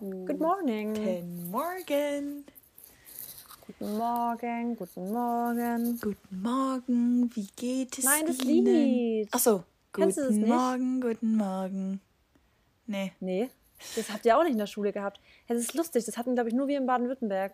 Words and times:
Good 0.00 0.40
morning. 0.40 0.94
Guten 0.94 1.50
Morgen. 1.50 2.46
Guten 3.66 3.98
Morgen, 3.98 4.76
guten 4.76 5.12
Morgen. 5.12 6.00
Guten 6.00 6.42
Morgen, 6.42 7.30
wie 7.34 7.46
geht 7.54 7.98
es 7.98 8.04
Nein, 8.06 8.24
das 8.26 8.40
Ihnen? 8.40 8.64
Lied. 8.64 9.28
Ach 9.30 9.38
so. 9.38 9.62
Kennst 9.92 10.16
du 10.16 10.22
das 10.22 10.30
Guten 10.30 10.40
nicht? 10.40 10.54
Morgen, 10.54 11.00
guten 11.02 11.36
Morgen. 11.36 12.00
Nee. 12.86 13.12
Nee, 13.20 13.50
das 13.94 14.10
habt 14.10 14.24
ihr 14.24 14.38
auch 14.38 14.42
nicht 14.42 14.52
in 14.52 14.58
der 14.58 14.66
Schule 14.66 14.90
gehabt. 14.90 15.20
Das 15.48 15.58
ist 15.58 15.74
lustig, 15.74 16.06
das 16.06 16.16
hatten, 16.16 16.32
glaube 16.32 16.48
ich, 16.48 16.54
nur 16.54 16.66
wir 16.66 16.78
in 16.78 16.86
Baden-Württemberg. 16.86 17.52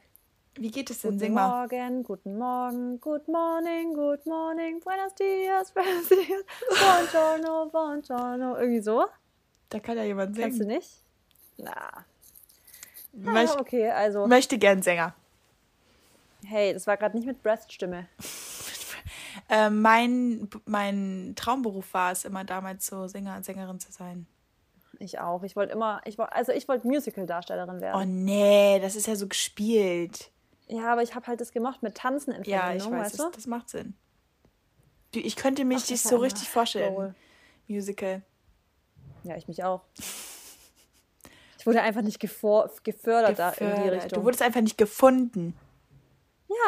Wie 0.55 0.71
geht 0.71 0.89
es 0.91 1.01
denn? 1.01 1.11
Guten 1.11 1.19
Sing 1.19 1.35
mal. 1.35 1.67
Morgen, 1.67 2.05
guten 2.05 2.39
Morgen, 2.39 3.01
good 3.01 3.27
morning, 3.27 3.93
good 3.93 4.25
morning, 4.25 4.79
buenos 4.79 5.17
dias, 5.17 5.73
buenos 5.73 6.09
dias, 6.09 6.45
buongiorno, 6.69 7.71
buongiorno. 7.73 8.57
Irgendwie 8.57 8.83
so? 8.83 9.07
Da 9.69 9.81
kann 9.81 9.97
ja 9.97 10.05
jemand 10.05 10.37
singen. 10.37 10.49
Kennst 10.49 10.61
du 10.61 10.67
nicht? 10.67 11.03
Na. 11.57 12.05
Möcht, 13.17 13.57
Ah, 13.57 13.61
okay, 13.61 13.91
also, 13.91 14.27
Möchte 14.27 14.59
gern 14.59 14.83
Sänger. 14.83 15.15
hey, 16.45 16.73
das 16.75 16.87
war 16.87 16.97
gerade 16.97 17.17
nicht 17.17 17.27
mit 17.27 17.43
Breaststimme. 17.43 18.07
Äh, 19.49 19.71
mein, 19.71 20.49
mein 20.65 21.35
Traumberuf 21.37 21.95
war 21.95 22.11
es 22.11 22.25
immer 22.25 22.43
damals 22.43 22.87
so 22.87 23.07
Sänger 23.07 23.37
und 23.37 23.45
Sängerin 23.45 23.79
zu 23.79 23.93
sein. 23.93 24.27
Ich 24.99 25.21
auch. 25.21 25.45
Ich 25.45 25.55
wollte 25.55 25.73
immer, 25.73 26.01
ich 26.05 26.19
wollte, 26.19 26.33
also 26.33 26.51
ich 26.51 26.67
wollte 26.67 26.89
Musical-Darstellerin 26.89 27.81
werden. 27.81 28.01
Oh 28.01 28.05
nee, 28.05 28.81
das 28.81 28.97
ist 28.97 29.07
ja 29.07 29.15
so 29.15 29.29
gespielt. 29.29 30.31
Ja, 30.67 30.91
aber 30.91 31.03
ich 31.03 31.15
habe 31.15 31.27
halt 31.29 31.41
das 31.41 31.53
gemacht 31.53 31.81
mit 31.83 31.95
Tanzen 31.97 32.33
in 32.33 32.43
Ja, 32.43 32.63
Verbindung, 32.63 32.89
ich 32.89 32.93
weiß, 32.99 33.05
weißt 33.05 33.19
das, 33.21 33.27
du? 33.27 33.33
das 33.37 33.47
macht 33.47 33.69
Sinn. 33.69 33.95
Du, 35.13 35.21
ich 35.21 35.37
könnte 35.37 35.65
mich 35.65 35.83
Ach, 35.83 35.87
dich 35.87 36.03
das 36.03 36.11
so 36.11 36.17
richtig 36.17 36.49
vorstellen. 36.49 37.15
Musical. 37.69 38.23
Ja, 39.23 39.37
ich 39.37 39.47
mich 39.47 39.63
auch. 39.63 39.83
Ich 41.67 41.69
wurde 41.69 41.83
einfach 41.83 42.03
nicht 42.03 42.21
gefor 42.21 42.71
gefördert, 42.85 43.41
da 43.41 43.51
in 43.51 43.67
die 43.67 43.73
Gefördert. 43.73 44.05
Richtung. 44.05 44.21
Du 44.21 44.25
wurdest 44.25 44.41
einfach 44.41 44.61
nicht 44.61 44.79
gefunden. 44.79 45.57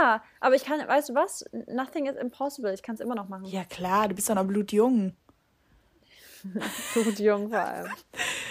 ja, 0.00 0.20
aber 0.40 0.56
ich 0.56 0.64
kann, 0.64 0.80
weißt 0.80 1.10
du 1.10 1.14
was? 1.14 1.44
Nothing 1.68 2.06
is 2.06 2.16
impossible. 2.16 2.74
Ich 2.74 2.82
kann 2.82 2.96
es 2.96 3.00
immer 3.00 3.14
noch 3.14 3.28
machen. 3.28 3.44
Ja 3.44 3.62
klar, 3.62 4.08
du 4.08 4.16
bist 4.16 4.28
doch 4.28 4.34
noch 4.34 4.44
blutjung. 4.44 5.14
Blutjung 6.94 7.48
vor 7.48 7.60
allem. 7.60 7.92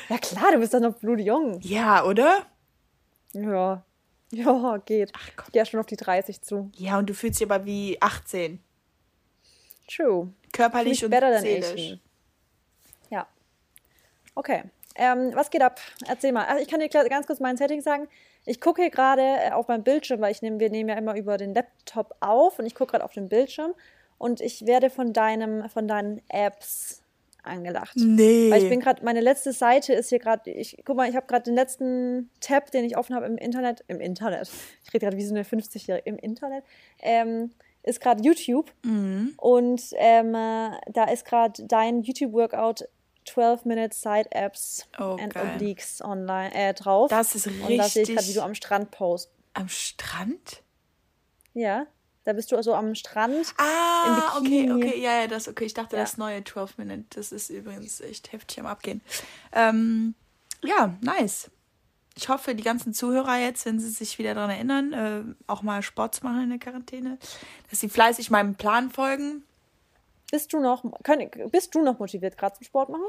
Ja 0.08 0.17
klar, 0.20 0.54
du 0.54 0.59
bist 0.59 0.73
doch 0.73 0.80
noch 0.80 0.95
blutjung. 0.95 1.59
Ja, 1.64 2.06
oder? 2.06 2.45
Ja. 3.34 3.84
Ja, 4.32 4.78
geht. 4.86 5.11
Ach 5.17 5.30
Gott. 5.36 5.48
Ich 5.50 5.56
ja 5.56 5.66
schon 5.66 5.82
auf 5.82 5.86
die 5.86 5.98
30 5.98 6.42
zu. 6.42 6.72
Ja, 6.76 6.98
und 6.98 7.09
du 7.09 7.14
fühlst 7.14 7.42
dich 7.42 7.50
aber 7.50 7.66
wie 7.66 8.02
18. 8.02 8.64
True. 9.89 10.34
Körperlich 10.54 11.04
und 11.04 11.11
seelisch. 11.11 11.72
18. 11.72 12.00
Ja. 13.09 13.28
Okay. 14.34 14.64
Ähm, 14.98 15.31
was 15.34 15.50
geht 15.52 15.62
ab? 15.62 15.80
Erzähl 16.08 16.31
mal. 16.31 16.45
Also 16.45 16.62
ich 16.62 16.67
kann 16.67 16.80
dir 16.80 16.90
ganz 16.90 17.28
kurz 17.28 17.40
mein 17.40 17.56
Setting 17.56 17.81
sagen. 17.81 18.08
Ich 18.45 18.59
gucke 18.59 18.81
hier 18.81 18.92
gerade 18.92 19.22
äh, 19.22 19.52
auf 19.52 19.67
meinem 19.67 19.84
Bildschirm, 19.84 20.22
weil 20.22 20.31
ich 20.31 20.42
nehm, 20.42 20.59
wir 20.59 20.70
nehmen 20.70 20.89
ja 20.89 20.95
immer 20.95 21.16
über 21.16 21.38
den 21.38 21.54
Laptop 21.54 22.16
auf 22.20 22.59
und 22.59 22.66
ich 22.66 22.76
gucke 22.76 22.92
gerade 22.92 23.06
auf 23.06 23.14
den 23.14 23.30
Bildschirm 23.30 23.73
und 24.17 24.42
ich 24.42 24.66
werde 24.66 24.89
von 24.89 25.14
deinem, 25.14 25.70
von 25.70 25.88
deinen 25.88 26.22
Apps 26.30 27.04
angelacht. 27.44 27.95
Nee. 27.95 28.50
Weil 28.52 28.64
ich 28.64 28.70
bin 28.70 28.80
gerade, 28.80 29.04
meine 29.06 29.22
letzte 29.22 29.54
Seite 29.54 29.94
ist 29.94 30.09
hier 30.09 30.20
gerade, 30.20 30.50
ich 30.52 30.81
guck 30.86 30.98
mal, 30.98 31.09
ich 31.09 31.16
habe 31.16 31.28
gerade 31.28 31.44
den 31.44 31.56
letzten 31.56 32.30
Tab, 32.42 32.72
den 32.72 32.84
ich 32.84 32.98
offen 32.98 33.16
habe 33.16 33.26
im 33.26 33.38
Internet, 33.38 33.84
im 33.88 34.02
Internet, 34.02 34.50
ich 34.84 34.94
rede 34.94 35.06
gerade 35.06 35.17
wie 35.17 35.26
so 35.26 35.34
eine 35.34 35.44
50-Jährige, 35.44 36.09
im 36.09 36.17
Internet, 36.17 36.64
ähm, 37.00 37.52
ist 37.84 38.02
gerade 38.02 38.22
YouTube. 38.22 38.72
Mhm. 38.84 39.34
Und 39.38 39.82
ähm, 39.95 40.36
äh, 40.36 40.72
da 40.92 41.06
ist 41.11 41.26
gerade 41.26 41.64
dein 41.64 42.02
YouTube-Workout 42.02 42.88
12 43.28 43.66
Minute 43.66 43.95
Side 43.95 44.31
Apps 44.31 44.88
Oh, 44.97 45.17
and 45.22 45.33
geil. 45.33 45.52
Obliques 45.56 46.02
online 46.02 46.53
äh, 46.53 46.73
drauf. 46.73 47.09
Das 47.09 47.36
ist 47.36 47.47
Und 47.47 47.59
da 47.78 47.83
sehe 47.88 48.03
ich 48.03 48.09
gerade, 48.09 48.09
wie 48.09 48.09
richtig- 48.20 48.36
du 48.36 48.42
am 48.42 48.56
Strand 48.56 48.92
post. 48.92 49.30
Am 49.53 49.70
Strand? 49.70 50.61
Ja, 51.53 51.88
da 52.25 52.33
bist 52.33 52.52
du 52.52 52.55
also 52.55 52.73
am 52.75 52.94
Strand. 52.95 53.53
Ah, 53.58 54.38
okay, 54.38 54.71
okay, 54.71 55.02
ja, 55.02 55.21
ja, 55.21 55.27
das 55.27 55.48
okay. 55.48 55.66
Ich 55.66 55.73
dachte, 55.73 55.95
Ja. 55.95 56.04
das 56.04 56.17
neue 56.17 56.43
12 56.43 56.77
Minute, 56.77 57.04
das 57.16 57.32
ist 57.32 57.49
übrigens 57.49 57.99
echt 58.02 58.32
heftig 58.32 58.60
am 58.60 58.66
Abgehen. 58.66 59.02
Ähm, 59.54 60.14
ja, 60.64 60.93
nice. 61.02 61.49
Ich 62.16 62.30
hoffe, 62.30 62.55
die 62.55 62.64
ganzen 62.64 62.93
Zuhörer 62.93 63.37
jetzt, 63.37 63.66
wenn 63.66 63.80
sie 63.80 63.89
sich 63.92 64.17
wieder 64.17 64.33
daran 64.33 64.49
erinnern, 64.49 64.93
äh, 64.93 65.23
auch 65.45 65.61
mal 65.61 65.82
Sport 65.83 66.16
zu 66.16 66.23
machen 66.26 66.43
in 66.43 66.49
der 66.49 66.58
Quarantäne, 66.60 67.17
dass 67.70 67.80
sie 67.80 67.89
fleißig 67.89 68.32
meinem 68.32 68.55
Plan 68.55 68.89
folgen. 68.89 69.43
Bist 70.32 70.52
du 70.54 70.60
noch, 70.60 70.83
können, 71.04 71.30
bist 71.52 71.73
du 71.73 71.82
noch 71.82 71.99
motiviert 71.99 72.38
gerade 72.38 72.55
zum 72.55 72.65
Sport 72.65 72.89
machen? 72.89 73.05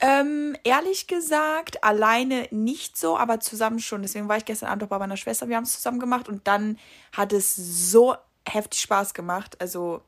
Ähm, 0.00 0.56
ehrlich 0.64 1.06
gesagt, 1.06 1.84
alleine 1.84 2.48
nicht 2.50 2.96
so, 2.96 3.16
aber 3.16 3.38
zusammen 3.38 3.78
schon. 3.78 4.02
Deswegen 4.02 4.28
war 4.28 4.36
ich 4.36 4.44
gestern 4.44 4.68
Abend 4.68 4.82
auch 4.82 4.88
bei 4.88 4.98
meiner 4.98 5.16
Schwester. 5.16 5.48
Wir 5.48 5.56
haben 5.56 5.62
es 5.64 5.74
zusammen 5.74 6.00
gemacht 6.00 6.28
und 6.28 6.48
dann 6.48 6.78
hat 7.12 7.32
es 7.32 7.54
so 7.54 8.16
heftig 8.48 8.80
Spaß 8.80 9.14
gemacht. 9.14 9.60
Also, 9.60 10.02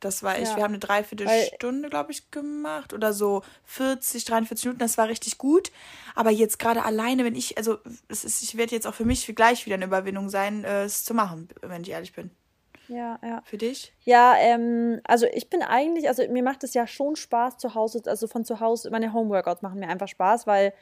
das 0.00 0.22
war 0.22 0.36
echt, 0.38 0.52
Ja. 0.52 0.56
wir 0.56 0.64
haben 0.64 0.70
eine 0.72 0.78
Dreiviertelstunde, 0.78 1.90
glaube 1.90 2.10
ich, 2.12 2.30
gemacht 2.30 2.94
oder 2.94 3.12
so 3.12 3.42
40, 3.64 4.24
43 4.24 4.64
Minuten. 4.64 4.78
Das 4.78 4.96
war 4.96 5.08
richtig 5.08 5.36
gut. 5.36 5.70
Aber 6.14 6.30
jetzt 6.30 6.58
gerade 6.58 6.82
alleine, 6.82 7.24
wenn 7.24 7.34
ich, 7.34 7.58
also, 7.58 7.78
es 8.08 8.24
ist, 8.24 8.42
ich 8.42 8.56
werde 8.56 8.74
jetzt 8.74 8.86
auch 8.86 8.94
für 8.94 9.04
mich 9.04 9.26
gleich 9.36 9.66
wieder 9.66 9.74
eine 9.74 9.84
Überwindung 9.84 10.30
sein, 10.30 10.64
äh, 10.64 10.84
es 10.84 11.04
zu 11.04 11.12
machen, 11.12 11.48
wenn 11.60 11.82
ich 11.82 11.90
ehrlich 11.90 12.14
bin. 12.14 12.30
Ja, 12.88 13.18
ja. 13.22 13.42
Für 13.44 13.58
dich? 13.58 13.92
Ja, 14.04 14.34
ähm, 14.38 15.00
also 15.04 15.26
ich 15.26 15.48
bin 15.48 15.62
eigentlich, 15.62 16.08
also 16.08 16.26
mir 16.28 16.42
macht 16.42 16.64
es 16.64 16.74
ja 16.74 16.86
schon 16.86 17.16
Spaß 17.16 17.58
zu 17.58 17.74
Hause, 17.74 18.02
also 18.06 18.26
von 18.26 18.44
zu 18.44 18.60
Hause, 18.60 18.90
meine 18.90 19.12
Homeworkouts 19.12 19.62
machen 19.62 19.80
mir 19.80 19.88
einfach 19.88 20.08
Spaß, 20.08 20.46
weil 20.46 20.72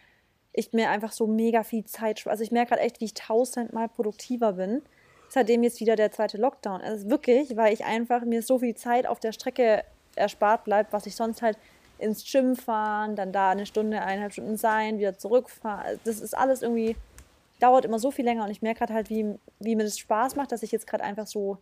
ich 0.53 0.73
mir 0.73 0.91
einfach 0.91 1.13
so 1.13 1.27
mega 1.27 1.63
viel 1.63 1.85
Zeit, 1.85 2.27
also 2.27 2.43
ich 2.43 2.51
merke 2.51 2.71
gerade 2.71 2.83
echt, 2.83 3.01
wie 3.01 3.05
ich 3.05 3.15
tausendmal 3.15 3.89
produktiver 3.89 4.55
bin, 4.55 4.83
seitdem 5.29 5.63
jetzt 5.63 5.81
wieder 5.81 5.97
der 5.97 6.11
zweite 6.11 6.39
Lockdown 6.39 6.81
ist. 6.81 7.09
Wirklich, 7.09 7.57
weil 7.57 7.73
ich 7.73 7.85
einfach 7.85 8.25
mir 8.25 8.43
so 8.43 8.59
viel 8.59 8.75
Zeit 8.75 9.07
auf 9.07 9.21
der 9.21 9.33
Strecke 9.33 9.85
erspart 10.17 10.65
bleibt, 10.65 10.93
was 10.93 11.07
ich 11.07 11.15
sonst 11.15 11.41
halt 11.41 11.57
ins 11.99 12.25
Gym 12.25 12.57
fahren, 12.57 13.15
dann 13.15 13.33
da 13.33 13.51
eine 13.51 13.67
Stunde, 13.67 14.01
eineinhalb 14.01 14.33
Stunden 14.33 14.57
sein, 14.57 14.99
wieder 14.99 15.19
zurückfahren. 15.19 16.01
Das 16.05 16.19
ist 16.21 16.37
alles 16.37 16.63
irgendwie, 16.63 16.97
dauert 17.61 17.85
immer 17.85 17.99
so 17.99 18.11
viel 18.11 18.25
länger 18.25 18.45
und 18.45 18.51
ich 18.51 18.63
merke 18.63 18.79
gerade 18.79 18.95
halt, 18.95 19.11
wie, 19.11 19.35
wie 19.61 19.77
mir 19.77 19.85
das 19.85 19.99
Spaß 19.99 20.35
macht, 20.35 20.51
dass 20.51 20.63
ich 20.63 20.73
jetzt 20.73 20.87
gerade 20.87 21.05
einfach 21.05 21.27
so 21.27 21.59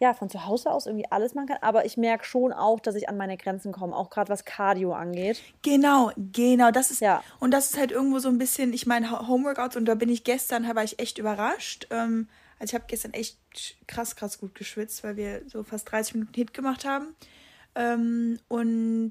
ja, 0.00 0.12
von 0.12 0.28
zu 0.28 0.44
Hause 0.46 0.70
aus 0.70 0.86
irgendwie 0.86 1.06
alles 1.10 1.34
machen 1.34 1.46
kann. 1.48 1.58
Aber 1.60 1.84
ich 1.86 1.96
merke 1.96 2.24
schon 2.24 2.52
auch, 2.52 2.80
dass 2.80 2.94
ich 2.96 3.08
an 3.08 3.16
meine 3.16 3.36
Grenzen 3.36 3.72
komme, 3.72 3.94
auch 3.96 4.10
gerade 4.10 4.28
was 4.28 4.44
Cardio 4.44 4.92
angeht. 4.92 5.40
Genau, 5.62 6.10
genau. 6.16 6.70
Das 6.70 6.90
ist 6.90 7.00
Ja. 7.00 7.22
und 7.40 7.52
das 7.52 7.70
ist 7.70 7.78
halt 7.78 7.92
irgendwo 7.92 8.18
so 8.18 8.28
ein 8.28 8.38
bisschen, 8.38 8.72
ich 8.72 8.86
meine, 8.86 9.10
Ho- 9.10 9.28
Homeworkouts 9.28 9.76
und 9.76 9.84
da 9.86 9.94
bin 9.94 10.08
ich 10.08 10.24
gestern, 10.24 10.66
war 10.74 10.84
ich 10.84 10.98
echt 10.98 11.18
überrascht. 11.18 11.86
Ähm, 11.90 12.28
also 12.58 12.70
ich 12.70 12.74
habe 12.74 12.84
gestern 12.88 13.12
echt 13.12 13.38
krass, 13.86 14.16
krass 14.16 14.38
gut 14.38 14.54
geschwitzt, 14.54 15.04
weil 15.04 15.16
wir 15.16 15.42
so 15.48 15.62
fast 15.62 15.90
30 15.90 16.14
Minuten 16.14 16.34
Hit 16.34 16.54
gemacht 16.54 16.84
haben. 16.84 17.14
Ähm, 17.76 18.38
und 18.48 19.10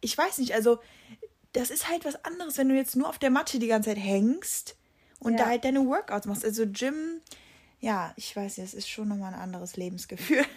ich 0.00 0.18
weiß 0.18 0.38
nicht, 0.38 0.54
also 0.54 0.78
das 1.52 1.70
ist 1.70 1.88
halt 1.90 2.04
was 2.04 2.24
anderes, 2.24 2.56
wenn 2.58 2.68
du 2.68 2.74
jetzt 2.74 2.96
nur 2.96 3.08
auf 3.08 3.18
der 3.18 3.30
Matte 3.30 3.58
die 3.58 3.66
ganze 3.66 3.90
Zeit 3.90 3.98
hängst 3.98 4.76
und 5.20 5.32
Ja. 5.34 5.40
da 5.44 5.46
halt 5.50 5.64
deine 5.64 5.86
Workouts 5.86 6.26
machst. 6.26 6.44
Also 6.44 6.64
Gym, 6.66 7.20
ja, 7.82 8.12
ich 8.16 8.34
weiß 8.34 8.56
nicht, 8.56 8.66
es 8.66 8.74
ist 8.74 8.88
schon 8.88 9.08
nochmal 9.08 9.34
ein 9.34 9.40
anderes 9.40 9.76
Lebensgefühl. 9.76 10.44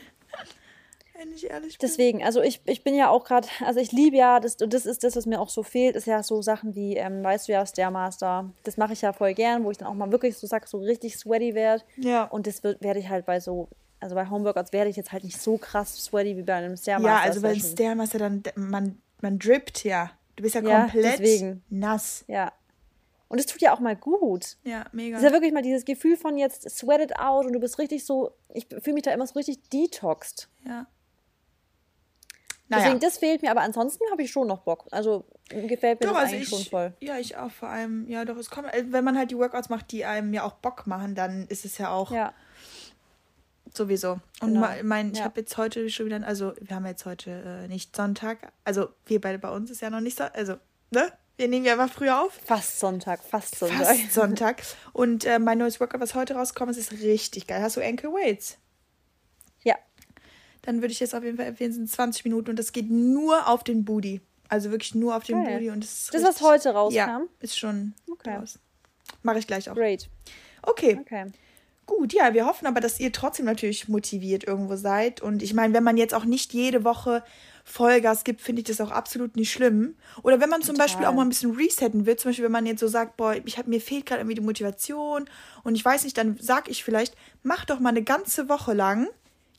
wenn 1.18 1.34
ich 1.34 1.50
ehrlich 1.50 1.78
bin. 1.78 1.90
Deswegen, 1.90 2.24
also 2.24 2.42
ich, 2.42 2.62
ich 2.66 2.84
bin 2.84 2.96
ja 2.96 3.10
auch 3.10 3.24
gerade, 3.26 3.48
also 3.66 3.80
ich 3.80 3.92
liebe 3.92 4.16
ja, 4.18 4.40
das, 4.40 4.56
und 4.58 4.74
das 4.74 4.86
ist 4.86 5.04
das, 5.04 5.16
was 5.16 5.26
mir 5.26 5.40
auch 5.40 5.50
so 5.50 5.64
fehlt, 5.64 5.96
ist 5.96 6.08
ja 6.08 6.22
so 6.24 6.42
Sachen 6.42 6.76
wie, 6.76 6.96
ähm, 6.96 7.24
weißt 7.24 7.48
du 7.48 7.54
ja, 7.54 7.66
Stairmaster. 7.66 8.52
Das 8.64 8.78
mache 8.78 8.94
ich 8.94 9.02
ja 9.02 9.14
voll 9.14 9.34
gern, 9.34 9.64
wo 9.64 9.72
ich 9.72 9.78
dann 9.78 9.88
auch 9.88 9.94
mal 9.94 10.12
wirklich 10.12 10.38
so 10.38 10.48
sag, 10.48 10.68
so 10.68 10.78
richtig 10.78 11.18
sweaty 11.18 11.56
werde. 11.56 11.84
Ja. 11.98 12.26
Und 12.26 12.48
das 12.48 12.64
werde 12.64 13.00
ich 13.00 13.10
halt 13.10 13.26
bei 13.26 13.40
so, 13.40 13.70
also 14.00 14.16
bei 14.16 14.30
Homeworkouts 14.30 14.72
werde 14.74 14.90
ich 14.90 14.96
jetzt 14.96 15.12
halt 15.12 15.24
nicht 15.24 15.42
so 15.42 15.58
krass 15.58 15.96
sweaty 15.98 16.38
wie 16.38 16.44
bei 16.44 16.54
einem 16.54 16.78
Stairmaster. 16.78 17.16
Ja, 17.16 17.22
also 17.22 17.42
wenn 17.42 17.56
Session. 17.56 17.72
Stairmaster 17.72 18.20
dann, 18.20 18.44
man, 18.56 19.02
man 19.22 19.40
drippt 19.40 19.84
ja. 19.84 20.12
Du 20.36 20.44
bist 20.44 20.54
ja 20.56 20.62
Ja, 20.62 20.82
komplett 20.82 21.20
deswegen. 21.20 21.64
nass. 21.70 22.24
Ja. 22.28 22.52
Und 23.28 23.40
es 23.40 23.46
tut 23.48 23.62
ja 23.62 23.74
auch 23.74 23.80
mal 23.80 23.96
gut. 23.96 24.58
Ja, 24.64 24.86
mega. 24.92 25.16
Das 25.16 25.24
ist 25.24 25.30
ja 25.30 25.34
wirklich 25.34 25.52
mal 25.54 25.64
dieses 25.64 25.84
Gefühl 25.86 26.16
von 26.18 26.38
jetzt 26.38 26.70
sweat 26.70 27.02
it 27.02 27.18
out 27.20 27.46
und 27.46 27.54
du 27.54 27.60
bist 27.60 27.80
richtig 27.80 28.06
so, 28.06 28.32
ich 28.54 28.68
fühle 28.68 28.94
mich 28.94 29.04
da 29.04 29.12
immer 29.12 29.26
so 29.28 29.34
richtig 29.34 29.62
detoxed. 29.70 30.50
ja. 30.66 30.88
Deswegen, 32.68 32.88
Naja. 32.96 33.00
das 33.00 33.20
fehlt 33.20 33.44
mir, 33.44 33.52
aber 33.52 33.62
ansonsten 33.62 34.04
habe 34.12 34.24
ich 34.24 34.32
schon 34.32 34.48
noch 34.48 34.62
Bock. 34.62 34.88
Also 34.90 35.24
gefällt 35.50 36.00
mir 36.00 36.08
Doch, 36.08 36.14
das 36.14 36.24
also 36.24 36.36
eigentlich 36.36 36.52
ich, 36.52 36.58
schon 36.58 36.66
voll. 36.68 36.94
ja, 37.00 37.20
ich 37.20 37.38
auch 37.38 37.52
vor 37.52 37.70
allem, 37.70 38.08
ja 38.10 38.26
doch, 38.26 38.38
es 38.38 38.50
kommt, 38.50 38.74
äh, 38.74 38.86
wenn 38.90 39.04
man 39.04 39.16
halt 39.20 39.30
die 39.30 39.38
Workouts 39.38 39.70
macht, 39.70 39.92
die 39.92 40.04
einem 40.04 40.34
ja 40.34 40.42
auch 40.44 40.54
Bock 40.54 40.88
machen, 40.88 41.14
dann 41.14 41.46
ist 41.48 41.64
es 41.64 41.78
ja 41.78 41.92
auch 41.92 42.10
Ja, 42.12 42.34
sowieso. 43.72 44.14
Und 44.42 44.54
Genau. 44.56 44.68
mein, 44.84 45.12
ich 45.12 45.20
Ja. 45.20 45.26
habe 45.26 45.42
jetzt 45.42 45.58
heute 45.58 45.88
schon 45.92 46.08
wieder, 46.08 46.26
also 46.26 46.54
wir 46.60 46.76
haben 46.76 46.88
jetzt 46.88 47.06
heute 47.06 47.30
äh, 47.66 47.68
nicht 47.68 47.96
Sonntag, 47.96 48.52
also 48.64 48.90
wir 49.06 49.22
beide 49.22 49.38
bei 49.38 49.52
uns 49.52 49.70
ist 49.70 49.82
ja 49.82 49.92
noch 49.92 50.02
nicht 50.02 50.18
so, 50.18 50.24
also, 50.24 50.56
ne? 50.90 51.12
Wir 51.38 51.48
nehmen 51.50 51.66
ja 51.66 51.74
einfach 51.74 51.94
früher 51.94 52.22
auf. 52.22 52.34
fast 52.46 52.80
Sonntag, 52.80 53.22
fast 53.24 53.56
Sonntag. 53.60 53.86
Fast 53.86 54.14
Sonntag. 54.14 54.64
Und 54.94 55.26
äh, 55.26 55.38
mein 55.40 55.58
neues 55.58 55.80
Workout, 55.80 56.00
was 56.00 56.16
heute 56.16 56.36
rauskommt, 56.36 56.76
ist 56.78 56.92
richtig 56.94 57.48
geil. 57.48 57.62
Hast 57.62 57.76
du 57.78 57.82
Ankle 57.86 58.10
Weights? 58.12 58.58
Ja, 59.64 59.76
Dann 60.62 60.82
würde 60.82 60.92
ich 60.94 61.00
jetzt 61.00 61.14
auf 61.14 61.24
jeden 61.24 61.38
Fall 61.38 61.48
empfehlen, 61.48 61.74
sind 61.74 61.90
20 61.92 62.24
Minuten 62.24 62.50
und 62.52 62.60
das 62.60 62.72
geht 62.72 62.90
nur 62.90 63.48
auf 63.50 63.64
den 63.64 63.84
Booty. 63.84 64.22
Also 64.48 64.70
wirklich 64.72 64.96
nur 64.96 65.16
auf 65.16 65.24
den 65.24 65.44
Geil. 65.44 65.54
Booty 65.56 65.70
und 65.72 65.84
es 65.84 65.92
ist 66.04 66.14
Das, 66.14 66.22
richtig, 66.22 66.36
was 66.36 66.42
heute 66.48 66.70
rauskam? 66.70 66.96
Ja, 66.96 67.22
ist 67.40 67.58
schon 67.58 67.94
Okay. 68.12 68.36
raus. 68.36 68.60
Mache 69.24 69.40
ich 69.40 69.48
gleich 69.48 69.70
auch. 69.70 69.76
Great. 69.76 70.08
Okay, 70.62 70.98
Okay. 71.02 71.26
gut. 71.86 72.14
Ja, 72.14 72.34
wir 72.34 72.46
hoffen 72.46 72.66
aber, 72.68 72.80
dass 72.80 73.00
ihr 73.00 73.12
trotzdem 73.12 73.46
natürlich 73.46 73.88
motiviert 73.90 74.44
irgendwo 74.46 74.76
seid. 74.76 75.20
Und 75.22 75.42
ich 75.44 75.54
meine, 75.54 75.74
wenn 75.74 75.84
man 75.84 75.98
jetzt 75.98 76.14
auch 76.14 76.26
nicht 76.26 76.54
jede 76.54 76.84
Woche 76.84 77.24
Vollgas 77.68 78.24
gibt, 78.24 78.42
finde 78.42 78.62
ich 78.62 78.68
das 78.68 78.80
auch 78.80 78.92
absolut 78.92 79.36
nicht 79.36 79.52
schlimm. 79.52 79.96
Oder 80.22 80.40
wenn 80.40 80.50
man 80.50 80.62
zum 80.62 80.76
Total. 80.76 80.86
Beispiel 80.88 81.06
auch 81.08 81.14
mal 81.14 81.24
ein 81.24 81.30
bisschen 81.30 81.56
resetten 81.56 82.06
will, 82.06 82.16
zum 82.16 82.30
Beispiel 82.30 82.46
wenn 82.46 82.52
man 82.52 82.68
jetzt 82.68 82.80
so 82.80 82.88
sagt, 82.88 83.18
boah, 83.18 83.36
ich 83.44 83.58
hab, 83.58 83.66
mir 83.68 83.82
fehlt 83.82 84.06
gerade 84.06 84.22
irgendwie 84.22 84.36
die 84.36 84.42
Motivation 84.42 85.26
und 85.64 85.76
ich 85.76 85.84
weiß 85.84 86.04
nicht, 86.04 86.16
dann 86.18 86.38
sag 86.40 86.70
ich 86.70 86.84
vielleicht, 86.84 87.16
mach 87.42 87.66
doch 87.66 87.80
mal 87.80 87.90
eine 87.90 88.04
ganze 88.04 88.50
Woche 88.50 88.74
lang. 88.74 89.08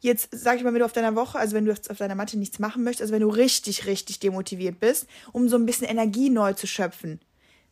Jetzt 0.01 0.29
sag 0.31 0.57
ich 0.57 0.63
mal, 0.63 0.73
wenn 0.73 0.79
du 0.79 0.85
auf 0.85 0.93
deiner 0.93 1.17
Woche, 1.17 1.37
also 1.37 1.57
wenn 1.57 1.65
du 1.65 1.73
jetzt 1.73 1.91
auf 1.91 1.99
deiner 1.99 2.15
Matte 2.15 2.39
nichts 2.39 2.61
machen 2.61 2.85
möchtest, 2.85 3.03
also 3.03 3.13
wenn 3.15 3.23
du 3.23 3.29
richtig, 3.29 3.87
richtig 3.87 4.21
demotiviert 4.21 4.79
bist, 4.79 5.09
um 5.33 5.49
so 5.49 5.57
ein 5.57 5.67
bisschen 5.67 5.89
Energie 5.89 6.31
neu 6.31 6.53
zu 6.53 6.67
schöpfen. 6.69 7.21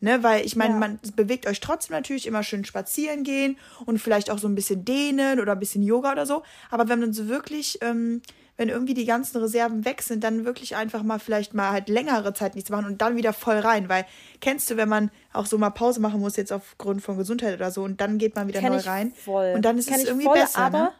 Ne, 0.00 0.22
weil 0.22 0.44
ich 0.44 0.56
meine, 0.56 0.74
Ja. 0.74 0.80
man 0.80 0.98
bewegt 1.16 1.46
euch 1.46 1.60
trotzdem 1.60 1.94
natürlich 1.96 2.26
immer 2.26 2.42
schön 2.42 2.64
spazieren 2.64 3.22
gehen 3.22 3.56
und 3.86 3.98
vielleicht 4.00 4.28
auch 4.28 4.38
so 4.38 4.48
ein 4.48 4.54
bisschen 4.54 4.84
dehnen 4.84 5.40
oder 5.40 5.52
ein 5.52 5.58
bisschen 5.60 5.82
Yoga 5.82 6.12
oder 6.12 6.26
so. 6.26 6.42
Aber 6.70 6.88
wenn 6.88 7.00
man 7.00 7.12
so 7.14 7.28
wirklich, 7.28 7.78
ähm, 7.80 8.20
wenn 8.56 8.68
irgendwie 8.68 8.94
die 8.94 9.04
ganzen 9.04 9.38
Reserven 9.38 9.84
weg 9.84 10.02
sind, 10.02 10.22
dann 10.22 10.44
wirklich 10.44 10.76
einfach 10.76 11.02
mal 11.02 11.18
vielleicht 11.18 11.54
mal 11.54 11.70
halt 11.72 11.88
längere 11.88 12.32
Zeit 12.34 12.54
nichts 12.54 12.70
machen 12.70 12.86
und 12.86 13.02
dann 13.02 13.16
wieder 13.16 13.32
voll 13.32 13.58
rein. 13.58 13.88
Weil 13.88 14.04
kennst 14.40 14.70
du, 14.70 14.76
wenn 14.76 14.88
man 14.88 15.10
auch 15.32 15.46
so 15.46 15.58
mal 15.58 15.70
Pause 15.70 16.00
machen 16.00 16.20
muss, 16.20 16.36
jetzt 16.36 16.52
aufgrund 16.52 17.02
von 17.02 17.16
Gesundheit 17.18 17.54
oder 17.54 17.70
so, 17.70 17.82
und 17.82 18.00
dann 18.00 18.18
geht 18.18 18.36
man 18.36 18.46
wieder 18.48 18.60
Kenn 18.60 18.72
neu 18.72 18.78
rein. 18.80 19.12
voll. 19.12 19.52
Und 19.56 19.62
dann 19.64 19.76
ist 19.78 19.88
Kenn 19.88 19.98
es 20.00 20.04
irgendwie 20.06 20.26
voll, 20.26 20.38
besser. 20.38 20.58
Aber 20.60 20.78
ne? 20.78 20.92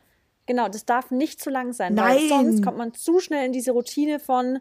genau, 0.47 0.69
das 0.69 0.85
darf 0.85 1.11
nicht 1.13 1.41
zu 1.41 1.51
lang 1.51 1.73
sein. 1.73 1.95
Nein. 1.95 2.17
Weil 2.17 2.29
sonst 2.29 2.63
kommt 2.65 2.77
man 2.79 2.93
zu 2.93 3.21
schnell 3.21 3.47
in 3.47 3.53
diese 3.53 3.71
Routine 3.71 4.19
von, 4.19 4.59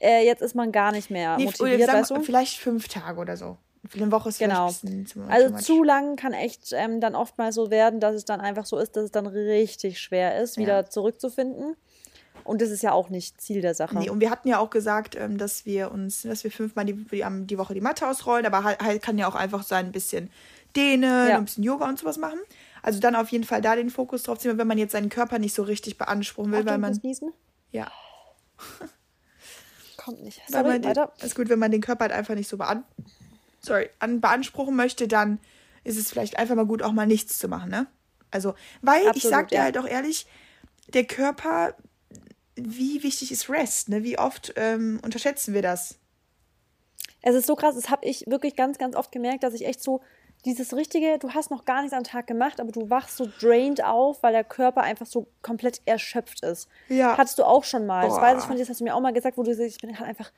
äh, 0.00 0.24
jetzt 0.24 0.40
ist 0.42 0.54
man 0.54 0.70
gar 0.70 0.92
nicht 0.92 1.10
mehr 1.10 1.36
Nee, 1.38 1.46
motiviert, 1.46 1.86
sagen 1.86 2.00
weißt 2.02 2.10
du? 2.12 2.22
vielleicht 2.22 2.58
fünf 2.58 2.86
Tage 2.86 3.18
oder 3.20 3.36
so. 3.36 3.56
Eine 3.94 4.12
Woche 4.12 4.28
ist 4.28 4.38
Genau. 4.38 4.66
bisschen 4.68 5.06
zu, 5.06 5.22
Also 5.28 5.56
zu 5.56 5.82
lang 5.82 6.16
kann 6.16 6.32
echt 6.34 6.72
ähm, 6.72 7.00
dann 7.00 7.14
oft 7.14 7.38
mal 7.38 7.52
so 7.52 7.70
werden, 7.70 8.00
dass 8.00 8.14
es 8.14 8.24
dann 8.24 8.40
einfach 8.40 8.66
so 8.66 8.76
ist, 8.78 8.96
dass 8.96 9.04
es 9.04 9.10
dann 9.12 9.26
richtig 9.26 10.00
schwer 10.00 10.40
ist, 10.40 10.56
wieder 10.56 10.80
Ja. 10.82 10.88
zurückzufinden. 10.90 11.74
Und 12.48 12.62
das 12.62 12.70
ist 12.70 12.82
ja 12.82 12.92
auch 12.92 13.10
nicht 13.10 13.40
Ziel 13.40 13.60
der 13.60 13.74
Sache. 13.74 13.98
Nee, 13.98 14.08
und 14.10 14.20
wir 14.20 14.30
hatten 14.30 14.48
ja 14.48 14.58
auch 14.58 14.70
gesagt, 14.70 15.14
ähm, 15.16 15.36
dass 15.38 15.66
wir 15.66 15.90
uns, 15.92 16.22
dass 16.22 16.44
wir 16.44 16.50
fünfmal 16.50 16.86
die, 16.86 16.94
die, 16.94 17.24
die 17.46 17.58
Woche 17.58 17.74
die 17.74 17.80
Matte 17.80 18.08
ausrollen, 18.08 18.46
aber 18.46 18.64
halt, 18.64 18.80
halt 18.80 19.02
kann 19.02 19.18
ja 19.18 19.28
auch 19.28 19.34
einfach 19.34 19.62
sein, 19.62 19.86
ein 19.86 19.92
bisschen 19.92 20.30
dehnen, 20.74 21.28
Ja. 21.28 21.36
ein 21.36 21.44
bisschen 21.44 21.64
Yoga 21.64 21.86
und 21.88 21.98
sowas 21.98 22.16
machen. 22.16 22.38
Also 22.82 23.00
dann 23.00 23.16
auf 23.16 23.28
jeden 23.30 23.44
Fall 23.44 23.60
da 23.60 23.76
den 23.76 23.90
Fokus 23.90 24.22
drauf 24.22 24.38
ziehen, 24.38 24.56
wenn 24.56 24.66
man 24.66 24.78
jetzt 24.78 24.92
seinen 24.92 25.10
Körper 25.10 25.38
nicht 25.38 25.54
so 25.54 25.62
richtig 25.62 25.98
beanspruchen 25.98 26.50
will, 26.52 26.60
weil 26.60 26.68
Achtung, 26.68 26.80
man. 26.80 26.92
fürs 26.94 27.02
Niesen. 27.02 27.32
Ja. 27.70 27.90
Kommt 29.96 30.22
nicht. 30.22 30.40
Weil 30.48 30.62
Sorry, 30.62 30.72
man 30.74 30.82
den, 30.82 30.88
weiter. 30.90 31.12
ist 31.20 31.34
gut, 31.34 31.48
wenn 31.48 31.58
man 31.58 31.70
den 31.70 31.80
Körper 31.80 32.04
halt 32.04 32.12
einfach 32.12 32.34
nicht 32.34 32.48
so 32.48 32.56
bean 32.56 32.84
sorry, 33.60 33.90
an, 33.98 34.20
beanspruchen 34.20 34.74
möchte, 34.76 35.08
dann 35.08 35.38
ist 35.84 35.98
es 35.98 36.08
vielleicht 36.10 36.38
einfach 36.38 36.54
mal 36.54 36.66
gut, 36.66 36.82
auch 36.82 36.92
mal 36.92 37.06
nichts 37.06 37.38
zu 37.38 37.48
machen, 37.48 37.70
ne? 37.70 37.86
Also, 38.30 38.54
weil 38.82 39.02
ich 39.02 39.08
Absolut, 39.08 39.30
sag 39.34 39.48
dir 39.48 39.56
ja. 39.56 39.62
halt 39.64 39.78
auch 39.78 39.86
ehrlich, 39.86 40.26
der 40.94 41.04
Körper, 41.04 41.74
wie 42.60 43.02
wichtig 43.02 43.30
ist 43.32 43.48
Rest, 43.50 43.88
ne? 43.88 44.02
Wie 44.04 44.18
oft 44.18 44.52
ähm, 44.56 45.00
unterschätzen 45.04 45.54
wir 45.54 45.62
das? 45.62 45.98
Es 47.22 47.34
ist 47.34 47.46
so 47.46 47.56
krass, 47.56 47.74
das 47.74 47.90
habe 47.90 48.06
ich 48.06 48.24
wirklich 48.26 48.56
ganz, 48.56 48.78
ganz 48.78 48.94
oft 48.94 49.10
gemerkt, 49.12 49.42
dass 49.42 49.54
ich 49.54 49.66
echt 49.66 49.82
so 49.82 50.00
dieses 50.44 50.72
richtige, 50.74 51.18
du 51.18 51.30
hast 51.30 51.50
noch 51.50 51.64
gar 51.64 51.80
nichts 51.82 51.92
am 51.96 52.04
Tag 52.04 52.28
gemacht, 52.28 52.60
aber 52.60 52.70
du 52.70 52.90
wachst 52.90 53.16
so 53.16 53.28
drained 53.40 53.82
auf, 53.84 54.22
weil 54.22 54.32
der 54.32 54.44
Körper 54.44 54.82
einfach 54.82 55.06
so 55.06 55.26
komplett 55.42 55.80
erschöpft 55.84 56.44
ist. 56.44 56.68
Ja. 56.88 57.16
Hattest 57.18 57.38
du 57.40 57.44
auch 57.44 57.64
schon 57.64 57.86
mal. 57.86 58.02
Das 58.06 58.14
Boah. 58.14 58.22
weiß 58.22 58.38
ich 58.38 58.44
von 58.44 58.54
dir, 58.54 58.60
das 58.62 58.68
hast 58.70 58.80
du 58.80 58.84
mir 58.84 58.94
auch 58.94 59.00
mal 59.00 59.12
gesagt, 59.12 59.36
wo 59.36 59.42
du 59.42 59.52
sagst, 59.52 59.74
ich 59.76 59.80
bin 59.80 59.98
halt 59.98 60.08
einfach, 60.08 60.30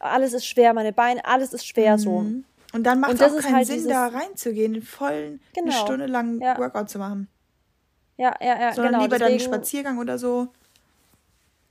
alles 0.00 0.34
ist 0.34 0.46
schwer, 0.46 0.74
meine 0.74 0.92
Beine, 0.92 1.24
alles 1.24 1.54
ist 1.54 1.66
schwer 1.66 1.98
so. 1.98 2.10
Und 2.18 2.44
dann 2.84 3.00
macht 3.00 3.14
es 3.14 3.18
das 3.20 3.32
auch 3.32 3.40
keinen 3.40 3.54
halt 3.56 3.66
Sinn, 3.66 3.76
dieses- 3.76 3.90
da 3.90 4.08
reinzugehen, 4.08 4.74
in 4.74 4.82
vollen 4.82 5.40
eine 5.56 5.64
Genau. 5.70 5.82
Stunde 5.84 6.06
lang 6.06 6.40
Ja. 6.42 6.58
Workout 6.58 6.90
zu 6.90 6.98
machen. 6.98 7.28
Ja, 8.18 8.34
ja, 8.40 8.60
ja, 8.60 8.72
Sondern 8.74 8.92
genau. 8.94 9.04
lieber 9.04 9.18
dann 9.18 9.28
einen 9.28 9.38
deswegen- 9.38 9.54
Spaziergang 9.54 9.98
oder 9.98 10.18
so. 10.18 10.48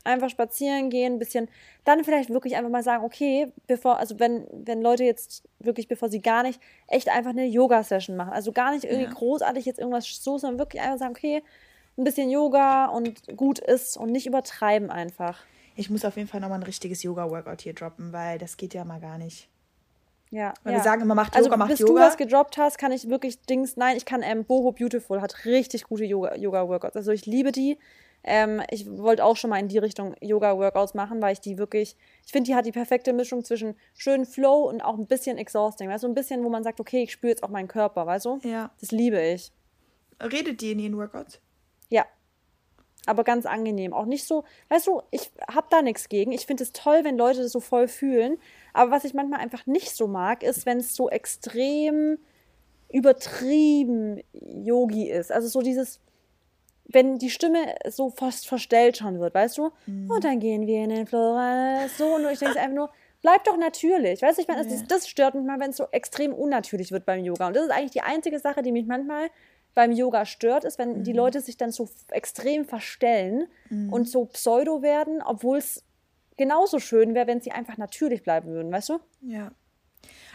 Einfach 0.07 0.29
spazieren 0.29 0.89
gehen, 0.89 1.13
ein 1.13 1.19
bisschen, 1.19 1.47
dann 1.83 2.03
vielleicht 2.03 2.29
wirklich 2.29 2.55
einfach 2.55 2.71
mal 2.71 2.83
sagen, 2.83 3.03
okay, 3.03 3.51
bevor, 3.67 3.97
also 3.99 4.19
wenn, 4.19 4.47
wenn 4.51 4.81
Leute 4.81 5.03
jetzt 5.03 5.43
wirklich, 5.59 5.87
bevor 5.87 6.09
sie 6.09 6.21
gar 6.21 6.43
nicht, 6.43 6.59
echt 6.87 7.09
einfach 7.09 7.31
eine 7.31 7.45
Yoga-Session 7.45 8.15
machen. 8.15 8.33
Also 8.33 8.51
gar 8.51 8.71
nicht 8.71 8.85
irgendwie 8.85 9.05
Ja. 9.05 9.13
großartig 9.13 9.65
jetzt 9.65 9.79
irgendwas 9.79 10.07
so, 10.07 10.37
sondern 10.37 10.59
wirklich 10.59 10.81
einfach 10.81 10.97
sagen, 10.97 11.15
okay, 11.15 11.43
ein 11.97 12.03
bisschen 12.03 12.29
Yoga 12.29 12.85
und 12.85 13.35
gut 13.35 13.59
ist 13.59 13.97
und 13.97 14.11
nicht 14.11 14.27
übertreiben 14.27 14.89
einfach. 14.89 15.39
Ich 15.75 15.89
muss 15.89 16.05
auf 16.05 16.15
jeden 16.15 16.27
Fall 16.27 16.41
nochmal 16.41 16.59
ein 16.59 16.63
richtiges 16.63 17.03
Yoga-Workout 17.03 17.61
hier 17.61 17.73
droppen, 17.73 18.13
weil 18.13 18.39
das 18.39 18.57
geht 18.57 18.73
ja 18.73 18.83
mal 18.83 18.99
gar 18.99 19.17
nicht. 19.17 19.47
Ja. 20.29 20.53
Weil 20.63 20.73
ja. 20.73 20.79
wir 20.79 20.83
sagen 20.83 21.01
immer, 21.01 21.15
macht 21.15 21.35
also, 21.35 21.47
Yoga, 21.47 21.57
macht 21.57 21.69
bis 21.69 21.79
Yoga. 21.79 21.93
du 21.93 21.99
was 21.99 22.17
gedroppt 22.17 22.57
hast, 22.57 22.77
kann 22.77 22.91
ich 22.91 23.09
wirklich 23.09 23.41
Dings, 23.43 23.77
nein, 23.77 23.95
ich 23.97 24.05
kann 24.05 24.23
ähm, 24.23 24.43
Boho 24.45 24.71
Beautiful, 24.71 25.21
hat 25.21 25.45
richtig 25.45 25.83
gute 25.85 26.03
Yoga- 26.03 26.35
Yoga-Workouts. 26.35 26.95
also 26.95 27.11
ich 27.11 27.25
liebe 27.25 27.51
die. 27.51 27.77
Ähm, 28.23 28.61
ich 28.69 28.85
wollte 28.89 29.23
auch 29.23 29.37
schon 29.37 29.51
mal 29.51 29.59
in 29.59 29.69
die 29.69 29.77
Richtung 29.77 30.15
Yoga-Workouts 30.19 30.95
machen, 30.95 31.21
weil 31.21 31.33
ich 31.33 31.39
die 31.39 31.57
wirklich, 31.57 31.95
ich 32.25 32.31
finde, 32.31 32.47
die 32.47 32.55
hat 32.55 32.65
die 32.65 32.71
perfekte 32.73 33.13
Mischung 33.13 33.45
zwischen 33.45 33.75
schönen 33.93 34.25
Flow 34.25 34.67
und 34.67 34.81
auch 34.81 34.97
ein 34.97 35.05
bisschen 35.05 35.37
exhausting. 35.37 35.87
Weißt 35.87 36.03
du, 36.03 36.07
ein 36.07 36.13
bisschen, 36.15 36.43
wo 36.43 36.49
man 36.49 36.63
sagt, 36.63 36.79
okay, 36.81 37.03
ich 37.03 37.11
spüre 37.11 37.29
jetzt 37.29 37.43
auch 37.43 37.49
meinen 37.49 37.69
Körper, 37.69 38.05
weißt 38.05 38.25
du? 38.25 38.39
Ja. 38.43 38.71
Das 38.81 38.91
liebe 38.91 39.21
ich. 39.21 39.53
Redet 40.21 40.59
die 40.59 40.71
in 40.71 40.79
ihren 40.79 40.97
Workouts? 40.97 41.39
Ja. 41.89 42.05
Aber 43.07 43.23
ganz 43.23 43.45
angenehm. 43.45 43.93
Auch 43.93 44.05
nicht 44.05 44.25
so, 44.25 44.43
weißt 44.69 44.87
du, 44.87 45.01
ich 45.11 45.31
habe 45.49 45.67
da 45.69 45.81
nichts 45.81 46.09
gegen. 46.09 46.31
Ich 46.31 46.45
finde 46.45 46.63
es 46.63 46.71
toll, 46.71 46.99
wenn 47.03 47.17
Leute 47.17 47.41
das 47.41 47.51
so 47.51 47.59
voll 47.59 47.87
fühlen. 47.87 48.37
Aber 48.73 48.91
was 48.91 49.05
ich 49.05 49.13
manchmal 49.13 49.39
einfach 49.39 49.65
nicht 49.65 49.95
so 49.95 50.07
mag, 50.07 50.43
ist, 50.43 50.65
wenn 50.65 50.77
es 50.77 50.95
so 50.95 51.09
extrem 51.09 52.19
übertrieben 52.89 54.21
Yogi 54.33 55.09
ist. 55.09 55.31
Also 55.31 55.47
so 55.47 55.61
dieses, 55.61 55.99
wenn 56.85 57.17
die 57.17 57.29
Stimme 57.29 57.75
so 57.89 58.09
fast 58.09 58.47
verstellt 58.47 58.97
schon 58.97 59.19
wird, 59.19 59.33
weißt 59.33 59.57
du? 59.57 59.71
Und 60.07 60.23
dann 60.23 60.39
gehen 60.39 60.67
wir 60.67 60.83
in 60.83 60.89
den 60.89 61.07
Floral. 61.07 61.89
So, 61.97 62.15
und 62.15 62.25
ich 62.31 62.39
denke 62.39 62.59
einfach 62.59 62.75
nur, 62.75 62.89
bleib 63.21 63.43
doch 63.43 63.57
natürlich. 63.57 64.21
Weißt 64.21 64.37
du, 64.37 64.41
ich 64.41 64.47
meine, 64.47 64.65
das, 64.65 64.85
das 64.87 65.07
stört 65.07 65.35
mich 65.35 65.43
mal, 65.43 65.59
wenn 65.59 65.71
es 65.71 65.77
so 65.77 65.87
extrem 65.91 66.33
unnatürlich 66.33 66.91
wird 66.91 67.05
beim 67.05 67.23
Yoga. 67.23 67.47
Und 67.47 67.55
das 67.55 67.65
ist 67.65 67.71
eigentlich 67.71 67.91
die 67.91 68.01
einzige 68.01 68.39
Sache, 68.39 68.61
die 68.61 68.71
mich 68.71 68.85
manchmal 68.85 69.29
beim 69.77 69.91
Yoga 69.91 70.25
stört, 70.25 70.63
ist, 70.63 70.79
wenn 70.79 71.03
die 71.03 71.13
Leute 71.13 71.39
sich 71.39 71.55
dann 71.55 71.71
so 71.71 71.87
extrem 72.09 72.65
verstellen 72.65 73.47
und 73.91 74.09
so 74.09 74.25
pseudo 74.25 74.81
werden, 74.81 75.21
obwohl 75.23 75.59
es 75.59 75.83
genauso 76.35 76.79
schön 76.79 77.13
wäre, 77.13 77.27
wenn 77.27 77.41
sie 77.41 77.51
einfach 77.51 77.77
natürlich 77.77 78.23
bleiben 78.23 78.49
würden, 78.49 78.71
weißt 78.71 78.89
du? 78.89 78.99
Ja. 79.21 79.51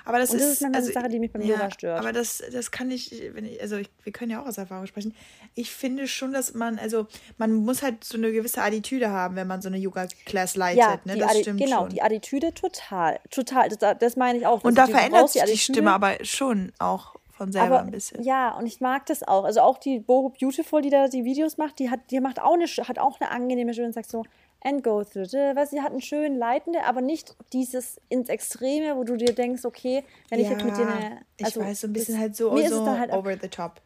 Aber 0.05 0.21
das 0.21 0.33
ist, 0.33 0.43
das 0.43 0.53
ist 0.53 0.61
manchmal 0.63 0.79
eine 0.79 0.87
also, 0.87 0.93
Sache, 0.93 1.09
die 1.09 1.19
mich 1.19 1.33
beim 1.33 1.43
ja, 1.43 1.55
Yoga 1.55 1.71
stört. 1.73 1.99
Aber 1.99 2.13
das, 2.13 2.41
das 2.53 2.71
kann 2.71 2.93
ich, 2.93 3.21
wenn 3.33 3.45
ich, 3.45 3.61
also 3.61 3.79
ich, 3.79 3.91
wir 4.05 4.13
können 4.13 4.31
ja 4.31 4.41
auch 4.41 4.47
aus 4.47 4.59
Erfahrung 4.59 4.87
sprechen. 4.87 5.13
Ich 5.57 5.73
finde 5.73 6.07
schon, 6.07 6.33
dass 6.33 6.55
man, 6.55 6.79
also 6.79 7.09
man 7.37 7.53
muss 7.53 7.83
halt 7.83 8.05
so 8.05 8.17
eine 8.17 8.31
gewisse 8.31 8.63
Attitüde 8.63 9.11
haben, 9.11 9.35
wenn 9.35 9.49
man 9.49 9.61
so 9.61 9.69
eine 9.69 9.79
Yoga-Class 9.79 10.55
leitet. 10.55 10.79
Ja, 10.79 11.01
ne? 11.05 11.17
Das 11.17 11.33
Atti- 11.33 11.41
stimmt 11.41 11.61
genau, 11.61 11.81
schon. 11.81 11.89
die 11.91 12.03
Attitüde 12.03 12.55
total, 12.55 13.19
total, 13.31 13.71
das, 13.71 13.99
das 13.99 14.17
meine 14.17 14.39
ich 14.39 14.47
auch. 14.47 14.63
Und 14.63 14.79
da 14.79 14.87
verändert 14.87 15.31
sich 15.31 15.43
die. 15.43 15.59
Stimme 15.59 15.91
aber 15.91 16.25
schon 16.25 16.73
auch 16.79 17.17
von 17.43 17.53
selber 17.53 17.79
aber 17.79 17.87
ein 17.87 17.91
bisschen. 17.91 18.23
ja, 18.23 18.57
und 18.57 18.67
ich 18.67 18.81
mag 18.81 19.07
das 19.07 19.27
auch. 19.27 19.45
Also 19.45 19.61
auch 19.61 19.79
die 19.79 19.99
Boho 19.99 20.31
Beautiful, 20.31 20.81
die 20.81 20.91
da 20.91 21.09
die 21.09 21.25
Videos 21.25 21.59
macht, 21.59 21.79
die 21.79 21.91
hat, 21.91 22.01
die 22.11 22.21
macht 22.21 22.41
auch 22.41 22.55
eine, 22.55 22.67
hat 22.67 22.99
auch 22.99 23.21
eine 23.21 23.31
angenehme 23.31 23.75
sagt 23.93 24.09
so, 24.09 24.25
and 24.65 24.85
go 24.85 25.03
through, 25.03 25.27
the, 25.27 25.55
du, 25.55 25.67
sie 25.67 25.81
hat 25.81 25.91
einen 25.91 26.01
schönen 26.01 26.37
leitende, 26.37 26.85
aber 26.85 27.01
nicht 27.01 27.35
dieses 27.53 28.01
ins 28.09 28.29
Extreme, 28.29 28.97
wo 28.97 29.05
du 29.05 29.17
dir 29.17 29.35
denkst, 29.35 29.65
okay, 29.65 30.05
wenn 30.29 30.39
ich 30.41 30.49
jetzt 30.49 30.65
mit 30.65 30.77
dir 30.77 30.87
eine, 30.87 31.21
ich 31.37 31.57
weiß, 31.57 31.81
so 31.81 31.89
ein 31.89 31.93
bisschen 31.93 32.19
halt 32.19 32.37
so, 32.37 32.53
mir 32.53 32.61
ist 32.61 32.71
es 32.71 32.79
so 32.79 32.85
dann 32.85 32.99
halt 32.99 33.13
over 33.13 33.37
the 33.41 33.49
top. 33.49 33.81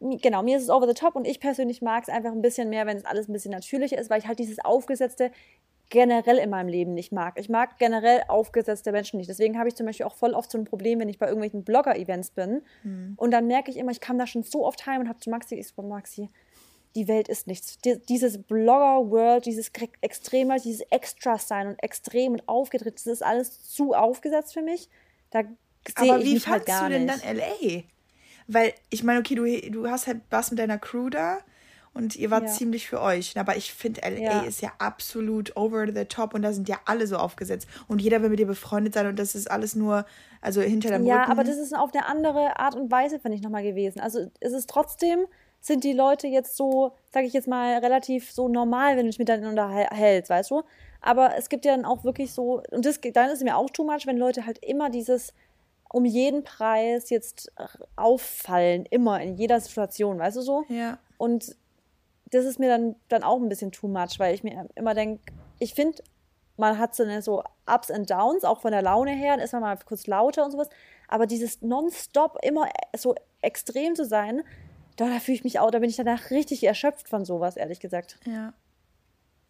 genau, 0.00 0.42
mir 0.42 0.56
ist 0.56 0.64
es 0.64 0.70
over 0.70 0.86
the 0.86 0.94
top 0.94 1.16
und 1.16 1.26
ich 1.26 1.40
persönlich 1.40 1.82
mag 1.82 2.04
es 2.04 2.08
einfach 2.08 2.30
ein 2.30 2.42
bisschen 2.42 2.70
mehr, 2.70 2.86
wenn 2.86 2.96
es 2.96 3.04
alles 3.04 3.28
ein 3.28 3.32
bisschen 3.32 3.50
natürlicher 3.50 3.98
ist, 3.98 4.10
weil 4.10 4.20
ich 4.20 4.28
halt 4.28 4.38
dieses 4.38 4.64
Aufgesetzte 4.64 5.32
generell 5.88 6.38
in 6.38 6.50
meinem 6.50 6.68
Leben 6.68 6.94
nicht 6.94 7.12
mag. 7.12 7.38
Ich 7.38 7.48
mag 7.48 7.78
generell 7.78 8.22
aufgesetzte 8.28 8.92
Menschen 8.92 9.18
nicht. 9.18 9.28
Deswegen 9.28 9.58
habe 9.58 9.68
ich 9.68 9.76
zum 9.76 9.86
Beispiel 9.86 10.06
auch 10.06 10.16
voll 10.16 10.32
oft 10.32 10.50
so 10.50 10.58
ein 10.58 10.64
Problem, 10.64 10.98
wenn 10.98 11.08
ich 11.08 11.18
bei 11.18 11.26
irgendwelchen 11.26 11.64
Blogger-Events 11.64 12.30
bin 12.30 12.62
und 13.16 13.30
dann 13.30 13.46
merke 13.46 13.70
ich 13.70 13.76
immer, 13.76 13.92
ich 13.92 14.00
kam 14.00 14.18
da 14.18 14.26
schon 14.26 14.42
so 14.42 14.66
oft 14.66 14.86
heim 14.86 15.02
und 15.02 15.08
habe 15.08 15.20
zu 15.20 15.30
Maxi, 15.30 15.54
ich 15.54 15.68
so, 15.68 15.82
Maxi, 15.82 16.28
die 16.96 17.08
Welt 17.08 17.28
ist 17.28 17.46
nichts. 17.46 17.78
Die, 17.78 18.00
dieses 18.08 18.42
Blogger-World, 18.42 19.46
dieses 19.46 19.70
Extreme, 20.00 20.56
dieses 20.58 20.80
Extra-Sein 20.90 21.68
und 21.68 21.82
extrem 21.82 22.32
und 22.32 22.48
aufgedreht, 22.48 22.96
das 22.96 23.06
ist 23.06 23.22
alles 23.22 23.62
zu 23.70 23.94
aufgesetzt 23.94 24.54
für 24.54 24.62
mich. 24.62 24.88
Da 25.30 25.42
Aber 25.94 26.24
wie 26.24 26.32
halt 26.32 26.42
fandst 26.42 26.66
gar 26.66 26.88
du 26.88 26.94
denn 26.94 27.04
nicht. 27.04 27.24
dann 27.24 27.36
LA? 27.36 27.82
Weil, 28.48 28.74
ich 28.90 29.04
meine, 29.04 29.20
okay, 29.20 29.34
du, 29.34 29.70
du 29.70 29.90
hast 29.90 30.06
halt 30.06 30.20
was 30.30 30.50
mit 30.50 30.58
deiner 30.58 30.78
Crew 30.78 31.10
da 31.10 31.38
und 31.96 32.16
ihr 32.16 32.30
wart 32.30 32.44
Ja. 32.44 32.48
ziemlich 32.52 32.88
für 32.88 33.00
euch. 33.00 33.36
Aber 33.38 33.56
ich 33.56 33.72
finde, 33.72 34.02
LA 34.02 34.18
Ja. 34.20 34.42
ist 34.42 34.60
ja 34.60 34.72
absolut 34.78 35.56
over 35.56 35.86
the 35.92 36.04
top 36.04 36.34
und 36.34 36.42
da 36.42 36.52
sind 36.52 36.68
ja 36.68 36.78
alle 36.84 37.06
so 37.06 37.16
aufgesetzt. 37.16 37.66
Und 37.88 38.00
jeder 38.00 38.22
will 38.22 38.30
mit 38.30 38.38
dir 38.38 38.46
befreundet 38.46 38.94
sein 38.94 39.06
und 39.06 39.18
das 39.18 39.34
ist 39.34 39.50
alles 39.50 39.74
nur, 39.74 40.04
also 40.40 40.60
hinter 40.60 40.90
deinem 40.90 41.06
Ja, 41.06 41.20
Rücken. 41.22 41.32
aber 41.32 41.44
das 41.44 41.56
ist 41.56 41.74
auf 41.74 41.92
eine 41.94 42.06
andere 42.06 42.58
Art 42.58 42.74
und 42.74 42.90
Weise, 42.90 43.18
finde 43.18 43.36
ich, 43.36 43.42
nochmal 43.42 43.62
gewesen. 43.62 44.00
Also 44.00 44.30
es 44.40 44.52
ist 44.52 44.68
trotzdem, 44.70 45.26
sind 45.60 45.82
die 45.82 45.92
Leute 45.94 46.26
jetzt 46.28 46.56
so, 46.56 46.92
sage 47.12 47.26
ich 47.26 47.32
jetzt 47.32 47.48
mal, 47.48 47.78
relativ 47.78 48.30
so 48.30 48.48
normal, 48.48 48.96
wenn 48.96 49.06
du 49.06 49.10
dich 49.10 49.18
miteinander 49.18 49.68
hältst, 49.68 50.30
weißt 50.30 50.50
du? 50.52 50.62
Aber 51.00 51.36
es 51.36 51.48
gibt 51.48 51.64
ja 51.64 51.74
dann 51.74 51.84
auch 51.84 52.04
wirklich 52.04 52.32
so, 52.32 52.62
und 52.70 52.84
das, 52.86 53.00
dann 53.12 53.30
ist 53.30 53.38
es 53.38 53.42
mir 53.44 53.56
auch 53.56 53.70
too 53.70 53.84
much, 53.84 54.06
wenn 54.06 54.16
Leute 54.18 54.46
halt 54.46 54.58
immer 54.64 54.90
dieses 54.90 55.32
um 55.88 56.04
jeden 56.04 56.42
Preis 56.42 57.10
jetzt 57.10 57.52
auffallen, 57.94 58.86
immer 58.90 59.20
in 59.20 59.36
jeder 59.36 59.60
Situation, 59.60 60.18
weißt 60.18 60.36
du 60.36 60.40
so? 60.42 60.64
Ja. 60.68 60.98
Und 61.18 61.56
das 62.30 62.44
ist 62.44 62.58
mir 62.58 62.68
dann, 62.68 62.96
dann 63.08 63.22
auch 63.22 63.40
ein 63.40 63.48
bisschen 63.48 63.72
too 63.72 63.88
much, 63.88 64.18
weil 64.18 64.34
ich 64.34 64.42
mir 64.42 64.68
immer 64.74 64.94
denke, 64.94 65.32
ich 65.58 65.74
finde, 65.74 66.02
man 66.56 66.78
hat 66.78 66.94
so 66.94 67.02
eine 67.02 67.22
so 67.22 67.42
Ups 67.66 67.90
and 67.90 68.10
Downs, 68.10 68.44
auch 68.44 68.60
von 68.60 68.72
der 68.72 68.82
Laune 68.82 69.12
her, 69.12 69.36
dann 69.36 69.44
ist 69.44 69.52
man 69.52 69.62
mal 69.62 69.78
kurz 69.84 70.06
lauter 70.06 70.44
und 70.44 70.50
sowas. 70.50 70.68
Aber 71.08 71.26
dieses 71.26 71.62
nonstop 71.62 72.38
immer 72.42 72.68
so 72.96 73.14
extrem 73.42 73.94
zu 73.94 74.04
sein, 74.04 74.42
da, 74.96 75.08
da 75.08 75.20
fühle 75.20 75.36
ich 75.36 75.44
mich 75.44 75.58
auch, 75.60 75.70
da 75.70 75.78
bin 75.78 75.90
ich 75.90 75.96
danach 75.96 76.30
richtig 76.30 76.64
erschöpft 76.64 77.08
von 77.08 77.24
sowas, 77.24 77.56
ehrlich 77.56 77.80
gesagt. 77.80 78.18
Ja. 78.24 78.54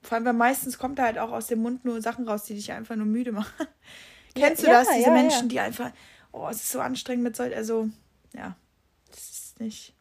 Vor 0.02 0.16
allem, 0.16 0.24
weil 0.24 0.32
meistens 0.34 0.78
kommt 0.78 0.98
da 0.98 1.04
halt 1.04 1.18
auch 1.18 1.32
aus 1.32 1.46
dem 1.46 1.60
Mund 1.60 1.84
nur 1.84 2.00
Sachen 2.02 2.28
raus, 2.28 2.44
die 2.44 2.54
dich 2.54 2.72
einfach 2.72 2.96
nur 2.96 3.06
müde 3.06 3.32
machen. 3.32 3.66
Kennst 4.34 4.62
du 4.62 4.66
ja, 4.66 4.80
das? 4.80 4.88
Diese 4.88 5.08
ja, 5.08 5.12
Menschen, 5.12 5.48
die 5.48 5.60
einfach, 5.60 5.92
oh, 6.32 6.46
es 6.48 6.56
ist 6.56 6.70
so 6.70 6.80
anstrengend 6.80 7.24
mit 7.24 7.36
solch, 7.36 7.56
also, 7.56 7.88
ja, 8.34 8.56
das 9.10 9.30
ist 9.30 9.60
nicht. 9.60 9.95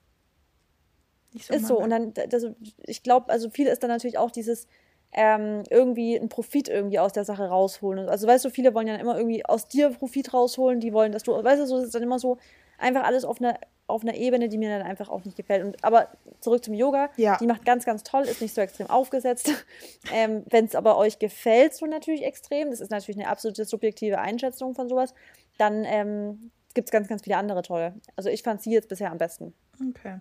Nicht 1.36 1.48
so 1.48 1.54
ist 1.54 1.68
so. 1.68 1.80
Und 1.80 1.89
dann, 1.92 2.13
das, 2.13 2.46
ich 2.84 3.04
glaube, 3.04 3.30
also 3.30 3.50
viel 3.50 3.68
ist 3.68 3.84
dann 3.84 3.89
natürlich 3.89 4.18
auch 4.18 4.32
dieses, 4.32 4.68
ähm, 5.12 5.63
irgendwie 5.70 6.20
einen 6.20 6.30
Profit 6.30 6.68
irgendwie 6.68 7.00
aus 7.00 7.13
der 7.13 7.24
Sache 7.24 7.48
rausholen. 7.48 8.10
Also 8.10 8.27
weißt 8.27 8.44
du, 8.44 8.50
viele 8.50 8.74
wollen 8.74 8.88
ja 8.88 8.96
immer 8.96 9.18
irgendwie 9.18 9.46
aus 9.46 9.68
dir 9.68 9.89
Profit 9.89 10.34
rausholen, 10.34 10.82
die 10.82 10.94
wollen, 10.94 11.13
dass 11.13 11.24
du, 11.24 11.32
weißt 11.32 11.62
du, 11.62 11.68
so 11.68 11.77
ist 11.77 11.96
dann 11.96 12.04
immer 12.04 12.20
so 12.20 12.38
einfach 12.77 13.04
alles 13.04 13.24
auf 13.24 13.39
einer 13.39 13.58
auf 13.88 14.01
einer 14.01 14.15
Ebene, 14.15 14.50
die 14.50 14.58
mir 14.58 14.70
dann 14.70 14.82
einfach 14.82 15.10
auch 15.10 15.24
nicht 15.25 15.38
gefällt. 15.38 15.63
Und, 15.63 15.84
aber 15.84 16.10
zurück 16.39 16.63
zum 16.63 16.74
Yoga. 16.74 17.12
Ja. 17.18 17.38
Die 17.38 17.46
macht 17.46 17.65
ganz, 17.65 17.86
ganz 17.86 18.01
toll, 18.01 18.24
ist 18.24 18.42
nicht 18.42 18.56
so 18.56 18.62
extrem 18.62 18.89
aufgesetzt. 18.89 19.51
ähm, 20.12 20.44
Wenn 20.50 20.65
es 20.65 20.74
aber 20.74 20.98
euch 20.98 21.20
gefällt, 21.20 21.75
so 21.75 21.86
natürlich 21.86 22.24
extrem, 22.24 22.72
das 22.72 22.82
ist 22.82 22.89
natürlich 22.89 23.20
eine 23.20 23.30
absolute 23.30 23.63
subjektive 23.65 24.18
Einschätzung 24.18 24.74
von 24.74 24.89
sowas, 24.89 25.13
dann 25.60 25.86
ähm, 25.86 26.51
gibt 26.74 26.88
es 26.88 26.92
ganz, 26.92 27.08
ganz 27.08 27.22
viele 27.22 27.38
andere 27.38 27.62
tolle. 27.62 27.94
Also 28.15 28.30
ich 28.30 28.42
fand 28.42 28.62
sie 28.62 28.72
jetzt 28.72 28.89
bisher 28.89 29.12
am 29.12 29.20
besten. 29.20 29.54
Okay. 29.89 30.20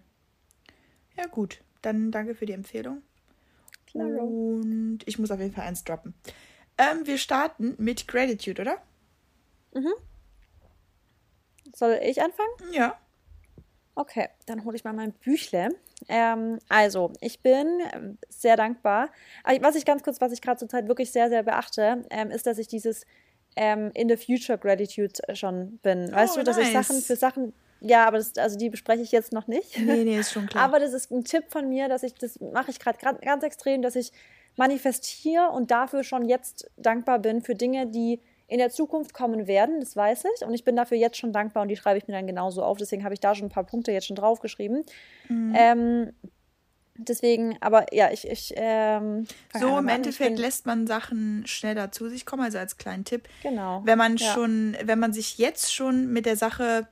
Ja, 1.16 1.26
gut. 1.26 1.60
Dann 1.82 2.10
danke 2.10 2.34
für 2.34 2.46
die 2.46 2.52
Empfehlung. 2.52 3.02
Claro. 3.86 4.24
Und 4.24 5.00
ich 5.06 5.18
muss 5.18 5.30
auf 5.30 5.38
jeden 5.38 5.52
Fall 5.52 5.66
eins 5.66 5.84
droppen. 5.84 6.14
Ähm, 6.78 7.06
wir 7.06 7.18
starten 7.18 7.74
mit 7.78 8.08
Gratitude, 8.08 8.62
oder? 8.62 8.82
Mhm. 9.74 9.92
Soll 11.74 12.00
ich 12.02 12.20
anfangen? 12.20 12.72
Ja. 12.72 12.98
Okay, 13.96 14.28
dann 14.46 14.64
hole 14.64 14.76
ich 14.76 14.84
mal 14.84 14.92
mein 14.92 15.12
Büchle. 15.12 15.68
Ähm, 16.08 16.58
also, 16.68 17.12
ich 17.20 17.40
bin 17.40 17.80
ähm, 17.92 18.18
sehr 18.28 18.56
dankbar. 18.56 19.10
Was 19.60 19.76
ich 19.76 19.84
ganz 19.84 20.02
kurz, 20.02 20.20
was 20.20 20.32
ich 20.32 20.42
gerade 20.42 20.58
zur 20.58 20.68
Zeit 20.68 20.88
wirklich 20.88 21.12
sehr, 21.12 21.28
sehr 21.28 21.44
beachte, 21.44 22.04
ähm, 22.10 22.30
ist, 22.30 22.46
dass 22.46 22.58
ich 22.58 22.66
dieses 22.66 23.06
ähm, 23.56 23.92
in 23.94 24.08
the 24.08 24.16
future 24.16 24.58
Gratitude 24.58 25.20
schon 25.34 25.78
bin. 25.78 26.10
Weißt 26.10 26.34
oh, 26.34 26.40
du, 26.40 26.44
dass 26.44 26.56
nice. 26.56 26.66
ich 26.66 26.72
Sachen 26.72 27.00
für 27.00 27.16
Sachen 27.16 27.52
ja, 27.86 28.06
aber 28.06 28.16
das, 28.16 28.36
also 28.38 28.56
die 28.56 28.70
bespreche 28.70 29.02
ich 29.02 29.12
jetzt 29.12 29.32
noch 29.32 29.46
nicht. 29.46 29.78
Nee, 29.78 30.04
nee, 30.04 30.18
ist 30.18 30.32
schon 30.32 30.46
klar. 30.46 30.64
Aber 30.64 30.80
das 30.80 30.94
ist 30.94 31.10
ein 31.10 31.24
Tipp 31.24 31.44
von 31.48 31.68
mir, 31.68 31.88
dass 31.88 32.02
ich, 32.02 32.14
das 32.14 32.40
mache 32.40 32.70
ich 32.70 32.78
gerade 32.80 32.98
ganz 32.98 33.44
extrem, 33.44 33.82
dass 33.82 33.94
ich 33.94 34.10
manifestiere 34.56 35.50
und 35.50 35.70
dafür 35.70 36.02
schon 36.02 36.26
jetzt 36.26 36.70
dankbar 36.76 37.18
bin 37.18 37.42
für 37.42 37.54
Dinge, 37.54 37.86
die 37.86 38.20
in 38.46 38.58
der 38.58 38.70
Zukunft 38.70 39.12
kommen 39.12 39.46
werden, 39.46 39.80
das 39.80 39.96
weiß 39.96 40.24
ich. 40.36 40.46
Und 40.46 40.54
ich 40.54 40.64
bin 40.64 40.76
dafür 40.76 40.96
jetzt 40.96 41.18
schon 41.18 41.32
dankbar 41.32 41.62
und 41.62 41.68
die 41.68 41.76
schreibe 41.76 41.98
ich 41.98 42.06
mir 42.06 42.14
dann 42.14 42.26
genauso 42.26 42.62
auf. 42.62 42.78
Deswegen 42.78 43.04
habe 43.04 43.14
ich 43.14 43.20
da 43.20 43.34
schon 43.34 43.46
ein 43.46 43.50
paar 43.50 43.64
Punkte 43.64 43.92
jetzt 43.92 44.06
schon 44.06 44.16
draufgeschrieben. 44.16 44.84
Mhm. 45.28 45.54
Ähm, 45.56 46.12
deswegen, 46.96 47.56
aber 47.60 47.92
ja, 47.92 48.10
ich. 48.12 48.28
ich 48.28 48.54
ähm, 48.56 49.26
so 49.58 49.78
im 49.78 49.88
Endeffekt 49.88 50.38
lässt 50.38 50.66
man 50.66 50.86
Sachen 50.86 51.46
schneller 51.46 51.90
zu 51.90 52.08
sich 52.08 52.24
kommen, 52.24 52.42
also 52.42 52.58
als 52.58 52.76
kleinen 52.76 53.04
Tipp. 53.04 53.28
Genau. 53.42 53.82
Wenn 53.84 53.98
man 53.98 54.16
ja. 54.16 54.32
schon, 54.32 54.76
wenn 54.82 54.98
man 54.98 55.12
sich 55.12 55.38
jetzt 55.38 55.74
schon 55.74 56.12
mit 56.12 56.24
der 56.26 56.36
Sache 56.36 56.86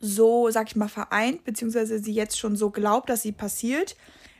so, 0.00 0.50
sag 0.50 0.68
ich 0.68 0.76
mal, 0.76 0.88
vereint, 0.88 1.44
beziehungsweise 1.44 1.98
sie 1.98 2.12
jetzt 2.12 2.38
schon 2.38 2.56
so 2.56 2.70
glaubt, 2.70 3.08
dass 3.08 3.22
sie 3.22 3.32
passiert. 3.32 3.96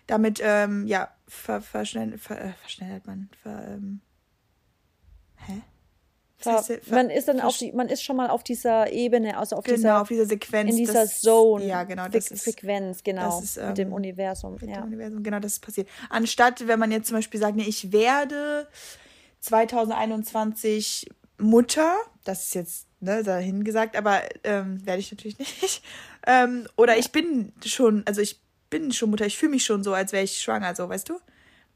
Damit, 0.07 0.41
ähm, 0.43 0.87
ja, 0.87 1.11
ver, 1.27 1.61
verschnell, 1.61 2.19
ver, 2.19 2.41
äh, 2.41 2.53
verschnellert 2.61 3.07
man. 3.07 3.29
Ver, 3.43 3.67
ähm, 3.69 4.01
hä? 5.47 5.63
Ver, 6.39 6.63
man 6.91 7.09
ist 7.09 7.29
dann 7.29 7.41
auf 7.41 7.57
die, 7.57 7.73
man 7.73 7.89
ist 7.89 8.03
schon 8.03 8.17
mal 8.17 8.29
auf 8.29 8.45
dieser 8.45 8.93
Ebene, 8.93 9.39
also 9.39 9.57
auf 9.57 9.65
genau, 9.65 9.77
dieser, 9.77 10.03
auf 10.03 10.09
dieser 10.09 10.27
Sequenz. 10.27 10.71
In 10.71 10.77
dieser 10.77 10.93
das, 10.93 11.21
Zone. 11.23 11.65
Ja, 11.65 11.85
genau. 11.85 12.09
Das 12.09 12.29
Fre 12.29 12.37
Frequenz, 12.37 13.03
genau. 13.03 13.41
Ist, 13.41 13.57
ähm, 13.57 13.69
mit 13.69 13.79
dem 13.79 13.93
Universum. 13.93 14.53
Mit 14.53 14.69
ja. 14.69 14.77
dem 14.77 14.85
Universum, 14.85 15.23
genau, 15.23 15.41
das 15.41 15.55
ist 15.55 15.61
passiert. 15.61 15.89
Anstatt, 16.11 16.69
wenn 16.69 16.79
man 16.79 16.93
jetzt 16.93 17.09
zum 17.09 17.17
Beispiel 17.17 17.41
sagt, 17.41 17.57
nee, 17.57 17.65
ich 17.67 17.91
werde 17.91 18.69
2021 19.41 21.09
Mutter, 21.39 21.95
das 22.25 22.45
ist 22.45 22.55
jetzt 22.55 22.87
ne, 23.07 23.23
dahin 23.23 23.65
gesagt, 23.65 23.97
aber 23.97 24.21
ähm, 24.45 24.85
werde 24.85 25.01
ich 25.01 25.11
natürlich 25.11 25.39
nicht. 25.63 25.83
ähm, 26.27 26.69
oder 26.77 26.99
ich 26.99 27.13
bin 27.13 27.53
schon, 27.65 28.03
also 28.07 28.21
ich 28.21 28.41
bin 28.69 28.93
schon 28.93 29.11
Mutter, 29.11 29.25
ich 29.25 29.39
fühle 29.39 29.53
mich 29.53 29.65
schon 29.65 29.83
so, 29.83 29.95
als 29.95 30.13
wäre 30.13 30.25
ich 30.25 30.39
schwanger, 30.39 30.75
so, 30.75 30.89
weißt 30.89 31.09
du? 31.09 31.19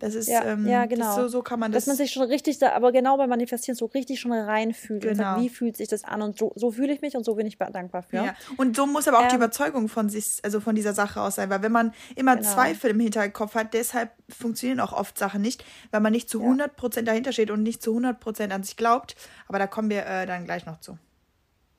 Das 0.00 0.14
ist, 0.14 0.28
ja, 0.28 0.42
ähm, 0.44 0.66
ja 0.66 0.86
genau. 0.86 1.14
so, 1.14 1.28
so 1.28 1.42
kann 1.42 1.60
man 1.60 1.72
das. 1.72 1.84
Dass 1.84 1.88
man 1.88 1.96
sich 1.98 2.10
schon 2.10 2.22
richtig, 2.22 2.58
da, 2.58 2.72
aber 2.72 2.90
genau 2.90 3.18
beim 3.18 3.28
Manifestieren 3.28 3.76
so 3.76 3.84
richtig 3.84 4.18
schon 4.18 4.32
reinfühlt. 4.32 5.02
Genau. 5.02 5.10
Und 5.10 5.16
sagt, 5.18 5.40
wie 5.42 5.48
fühlt 5.50 5.76
sich 5.76 5.88
das 5.88 6.04
an? 6.04 6.22
Und 6.22 6.38
so, 6.38 6.52
so 6.56 6.70
fühle 6.70 6.92
ich 6.94 7.02
mich 7.02 7.16
und 7.16 7.24
so 7.24 7.34
bin 7.34 7.46
ich 7.46 7.58
dankbar 7.58 8.02
für. 8.02 8.16
Ja. 8.16 8.34
Und 8.56 8.76
so 8.76 8.86
muss 8.86 9.06
aber 9.08 9.18
auch 9.18 9.24
ähm, 9.24 9.28
die 9.28 9.36
Überzeugung 9.36 9.88
von 9.88 10.08
sich, 10.08 10.38
also 10.42 10.60
von 10.60 10.74
dieser 10.74 10.94
Sache 10.94 11.20
aus 11.20 11.34
sein. 11.34 11.50
Weil 11.50 11.62
wenn 11.62 11.70
man 11.70 11.92
immer 12.16 12.34
genau. 12.34 12.50
Zweifel 12.50 12.92
im 12.92 13.00
Hinterkopf 13.00 13.54
hat, 13.54 13.74
deshalb 13.74 14.10
funktionieren 14.30 14.80
auch 14.80 14.94
oft 14.94 15.18
Sachen 15.18 15.42
nicht, 15.42 15.64
weil 15.90 16.00
man 16.00 16.12
nicht 16.12 16.30
zu 16.30 16.42
100% 16.42 17.02
dahinter 17.02 17.32
steht 17.32 17.50
und 17.50 17.62
nicht 17.62 17.82
zu 17.82 17.94
100% 17.94 18.52
an 18.52 18.62
sich 18.62 18.78
glaubt. 18.78 19.16
Aber 19.48 19.58
da 19.58 19.66
kommen 19.66 19.90
wir 19.90 20.06
äh, 20.06 20.24
dann 20.24 20.46
gleich 20.46 20.64
noch 20.64 20.80
zu. 20.80 20.96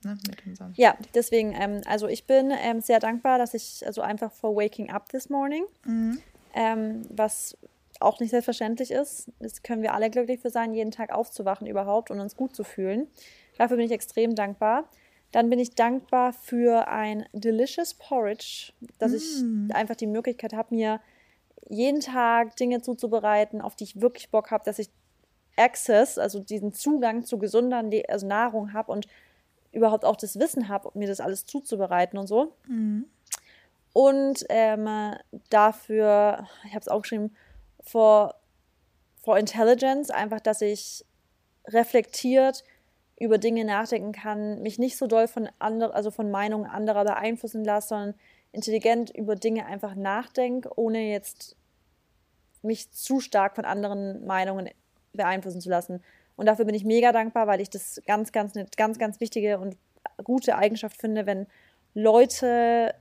Ne, 0.04 0.18
ja, 0.76 0.98
deswegen, 1.14 1.54
ähm, 1.54 1.82
also 1.86 2.08
ich 2.08 2.26
bin 2.26 2.52
ähm, 2.52 2.82
sehr 2.82 3.00
dankbar, 3.00 3.38
dass 3.38 3.54
ich 3.54 3.86
also 3.86 4.02
einfach 4.02 4.32
for 4.32 4.56
waking 4.56 4.90
up 4.90 5.10
this 5.10 5.30
morning, 5.30 5.66
mhm. 5.86 6.20
ähm, 6.54 7.04
was 7.10 7.58
auch 8.00 8.20
nicht 8.20 8.32
selbstverständlich 8.32 8.92
ist. 8.92 9.32
Das 9.40 9.62
können 9.62 9.84
wir 9.84 9.94
alle 9.94 10.10
glücklich 10.10 10.40
für 10.40 10.50
sein, 10.50 10.74
jeden 10.74 10.92
Tag 10.92 11.12
aufzuwachen 11.12 11.68
überhaupt 11.68 12.10
und 12.10 12.20
uns 12.20 12.36
gut 12.36 12.56
zu 12.56 12.64
fühlen. 12.64 13.08
Dafür 13.58 13.78
bin 13.78 13.86
ich 13.86 13.92
extrem 13.92 14.34
dankbar. 14.36 14.90
Dann 15.32 15.50
bin 15.50 15.60
ich 15.60 15.76
dankbar 15.76 16.34
für 16.34 16.88
ein 16.88 17.26
delicious 17.32 17.94
Porridge, 17.94 18.74
dass 18.98 19.12
mm. 19.12 19.16
ich 19.70 19.76
einfach 19.76 19.96
die 19.96 20.08
Möglichkeit 20.08 20.54
habe, 20.54 20.76
mir 20.76 21.00
jeden 21.70 22.02
Tag 22.02 22.56
Dinge 22.58 22.82
zuzubereiten, 22.82 23.62
auf 23.62 23.76
die 23.76 23.86
ich 23.86 24.02
wirklich 24.02 24.30
Bock 24.30 24.52
habe, 24.52 24.64
dass 24.66 24.80
ich 24.80 24.90
Access, 25.56 26.18
also 26.18 26.40
diesen 26.40 26.74
Zugang 26.74 27.24
zu 27.24 27.38
gesunder 27.38 27.84
also 28.10 28.28
Nahrung 28.28 28.74
habe 28.74 28.92
und 28.92 29.08
überhaupt 29.72 30.06
auch 30.06 30.16
das 30.16 30.40
Wissen 30.40 30.68
habe, 30.68 30.92
mir 30.94 31.08
das 31.08 31.20
alles 31.20 31.46
zuzubereiten 31.46 32.18
und 32.20 32.28
so. 32.28 32.54
Mhm. 32.68 33.06
Und 33.94 34.46
ähm, 34.50 35.16
dafür, 35.50 36.48
ich 36.66 36.72
habe 36.72 36.80
es 36.80 36.88
auch 36.88 37.02
geschrieben, 37.02 37.36
for, 37.82 38.36
for 39.22 39.38
Intelligence, 39.38 40.10
einfach, 40.10 40.40
dass 40.40 40.62
ich 40.62 41.06
reflektiert 41.68 42.64
über 43.20 43.38
Dinge 43.38 43.66
nachdenken 43.66 44.14
kann, 44.14 44.62
mich 44.62 44.80
nicht 44.80 44.98
so 44.98 45.08
doll 45.08 45.28
von 45.28 45.50
anderen, 45.60 45.94
also 45.94 46.10
von 46.10 46.32
Meinungen 46.32 46.66
anderer 46.70 47.04
beeinflussen 47.04 47.64
lasse, 47.64 47.90
sondern 47.90 48.16
intelligent 48.52 49.12
über 49.12 49.36
Dinge 49.36 49.66
einfach 49.66 49.96
nachdenke, 49.96 50.70
ohne 50.76 51.12
jetzt 51.12 51.56
mich 52.64 52.92
zu 52.92 53.20
stark 53.20 53.56
von 53.56 53.66
anderen 53.66 54.26
Meinungen 54.26 54.70
beeinflussen 55.14 55.62
zu 55.62 55.70
lassen. 55.70 56.02
Und 56.42 56.48
dafür 56.48 56.66
bin 56.66 56.74
ich 56.74 56.84
mega 56.84 57.12
dankbar, 57.12 57.46
weil 57.46 57.62
ich 57.62 57.70
das 57.70 58.02
ganz, 58.08 58.32
ganz, 58.32 58.58
eine 58.58 58.66
ganz, 58.76 58.98
ganz 58.98 59.20
wichtige 59.20 59.60
und 59.60 59.78
gute 60.24 60.58
Eigenschaft 60.58 61.00
finde, 61.00 61.28
wenn 61.28 61.46
Leute 61.94 62.96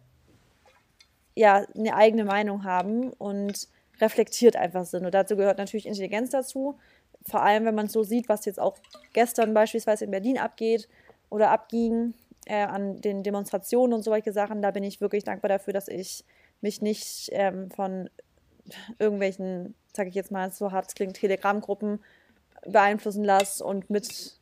ja 1.35 1.65
eine 1.75 1.97
eigene 1.97 2.27
Meinung 2.27 2.65
haben 2.65 3.15
und 3.15 3.67
reflektiert 3.99 4.57
einfach 4.57 4.85
sind. 4.85 5.07
Und 5.07 5.15
dazu 5.15 5.37
gehört 5.37 5.57
natürlich 5.57 5.87
Intelligenz 5.87 6.29
dazu. 6.29 6.79
Vor 7.31 7.41
allem, 7.41 7.65
wenn 7.65 7.75
man 7.75 7.89
so 7.89 8.03
sieht, 8.03 8.29
was 8.29 8.45
jetzt 8.45 8.61
auch 8.61 8.77
gestern 9.15 9.55
beispielsweise 9.55 10.05
in 10.05 10.11
Berlin 10.11 10.37
abgeht 10.37 10.87
oder 11.31 11.51
abging 11.51 12.13
äh, 12.45 12.65
an 12.65 13.01
den 13.01 13.23
Demonstrationen 13.23 13.95
und 13.95 14.03
solche 14.03 14.35
Sachen. 14.35 14.61
Da 14.61 14.71
bin 14.71 14.85
ich 14.85 15.01
wirklich 15.01 15.25
dankbar 15.25 15.49
dafür, 15.49 15.73
dass 15.73 15.89
ich 15.89 16.27
mich 16.61 16.83
nicht 16.83 17.31
ähm, 17.33 17.71
von 17.71 18.11
irgendwelchen, 18.99 19.75
sage 19.97 20.11
ich 20.11 20.15
jetzt 20.15 20.31
mal, 20.31 20.51
so 20.51 20.73
hart 20.73 20.89
es 20.89 20.95
klingt, 20.95 21.17
Telegram-Gruppen 21.17 22.01
beeinflussen 22.67 23.25
lasse 23.25 23.65
und 23.65 23.91
mit 23.91 24.39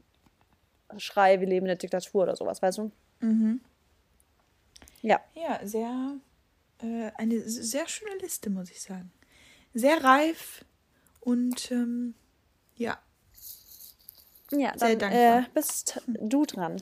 schreie, 0.96 1.40
wir 1.40 1.46
leben 1.46 1.66
in 1.66 1.68
der 1.68 1.76
Diktatur 1.76 2.22
oder 2.22 2.36
sowas, 2.36 2.62
weißt 2.62 2.78
du? 2.78 2.92
Mhm. 3.20 3.60
Ja. 5.02 5.20
Ja, 5.34 5.60
sehr, 5.66 6.16
äh, 6.82 7.10
eine 7.16 7.40
sehr 7.40 7.88
schöne 7.88 8.16
Liste, 8.20 8.50
muss 8.50 8.70
ich 8.70 8.80
sagen. 8.80 9.12
Sehr 9.74 10.02
reif 10.02 10.64
und 11.20 11.70
ähm, 11.70 12.14
ja. 12.76 12.98
Ja, 14.50 14.72
sehr 14.78 14.96
dann 14.96 15.12
dankbar. 15.12 15.38
Äh, 15.40 15.44
bist 15.52 16.00
du 16.06 16.46
dran. 16.46 16.80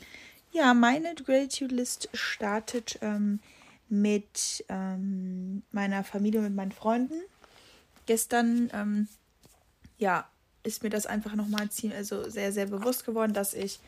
Ja, 0.52 0.72
meine 0.72 1.14
Gratitude 1.14 1.74
List 1.74 2.08
startet 2.14 2.98
ähm, 3.02 3.40
mit 3.88 4.64
ähm, 4.68 5.62
meiner 5.72 6.04
Familie 6.04 6.40
und 6.40 6.46
mit 6.46 6.54
meinen 6.54 6.72
Freunden. 6.72 7.20
Gestern, 8.06 8.70
ähm, 8.72 9.08
ja, 9.98 10.28
ist 10.66 10.82
mir 10.82 10.90
das 10.90 11.06
einfach 11.06 11.34
nochmal 11.34 11.68
also 11.96 12.28
sehr, 12.28 12.52
sehr 12.52 12.66
bewusst 12.66 13.06
geworden, 13.06 13.32
dass 13.32 13.54
ich, 13.54 13.80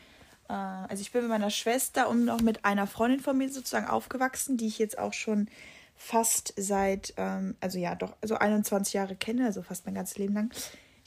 äh, 0.47 0.53
also 0.53 1.01
ich 1.01 1.11
bin 1.11 1.21
mit 1.21 1.29
meiner 1.29 1.49
Schwester 1.49 2.09
und 2.09 2.25
noch 2.25 2.41
mit 2.41 2.65
einer 2.65 2.87
Freundin 2.87 3.19
von 3.19 3.37
mir 3.37 3.49
sozusagen 3.49 3.87
aufgewachsen, 3.87 4.57
die 4.57 4.67
ich 4.67 4.79
jetzt 4.79 4.97
auch 4.97 5.13
schon 5.13 5.47
fast 5.95 6.53
seit, 6.55 7.13
ähm, 7.17 7.55
also 7.59 7.77
ja, 7.77 7.93
doch, 7.95 8.15
also 8.21 8.35
21 8.35 8.93
Jahre 8.93 9.15
kenne, 9.15 9.45
also 9.45 9.61
fast 9.61 9.85
mein 9.85 9.95
ganzes 9.95 10.17
Leben 10.17 10.33
lang. 10.33 10.51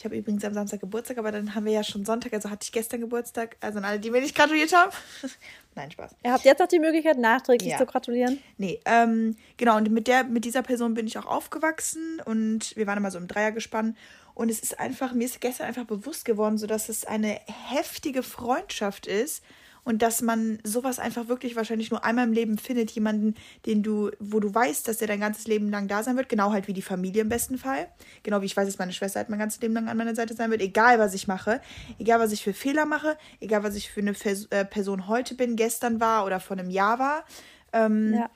Ich 0.03 0.05
habe 0.05 0.17
übrigens 0.17 0.45
am 0.45 0.53
Samstag 0.53 0.81
Geburtstag, 0.81 1.19
aber 1.19 1.31
dann 1.31 1.55
haben 1.55 1.65
wir 1.65 1.73
ja 1.73 1.85
schon 1.85 2.05
Sonntag, 2.05 2.33
also 2.33 2.51
hatte 2.51 2.65
ich 2.65 2.73
gestern 2.73 3.03
Geburtstag. 3.03 3.57
Also 3.61 3.79
an 3.79 3.85
alle, 3.85 4.01
die 4.01 4.11
mir 4.11 4.21
nicht 4.21 4.35
gratuliert 4.35 4.73
haben. 4.73 4.91
Nein, 5.77 5.93
Spaß. 5.93 6.17
Ihr 6.25 6.33
habt 6.33 6.45
jetzt 6.45 6.59
noch 6.59 6.67
die 6.67 6.81
Möglichkeit, 6.81 7.19
nachträglich 7.19 7.71
ja. 7.71 7.79
zu 7.79 7.87
gratulieren? 7.87 8.41
Nee, 8.59 8.81
ähm, 8.85 9.37
genau, 9.59 9.77
und 9.77 9.93
mit, 9.93 10.09
der, 10.09 10.25
mit 10.25 10.45
dieser 10.45 10.63
Person 10.63 10.95
bin 10.95 11.07
ich 11.07 11.19
auch 11.19 11.27
aufgewachsen 11.27 12.21
und 12.25 12.75
wir 12.75 12.89
waren 12.89 12.99
immer 12.99 13.13
so 13.13 13.19
im 13.19 13.29
Dreiergespann. 13.29 13.97
Und 14.35 14.51
es 14.51 14.59
ist 14.59 14.81
einfach, 14.81 15.13
mir 15.13 15.23
ist 15.23 15.41
gestern 15.41 15.69
einfach 15.69 15.85
bewusst 15.85 16.25
geworden, 16.25 16.59
so 16.59 16.67
dass 16.67 16.89
es 16.89 17.05
eine 17.05 17.39
heftige 17.69 18.25
Freundschaft 18.25 19.07
ist 19.07 19.45
und 19.85 20.03
dass 20.03 20.23
man 20.23 20.59
sowas 20.63 20.99
einfach 20.99 21.29
wirklich 21.29 21.57
wahrscheinlich 21.57 21.91
nur 21.91 22.05
einmal 22.05 22.27
im 22.27 22.33
Leben 22.33 22.59
findet, 22.59 22.91
jemanden, 22.93 23.35
den 23.67 23.83
du, 23.83 24.11
wo 24.21 24.39
du 24.39 24.55
weißt, 24.55 24.87
dass 24.87 24.99
der 24.99 25.09
dein 25.09 25.21
ganzes 25.21 25.47
Leben 25.47 25.71
lang 25.71 25.89
da 25.89 26.03
sein 26.03 26.17
wird, 26.17 26.29
genau 26.29 26.53
halt 26.53 26.69
wie 26.69 26.73
die 26.73 26.83
Familie 26.83 27.23
im 27.23 27.29
besten 27.29 27.59
Fall. 27.59 27.89
Genau 28.23 28.43
wie 28.43 28.47
ich 28.47 28.57
weiß, 28.57 28.67
dass 28.67 28.79
meine 28.79 28.93
Schwester 28.93 29.21
halt 29.21 29.29
mein 29.29 29.39
ganzes 29.39 29.61
Leben 29.61 29.75
lang 29.75 29.89
an 29.89 29.97
meiner 29.97 30.15
Seite 30.15 30.35
sein 30.35 30.51
wird, 30.51 30.63
egal 30.63 30.99
was 30.99 31.15
ich 31.15 31.27
mache, 31.27 31.61
egal 31.99 32.21
was 32.21 32.33
ich 32.33 32.43
für 32.43 32.53
Fehler 32.53 32.87
mache, 32.87 33.17
egal 33.41 33.65
was 33.65 33.75
ich 33.75 33.91
für 33.91 34.01
eine 34.01 34.15
äh, 34.51 34.65
Person 34.65 35.09
heute 35.09 35.35
bin, 35.35 35.57
gestern 35.57 36.01
war 36.01 36.25
oder 36.27 36.39
vor 36.39 36.57
einem 36.57 36.71
Jahr 36.71 36.99
war. 36.99 37.25
Ähm, 37.73 38.15
ja 38.15 38.31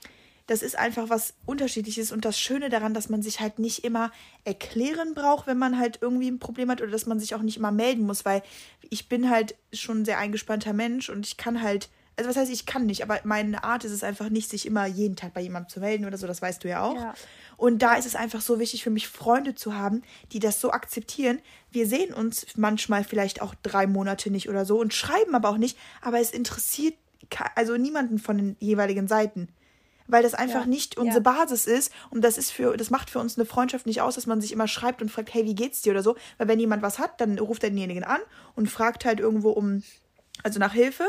das 0.47 0.63
ist 0.63 0.79
einfach 0.79 1.09
was 1.11 1.35
Unterschiedliches 1.45 2.13
und 2.13 2.25
das 2.25 2.39
Schöne 2.39 2.69
daran, 2.69 2.95
dass 2.95 3.09
man 3.09 3.23
sich 3.23 3.41
halt 3.41 3.59
nicht 3.59 3.85
immer 3.85 4.13
erklären 4.45 5.15
braucht, 5.15 5.47
wenn 5.47 5.59
man 5.59 5.79
halt 5.79 5.99
irgendwie 6.01 6.31
ein 6.31 6.39
Problem 6.39 6.71
hat 6.71 6.81
oder 6.81 6.91
dass 6.91 7.07
man 7.07 7.19
sich 7.19 7.35
auch 7.35 7.43
nicht 7.43 7.57
immer 7.57 7.73
melden 7.73 8.07
muss, 8.07 8.25
weil 8.25 8.43
ich 8.89 9.09
bin 9.09 9.29
halt 9.29 9.57
schon 9.73 10.03
ein 10.03 10.05
sehr 10.05 10.19
eingespannter 10.19 10.73
Mensch 10.73 11.09
und 11.09 11.27
ich 11.27 11.37
kann 11.37 11.63
halt, 11.63 11.89
also 12.17 12.31
was 12.31 12.37
heißt, 12.37 12.53
ich 12.53 12.65
kann 12.65 12.87
nicht, 12.87 13.03
aber 13.03 13.19
meine 13.25 13.65
Art 13.65 13.85
ist 13.85 13.91
es 13.91 14.05
einfach 14.05 14.29
nicht, 14.29 14.49
sich 14.49 14.67
immer 14.67 14.87
jeden 14.87 15.17
Tag 15.17 15.35
bei 15.35 15.41
jemandem 15.41 15.69
zu 15.69 15.81
melden 15.81 16.07
oder 16.07 16.17
so, 16.17 16.29
das 16.29 16.41
weißt 16.41 16.63
du 16.63 16.69
ja 16.69 16.83
auch. 16.83 16.95
Ja. 16.95 17.15
Und 17.57 17.81
da 17.83 17.95
ist 17.95 18.07
es 18.07 18.15
einfach 18.15 18.41
so 18.41 18.61
wichtig 18.61 18.85
für 18.85 18.91
mich, 18.91 19.09
Freunde 19.09 19.57
zu 19.57 19.75
haben, 19.75 20.03
die 20.31 20.39
das 20.39 20.61
so 20.61 20.71
akzeptieren. 20.71 21.41
Wir 21.73 21.89
sehen 21.89 22.15
uns 22.15 22.47
manchmal 22.57 23.03
vielleicht 23.03 23.43
auch 23.43 23.55
drei 23.63 23.89
Monate 23.89 24.31
nicht 24.31 24.49
oder 24.49 24.65
so 24.65 24.79
und 24.79 24.95
schreiben 24.95 25.35
aber 25.35 25.49
auch 25.49 25.59
nicht, 25.59 25.77
aber 26.03 26.21
es 26.21 26.31
interessiert 26.31 26.95
also 27.57 27.77
niemanden 27.77 28.21
von 28.21 28.37
den 28.37 28.57
jeweiligen 28.61 29.09
Seiten 29.09 29.49
weil 30.09 30.23
das 30.23 30.35
einfach 30.35 30.63
ja. 30.63 30.67
nicht 30.67 30.97
unsere 30.97 31.23
ja. 31.23 31.33
Basis 31.33 31.67
ist 31.67 31.93
und 32.11 32.23
das 32.23 32.39
ist 32.39 32.51
für 32.51 32.77
das 32.77 32.91
macht 32.91 33.11
für 33.11 33.19
uns 33.19 33.39
eine 33.39 33.47
Freundschaft 33.47 33.87
nicht 33.87 34.01
aus, 34.01 34.15
dass 34.15 34.27
man 34.27 34.41
sich 34.41 34.53
immer 34.53 34.69
schreibt 34.69 35.03
und 35.03 35.11
fragt, 35.11 35.33
hey, 35.35 35.45
wie 35.45 35.55
geht's 35.55 35.83
dir 35.83 35.93
oder 35.93 36.03
so, 36.03 36.17
weil 36.39 36.49
wenn 36.49 36.61
jemand 36.61 36.83
was 36.83 36.99
hat, 36.99 37.21
dann 37.21 37.39
ruft 37.39 37.65
er 37.65 37.71
denjenigen 37.71 38.05
an 38.05 38.21
und 38.55 38.71
fragt 38.71 39.05
halt 39.05 39.21
irgendwo 39.21 39.51
um 39.51 39.83
also 40.43 40.59
nach 40.59 40.73
Hilfe 40.73 41.05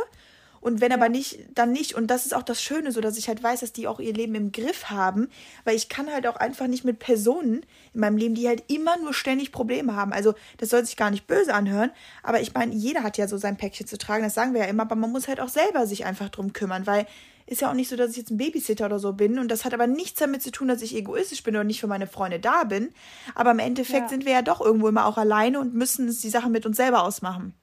und 0.60 0.82
wenn 0.82 0.92
aber 0.92 1.10
nicht, 1.10 1.40
dann 1.54 1.72
nicht. 1.72 1.96
Und 1.96 2.08
das 2.08 2.26
ist 2.26 2.34
auch 2.36 2.44
das 2.44 2.62
Schöne, 2.62 2.92
so 2.92 3.02
dass 3.02 3.18
ich 3.18 3.28
halt 3.28 3.42
weiß, 3.42 3.62
dass 3.62 3.74
die 3.74 3.88
auch 3.88 4.00
ihr 4.00 4.14
Leben 4.14 4.36
im 4.36 4.52
Griff 4.52 4.90
haben, 4.90 5.30
weil 5.64 5.76
ich 5.76 5.90
kann 5.90 6.12
halt 6.12 6.28
auch 6.28 6.36
einfach 6.36 6.68
nicht 6.68 6.84
mit 6.84 7.00
Personen 7.00 7.66
in 7.94 8.00
meinem 8.00 8.18
Leben, 8.18 8.36
die 8.36 8.48
halt 8.48 8.64
immer 8.68 8.98
nur 8.98 9.14
ständig 9.14 9.52
Probleme 9.52 9.96
haben. 9.96 10.14
Also 10.14 10.34
das 10.58 10.70
soll 10.70 10.86
sich 10.86 10.98
gar 10.98 11.12
nicht 11.12 11.28
böse 11.28 11.54
anhören, 11.54 11.92
aber 12.24 12.42
ich 12.42 12.54
meine, 12.54 12.74
jeder 12.74 13.04
hat 13.04 13.18
ja 13.18 13.28
so 13.28 13.38
sein 13.38 13.58
Päckchen 13.58 13.88
zu 13.88 13.98
tragen, 13.98 14.24
das 14.24 14.34
sagen 14.34 14.54
wir 14.54 14.62
ja 14.62 14.68
immer, 14.68 14.84
aber 14.84 14.96
man 14.96 15.12
muss 15.12 15.28
halt 15.28 15.40
auch 15.40 15.50
selber 15.50 15.86
sich 15.88 16.06
einfach 16.06 16.30
drum 16.30 16.54
kümmern, 16.54 16.88
weil 16.88 17.06
ist 17.48 17.62
ja 17.62 17.70
auch 17.70 17.74
nicht 17.74 17.90
so, 17.90 17.96
dass 17.96 18.12
ich 18.12 18.18
jetzt 18.18 18.30
ein 18.30 18.38
Babysitter 18.38 18.86
oder 18.86 19.00
so 19.00 19.14
bin. 19.14 19.40
Und 19.40 19.50
das 19.50 19.66
hat 19.66 19.74
aber 19.74 19.88
nichts 19.88 20.20
damit 20.20 20.44
zu 20.44 20.52
tun, 20.52 20.68
dass 20.68 20.82
ich 20.82 20.96
egoistisch 20.96 21.44
bin 21.44 21.56
oder 21.56 21.64
nicht 21.64 21.80
für 21.80 21.88
meine 21.88 22.06
Freunde 22.06 22.40
da 22.40 22.66
bin. 22.66 22.94
Aber 23.36 23.52
im 23.52 23.60
Endeffekt 23.60 24.04
ja. 24.04 24.10
sind 24.10 24.26
wir 24.26 24.34
ja 24.34 24.42
doch 24.42 24.62
irgendwo 24.62 24.90
immer 24.90 25.06
auch 25.06 25.18
alleine 25.18 25.60
und 25.60 25.74
müssen 25.74 26.08
die 26.08 26.30
Sachen 26.30 26.52
mit 26.52 26.66
uns 26.66 26.78
selber 26.78 27.04
ausmachen. 27.04 27.54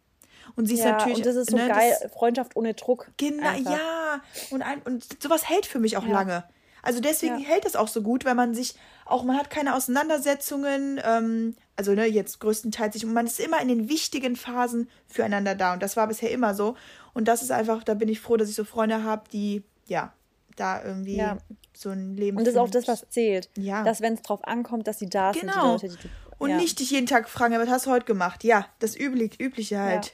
Und 0.57 0.67
sie 0.67 0.75
ist 0.75 0.85
ja, 0.85 0.93
natürlich. 0.93 1.19
Und 1.19 1.27
das 1.27 1.37
ist 1.37 1.51
so 1.51 1.57
ne, 1.57 1.69
geil, 1.69 1.95
das, 2.03 2.13
Freundschaft 2.13 2.57
ohne 2.57 2.75
Druck. 2.75 3.11
Genau, 3.19 3.53
ja. 3.53 4.23
Und, 4.51 4.63
ein, 4.63 4.81
und 4.83 5.23
sowas 5.23 5.49
hält 5.49 5.67
für 5.67 5.81
mich 5.81 5.97
auch 5.97 6.07
ja. 6.07 6.13
lange. 6.13 6.45
Also 6.83 7.01
deswegen 7.01 7.39
ja. 7.39 7.47
hält 7.47 7.65
es 7.67 7.77
auch 7.77 7.89
so 7.89 8.03
gut, 8.03 8.25
weil 8.25 8.35
man 8.35 8.55
sich 8.55 8.75
auch, 9.07 9.25
man 9.25 9.37
hat 9.37 9.51
keine 9.51 9.75
Auseinandersetzungen, 9.75 11.01
ähm, 11.03 11.57
also 11.77 11.93
ne, 11.93 12.07
jetzt 12.07 12.41
größtenteils 12.41 12.95
sich, 12.95 13.05
und 13.05 13.13
man 13.13 13.27
ist 13.27 13.41
immer 13.41 13.61
in 13.61 13.69
den 13.69 13.89
wichtigen 13.89 14.37
Phasen 14.37 14.89
füreinander 15.09 15.55
da. 15.55 15.75
Und 15.75 15.83
das 15.83 15.97
war 15.97 16.07
bisher 16.07 16.31
immer 16.31 16.55
so. 16.55 16.77
Und 17.13 17.27
das 17.27 17.43
ist 17.43 17.51
einfach, 17.51 17.85
da 17.85 17.95
bin 17.95 18.09
ich 18.09 18.21
froh, 18.21 18.37
dass 18.37 18.49
ich 18.49 18.55
so 18.55 18.65
Freunde 18.65 19.03
habe, 19.03 19.25
die 19.33 19.63
ja, 19.87 20.13
da 20.57 20.83
irgendwie 20.85 21.17
ja. 21.17 21.39
so 21.73 21.91
ein 21.91 22.17
Leben. 22.17 22.37
Und 22.39 22.47
das 22.47 22.55
ist 22.55 22.61
auch 22.61 22.71
das, 22.71 22.89
was 22.89 23.07
zählt. 23.11 23.51
Ja. 23.57 23.85
Dass, 23.85 24.01
wenn 24.01 24.15
es 24.15 24.23
drauf 24.23 24.45
ankommt, 24.45 24.87
dass 24.87 24.99
sie 24.99 25.09
da 25.09 25.33
genau. 25.33 25.43
sind, 25.43 25.53
die 25.53 25.59
genau. 25.59 25.73
Leute, 25.73 25.89
die 25.89 26.09
du. 26.09 26.09
Und 26.39 26.51
ja. 26.51 26.57
nicht 26.57 26.81
dich 26.81 26.91
jeden 26.91 27.07
Tag 27.07 27.29
fragen, 27.29 27.55
was 27.59 27.69
hast 27.69 27.87
du 27.87 27.91
heute 27.91 28.07
gemacht? 28.07 28.45
Ja, 28.45 28.67
das 28.81 28.99
Üblich, 28.99 29.41
Übliche 29.41 29.79
halt. 29.79 30.07
Ja. 30.07 30.13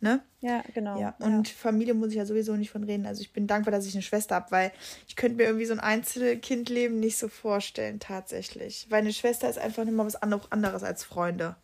Ne? 0.00 0.22
Ja, 0.40 0.62
genau. 0.74 1.00
Ja. 1.00 1.16
Und 1.18 1.48
Familie 1.48 1.92
muss 1.92 2.10
ich 2.10 2.16
ja 2.16 2.24
sowieso 2.24 2.54
nicht 2.54 2.70
von 2.70 2.84
reden. 2.84 3.04
Also 3.04 3.20
ich 3.20 3.32
bin 3.32 3.48
dankbar, 3.48 3.72
dass 3.72 3.84
ich 3.84 3.94
eine 3.94 4.02
Schwester 4.02 4.36
habe, 4.36 4.50
weil 4.52 4.72
ich 5.08 5.16
könnte 5.16 5.36
mir 5.36 5.44
irgendwie 5.44 5.66
so 5.66 5.72
ein 5.72 5.80
Einzelkindleben 5.80 7.00
nicht 7.00 7.18
so 7.18 7.28
vorstellen, 7.28 7.98
tatsächlich. 7.98 8.86
Weil 8.90 9.00
eine 9.00 9.12
Schwester 9.12 9.50
ist 9.50 9.58
einfach 9.58 9.84
immer 9.86 10.06
was 10.06 10.14
anderes 10.14 10.84
als 10.84 11.02
Freunde. 11.02 11.56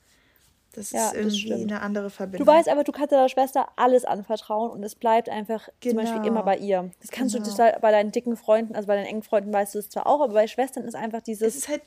Das 0.74 0.90
ja, 0.90 1.10
ist 1.10 1.14
irgendwie 1.14 1.48
das 1.48 1.60
eine 1.62 1.80
andere 1.80 2.10
Verbindung. 2.10 2.44
Du 2.44 2.52
weißt 2.52 2.68
aber, 2.68 2.84
du 2.84 2.92
kannst 2.92 3.12
deiner 3.12 3.28
Schwester 3.28 3.68
alles 3.76 4.04
anvertrauen 4.04 4.70
und 4.70 4.82
es 4.82 4.94
bleibt 4.94 5.28
einfach 5.28 5.68
genau. 5.80 5.94
zum 5.94 6.04
Beispiel 6.04 6.26
immer 6.26 6.40
genau. 6.40 6.44
bei 6.44 6.56
ihr. 6.56 6.90
Das 7.00 7.10
kannst 7.10 7.34
genau. 7.34 7.46
du 7.46 7.80
bei 7.80 7.90
deinen 7.90 8.10
dicken 8.10 8.37
Freunden, 8.37 8.74
also 8.74 8.87
bei 8.88 8.96
deinen 8.96 9.06
engen 9.06 9.22
Freunden 9.22 9.52
weißt 9.52 9.74
du 9.74 9.78
es 9.78 9.88
zwar 9.88 10.06
auch, 10.06 10.20
aber 10.20 10.34
bei 10.34 10.46
Schwestern 10.46 10.84
ist 10.84 10.94
einfach 10.94 11.22
dieses. 11.22 11.46
Es 11.46 11.56
ist 11.56 11.68
halt 11.68 11.82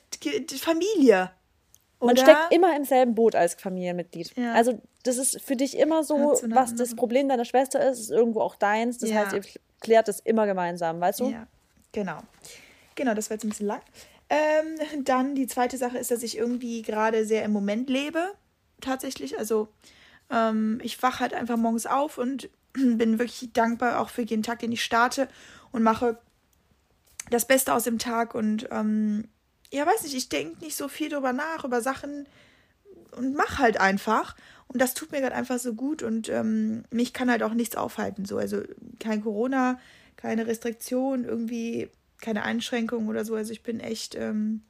Familie. 0.58 1.30
Oder? 2.00 2.06
Man 2.06 2.16
steckt 2.16 2.52
immer 2.52 2.76
im 2.76 2.84
selben 2.84 3.14
Boot 3.14 3.34
als 3.34 3.54
Familienmitglied. 3.54 4.36
Ja. 4.36 4.52
Also 4.52 4.80
das 5.02 5.18
ist 5.18 5.40
für 5.42 5.56
dich 5.56 5.76
immer 5.76 6.04
so, 6.04 6.16
was 6.48 6.74
das 6.74 6.94
Problem 6.94 7.28
deiner 7.28 7.44
Schwester 7.44 7.84
ist, 7.88 7.98
ist 7.98 8.10
irgendwo 8.10 8.40
auch 8.40 8.54
deins. 8.54 8.98
Das 8.98 9.10
ja. 9.10 9.16
heißt, 9.16 9.32
ihr 9.32 9.42
klärt 9.80 10.08
das 10.08 10.20
immer 10.20 10.46
gemeinsam, 10.46 11.00
weißt 11.00 11.20
du? 11.20 11.30
Ja, 11.30 11.46
genau. 11.92 12.18
Genau, 12.94 13.14
das 13.14 13.30
war 13.30 13.34
jetzt 13.34 13.44
ein 13.44 13.50
bisschen 13.50 13.66
lang. 13.66 13.80
Ähm, 14.30 15.04
dann 15.04 15.34
die 15.34 15.46
zweite 15.46 15.76
Sache 15.76 15.98
ist, 15.98 16.10
dass 16.10 16.22
ich 16.22 16.36
irgendwie 16.36 16.82
gerade 16.82 17.24
sehr 17.24 17.44
im 17.44 17.52
Moment 17.52 17.88
lebe 17.88 18.32
tatsächlich. 18.80 19.38
Also 19.38 19.68
ähm, 20.30 20.80
ich 20.82 21.02
wache 21.02 21.20
halt 21.20 21.34
einfach 21.34 21.56
morgens 21.56 21.86
auf 21.86 22.18
und 22.18 22.48
bin 22.72 23.18
wirklich 23.18 23.52
dankbar 23.52 24.00
auch 24.00 24.10
für 24.10 24.22
jeden 24.22 24.42
Tag, 24.42 24.60
den 24.60 24.72
ich 24.72 24.84
starte 24.84 25.28
und 25.72 25.82
mache 25.82 26.18
das 27.30 27.46
Beste 27.46 27.74
aus 27.74 27.84
dem 27.84 27.98
Tag 27.98 28.34
und 28.34 28.68
ähm, 28.70 29.28
ja, 29.70 29.86
weiß 29.86 30.02
nicht, 30.04 30.14
ich 30.14 30.28
denke 30.30 30.64
nicht 30.64 30.76
so 30.76 30.88
viel 30.88 31.10
drüber 31.10 31.32
nach, 31.32 31.64
über 31.64 31.82
Sachen 31.82 32.26
und 33.12 33.34
mach 33.34 33.58
halt 33.58 33.78
einfach. 33.80 34.34
Und 34.66 34.80
das 34.80 34.94
tut 34.94 35.12
mir 35.12 35.20
gerade 35.20 35.34
einfach 35.34 35.58
so 35.58 35.74
gut 35.74 36.02
und 36.02 36.28
ähm, 36.28 36.84
mich 36.90 37.12
kann 37.12 37.30
halt 37.30 37.42
auch 37.42 37.54
nichts 37.54 37.76
aufhalten. 37.76 38.24
So, 38.24 38.38
also 38.38 38.62
kein 39.00 39.22
Corona, 39.22 39.78
keine 40.16 40.46
Restriktion, 40.46 41.24
irgendwie 41.24 41.90
keine 42.20 42.42
Einschränkungen 42.42 43.08
oder 43.08 43.24
so. 43.24 43.34
Also 43.34 43.52
ich 43.52 43.62
bin 43.62 43.80
echt 43.80 44.14
ähm, 44.14 44.62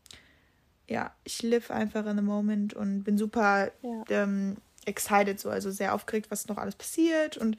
ja, 0.88 1.14
ich 1.24 1.42
live 1.42 1.70
einfach 1.70 2.06
in 2.06 2.16
the 2.16 2.22
moment 2.22 2.74
und 2.74 3.04
bin 3.04 3.18
super 3.18 3.70
ja. 3.82 4.04
ähm, 4.08 4.56
excited, 4.86 5.38
so, 5.38 5.50
also 5.50 5.70
sehr 5.70 5.94
aufgeregt, 5.94 6.30
was 6.30 6.48
noch 6.48 6.56
alles 6.56 6.74
passiert 6.74 7.36
und 7.36 7.56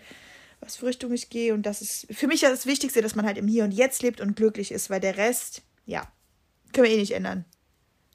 was 0.59 0.75
für 0.75 0.87
Richtung 0.87 1.13
ich 1.13 1.29
gehe. 1.29 1.53
Und 1.53 1.65
das 1.65 1.81
ist 1.81 2.07
für 2.11 2.27
mich 2.27 2.41
ja 2.41 2.49
das 2.49 2.65
Wichtigste, 2.65 3.01
dass 3.01 3.15
man 3.15 3.25
halt 3.25 3.37
im 3.37 3.47
Hier 3.47 3.63
und 3.63 3.71
Jetzt 3.71 4.01
lebt 4.01 4.19
und 4.19 4.35
glücklich 4.35 4.71
ist, 4.71 4.89
weil 4.89 4.99
der 4.99 5.17
Rest, 5.17 5.61
ja, 5.85 6.07
können 6.73 6.87
wir 6.87 6.93
eh 6.93 6.97
nicht 6.97 7.13
ändern. 7.13 7.45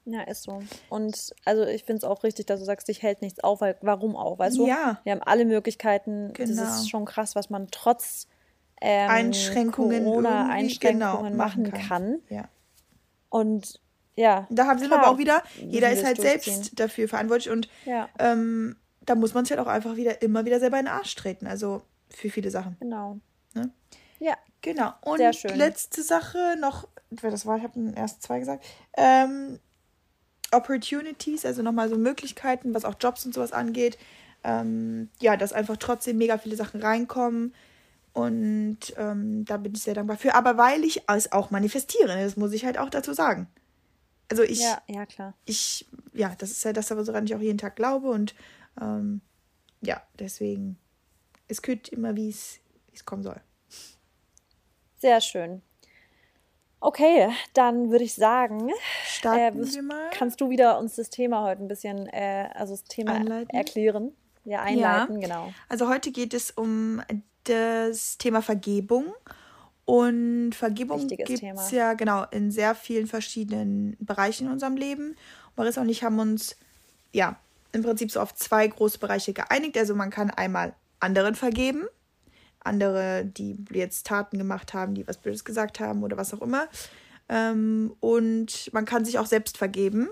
Ja, 0.05 0.23
ist 0.23 0.43
so. 0.43 0.63
Und 0.91 1.35
also 1.47 1.65
ich 1.65 1.85
finde 1.85 1.99
es 1.99 2.05
auch 2.05 2.25
richtig, 2.25 2.47
dass 2.47 2.61
du 2.61 2.67
sagst, 2.67 2.89
dich 2.89 3.03
hält 3.03 3.23
nichts 3.23 3.43
auf, 3.43 3.63
weil 3.63 3.79
warum 3.81 4.17
auch, 4.17 4.39
weißt 4.39 4.59
du? 4.59 4.67
Ja. 4.67 5.01
Wir 5.05 5.13
haben 5.13 5.23
alle 5.23 5.47
Möglichkeiten. 5.47 6.33
Genau. 6.35 6.61
Das 6.61 6.81
ist 6.81 6.91
schon 6.91 7.07
krass, 7.07 7.35
was 7.35 7.49
man 7.49 7.69
trotz 7.71 8.29
ähm, 8.83 9.09
Einschränkungen, 9.09 10.05
Corona-Einschränkungen 10.05 11.33
genau, 11.33 11.37
machen 11.37 11.71
kann. 11.71 11.89
kann. 11.89 12.19
Ja. 12.29 12.49
Und 13.31 13.81
ja. 14.17 14.47
Da 14.51 14.67
haben 14.67 14.79
sie 14.79 14.87
aber 14.87 15.09
auch 15.09 15.19
wieder, 15.19 15.43
jeder 15.57 15.91
ist 15.91 16.05
halt 16.05 16.21
selbst 16.21 16.79
dafür 16.79 17.09
verantwortlich 17.09 17.51
und 17.51 17.69
ja. 17.85 18.09
ähm, 18.19 18.77
da 19.01 19.15
muss 19.15 19.35
man 19.35 19.45
sich 19.45 19.57
halt 19.57 19.67
auch 19.67 19.71
einfach 19.71 19.97
wieder 19.97 20.23
immer 20.23 20.45
wieder 20.45 20.61
selber 20.61 20.79
in 20.79 20.87
den 20.87 20.95
Arsch 20.95 21.15
treten. 21.15 21.47
Also 21.47 21.83
für 22.09 22.31
viele 22.31 22.51
Sachen. 22.51 22.77
Genau. 22.81 23.19
Ne? 23.55 23.71
Ja. 24.19 24.35
Genau. 24.65 24.93
Und 25.03 25.19
Sehr 25.19 25.35
schön. 25.35 25.57
letzte 25.57 26.03
Sache 26.03 26.57
noch, 26.59 26.89
das 27.11 27.45
war, 27.45 27.59
ich 27.59 27.63
habe 27.63 27.93
erst 27.95 28.23
zwei 28.23 28.39
gesagt. 28.39 28.65
Ähm, 28.97 29.59
Opportunities, 30.53 31.45
also 31.45 31.61
nochmal 31.61 31.91
so 31.91 31.99
Möglichkeiten, 31.99 32.73
was 32.73 32.87
auch 32.87 32.95
Jobs 32.99 33.27
und 33.27 33.35
sowas 33.35 33.53
angeht. 33.53 33.99
Ähm, 34.43 35.11
ja, 35.21 35.37
dass 35.37 35.53
einfach 35.53 35.77
trotzdem 35.77 36.17
mega 36.17 36.39
viele 36.39 36.57
Sachen 36.57 36.81
reinkommen. 36.81 37.55
Und 38.15 38.79
ähm, 38.97 39.45
da 39.45 39.59
bin 39.59 39.75
ich 39.75 39.83
sehr 39.83 39.95
dankbar 39.95 40.17
für. 40.17 40.35
Aber 40.35 40.57
weil 40.57 40.83
ich 40.85 41.03
es 41.09 41.31
auch 41.33 41.51
manifestiere, 41.51 42.17
das 42.17 42.37
muss 42.37 42.53
ich 42.53 42.65
halt 42.65 42.79
auch 42.79 42.89
dazu 42.89 43.13
sagen. 43.13 43.49
Also 44.31 44.43
ich. 44.43 44.61
Ja, 44.61 44.83
ja, 44.89 45.07
klar. 45.07 45.35
Ich, 45.45 45.87
ja, 46.13 46.35
das 46.39 46.51
ist 46.51 46.65
ja 46.65 46.73
das, 46.73 46.91
woran 46.91 47.25
ich 47.25 47.35
auch 47.35 47.41
jeden 47.41 47.59
Tag 47.59 47.77
glaube. 47.77 48.09
Und 48.11 48.35
ähm, 48.81 49.21
ja, 49.81 50.03
deswegen, 50.19 50.79
es 51.49 51.63
kühlt 51.63 51.89
immer, 51.89 52.17
wie 52.17 52.29
es 52.29 52.61
kommen 53.05 53.23
soll. 53.23 53.41
Sehr 54.97 55.21
schön. 55.21 55.63
Okay, 56.81 57.31
dann 57.55 57.91
würde 57.91 58.05
ich 58.05 58.15
sagen, 58.15 58.71
Starten 59.07 59.63
äh, 59.63 59.75
wir 59.75 59.83
mal. 59.83 60.11
Kannst 60.13 60.41
du 60.43 60.51
wieder 60.51 60.79
uns 60.79 60.97
das 60.97 61.09
Thema 61.09 61.43
heute 61.43 61.63
ein 61.63 61.69
bisschen, 61.69 62.07
äh, 62.09 62.51
also 62.55 62.75
das 62.75 62.85
Thema 62.85 63.13
einleiten. 63.13 63.57
erklären? 63.57 64.13
Ja, 64.45 64.61
einleiten, 64.61 65.15
ja. 65.15 65.29
genau. 65.29 65.55
Also 65.71 65.89
heute 65.89 66.11
geht 66.13 66.35
es 66.35 66.51
um 66.51 67.03
das 67.45 68.19
Thema 68.19 68.43
Vergebung. 68.43 69.15
Und 69.85 70.53
Vergebung 70.53 71.09
gibt 71.09 71.29
es 71.31 71.71
ja 71.71 71.95
genau 71.95 72.25
in 72.31 72.51
sehr 72.51 72.75
vielen 72.75 73.07
verschiedenen 73.07 73.97
Bereichen 74.01 74.47
in 74.47 74.53
unserem 74.53 74.77
Leben. 74.77 75.15
Marissa 75.57 75.83
und 75.83 75.89
ich 75.89 76.03
haben 76.03 76.19
uns 76.19 76.57
ja 77.13 77.39
im 77.73 77.83
Prinzip 77.83 78.11
so 78.11 78.21
auf 78.21 78.35
zwei 78.35 78.67
große 78.67 78.99
Bereiche 78.99 79.33
geeinigt. 79.33 79.77
Also 79.77 79.95
man 79.95 80.11
kann 80.11 80.31
einmal 80.31 80.75
anderen 81.01 81.35
vergeben, 81.35 81.85
andere, 82.61 83.27
die 83.27 83.59
jetzt 83.73 84.07
Taten 84.07 84.39
gemacht 84.39 84.73
haben, 84.73 84.95
die 84.95 85.07
was 85.07 85.19
Blödes 85.19 85.45
gesagt 85.45 85.81
haben 85.81 86.03
oder 86.03 86.17
was 86.17 86.33
auch 86.33 86.41
immer. 86.41 86.67
Ähm, 87.29 87.95
und 88.01 88.71
man 88.73 88.87
kann 88.87 89.05
sich 89.05 89.19
auch 89.19 89.27
selbst 89.27 89.59
vergeben. 89.59 90.09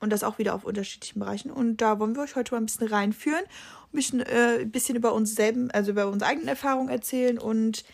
Und 0.00 0.10
das 0.10 0.24
auch 0.24 0.38
wieder 0.38 0.56
auf 0.56 0.64
unterschiedlichen 0.64 1.20
Bereichen. 1.20 1.52
Und 1.52 1.76
da 1.76 2.00
wollen 2.00 2.16
wir 2.16 2.22
euch 2.22 2.34
heute 2.34 2.54
mal 2.54 2.60
ein 2.60 2.66
bisschen 2.66 2.88
reinführen, 2.88 3.44
ein 3.44 3.92
bisschen, 3.92 4.18
äh, 4.20 4.58
ein 4.62 4.70
bisschen 4.72 4.96
über 4.96 5.14
uns 5.14 5.36
selben, 5.36 5.70
also 5.70 5.92
über 5.92 6.08
unsere 6.08 6.28
eigenen 6.28 6.48
Erfahrungen 6.48 6.88
erzählen 6.88 7.38
und 7.38 7.84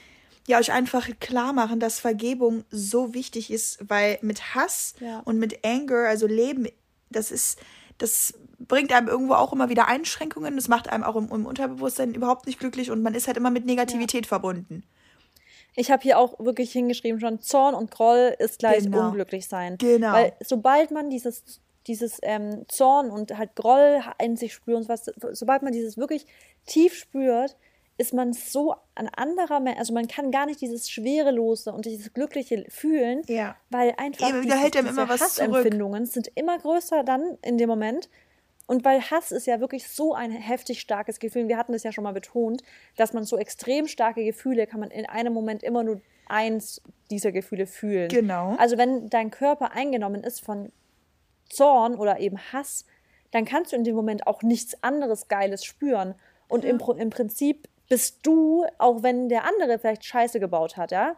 ja, 0.49 0.59
euch 0.59 0.73
einfach 0.73 1.09
klar 1.21 1.53
machen, 1.53 1.79
dass 1.79 2.01
Vergebung 2.01 2.65
so 2.71 3.15
wichtig 3.15 3.51
ist, 3.51 3.79
weil 3.87 4.19
mit 4.23 4.55
Hass 4.55 4.95
ja. 4.99 5.21
und 5.21 5.39
mit 5.39 5.65
Anger, 5.65 6.09
also 6.09 6.27
Leben, 6.27 6.67
das 7.11 7.31
ist, 7.31 7.61
das 7.99 8.35
bringt 8.59 8.93
einem 8.93 9.09
irgendwo 9.09 9.35
auch 9.35 9.53
immer 9.53 9.69
wieder 9.69 9.89
Einschränkungen. 9.89 10.57
Das 10.57 10.69
macht 10.69 10.89
einem 10.89 11.05
auch 11.05 11.17
im, 11.17 11.31
im 11.31 11.47
Unterbewusstsein 11.47 12.15
überhaupt 12.15 12.47
nicht 12.47 12.59
glücklich 12.59 12.91
und 12.91 13.03
man 13.03 13.15
ist 13.15 13.27
halt 13.27 13.37
immer 13.37 13.51
mit 13.51 13.67
Negativität 13.67 14.25
ja. 14.25 14.29
verbunden. 14.29 14.85
Ich 15.75 15.91
habe 15.91 16.03
hier 16.03 16.19
auch 16.19 16.41
wirklich 16.41 16.73
hingeschrieben 16.73 17.21
schon, 17.21 17.41
Zorn 17.41 17.75
und 17.75 17.91
Groll 17.91 18.35
ist 18.39 18.59
gleich 18.59 18.85
genau. 18.85 19.09
unglücklich 19.09 19.47
sein. 19.47 19.77
Genau. 19.77 20.13
Weil 20.13 20.33
sobald 20.41 20.91
man 20.91 21.11
dieses, 21.11 21.61
dieses 21.87 22.19
ähm, 22.23 22.65
Zorn 22.69 23.11
und 23.11 23.37
halt 23.37 23.55
Groll 23.55 24.01
in 24.21 24.37
sich 24.37 24.55
spürt 24.55 24.79
und 24.79 24.89
was, 24.89 25.11
sobald 25.33 25.63
man 25.63 25.73
dieses 25.73 25.99
wirklich 25.99 26.27
tief 26.67 26.95
spürt, 26.95 27.55
ist 27.99 28.15
man 28.15 28.33
so 28.33 28.77
ein 28.95 29.09
anderer 29.09 29.59
Mensch. 29.59 29.79
Also 29.79 29.93
man 29.93 30.07
kann 30.07 30.31
gar 30.31 30.47
nicht 30.47 30.61
dieses 30.61 30.89
Schwerelose 30.89 31.73
und 31.73 31.85
dieses 31.85 32.15
Glückliche 32.15 32.65
fühlen, 32.69 33.23
ja. 33.27 33.57
weil 33.71 33.93
einfach 33.99 34.29
Eben, 34.29 34.43
diese, 34.43 34.57
hält 34.57 34.75
diese 34.75 34.89
immer 34.89 35.09
was 35.09 35.21
Hassempfindungen 35.21 36.07
zurück. 36.07 36.27
sind 36.27 36.31
immer 36.37 36.59
größer 36.59 37.03
dann 37.03 37.37
in 37.43 37.59
dem 37.59 37.69
Moment. 37.69 38.09
Und 38.69 38.85
weil 38.85 39.01
Hass 39.01 39.33
ist 39.33 39.47
ja 39.47 39.61
wirklich 39.61 39.89
so 39.89 40.15
ein 40.15 40.31
heftig 40.31 40.81
starkes 40.81 41.19
Gefühl. 41.19 41.49
Wir 41.49 41.57
hatten 41.57 41.73
das 41.73 41.83
ja 41.83 41.91
schon 41.91 42.05
mal 42.05 42.13
betont, 42.13 42.63
dass 42.97 43.13
man 43.15 43.25
so 43.25 43.37
extrem 43.37 43.89
starke 43.89 44.25
Gefühle 44.25 44.67
kann 44.67 44.79
man 44.79 44.91
in 44.91 45.07
einem 45.07 45.33
Moment 45.33 45.63
immer 45.63 45.83
nur 45.83 46.01
eins 46.29 46.81
dieser 47.11 47.33
Gefühle 47.33 47.67
fühlen. 47.67 48.09
Genau. 48.09 48.55
Also 48.59 48.79
wenn 48.79 49.09
dein 49.09 49.31
Körper 49.31 49.73
eingenommen 49.73 50.23
ist 50.23 50.41
von 50.41 50.71
Zorn 51.49 51.97
oder 51.97 52.21
eben 52.21 52.39
Hass, 52.53 52.85
dann 53.31 53.45
kannst 53.45 53.73
du 53.73 53.77
in 53.77 53.85
dem 53.85 53.97
Moment 53.97 54.27
auch 54.27 54.43
nichts 54.43 54.83
anderes 54.83 55.29
Geiles 55.29 55.65
spüren. 55.65 56.15
Und 56.49 56.65
ja. 56.65 56.71
im, 56.71 56.81
im 56.99 57.11
Prinzip 57.11 57.69
bist 57.89 58.19
du, 58.23 58.65
auch 58.79 59.03
wenn 59.03 59.29
der 59.29 59.45
andere 59.45 59.79
vielleicht 59.79 60.05
Scheiße 60.05 60.41
gebaut 60.41 60.77
hat, 60.77 60.91
ja, 60.91 61.17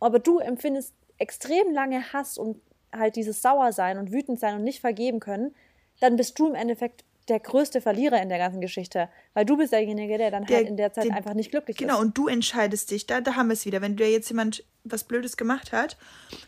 aber 0.00 0.18
du 0.18 0.38
empfindest 0.38 0.92
extrem 1.18 1.72
lange 1.72 2.12
Hass 2.12 2.38
und 2.38 2.60
halt 2.92 3.16
dieses 3.16 3.42
Sauersein 3.42 3.98
und 3.98 4.12
wütend 4.12 4.38
sein 4.38 4.56
und 4.56 4.64
nicht 4.64 4.80
vergeben 4.80 5.20
können, 5.20 5.54
dann 6.00 6.16
bist 6.16 6.38
du 6.38 6.48
im 6.48 6.54
Endeffekt 6.54 7.04
der 7.28 7.40
größte 7.40 7.80
Verlierer 7.80 8.22
in 8.22 8.28
der 8.28 8.38
ganzen 8.38 8.60
Geschichte, 8.60 9.08
weil 9.34 9.44
du 9.44 9.56
bist 9.56 9.72
derjenige, 9.72 10.16
der 10.16 10.30
dann 10.30 10.44
der, 10.44 10.58
halt 10.58 10.68
in 10.68 10.76
der 10.76 10.92
Zeit 10.92 11.04
den, 11.04 11.12
einfach 11.12 11.34
nicht 11.34 11.50
glücklich 11.50 11.76
genau, 11.76 11.94
ist. 11.94 11.98
Genau, 11.98 12.06
und 12.06 12.16
du 12.16 12.28
entscheidest 12.28 12.90
dich, 12.90 13.06
da, 13.06 13.20
da 13.20 13.34
haben 13.34 13.48
wir 13.48 13.54
es 13.54 13.66
wieder. 13.66 13.80
Wenn 13.80 13.96
dir 13.96 14.10
jetzt 14.10 14.28
jemand 14.28 14.64
was 14.84 15.04
Blödes 15.04 15.36
gemacht 15.36 15.72
hat 15.72 15.96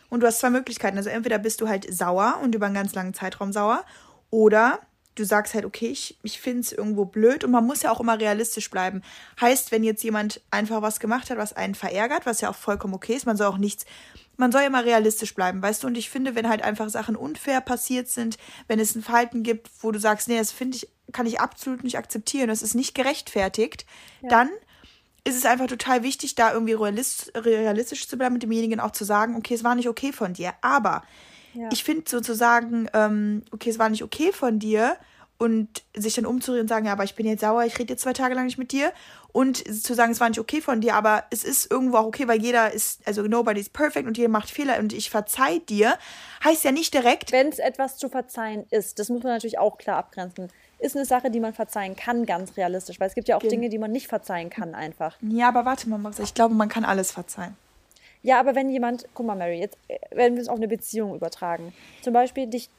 und 0.09 0.21
du 0.21 0.27
hast 0.27 0.39
zwei 0.39 0.49
Möglichkeiten, 0.49 0.97
also 0.97 1.09
entweder 1.09 1.37
bist 1.37 1.59
du 1.59 1.67
halt 1.67 1.91
sauer 1.93 2.39
und 2.41 2.55
über 2.55 2.67
einen 2.67 2.75
ganz 2.75 2.95
langen 2.95 3.13
Zeitraum 3.13 3.51
sauer 3.51 3.83
oder 4.29 4.79
du 5.19 5.25
sagst 5.25 5.53
halt, 5.53 5.65
okay, 5.65 5.87
ich, 5.87 6.17
ich 6.23 6.39
finde 6.39 6.61
es 6.61 6.71
irgendwo 6.71 7.05
blöd 7.05 7.43
und 7.43 7.51
man 7.51 7.65
muss 7.65 7.83
ja 7.83 7.91
auch 7.91 7.99
immer 7.99 8.19
realistisch 8.19 8.71
bleiben. 8.71 9.03
Heißt, 9.39 9.71
wenn 9.71 9.83
jetzt 9.83 10.03
jemand 10.03 10.41
einfach 10.49 10.81
was 10.81 10.99
gemacht 10.99 11.29
hat, 11.29 11.37
was 11.37 11.53
einen 11.53 11.75
verärgert, 11.75 12.25
was 12.25 12.41
ja 12.41 12.49
auch 12.49 12.55
vollkommen 12.55 12.93
okay 12.93 13.13
ist, 13.13 13.25
man 13.25 13.37
soll 13.37 13.47
auch 13.47 13.57
nichts, 13.57 13.85
man 14.37 14.51
soll 14.51 14.61
ja 14.61 14.67
immer 14.67 14.85
realistisch 14.85 15.35
bleiben, 15.35 15.61
weißt 15.61 15.83
du? 15.83 15.87
Und 15.87 15.97
ich 15.97 16.09
finde, 16.09 16.35
wenn 16.35 16.47
halt 16.47 16.61
einfach 16.61 16.89
Sachen 16.89 17.17
unfair 17.17 17.59
passiert 17.59 18.07
sind, 18.07 18.37
wenn 18.67 18.79
es 18.79 18.95
ein 18.95 19.03
Verhalten 19.03 19.43
gibt, 19.43 19.69
wo 19.81 19.91
du 19.91 19.99
sagst, 19.99 20.29
nee, 20.29 20.37
das 20.37 20.51
finde 20.51 20.77
ich, 20.77 20.87
kann 21.11 21.25
ich 21.25 21.41
absolut 21.41 21.83
nicht 21.83 21.97
akzeptieren, 21.97 22.47
das 22.47 22.61
ist 22.61 22.73
nicht 22.73 22.95
gerechtfertigt, 22.95 23.85
ja. 24.21 24.29
dann 24.29 24.49
ist 25.25 25.35
es 25.35 25.45
einfach 25.45 25.67
total 25.67 26.03
wichtig, 26.03 26.35
da 26.35 26.53
irgendwie 26.53 26.73
realistisch 26.73 28.07
zu 28.07 28.17
bleiben, 28.17 28.33
mit 28.33 28.43
demjenigen 28.43 28.79
auch 28.79 28.91
zu 28.91 29.03
sagen, 29.03 29.35
okay, 29.35 29.53
es 29.53 29.65
war 29.65 29.75
nicht 29.75 29.89
okay 29.89 30.13
von 30.13 30.33
dir. 30.33 30.53
Aber 30.61 31.03
ja. 31.53 31.69
ich 31.71 31.83
finde 31.83 32.09
sozusagen, 32.09 32.87
ähm, 32.93 33.43
okay, 33.51 33.69
es 33.69 33.79
war 33.79 33.89
nicht 33.89 34.03
okay 34.03 34.31
von 34.31 34.59
dir, 34.59 34.97
und 35.39 35.83
sich 35.95 36.15
dann 36.15 36.25
umzureden 36.25 36.63
und 36.63 36.67
sagen, 36.67 36.85
ja, 36.85 36.91
aber 36.91 37.05
ich 37.05 37.15
bin 37.15 37.25
jetzt 37.25 37.39
sauer, 37.39 37.63
ich 37.63 37.79
rede 37.79 37.93
jetzt 37.93 38.01
zwei 38.01 38.11
Tage 38.11 38.35
lang 38.35 38.45
nicht 38.45 38.57
mit 38.57 38.73
dir 38.73 38.91
und 39.31 39.57
zu 39.57 39.93
sagen, 39.93 40.11
es 40.11 40.19
war 40.19 40.27
nicht 40.27 40.39
okay 40.39 40.59
von 40.59 40.81
dir, 40.81 40.95
aber 40.95 41.23
es 41.29 41.45
ist 41.45 41.71
irgendwo 41.71 41.95
auch 41.97 42.05
okay, 42.05 42.27
weil 42.27 42.41
jeder 42.41 42.73
ist, 42.73 43.07
also 43.07 43.23
nobody 43.23 43.61
is 43.61 43.69
perfect 43.69 44.05
und 44.05 44.17
jeder 44.17 44.27
macht 44.27 44.49
Fehler 44.49 44.77
und 44.79 44.91
ich 44.91 45.09
verzeih 45.09 45.59
dir, 45.59 45.97
heißt 46.43 46.65
ja 46.65 46.73
nicht 46.73 46.93
direkt. 46.93 47.31
Wenn 47.31 47.47
es 47.47 47.59
etwas 47.59 47.97
zu 47.97 48.09
verzeihen 48.09 48.65
ist, 48.69 48.99
das 48.99 49.07
muss 49.07 49.23
man 49.23 49.31
natürlich 49.31 49.59
auch 49.59 49.77
klar 49.77 49.97
abgrenzen, 49.97 50.49
ist 50.77 50.97
eine 50.97 51.05
Sache, 51.05 51.31
die 51.31 51.39
man 51.39 51.53
verzeihen 51.53 51.95
kann, 51.95 52.25
ganz 52.25 52.57
realistisch, 52.57 52.99
weil 52.99 53.07
es 53.07 53.15
gibt 53.15 53.29
ja 53.29 53.37
auch 53.37 53.43
Dinge, 53.43 53.69
die 53.69 53.79
man 53.79 53.91
nicht 53.91 54.07
verzeihen 54.07 54.49
kann 54.49 54.75
einfach. 54.75 55.15
Ja, 55.21 55.47
aber 55.47 55.63
warte 55.63 55.87
mal, 55.87 56.11
ich 56.21 56.33
glaube, 56.33 56.53
man 56.53 56.67
kann 56.67 56.83
alles 56.83 57.11
verzeihen. 57.11 57.55
Ja, 58.21 58.39
aber 58.39 58.55
wenn 58.55 58.69
jemand, 58.69 59.07
guck 59.13 59.25
mal, 59.25 59.35
Mary, 59.35 59.59
jetzt 59.59 59.77
werden 60.11 60.35
wir 60.35 60.41
es 60.41 60.49
auf 60.49 60.57
eine 60.57 60.67
Beziehung 60.67 61.15
übertragen. 61.15 61.73
Zum 62.01 62.13
Beispiel 62.13 62.47
dich 62.47 62.69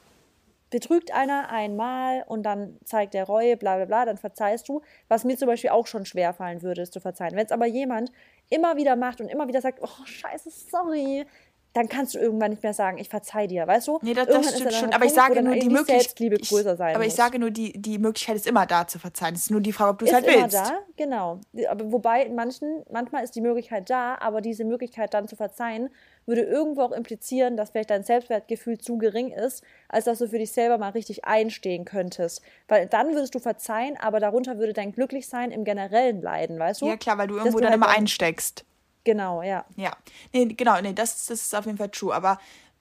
betrügt 0.70 1.12
einer 1.12 1.50
einmal 1.50 2.24
und 2.28 2.44
dann 2.44 2.78
zeigt 2.84 3.14
er 3.14 3.24
Reue, 3.24 3.56
bla 3.56 3.76
bla 3.76 3.86
bla, 3.86 4.04
dann 4.04 4.18
verzeihst 4.18 4.68
du, 4.68 4.82
was 5.08 5.24
mir 5.24 5.36
zum 5.36 5.48
Beispiel 5.48 5.70
auch 5.70 5.86
schon 5.86 6.06
schwer 6.06 6.32
fallen 6.32 6.62
würde, 6.62 6.82
es 6.82 6.90
zu 6.90 7.00
verzeihen. 7.00 7.34
Wenn 7.34 7.46
es 7.46 7.52
aber 7.52 7.66
jemand 7.66 8.12
immer 8.50 8.76
wieder 8.76 8.94
macht 8.94 9.20
und 9.20 9.28
immer 9.28 9.48
wieder 9.48 9.60
sagt, 9.60 9.80
oh 9.82 10.04
scheiße, 10.04 10.50
sorry, 10.50 11.26
dann 11.72 11.88
kannst 11.88 12.14
du 12.14 12.18
irgendwann 12.18 12.50
nicht 12.50 12.62
mehr 12.62 12.74
sagen, 12.74 12.98
ich 12.98 13.08
verzeih 13.08 13.46
dir, 13.46 13.66
weißt 13.66 13.88
du? 13.88 13.98
Nee, 14.02 14.14
das, 14.14 14.26
das 14.26 14.54
stimmt 14.54 14.72
schon, 14.72 14.92
aber 14.92 15.04
ich 15.04 15.12
sage 15.12 15.42
nur 15.42 15.54
die 15.54 15.68
Möglichkeit, 15.68 16.94
aber 16.94 17.06
ich 17.06 17.14
sage 17.14 17.38
nur 17.38 17.50
die 17.50 17.80
die 17.80 17.98
Möglichkeit 17.98 18.36
ist 18.36 18.46
immer 18.46 18.66
da 18.66 18.86
zu 18.86 18.98
verzeihen. 18.98 19.34
Es 19.34 19.42
ist 19.42 19.50
nur 19.50 19.60
die 19.60 19.72
Frage, 19.72 19.90
ob 19.90 19.98
du 19.98 20.06
es 20.06 20.12
halt 20.12 20.26
willst. 20.26 20.54
Ist 20.54 20.68
immer 20.68 20.68
da, 20.68 20.78
genau. 20.96 21.40
Aber 21.68 21.92
wobei 21.92 22.28
manchen 22.28 22.82
manchmal 22.90 23.22
ist 23.22 23.36
die 23.36 23.40
Möglichkeit 23.40 23.88
da, 23.88 24.16
aber 24.20 24.40
diese 24.40 24.64
Möglichkeit 24.64 25.14
dann 25.14 25.28
zu 25.28 25.36
verzeihen 25.36 25.90
würde 26.26 26.42
irgendwo 26.42 26.82
auch 26.82 26.92
implizieren, 26.92 27.56
dass 27.56 27.70
vielleicht 27.70 27.90
dein 27.90 28.04
Selbstwertgefühl 28.04 28.78
zu 28.78 28.98
gering 28.98 29.32
ist, 29.32 29.64
als 29.88 30.04
dass 30.04 30.18
du 30.18 30.28
für 30.28 30.38
dich 30.38 30.52
selber 30.52 30.78
mal 30.78 30.90
richtig 30.90 31.24
einstehen 31.24 31.84
könntest. 31.84 32.42
Weil 32.68 32.86
dann 32.86 33.14
würdest 33.14 33.34
du 33.34 33.38
verzeihen, 33.38 33.96
aber 33.98 34.20
darunter 34.20 34.58
würde 34.58 34.72
dein 34.72 34.92
Glücklichsein 34.92 35.50
im 35.50 35.64
Generellen 35.64 36.22
leiden, 36.22 36.58
weißt 36.58 36.82
du? 36.82 36.86
Ja, 36.86 36.96
klar, 36.96 37.18
weil 37.18 37.28
du 37.28 37.36
irgendwo 37.36 37.58
dann 37.58 37.70
halt 37.70 37.76
immer 37.76 37.88
einsteckst. 37.88 38.64
Genau, 39.04 39.42
ja. 39.42 39.64
Ja. 39.76 39.92
Nee, 40.32 40.46
genau, 40.46 40.80
nee, 40.80 40.92
das, 40.92 41.26
das 41.26 41.42
ist 41.42 41.54
auf 41.54 41.66
jeden 41.66 41.78
Fall 41.78 41.88
true. 41.88 42.14
Aber, 42.14 42.38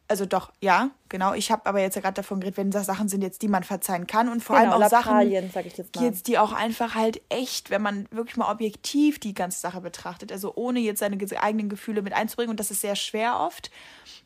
also 0.07 0.25
doch, 0.25 0.51
ja, 0.59 0.89
genau. 1.07 1.33
Ich 1.33 1.51
habe 1.51 1.65
aber 1.65 1.79
jetzt 1.79 1.95
ja 1.95 2.01
gerade 2.01 2.15
davon 2.15 2.39
geredet, 2.39 2.57
wenn 2.57 2.71
das 2.71 2.87
Sachen 2.87 3.07
sind 3.07 3.21
jetzt, 3.21 3.41
die 3.41 3.47
man 3.47 3.63
verzeihen 3.63 4.07
kann 4.07 4.27
und 4.27 4.43
vor 4.43 4.57
genau, 4.57 4.73
allem 4.73 4.83
auch 4.83 4.91
Lappalien, 4.91 5.51
Sachen, 5.51 5.65
jetzt, 5.65 5.95
jetzt, 5.99 6.27
die 6.27 6.37
auch 6.37 6.51
einfach 6.51 6.95
halt 6.95 7.21
echt, 7.29 7.69
wenn 7.69 7.81
man 7.81 8.07
wirklich 8.11 8.35
mal 8.35 8.51
objektiv 8.51 9.19
die 9.19 9.33
ganze 9.33 9.59
Sache 9.59 9.81
betrachtet, 9.81 10.31
also 10.31 10.53
ohne 10.55 10.79
jetzt 10.79 10.99
seine 10.99 11.17
eigenen 11.39 11.69
Gefühle 11.69 12.01
mit 12.01 12.13
einzubringen 12.13 12.49
und 12.49 12.59
das 12.59 12.71
ist 12.71 12.81
sehr 12.81 12.95
schwer 12.95 13.39
oft. 13.39 13.71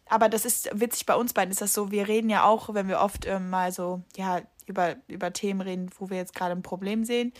Aber 0.07 0.29
das 0.29 0.45
ist 0.45 0.69
witzig, 0.73 1.05
bei 1.05 1.15
uns 1.15 1.33
beiden 1.33 1.51
ist 1.51 1.61
das 1.61 1.73
so, 1.73 1.91
wir 1.91 2.07
reden 2.07 2.29
ja 2.29 2.43
auch, 2.43 2.73
wenn 2.73 2.87
wir 2.87 2.99
oft 2.99 3.25
ähm, 3.25 3.49
mal 3.49 3.71
so, 3.71 4.01
ja, 4.15 4.41
über, 4.65 4.95
über 5.07 5.33
Themen 5.33 5.61
reden, 5.61 5.89
wo 5.97 6.09
wir 6.09 6.17
jetzt 6.17 6.35
gerade 6.35 6.53
ein 6.53 6.61
Problem 6.61 7.03
sehen, 7.03 7.33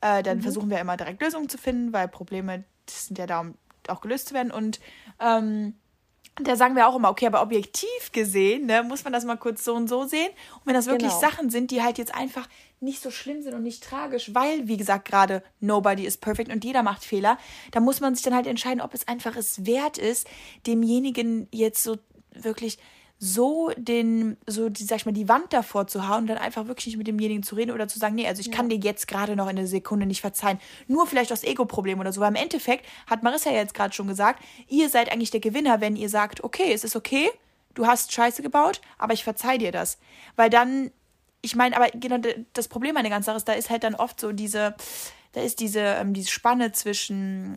äh, 0.00 0.22
dann 0.22 0.38
mhm. 0.38 0.42
versuchen 0.42 0.70
wir 0.70 0.78
immer 0.78 0.96
direkt 0.96 1.22
Lösungen 1.22 1.48
zu 1.48 1.58
finden, 1.58 1.92
weil 1.92 2.08
Probleme 2.08 2.64
sind 2.88 3.18
ja 3.18 3.26
da, 3.26 3.40
um 3.40 3.54
auch 3.88 4.00
gelöst 4.00 4.28
zu 4.28 4.34
werden. 4.34 4.52
Und 4.52 4.80
ähm, 5.20 5.74
da 6.36 6.56
sagen 6.56 6.76
wir 6.76 6.88
auch 6.88 6.96
immer, 6.96 7.10
okay, 7.10 7.26
aber 7.26 7.42
objektiv 7.42 8.12
gesehen, 8.12 8.66
ne, 8.66 8.82
muss 8.82 9.04
man 9.04 9.12
das 9.12 9.24
mal 9.24 9.36
kurz 9.36 9.64
so 9.64 9.74
und 9.74 9.88
so 9.88 10.04
sehen. 10.04 10.30
Und 10.54 10.66
wenn 10.66 10.74
das 10.74 10.86
wirklich 10.86 11.12
genau. 11.12 11.20
Sachen 11.20 11.50
sind, 11.50 11.70
die 11.70 11.82
halt 11.82 11.98
jetzt 11.98 12.14
einfach 12.14 12.48
nicht 12.80 13.02
so 13.02 13.10
schlimm 13.10 13.42
sind 13.42 13.54
und 13.54 13.62
nicht 13.62 13.84
tragisch, 13.84 14.34
weil, 14.34 14.66
wie 14.66 14.76
gesagt, 14.76 15.06
gerade 15.06 15.42
nobody 15.60 16.06
is 16.06 16.16
perfect 16.16 16.50
und 16.50 16.64
jeder 16.64 16.82
macht 16.82 17.04
Fehler, 17.04 17.38
da 17.70 17.80
muss 17.80 18.00
man 18.00 18.14
sich 18.14 18.24
dann 18.24 18.34
halt 18.34 18.46
entscheiden, 18.46 18.80
ob 18.80 18.94
es 18.94 19.06
einfach 19.06 19.36
es 19.36 19.66
wert 19.66 19.98
ist, 19.98 20.26
demjenigen 20.66 21.48
jetzt 21.52 21.82
so 21.82 21.98
wirklich 22.34 22.78
so 23.24 23.70
den, 23.76 24.36
so 24.48 24.68
die, 24.68 24.82
sag 24.82 24.96
ich 24.96 25.06
mal, 25.06 25.12
die 25.12 25.28
Wand 25.28 25.52
davor 25.52 25.86
zu 25.86 26.08
hauen 26.08 26.22
und 26.22 26.26
dann 26.26 26.38
einfach 26.38 26.66
wirklich 26.66 26.86
nicht 26.86 26.96
mit 26.96 27.06
demjenigen 27.06 27.44
zu 27.44 27.54
reden 27.54 27.70
oder 27.70 27.86
zu 27.86 28.00
sagen, 28.00 28.16
nee, 28.16 28.26
also 28.26 28.40
ich 28.40 28.48
ja. 28.48 28.52
kann 28.52 28.68
dir 28.68 28.78
jetzt 28.78 29.06
gerade 29.06 29.36
noch 29.36 29.48
in 29.48 29.56
einer 29.56 29.68
Sekunde 29.68 30.06
nicht 30.06 30.20
verzeihen. 30.20 30.58
Nur 30.88 31.06
vielleicht 31.06 31.32
aus 31.32 31.44
Ego-Problem 31.44 32.00
oder 32.00 32.12
so. 32.12 32.20
Weil 32.20 32.30
im 32.30 32.34
Endeffekt 32.34 32.84
hat 33.06 33.22
Marissa 33.22 33.50
ja 33.50 33.58
jetzt 33.58 33.74
gerade 33.74 33.94
schon 33.94 34.08
gesagt, 34.08 34.42
ihr 34.66 34.88
seid 34.88 35.12
eigentlich 35.12 35.30
der 35.30 35.38
Gewinner, 35.38 35.80
wenn 35.80 35.94
ihr 35.94 36.08
sagt, 36.08 36.42
okay, 36.42 36.72
es 36.72 36.82
ist 36.82 36.96
okay, 36.96 37.30
du 37.74 37.86
hast 37.86 38.10
Scheiße 38.10 38.42
gebaut, 38.42 38.80
aber 38.98 39.12
ich 39.12 39.22
verzeih 39.22 39.56
dir 39.56 39.70
das. 39.70 39.98
Weil 40.34 40.50
dann, 40.50 40.90
ich 41.42 41.54
meine, 41.54 41.76
aber 41.76 41.90
genau 41.94 42.18
das 42.54 42.66
Problem 42.66 42.96
an 42.96 43.04
der 43.04 43.10
ganzen 43.10 43.26
Sache 43.26 43.36
ist, 43.36 43.46
da 43.46 43.52
ist 43.52 43.70
halt 43.70 43.84
dann 43.84 43.94
oft 43.94 44.18
so 44.18 44.32
diese, 44.32 44.74
da 45.30 45.42
ist 45.42 45.60
diese, 45.60 45.78
ähm, 45.78 46.12
diese 46.12 46.28
Spanne 46.28 46.72
zwischen 46.72 47.56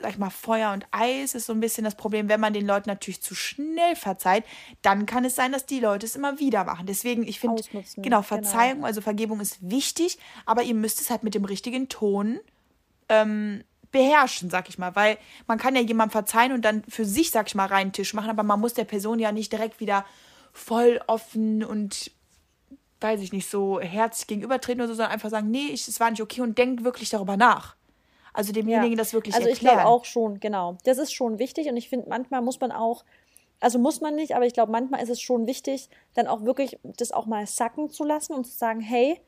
sag 0.00 0.12
ich 0.12 0.18
mal, 0.18 0.30
Feuer 0.30 0.72
und 0.72 0.86
Eis 0.92 1.34
ist 1.34 1.46
so 1.46 1.52
ein 1.52 1.60
bisschen 1.60 1.84
das 1.84 1.96
Problem. 1.96 2.28
Wenn 2.28 2.40
man 2.40 2.52
den 2.52 2.66
Leuten 2.66 2.88
natürlich 2.88 3.20
zu 3.20 3.34
schnell 3.34 3.96
verzeiht, 3.96 4.44
dann 4.82 5.06
kann 5.06 5.24
es 5.24 5.34
sein, 5.34 5.50
dass 5.50 5.66
die 5.66 5.80
Leute 5.80 6.06
es 6.06 6.14
immer 6.14 6.38
wieder 6.38 6.64
machen. 6.64 6.86
Deswegen, 6.86 7.26
ich 7.26 7.40
finde, 7.40 7.62
genau, 7.96 8.22
Verzeihung, 8.22 8.76
genau. 8.76 8.86
also 8.86 9.00
Vergebung 9.00 9.40
ist 9.40 9.58
wichtig, 9.60 10.18
aber 10.46 10.62
ihr 10.62 10.74
müsst 10.74 11.00
es 11.00 11.10
halt 11.10 11.24
mit 11.24 11.34
dem 11.34 11.44
richtigen 11.44 11.88
Ton 11.88 12.38
ähm, 13.08 13.64
beherrschen, 13.90 14.50
sag 14.50 14.68
ich 14.68 14.78
mal. 14.78 14.94
Weil 14.94 15.18
man 15.48 15.58
kann 15.58 15.74
ja 15.74 15.82
jemandem 15.82 16.12
verzeihen 16.12 16.52
und 16.52 16.64
dann 16.64 16.84
für 16.88 17.04
sich, 17.04 17.32
sag 17.32 17.48
ich 17.48 17.56
mal, 17.56 17.66
reinen 17.66 17.92
Tisch 17.92 18.14
machen, 18.14 18.30
aber 18.30 18.44
man 18.44 18.60
muss 18.60 18.74
der 18.74 18.84
Person 18.84 19.18
ja 19.18 19.32
nicht 19.32 19.52
direkt 19.52 19.80
wieder 19.80 20.04
voll 20.52 21.00
offen 21.08 21.64
und 21.64 22.12
weiß 23.00 23.20
ich 23.20 23.32
nicht, 23.32 23.48
so 23.48 23.80
herzlich 23.80 24.26
gegenübertreten 24.26 24.80
oder 24.80 24.88
so, 24.88 24.94
sondern 24.94 25.12
einfach 25.12 25.30
sagen, 25.30 25.50
nee, 25.50 25.72
es 25.72 26.00
war 26.00 26.10
nicht 26.10 26.22
okay 26.22 26.40
und 26.40 26.58
denkt 26.58 26.84
wirklich 26.84 27.10
darüber 27.10 27.36
nach. 27.36 27.77
Also 28.32 28.52
demjenigen 28.52 28.92
ja. 28.92 28.98
das 28.98 29.12
wirklich 29.12 29.34
also 29.34 29.48
erklären. 29.48 29.78
Also 29.78 29.80
ich 29.80 29.84
glaube 29.84 29.96
auch 29.96 30.04
schon, 30.04 30.40
genau. 30.40 30.76
Das 30.84 30.98
ist 30.98 31.12
schon 31.12 31.38
wichtig 31.38 31.68
und 31.68 31.76
ich 31.76 31.88
finde, 31.88 32.08
manchmal 32.08 32.42
muss 32.42 32.60
man 32.60 32.72
auch, 32.72 33.04
also 33.60 33.78
muss 33.78 34.00
man 34.00 34.14
nicht, 34.14 34.34
aber 34.34 34.46
ich 34.46 34.52
glaube, 34.52 34.72
manchmal 34.72 35.02
ist 35.02 35.08
es 35.08 35.20
schon 35.20 35.46
wichtig, 35.46 35.88
dann 36.14 36.26
auch 36.26 36.44
wirklich 36.44 36.78
das 36.84 37.12
auch 37.12 37.26
mal 37.26 37.46
sacken 37.46 37.90
zu 37.90 38.04
lassen 38.04 38.34
und 38.34 38.44
zu 38.44 38.56
sagen, 38.56 38.80
hey, 38.80 39.20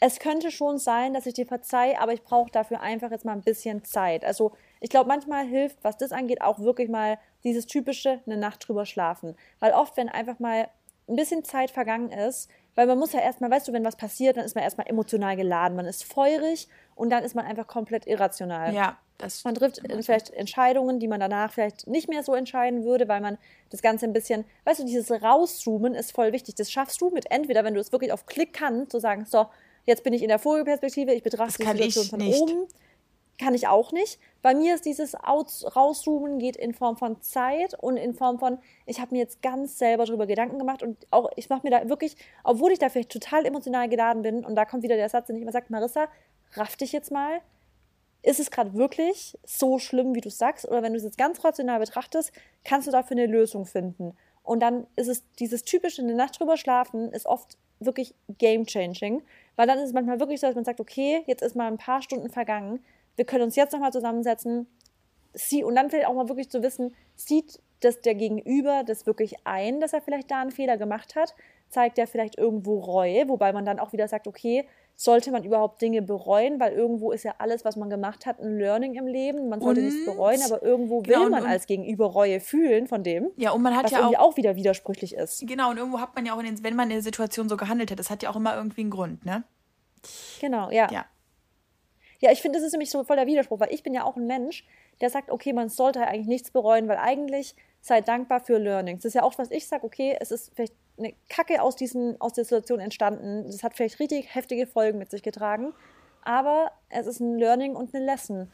es 0.00 0.18
könnte 0.18 0.50
schon 0.50 0.78
sein, 0.78 1.14
dass 1.14 1.26
ich 1.26 1.34
dir 1.34 1.46
verzeihe, 1.46 1.98
aber 2.00 2.12
ich 2.12 2.22
brauche 2.22 2.50
dafür 2.50 2.80
einfach 2.80 3.10
jetzt 3.10 3.24
mal 3.24 3.32
ein 3.32 3.42
bisschen 3.42 3.84
Zeit. 3.84 4.24
Also 4.24 4.52
ich 4.80 4.90
glaube, 4.90 5.08
manchmal 5.08 5.46
hilft, 5.46 5.82
was 5.82 5.96
das 5.96 6.12
angeht, 6.12 6.42
auch 6.42 6.58
wirklich 6.58 6.88
mal 6.88 7.18
dieses 7.44 7.66
typische 7.66 8.20
eine 8.26 8.36
Nacht 8.36 8.66
drüber 8.66 8.86
schlafen. 8.86 9.36
Weil 9.60 9.72
oft, 9.72 9.96
wenn 9.96 10.08
einfach 10.08 10.38
mal 10.38 10.68
ein 11.08 11.16
bisschen 11.16 11.44
Zeit 11.44 11.70
vergangen 11.70 12.10
ist, 12.10 12.50
weil 12.74 12.86
man 12.86 12.98
muss 12.98 13.12
ja 13.12 13.20
erstmal, 13.20 13.50
weißt 13.50 13.68
du, 13.68 13.72
wenn 13.72 13.84
was 13.84 13.96
passiert, 13.96 14.36
dann 14.36 14.44
ist 14.44 14.54
man 14.54 14.64
erstmal 14.64 14.88
emotional 14.88 15.36
geladen. 15.36 15.76
Man 15.76 15.86
ist 15.86 16.04
feurig 16.04 16.68
und 16.94 17.10
dann 17.10 17.24
ist 17.24 17.34
man 17.34 17.44
einfach 17.44 17.66
komplett 17.66 18.06
irrational. 18.06 18.74
Ja, 18.74 18.98
das 19.18 19.44
Man 19.44 19.54
trifft 19.54 19.80
vielleicht 20.00 20.30
Entscheidungen, 20.30 20.98
die 20.98 21.08
man 21.08 21.20
danach 21.20 21.52
vielleicht 21.52 21.86
nicht 21.86 22.08
mehr 22.08 22.22
so 22.22 22.34
entscheiden 22.34 22.84
würde, 22.84 23.08
weil 23.08 23.20
man 23.20 23.38
das 23.70 23.80
Ganze 23.82 24.06
ein 24.06 24.12
bisschen, 24.12 24.44
weißt 24.64 24.80
du, 24.80 24.84
dieses 24.84 25.10
Rauszoomen 25.10 25.94
ist 25.94 26.12
voll 26.12 26.32
wichtig. 26.32 26.56
Das 26.56 26.70
schaffst 26.70 27.00
du 27.00 27.10
mit 27.10 27.30
entweder, 27.30 27.64
wenn 27.64 27.74
du 27.74 27.80
es 27.80 27.92
wirklich 27.92 28.12
auf 28.12 28.26
Klick 28.26 28.52
kannst, 28.52 28.90
zu 28.90 29.00
sagen, 29.00 29.24
so, 29.24 29.46
jetzt 29.84 30.02
bin 30.02 30.12
ich 30.12 30.22
in 30.22 30.28
der 30.28 30.38
Vogelperspektive, 30.38 31.12
ich 31.12 31.22
betrachte 31.22 31.58
die 31.58 31.90
Situation 31.90 32.04
von 32.06 32.18
nicht. 32.18 32.40
oben 32.40 32.66
kann 33.38 33.54
ich 33.54 33.66
auch 33.66 33.92
nicht. 33.92 34.20
Bei 34.42 34.54
mir 34.54 34.74
ist 34.74 34.84
dieses 34.84 35.14
Aus 35.14 35.64
Rauszoomen 35.74 36.38
geht 36.38 36.56
in 36.56 36.72
Form 36.74 36.96
von 36.96 37.20
Zeit 37.20 37.74
und 37.80 37.96
in 37.96 38.14
Form 38.14 38.38
von, 38.38 38.58
ich 38.86 39.00
habe 39.00 39.14
mir 39.14 39.20
jetzt 39.20 39.42
ganz 39.42 39.78
selber 39.78 40.04
darüber 40.04 40.26
Gedanken 40.26 40.58
gemacht 40.58 40.82
und 40.82 40.96
auch, 41.10 41.30
ich 41.36 41.48
mache 41.48 41.62
mir 41.64 41.70
da 41.70 41.88
wirklich, 41.88 42.16
obwohl 42.44 42.72
ich 42.72 42.78
da 42.78 42.88
vielleicht 42.88 43.10
total 43.10 43.44
emotional 43.46 43.88
geladen 43.88 44.22
bin, 44.22 44.44
und 44.44 44.54
da 44.54 44.64
kommt 44.64 44.82
wieder 44.82 44.96
der 44.96 45.08
Satz, 45.08 45.26
den 45.26 45.36
ich 45.36 45.42
immer 45.42 45.52
sage, 45.52 45.66
Marissa, 45.68 46.08
raff 46.54 46.76
dich 46.76 46.92
jetzt 46.92 47.10
mal. 47.10 47.40
Ist 48.22 48.40
es 48.40 48.50
gerade 48.50 48.74
wirklich 48.74 49.38
so 49.44 49.78
schlimm, 49.78 50.14
wie 50.14 50.20
du 50.20 50.30
sagst? 50.30 50.66
Oder 50.66 50.82
wenn 50.82 50.92
du 50.92 50.98
es 50.98 51.04
jetzt 51.04 51.18
ganz 51.18 51.44
rational 51.44 51.78
betrachtest, 51.78 52.32
kannst 52.64 52.88
du 52.88 52.92
dafür 52.92 53.16
eine 53.16 53.26
Lösung 53.26 53.66
finden. 53.66 54.16
Und 54.42 54.60
dann 54.60 54.86
ist 54.96 55.08
es 55.08 55.24
dieses 55.34 55.64
typische, 55.64 56.02
eine 56.02 56.14
Nacht 56.14 56.38
drüber 56.38 56.56
schlafen, 56.56 57.12
ist 57.12 57.26
oft 57.26 57.56
wirklich 57.80 58.14
game 58.38 58.66
changing, 58.66 59.22
weil 59.56 59.66
dann 59.66 59.78
ist 59.78 59.86
es 59.86 59.92
manchmal 59.92 60.20
wirklich 60.20 60.40
so, 60.40 60.46
dass 60.46 60.54
man 60.54 60.64
sagt, 60.64 60.80
okay, 60.80 61.22
jetzt 61.26 61.42
ist 61.42 61.56
mal 61.56 61.66
ein 61.66 61.78
paar 61.78 62.02
Stunden 62.02 62.30
vergangen, 62.30 62.82
wir 63.16 63.24
können 63.24 63.44
uns 63.44 63.56
jetzt 63.56 63.72
nochmal 63.72 63.92
zusammensetzen. 63.92 64.66
Sie, 65.34 65.64
und 65.64 65.74
dann 65.74 65.90
vielleicht 65.90 66.06
auch 66.06 66.14
mal 66.14 66.28
wirklich 66.28 66.50
zu 66.50 66.62
wissen, 66.62 66.94
sieht 67.14 67.60
das 67.80 68.00
der 68.00 68.14
Gegenüber 68.14 68.82
das 68.84 69.06
wirklich 69.06 69.34
ein, 69.44 69.80
dass 69.80 69.92
er 69.92 70.00
vielleicht 70.00 70.30
da 70.30 70.40
einen 70.40 70.50
Fehler 70.50 70.76
gemacht 70.76 71.16
hat? 71.16 71.34
Zeigt 71.68 71.98
er 71.98 72.06
vielleicht 72.06 72.38
irgendwo 72.38 72.78
Reue, 72.78 73.28
wobei 73.28 73.52
man 73.52 73.64
dann 73.64 73.78
auch 73.78 73.92
wieder 73.92 74.08
sagt, 74.08 74.26
okay, 74.26 74.66
sollte 74.96 75.30
man 75.32 75.42
überhaupt 75.44 75.82
Dinge 75.82 76.02
bereuen, 76.02 76.60
weil 76.60 76.72
irgendwo 76.72 77.12
ist 77.12 77.24
ja 77.24 77.34
alles, 77.38 77.64
was 77.64 77.76
man 77.76 77.90
gemacht 77.90 78.26
hat, 78.26 78.40
ein 78.40 78.58
Learning 78.58 78.94
im 78.94 79.06
Leben. 79.06 79.48
Man 79.48 79.60
sollte 79.60 79.80
und, 79.80 79.86
nichts 79.86 80.04
bereuen, 80.04 80.40
aber 80.44 80.62
irgendwo 80.62 80.98
will 80.98 81.14
genau, 81.14 81.28
man 81.28 81.42
und, 81.42 81.48
als 81.48 81.66
Gegenüber 81.66 82.06
Reue 82.06 82.40
fühlen 82.40 82.86
von 82.86 83.02
dem. 83.02 83.30
Ja, 83.36 83.50
und 83.50 83.62
man 83.62 83.76
hat 83.76 83.84
was 83.84 83.90
ja 83.90 83.98
irgendwie 83.98 84.18
auch, 84.18 84.32
auch 84.32 84.36
wieder 84.36 84.56
widersprüchlich 84.56 85.14
ist. 85.14 85.46
Genau, 85.46 85.70
und 85.70 85.78
irgendwo 85.78 86.00
hat 86.00 86.14
man 86.14 86.24
ja 86.26 86.34
auch, 86.34 86.42
den, 86.42 86.62
wenn 86.62 86.76
man 86.76 86.90
in 86.90 86.96
der 86.96 87.02
Situation 87.02 87.48
so 87.48 87.56
gehandelt 87.56 87.90
hat, 87.90 87.98
das 87.98 88.10
hat 88.10 88.22
ja 88.22 88.30
auch 88.30 88.36
immer 88.36 88.56
irgendwie 88.56 88.82
einen 88.82 88.90
Grund, 88.90 89.24
ne? 89.24 89.44
Genau, 90.40 90.70
ja. 90.70 90.88
Ja, 90.92 91.06
ja, 92.24 92.30
ich 92.30 92.40
finde, 92.40 92.58
das 92.58 92.66
ist 92.66 92.72
nämlich 92.72 92.90
so 92.90 93.04
voll 93.04 93.16
der 93.16 93.26
Widerspruch, 93.26 93.60
weil 93.60 93.72
ich 93.74 93.82
bin 93.82 93.92
ja 93.92 94.04
auch 94.04 94.16
ein 94.16 94.26
Mensch, 94.26 94.64
der 95.02 95.10
sagt, 95.10 95.30
okay, 95.30 95.52
man 95.52 95.68
sollte 95.68 96.06
eigentlich 96.06 96.26
nichts 96.26 96.50
bereuen, 96.50 96.88
weil 96.88 96.96
eigentlich 96.96 97.54
sei 97.82 98.00
dankbar 98.00 98.40
für 98.40 98.58
Learnings. 98.58 99.02
Das 99.02 99.10
ist 99.10 99.14
ja 99.14 99.22
auch, 99.22 99.36
was 99.36 99.50
ich 99.50 99.68
sage, 99.68 99.84
okay, 99.84 100.16
es 100.18 100.30
ist 100.30 100.50
vielleicht 100.54 100.74
eine 100.98 101.14
Kacke 101.28 101.60
aus, 101.62 101.76
diesen, 101.76 102.20
aus 102.20 102.34
der 102.34 102.44
Situation 102.44 102.80
entstanden. 102.80 103.44
Das 103.46 103.62
hat 103.62 103.74
vielleicht 103.74 103.98
richtig 104.00 104.34
heftige 104.34 104.66
Folgen 104.66 104.98
mit 104.98 105.10
sich 105.10 105.22
getragen, 105.22 105.74
aber 106.22 106.70
es 106.88 107.06
ist 107.06 107.20
ein 107.20 107.38
Learning 107.38 107.74
und 107.74 107.94
eine 107.94 108.04
Lesson. 108.04 108.50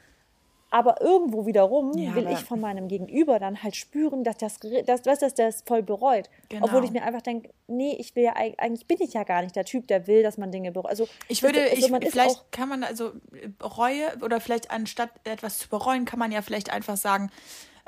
Aber 0.73 1.01
irgendwo 1.01 1.47
wiederum 1.47 1.99
ja, 1.99 2.15
will 2.15 2.29
ich 2.31 2.39
von 2.39 2.61
meinem 2.61 2.87
Gegenüber 2.87 3.41
dann 3.41 3.61
halt 3.61 3.75
spüren, 3.75 4.23
dass 4.23 4.37
das, 4.37 4.61
dass, 4.87 5.03
dass, 5.03 5.19
dass 5.19 5.35
das 5.35 5.63
voll 5.67 5.83
bereut. 5.83 6.31
Genau. 6.49 6.67
Obwohl 6.67 6.85
ich 6.85 6.93
mir 6.93 7.03
einfach 7.03 7.23
denke, 7.23 7.51
nee, 7.67 7.97
ich 7.99 8.15
will 8.15 8.23
ja 8.23 8.35
eigentlich 8.37 8.87
bin 8.87 8.99
ich 9.01 9.15
ja 9.15 9.25
gar 9.25 9.43
nicht 9.43 9.57
der 9.57 9.65
Typ, 9.65 9.89
der 9.89 10.07
will, 10.07 10.23
dass 10.23 10.39
man 10.39 10.53
Dinge 10.53 10.71
bereut. 10.71 10.91
Also 10.91 11.09
ich 11.27 11.43
würde, 11.43 11.61
also, 11.61 11.97
ich, 11.97 12.11
vielleicht 12.11 12.53
kann 12.53 12.69
man 12.69 12.85
also 12.85 13.11
Reue 13.61 14.05
oder 14.23 14.41
vielleicht 14.41 14.71
anstatt 14.71 15.11
etwas 15.25 15.59
zu 15.59 15.69
bereuen, 15.69 16.05
kann 16.05 16.21
man 16.21 16.31
ja 16.31 16.41
vielleicht 16.41 16.73
einfach 16.73 16.97
sagen, 16.97 17.33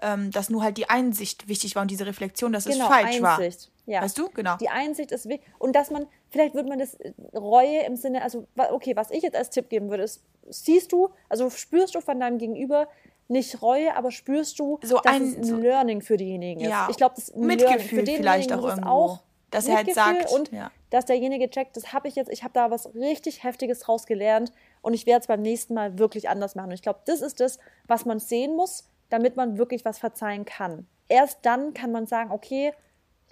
ähm, 0.03 0.33
dass 0.33 0.51
nur 0.51 0.65
halt 0.65 0.77
die 0.77 0.91
Einsicht 0.91 1.47
wichtig 1.47 1.77
war 1.77 1.83
und 1.83 1.91
diese 1.91 2.05
Reflexion, 2.05 2.53
dass 2.53 2.65
genau, 2.65 2.87
es 2.87 2.91
falsch 2.91 3.23
Einsicht. 3.23 3.23
war. 3.23 3.72
Ja. 3.87 4.03
Weißt 4.03 4.17
du? 4.19 4.29
Genau. 4.31 4.57
Die 4.59 4.69
Einsicht 4.69 5.13
ist 5.13 5.29
wichtig. 5.29 5.47
Und 5.59 5.75
dass 5.75 5.91
man, 5.91 6.07
vielleicht 6.31 6.55
würde 6.55 6.69
man 6.69 6.79
das 6.79 6.97
Reue 7.35 7.81
im 7.81 7.97
Sinne, 7.97 8.23
also, 8.23 8.47
okay, 8.57 8.95
was 8.97 9.11
ich 9.11 9.23
jetzt 9.23 9.37
als 9.37 9.51
Tipp 9.51 9.69
geben 9.69 9.91
würde, 9.91 10.05
ist, 10.05 10.23
siehst 10.49 10.93
du, 10.93 11.11
also 11.29 11.51
spürst 11.51 11.95
du 11.95 12.01
von 12.01 12.21
deinem 12.21 12.39
Gegenüber 12.39 12.89
nicht 13.29 13.63
Reue, 13.63 13.97
aber 13.97 14.11
spürst 14.11 14.59
du, 14.59 14.79
so 14.83 14.99
dass 14.99 15.15
ein, 15.15 15.23
es 15.41 15.51
ein 15.51 15.61
Learning 15.61 16.01
für 16.03 16.17
diejenigen 16.17 16.61
ist. 16.61 16.69
Ja. 16.69 16.89
Ich 16.91 16.97
glaube, 16.97 17.15
das 17.17 17.35
Mitgefühl 17.35 18.07
für 18.07 18.17
vielleicht 18.17 18.53
auch 18.53 18.65
irgendwo. 18.65 18.89
Auch 18.89 19.23
dass 19.53 19.69
er 19.69 19.77
halt 19.77 19.95
sagt 19.95 20.33
und 20.33 20.51
ja. 20.51 20.71
dass 20.91 21.05
derjenige 21.05 21.49
checkt, 21.51 21.77
das 21.77 21.93
habe 21.93 22.09
ich 22.09 22.15
jetzt, 22.15 22.31
ich 22.31 22.43
habe 22.43 22.55
da 22.55 22.71
was 22.71 22.95
richtig 22.95 23.45
heftiges 23.45 23.81
draus 23.81 24.07
gelernt 24.07 24.51
und 24.81 24.95
ich 24.95 25.07
werde 25.07 25.21
es 25.21 25.27
beim 25.27 25.43
nächsten 25.43 25.75
Mal 25.75 25.99
wirklich 25.99 26.29
anders 26.29 26.55
machen. 26.55 26.69
Und 26.69 26.75
ich 26.75 26.83
glaube, 26.83 27.01
das 27.05 27.21
ist 27.21 27.39
das, 27.39 27.59
was 27.87 28.07
man 28.07 28.19
sehen 28.19 28.57
muss, 28.57 28.89
damit 29.11 29.37
man 29.37 29.59
wirklich 29.59 29.85
was 29.85 29.99
verzeihen 29.99 30.47
kann. 30.47 30.87
Erst 31.09 31.41
dann 31.43 31.75
kann 31.75 31.93
man 31.93 32.07
sagen, 32.07 32.31
okay, 32.31 32.73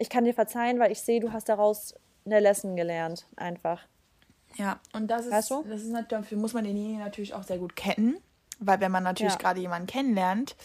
ich 0.00 0.08
kann 0.08 0.24
dir 0.24 0.34
verzeihen, 0.34 0.80
weil 0.80 0.90
ich 0.90 1.00
sehe, 1.00 1.20
du 1.20 1.32
hast 1.32 1.48
daraus 1.48 1.94
eine 2.24 2.40
Lesson 2.40 2.74
gelernt, 2.74 3.26
einfach. 3.36 3.82
Ja, 4.56 4.80
und 4.92 5.08
das 5.08 5.26
ist, 5.26 5.32
weißt 5.32 5.50
du? 5.50 5.64
das 5.68 5.82
ist 5.82 5.94
dafür 6.08 6.38
muss 6.38 6.54
man 6.54 6.64
denjenigen 6.64 6.98
natürlich 6.98 7.34
auch 7.34 7.42
sehr 7.42 7.58
gut 7.58 7.76
kennen, 7.76 8.16
weil 8.58 8.80
wenn 8.80 8.90
man 8.90 9.04
natürlich 9.04 9.34
ja. 9.34 9.38
gerade 9.38 9.60
jemanden 9.60 9.86
kennenlernt 9.86 10.56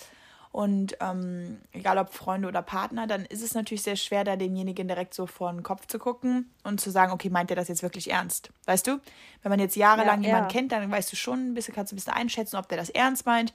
und 0.52 0.96
ähm, 1.02 1.60
egal 1.74 1.98
ob 1.98 2.14
Freunde 2.14 2.48
oder 2.48 2.62
Partner, 2.62 3.08
dann 3.08 3.26
ist 3.26 3.44
es 3.44 3.54
natürlich 3.54 3.84
sehr 3.84 3.98
schwer, 3.98 4.24
da 4.24 4.38
demjenigen 4.38 4.88
direkt 4.88 5.14
so 5.14 5.28
vor 5.28 5.52
den 5.52 5.64
Kopf 5.64 5.86
zu 5.86 6.00
gucken 6.00 6.50
und 6.64 6.80
zu 6.80 6.90
sagen, 6.90 7.12
okay, 7.12 7.30
meint 7.30 7.50
er 7.50 7.58
das 7.58 7.68
jetzt 7.68 7.84
wirklich 7.84 8.10
ernst? 8.10 8.52
Weißt 8.66 8.88
du? 8.88 9.02
Wenn 9.42 9.50
man 9.50 9.60
jetzt 9.60 9.76
jahrelang 9.76 10.24
ja, 10.24 10.30
jemanden 10.30 10.50
ja. 10.50 10.60
kennt, 10.60 10.72
dann 10.72 10.90
weißt 10.90 11.12
du 11.12 11.18
schon 11.18 11.52
ein 11.52 11.54
bisschen, 11.54 11.76
kannst 11.76 11.92
du 11.92 11.96
ein 11.96 11.98
bisschen 11.98 12.14
einschätzen, 12.14 12.56
ob 12.56 12.70
der 12.70 12.78
das 12.78 12.90
ernst 12.90 13.26
meint. 13.26 13.54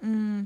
Mm. 0.00 0.44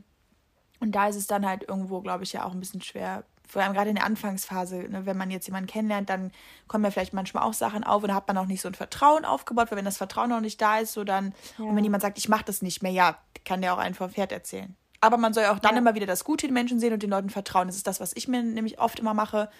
Und 0.80 0.92
da 0.92 1.08
ist 1.08 1.16
es 1.16 1.28
dann 1.28 1.46
halt 1.46 1.66
irgendwo, 1.68 2.00
glaube 2.00 2.24
ich, 2.24 2.32
ja 2.32 2.44
auch 2.44 2.52
ein 2.52 2.60
bisschen 2.60 2.82
schwer, 2.82 3.24
vor 3.46 3.62
allem 3.62 3.74
gerade 3.74 3.90
in 3.90 3.96
der 3.96 4.04
Anfangsphase, 4.04 4.76
ne, 4.88 5.06
wenn 5.06 5.16
man 5.16 5.30
jetzt 5.30 5.46
jemanden 5.46 5.68
kennenlernt, 5.68 6.08
dann 6.08 6.32
kommen 6.66 6.84
ja 6.84 6.90
vielleicht 6.90 7.12
manchmal 7.12 7.44
auch 7.44 7.52
Sachen 7.52 7.84
auf 7.84 8.02
und 8.02 8.08
da 8.08 8.14
hat 8.14 8.26
man 8.28 8.38
auch 8.38 8.46
nicht 8.46 8.60
so 8.60 8.68
ein 8.68 8.74
Vertrauen 8.74 9.24
aufgebaut, 9.24 9.70
weil 9.70 9.78
wenn 9.78 9.84
das 9.84 9.98
Vertrauen 9.98 10.30
noch 10.30 10.40
nicht 10.40 10.60
da 10.60 10.78
ist, 10.78 10.92
so 10.92 11.04
dann, 11.04 11.34
ja. 11.58 11.64
und 11.64 11.76
wenn 11.76 11.84
jemand 11.84 12.02
sagt, 12.02 12.18
ich 12.18 12.28
mache 12.28 12.44
das 12.44 12.62
nicht 12.62 12.82
mehr, 12.82 12.92
ja, 12.92 13.18
kann 13.44 13.60
der 13.60 13.74
auch 13.74 13.78
einen 13.78 13.94
vom 13.94 14.10
Pferd 14.10 14.32
erzählen. 14.32 14.74
Aber 15.00 15.18
man 15.18 15.34
soll 15.34 15.42
ja 15.42 15.52
auch 15.52 15.58
dann 15.58 15.74
ja. 15.74 15.80
immer 15.80 15.94
wieder 15.94 16.06
das 16.06 16.24
Gute 16.24 16.46
in 16.46 16.54
Menschen 16.54 16.80
sehen 16.80 16.94
und 16.94 17.02
den 17.02 17.10
Leuten 17.10 17.28
vertrauen. 17.28 17.66
Das 17.66 17.76
ist 17.76 17.86
das, 17.86 18.00
was 18.00 18.12
ich 18.16 18.26
mir 18.26 18.42
nämlich 18.42 18.78
oft 18.78 18.98
immer 18.98 19.12
mache, 19.12 19.50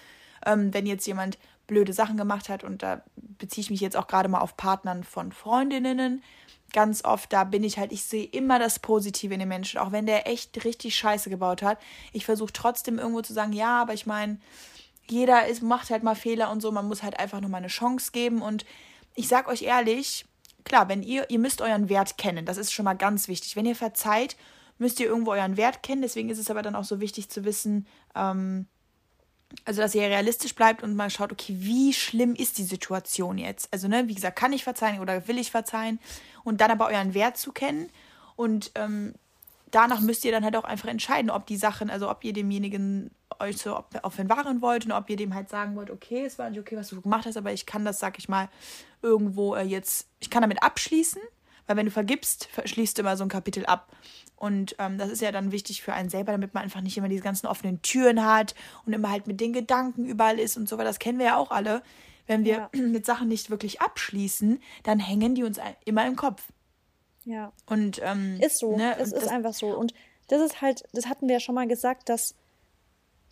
ähm, 0.45 0.73
wenn 0.73 0.87
jetzt 0.87 1.05
jemand 1.05 1.37
blöde 1.67 1.93
Sachen 1.93 2.17
gemacht 2.17 2.49
hat 2.49 2.63
und 2.63 2.83
da 2.83 3.01
beziehe 3.15 3.61
ich 3.61 3.69
mich 3.69 3.79
jetzt 3.79 3.97
auch 3.97 4.07
gerade 4.07 4.29
mal 4.29 4.39
auf 4.39 4.57
Partnern 4.57 5.03
von 5.03 5.31
Freundinnen, 5.31 6.21
ganz 6.75 7.05
oft, 7.05 7.31
da 7.31 7.45
bin 7.45 7.63
ich 7.63 7.79
halt, 7.79 7.93
ich 7.93 8.03
sehe 8.03 8.25
immer 8.25 8.59
das 8.59 8.79
Positive 8.79 9.33
in 9.33 9.39
den 9.39 9.47
Menschen, 9.47 9.79
auch 9.79 9.93
wenn 9.93 10.05
der 10.05 10.27
echt 10.27 10.65
richtig 10.65 10.95
Scheiße 10.97 11.29
gebaut 11.29 11.63
hat. 11.63 11.79
Ich 12.11 12.25
versuche 12.25 12.51
trotzdem 12.51 12.99
irgendwo 12.99 13.21
zu 13.21 13.31
sagen, 13.31 13.53
ja, 13.53 13.81
aber 13.81 13.93
ich 13.93 14.05
meine, 14.05 14.39
jeder 15.09 15.47
ist, 15.47 15.63
macht 15.63 15.89
halt 15.89 16.03
mal 16.03 16.15
Fehler 16.15 16.51
und 16.51 16.61
so, 16.61 16.71
man 16.73 16.87
muss 16.87 17.01
halt 17.01 17.17
einfach 17.17 17.39
nochmal 17.39 17.59
eine 17.59 17.69
Chance 17.69 18.11
geben. 18.11 18.41
Und 18.41 18.65
ich 19.15 19.29
sag 19.29 19.47
euch 19.47 19.61
ehrlich, 19.61 20.25
klar, 20.65 20.89
wenn 20.89 21.01
ihr, 21.01 21.29
ihr 21.29 21.39
müsst 21.39 21.61
euren 21.61 21.87
Wert 21.87 22.17
kennen, 22.17 22.45
das 22.45 22.57
ist 22.57 22.73
schon 22.73 22.85
mal 22.85 22.97
ganz 22.97 23.29
wichtig. 23.29 23.55
Wenn 23.55 23.65
ihr 23.65 23.75
verzeiht, 23.75 24.35
müsst 24.77 24.99
ihr 24.99 25.05
irgendwo 25.05 25.31
euren 25.31 25.55
Wert 25.55 25.81
kennen. 25.81 26.01
Deswegen 26.01 26.29
ist 26.29 26.39
es 26.39 26.51
aber 26.51 26.61
dann 26.61 26.75
auch 26.75 26.83
so 26.83 26.99
wichtig 26.99 27.29
zu 27.29 27.45
wissen, 27.45 27.87
ähm, 28.15 28.67
also 29.63 29.81
dass 29.81 29.95
ihr 29.95 30.01
realistisch 30.01 30.55
bleibt 30.55 30.83
und 30.83 30.95
mal 30.95 31.09
schaut, 31.09 31.31
okay, 31.31 31.55
wie 31.57 31.93
schlimm 31.93 32.35
ist 32.35 32.57
die 32.57 32.63
Situation 32.63 33.37
jetzt? 33.37 33.71
Also, 33.71 33.87
ne, 33.87 34.07
wie 34.07 34.15
gesagt, 34.15 34.37
kann 34.37 34.51
ich 34.51 34.63
verzeihen 34.63 34.99
oder 34.99 35.27
will 35.27 35.37
ich 35.37 35.51
verzeihen? 35.51 35.99
Und 36.45 36.61
dann 36.61 36.71
aber 36.71 36.87
euren 36.87 37.13
Wert 37.13 37.35
zu 37.35 37.51
kennen. 37.51 37.89
Und 38.37 38.71
ähm, 38.75 39.13
danach 39.71 39.99
müsst 39.99 40.23
ihr 40.23 40.31
dann 40.31 40.45
halt 40.45 40.55
auch 40.55 40.63
einfach 40.63 40.87
entscheiden, 40.87 41.29
ob 41.29 41.45
die 41.45 41.57
Sachen, 41.57 41.89
also 41.89 42.09
ob 42.09 42.23
ihr 42.23 42.31
demjenigen 42.31 43.11
euch 43.39 43.57
so 43.57 43.71
Waren 43.71 44.61
wollt 44.61 44.85
und 44.85 44.93
ob 44.93 45.09
ihr 45.09 45.17
dem 45.17 45.33
halt 45.33 45.49
sagen 45.49 45.75
wollt, 45.75 45.89
okay, 45.89 46.23
es 46.25 46.39
war 46.39 46.49
nicht 46.49 46.59
okay, 46.59 46.77
was 46.77 46.89
du 46.89 47.01
gemacht 47.01 47.25
hast, 47.25 47.35
aber 47.35 47.51
ich 47.51 47.65
kann 47.65 47.83
das, 47.83 47.99
sag 47.99 48.17
ich 48.17 48.29
mal, 48.29 48.47
irgendwo 49.01 49.55
äh, 49.55 49.63
jetzt, 49.63 50.07
ich 50.21 50.29
kann 50.29 50.41
damit 50.41 50.63
abschließen, 50.63 51.21
Weil 51.67 51.77
wenn 51.77 51.85
du 51.85 51.91
vergibst, 51.91 52.47
schließt 52.63 52.97
du 52.97 53.01
immer 53.01 53.17
so 53.17 53.23
ein 53.23 53.29
Kapitel 53.29 53.65
ab. 53.65 53.91
Und 54.37 54.75
ähm, 54.79 54.97
das 54.97 55.09
ist 55.09 55.21
ja 55.21 55.31
dann 55.31 55.51
wichtig 55.51 55.81
für 55.81 55.93
einen 55.93 56.09
selber, 56.09 56.31
damit 56.31 56.53
man 56.53 56.63
einfach 56.63 56.81
nicht 56.81 56.97
immer 56.97 57.09
diese 57.09 57.23
ganzen 57.23 57.47
offenen 57.47 57.81
Türen 57.81 58.25
hat 58.25 58.53
und 58.85 58.93
immer 58.93 59.09
halt 59.09 59.27
mit 59.27 59.39
den 59.39 59.53
Gedanken 59.53 60.05
überall 60.05 60.39
ist 60.39 60.57
und 60.57 60.69
so, 60.69 60.77
weil 60.77 60.85
das 60.85 60.99
kennen 60.99 61.19
wir 61.19 61.25
ja 61.25 61.37
auch 61.37 61.51
alle. 61.51 61.81
Wenn 62.27 62.43
wir 62.43 62.53
ja. 62.53 62.69
mit 62.81 63.05
Sachen 63.05 63.27
nicht 63.27 63.49
wirklich 63.49 63.81
abschließen, 63.81 64.61
dann 64.83 64.99
hängen 64.99 65.35
die 65.35 65.43
uns 65.43 65.59
immer 65.85 66.05
im 66.07 66.15
Kopf. 66.15 66.43
Ja. 67.25 67.51
Und 67.65 68.01
ähm, 68.03 68.39
ist 68.39 68.59
so. 68.59 68.75
Ne, 68.75 68.95
es 68.99 69.11
ist 69.11 69.27
einfach 69.27 69.53
so. 69.53 69.67
Und 69.75 69.93
das 70.27 70.41
ist 70.41 70.61
halt, 70.61 70.83
das 70.93 71.07
hatten 71.07 71.27
wir 71.27 71.33
ja 71.35 71.39
schon 71.39 71.55
mal 71.55 71.67
gesagt, 71.67 72.09
dass, 72.09 72.35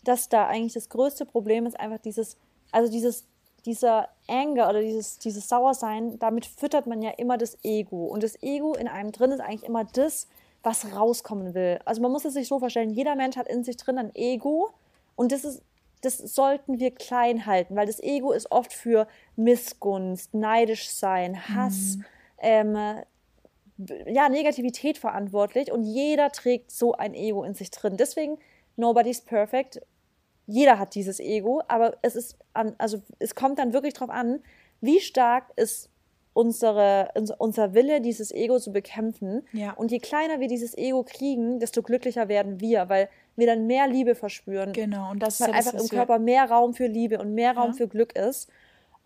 dass 0.02 0.28
da 0.28 0.46
eigentlich 0.46 0.74
das 0.74 0.88
größte 0.88 1.26
Problem 1.26 1.66
ist, 1.66 1.78
einfach 1.78 1.98
dieses, 1.98 2.36
also 2.72 2.90
dieses, 2.90 3.24
dieser 3.64 4.08
Anger 4.28 4.68
oder 4.68 4.80
dieses, 4.80 5.18
dieses 5.18 5.48
Sauersein, 5.48 6.18
damit 6.18 6.46
füttert 6.46 6.86
man 6.86 7.02
ja 7.02 7.10
immer 7.10 7.38
das 7.38 7.58
Ego. 7.62 8.06
Und 8.06 8.22
das 8.22 8.40
Ego 8.42 8.74
in 8.74 8.88
einem 8.88 9.12
drin 9.12 9.32
ist 9.32 9.40
eigentlich 9.40 9.64
immer 9.64 9.84
das, 9.84 10.28
was 10.62 10.92
rauskommen 10.94 11.54
will. 11.54 11.78
Also 11.84 12.02
man 12.02 12.10
muss 12.10 12.24
es 12.24 12.34
sich 12.34 12.48
so 12.48 12.58
vorstellen, 12.58 12.90
jeder 12.90 13.16
Mensch 13.16 13.36
hat 13.36 13.48
in 13.48 13.64
sich 13.64 13.76
drin 13.76 13.98
ein 13.98 14.14
Ego 14.14 14.70
und 15.14 15.30
das 15.30 15.44
ist 15.44 15.62
das 16.04 16.18
sollten 16.18 16.78
wir 16.78 16.92
klein 16.92 17.46
halten, 17.46 17.76
weil 17.76 17.86
das 17.86 18.02
Ego 18.02 18.32
ist 18.32 18.50
oft 18.50 18.72
für 18.72 19.06
Missgunst, 19.36 20.34
neidisch 20.34 20.90
sein, 20.90 21.48
Hass, 21.48 21.96
mhm. 21.96 22.04
ähm, 22.38 22.76
ja, 24.06 24.28
Negativität 24.28 24.98
verantwortlich 24.98 25.72
und 25.72 25.82
jeder 25.82 26.30
trägt 26.30 26.70
so 26.70 26.92
ein 26.92 27.14
Ego 27.14 27.42
in 27.44 27.54
sich 27.54 27.70
drin. 27.70 27.96
Deswegen, 27.96 28.38
nobody's 28.76 29.20
perfect. 29.20 29.80
Jeder 30.46 30.78
hat 30.78 30.94
dieses 30.94 31.20
Ego, 31.20 31.62
aber 31.68 31.96
es 32.02 32.16
ist 32.16 32.36
an, 32.52 32.74
also 32.78 33.02
es 33.18 33.34
kommt 33.34 33.58
dann 33.58 33.72
wirklich 33.72 33.94
darauf 33.94 34.10
an, 34.10 34.40
wie 34.80 35.00
stark 35.00 35.50
ist 35.56 35.90
unsere, 36.34 37.10
unser 37.38 37.74
Wille, 37.74 38.00
dieses 38.00 38.30
Ego 38.32 38.58
zu 38.58 38.72
bekämpfen. 38.72 39.46
Ja. 39.52 39.72
Und 39.72 39.90
je 39.90 40.00
kleiner 40.00 40.40
wir 40.40 40.48
dieses 40.48 40.76
Ego 40.76 41.04
kriegen, 41.04 41.60
desto 41.60 41.82
glücklicher 41.82 42.28
werden 42.28 42.60
wir, 42.60 42.88
weil 42.88 43.08
wir 43.36 43.46
dann 43.46 43.66
mehr 43.66 43.86
Liebe 43.88 44.14
verspüren. 44.14 44.72
Genau, 44.72 45.10
und 45.10 45.20
das 45.20 45.40
weil 45.40 45.50
ist 45.50 45.54
einfach 45.54 45.74
im 45.74 45.88
Körper 45.88 46.18
mehr 46.18 46.50
Raum 46.50 46.74
für 46.74 46.86
Liebe 46.86 47.18
und 47.18 47.34
mehr 47.34 47.56
Raum 47.56 47.70
ja. 47.70 47.74
für 47.74 47.88
Glück 47.88 48.16
ist. 48.16 48.48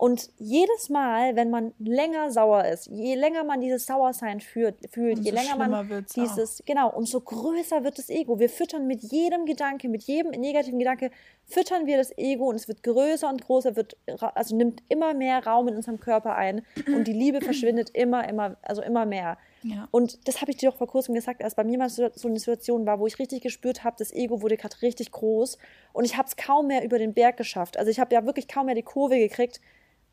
Und 0.01 0.29
jedes 0.37 0.87
Mal, 0.87 1.35
wenn 1.35 1.49
man 1.49 1.73
länger 1.77 2.31
sauer 2.31 2.63
ist, 2.63 2.87
je 2.87 3.15
länger 3.15 3.43
man 3.43 3.59
dieses 3.59 3.85
Sauersein 3.85 4.39
fühlt, 4.39 4.75
fühlt 4.89 5.19
je 5.19 5.31
länger 5.31 5.57
man 5.57 6.05
dieses, 6.15 6.61
auch. 6.61 6.65
genau, 6.65 6.89
umso 6.95 7.19
größer 7.19 7.83
wird 7.83 7.97
das 7.97 8.09
Ego. 8.09 8.39
Wir 8.39 8.47
füttern 8.47 8.87
mit 8.87 9.03
jedem 9.03 9.45
Gedanke, 9.45 9.89
mit 9.89 10.03
jedem 10.03 10.31
negativen 10.31 10.79
Gedanke, 10.79 11.11
füttern 11.47 11.85
wir 11.85 11.97
das 11.97 12.17
Ego 12.17 12.47
und 12.47 12.55
es 12.55 12.69
wird 12.69 12.81
größer 12.81 13.27
und 13.27 13.41
größer, 13.41 13.75
wird, 13.75 13.97
also 14.35 14.55
nimmt 14.55 14.83
immer 14.87 15.13
mehr 15.13 15.45
Raum 15.45 15.67
in 15.67 15.75
unserem 15.75 15.99
Körper 15.99 16.33
ein 16.35 16.61
und 16.95 17.05
die 17.05 17.11
Liebe 17.11 17.41
verschwindet 17.43 17.89
immer, 17.89 18.25
immer, 18.25 18.55
also 18.61 18.81
immer 18.81 19.05
mehr. 19.05 19.37
Ja. 19.63 19.87
Und 19.91 20.27
das 20.27 20.41
habe 20.41 20.51
ich 20.51 20.57
dir 20.57 20.69
auch 20.69 20.77
vor 20.77 20.87
kurzem 20.87 21.15
gesagt, 21.15 21.43
als 21.43 21.55
bei 21.55 21.63
mir 21.63 21.77
mal 21.77 21.89
so 21.89 22.09
eine 22.23 22.39
Situation 22.39 22.85
war, 22.85 22.99
wo 22.99 23.07
ich 23.07 23.19
richtig 23.19 23.41
gespürt 23.41 23.83
habe, 23.83 23.95
das 23.99 24.13
Ego 24.13 24.41
wurde 24.41 24.57
gerade 24.57 24.81
richtig 24.81 25.11
groß 25.11 25.57
und 25.93 26.05
ich 26.05 26.17
habe 26.17 26.27
es 26.27 26.37
kaum 26.37 26.67
mehr 26.67 26.83
über 26.83 26.97
den 26.97 27.13
Berg 27.13 27.37
geschafft. 27.37 27.77
Also 27.77 27.91
ich 27.91 27.99
habe 27.99 28.13
ja 28.13 28.25
wirklich 28.25 28.47
kaum 28.47 28.67
mehr 28.67 28.75
die 28.75 28.83
Kurve 28.83 29.17
gekriegt 29.17 29.59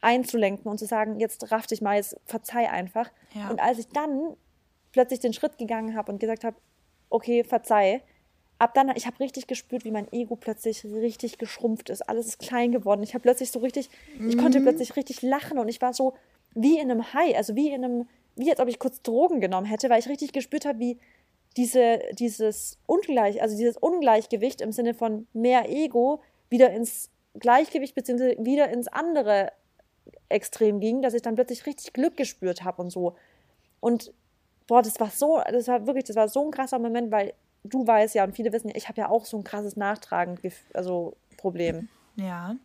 einzulenken 0.00 0.70
und 0.70 0.78
zu 0.78 0.87
sagen, 0.87 1.18
jetzt 1.18 1.50
raff 1.50 1.66
dich 1.66 1.80
mal, 1.80 1.96
jetzt 1.96 2.16
verzeih 2.24 2.70
einfach. 2.70 3.11
Ja. 3.35 3.50
Und 3.50 3.61
als 3.61 3.78
ich 3.78 3.88
dann 3.88 4.37
plötzlich 4.92 5.20
den 5.20 5.32
Schritt 5.32 5.59
gegangen 5.59 5.96
habe 5.96 6.12
und 6.12 6.18
gesagt 6.18 6.44
habe, 6.44 6.56
okay, 7.11 7.44
verzeih, 7.44 8.02
ab 8.59 8.74
dann, 8.74 8.92
ich 8.94 9.06
habe 9.06 9.20
richtig 9.20 9.46
gespürt, 9.46 9.85
wie 9.85 9.90
mein 9.90 10.11
Ego 10.12 10.37
plötzlich 10.37 10.85
richtig 10.85 11.38
geschrumpft 11.38 11.90
ist. 11.90 12.02
Alles 12.02 12.26
ist 12.26 12.38
klein 12.38 12.72
geworden. 12.72 13.02
Ich 13.02 13.14
habe 13.14 13.22
plötzlich 13.22 13.50
so 13.50 13.59
richtig, 13.61 13.90
mhm. 14.18 14.30
ich 14.30 14.38
konnte 14.38 14.61
plötzlich 14.61 14.96
richtig 14.96 15.22
lachen 15.22 15.59
und 15.59 15.68
ich 15.68 15.80
war 15.80 15.92
so 15.92 16.14
wie 16.54 16.78
in 16.78 16.90
einem 16.90 17.12
High, 17.12 17.37
also 17.37 17.54
wie 17.54 17.70
in 17.70 17.85
einem, 17.85 18.09
wie 18.37 18.51
als 18.51 18.61
ob 18.61 18.68
ich 18.68 18.79
kurz 18.79 19.03
Drogen 19.03 19.40
genommen 19.40 19.66
hätte, 19.66 19.90
weil 19.90 19.99
ich 19.99 20.09
richtig 20.09 20.33
gespürt 20.33 20.64
habe, 20.64 20.79
wie 20.79 20.99
diese, 21.57 22.01
dieses 22.12 22.79
Ungleich, 22.87 23.40
also 23.42 23.57
dieses 23.57 23.77
Ungleichgewicht 23.77 24.61
im 24.61 24.72
Sinne 24.72 24.94
von 24.94 25.27
mehr 25.33 25.68
Ego 25.70 26.20
wieder 26.51 26.70
ins 26.70 27.11
Gleichgewicht 27.38 27.94
beziehungsweise 27.94 28.37
wieder 28.38 28.68
ins 28.68 28.88
andere 28.88 29.53
extrem 30.29 30.81
ging, 30.81 31.03
dass 31.03 31.14
ich 31.14 31.22
dann 31.22 31.35
plötzlich 31.35 31.66
richtig 31.66 31.92
Glück 31.92 32.16
gespürt 32.16 32.62
habe 32.62 32.83
und 32.83 32.90
so. 32.90 33.16
Und 33.81 34.12
boah, 34.66 34.83
das 34.83 35.01
war 35.01 35.11
so, 35.11 35.40
das 35.51 35.68
war 35.68 35.87
wirklich, 35.87 36.05
das 36.05 36.16
war 36.16 36.29
so 36.29 36.44
ein 36.44 36.51
krasser 36.51 36.79
Moment, 36.79 37.11
weil 37.11 37.33
du 37.64 37.87
weißt 37.87 38.14
ja 38.14 38.25
und 38.25 38.35
viele 38.35 38.53
wissen 38.53 38.68
ja, 38.68 38.77
ich 38.77 38.88
habe 38.88 39.01
ja 39.01 39.09
auch 39.09 39.25
so 39.25 39.37
ein 39.37 39.44
krasses 39.44 39.77
Nachtragen, 39.77 40.38
also 40.75 41.16
Problem. 41.37 41.88
Ja. 42.16 42.57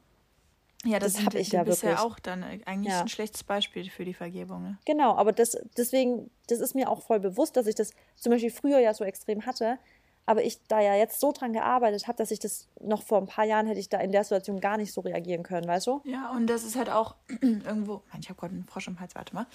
Ja, 0.83 0.99
das, 0.99 1.13
das 1.13 1.25
habe 1.25 1.39
ich 1.39 1.51
ja 1.51 1.65
wirklich. 1.65 1.83
ja 1.83 2.01
auch 2.01 2.19
dann 2.19 2.43
eigentlich 2.43 2.93
ja. 2.93 3.01
ein 3.01 3.07
schlechtes 3.07 3.43
Beispiel 3.43 3.89
für 3.89 4.03
die 4.03 4.13
Vergebung. 4.13 4.63
Ne? 4.63 4.77
Genau, 4.85 5.15
aber 5.15 5.31
das, 5.31 5.57
deswegen, 5.77 6.31
das 6.47 6.59
ist 6.59 6.73
mir 6.73 6.89
auch 6.89 7.03
voll 7.03 7.19
bewusst, 7.19 7.55
dass 7.55 7.67
ich 7.67 7.75
das 7.75 7.91
zum 8.15 8.31
Beispiel 8.31 8.49
früher 8.49 8.79
ja 8.79 8.93
so 8.93 9.03
extrem 9.03 9.45
hatte, 9.45 9.77
aber 10.25 10.43
ich 10.43 10.59
da 10.67 10.79
ja 10.79 10.95
jetzt 10.95 11.19
so 11.19 11.31
dran 11.31 11.53
gearbeitet 11.53 12.07
habe, 12.07 12.17
dass 12.17 12.31
ich 12.31 12.39
das 12.39 12.67
noch 12.79 13.03
vor 13.03 13.19
ein 13.19 13.27
paar 13.27 13.45
Jahren 13.45 13.67
hätte 13.67 13.79
ich 13.79 13.89
da 13.89 13.99
in 13.99 14.11
der 14.11 14.23
Situation 14.23 14.59
gar 14.59 14.77
nicht 14.77 14.93
so 14.93 15.01
reagieren 15.01 15.43
können, 15.43 15.67
weißt 15.67 15.87
du? 15.87 16.01
Ja, 16.05 16.31
und 16.31 16.47
das 16.47 16.63
ist 16.63 16.75
halt 16.75 16.89
auch 16.89 17.15
irgendwo. 17.41 18.01
Mann, 18.11 18.21
ich 18.21 18.29
habe 18.29 18.39
gerade 18.39 18.53
einen 18.53 18.65
Frosch 18.65 18.87
im 18.87 18.99
Hals, 18.99 19.15
warte 19.15 19.35
mal. 19.35 19.45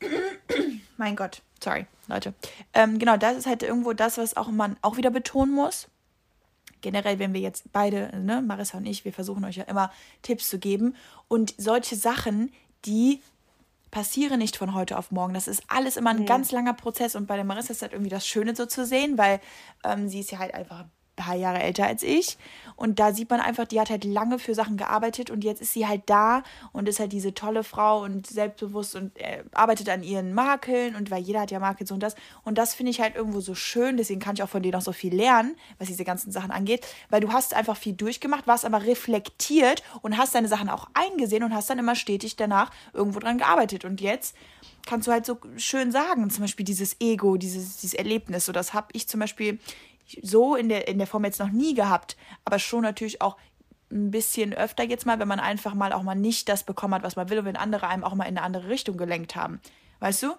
mein 0.96 1.16
Gott, 1.16 1.42
sorry, 1.62 1.86
Leute. 2.08 2.34
Ähm, 2.72 2.98
genau, 2.98 3.16
das 3.16 3.36
ist 3.36 3.46
halt 3.46 3.62
irgendwo 3.62 3.92
das, 3.92 4.18
was 4.18 4.36
auch 4.36 4.48
man 4.48 4.76
auch 4.82 4.96
wieder 4.96 5.10
betonen 5.10 5.54
muss. 5.54 5.88
Generell, 6.80 7.18
wenn 7.18 7.34
wir 7.34 7.40
jetzt 7.40 7.72
beide, 7.72 8.16
ne, 8.18 8.42
Marissa 8.42 8.78
und 8.78 8.86
ich, 8.86 9.04
wir 9.04 9.12
versuchen 9.12 9.44
euch 9.44 9.56
ja 9.56 9.64
immer 9.64 9.92
Tipps 10.22 10.48
zu 10.48 10.58
geben. 10.58 10.96
Und 11.28 11.54
solche 11.58 11.96
Sachen, 11.96 12.50
die 12.84 13.20
passiere 13.90 14.38
nicht 14.38 14.56
von 14.56 14.74
heute 14.74 14.96
auf 14.98 15.10
morgen. 15.10 15.34
Das 15.34 15.48
ist 15.48 15.62
alles 15.68 15.96
immer 15.96 16.10
ein 16.10 16.20
nee. 16.20 16.24
ganz 16.24 16.52
langer 16.52 16.74
Prozess. 16.74 17.16
Und 17.16 17.26
bei 17.26 17.36
der 17.36 17.44
Marissa 17.44 17.72
ist 17.72 17.82
halt 17.82 17.92
irgendwie 17.92 18.10
das 18.10 18.26
Schöne 18.26 18.54
so 18.54 18.66
zu 18.66 18.86
sehen, 18.86 19.18
weil 19.18 19.40
ähm, 19.84 20.08
sie 20.08 20.20
ist 20.20 20.30
ja 20.30 20.38
halt 20.38 20.54
einfach 20.54 20.84
paar 21.20 21.36
Jahre 21.36 21.60
älter 21.60 21.86
als 21.86 22.02
ich. 22.02 22.38
Und 22.76 22.98
da 22.98 23.12
sieht 23.12 23.28
man 23.28 23.40
einfach, 23.40 23.66
die 23.66 23.78
hat 23.78 23.90
halt 23.90 24.04
lange 24.04 24.38
für 24.38 24.54
Sachen 24.54 24.78
gearbeitet 24.78 25.30
und 25.30 25.44
jetzt 25.44 25.60
ist 25.60 25.74
sie 25.74 25.86
halt 25.86 26.02
da 26.06 26.42
und 26.72 26.88
ist 26.88 26.98
halt 26.98 27.12
diese 27.12 27.34
tolle 27.34 27.62
Frau 27.62 28.02
und 28.02 28.26
selbstbewusst 28.26 28.96
und 28.96 29.14
äh, 29.18 29.44
arbeitet 29.52 29.90
an 29.90 30.02
ihren 30.02 30.32
Makeln 30.32 30.96
und 30.96 31.10
weil 31.10 31.22
jeder 31.22 31.40
hat 31.40 31.50
ja 31.50 31.58
Makel 31.58 31.86
so 31.86 31.92
und 31.92 32.02
das. 32.02 32.14
Und 32.42 32.56
das 32.56 32.74
finde 32.74 32.90
ich 32.90 33.00
halt 33.02 33.16
irgendwo 33.16 33.40
so 33.40 33.54
schön, 33.54 33.98
deswegen 33.98 34.18
kann 34.18 34.34
ich 34.34 34.42
auch 34.42 34.48
von 34.48 34.62
dir 34.62 34.72
noch 34.72 34.80
so 34.80 34.92
viel 34.92 35.14
lernen, 35.14 35.56
was 35.78 35.88
diese 35.88 36.04
ganzen 36.04 36.32
Sachen 36.32 36.50
angeht, 36.50 36.86
weil 37.10 37.20
du 37.20 37.32
hast 37.32 37.52
einfach 37.52 37.76
viel 37.76 37.92
durchgemacht, 37.92 38.46
warst 38.46 38.64
aber 38.64 38.82
reflektiert 38.84 39.82
und 40.00 40.16
hast 40.16 40.34
deine 40.34 40.48
Sachen 40.48 40.70
auch 40.70 40.88
eingesehen 40.94 41.44
und 41.44 41.54
hast 41.54 41.68
dann 41.68 41.78
immer 41.78 41.94
stetig 41.94 42.36
danach 42.36 42.70
irgendwo 42.94 43.20
dran 43.20 43.36
gearbeitet. 43.36 43.84
Und 43.84 44.00
jetzt 44.00 44.34
kannst 44.86 45.06
du 45.06 45.12
halt 45.12 45.26
so 45.26 45.38
schön 45.56 45.92
sagen, 45.92 46.30
zum 46.30 46.44
Beispiel 46.44 46.64
dieses 46.64 46.96
Ego, 47.00 47.36
dieses, 47.36 47.76
dieses 47.78 47.94
Erlebnis. 47.94 48.46
So, 48.46 48.52
das 48.52 48.72
habe 48.72 48.88
ich 48.92 49.08
zum 49.08 49.20
Beispiel 49.20 49.58
so 50.22 50.56
in 50.56 50.68
der, 50.68 50.88
in 50.88 50.98
der 50.98 51.06
Form 51.06 51.24
jetzt 51.24 51.40
noch 51.40 51.50
nie 51.50 51.74
gehabt, 51.74 52.16
aber 52.44 52.58
schon 52.58 52.82
natürlich 52.82 53.22
auch 53.22 53.36
ein 53.90 54.10
bisschen 54.10 54.54
öfter 54.54 54.84
jetzt 54.84 55.06
mal, 55.06 55.18
wenn 55.18 55.28
man 55.28 55.40
einfach 55.40 55.74
mal 55.74 55.92
auch 55.92 56.02
mal 56.02 56.14
nicht 56.14 56.48
das 56.48 56.64
bekommen 56.64 56.94
hat, 56.94 57.02
was 57.02 57.16
man 57.16 57.28
will 57.28 57.40
und 57.40 57.44
wenn 57.44 57.56
andere 57.56 57.88
einem 57.88 58.04
auch 58.04 58.14
mal 58.14 58.24
in 58.24 58.36
eine 58.36 58.42
andere 58.42 58.68
Richtung 58.68 58.96
gelenkt 58.96 59.34
haben. 59.34 59.60
Weißt 59.98 60.22
du? 60.22 60.34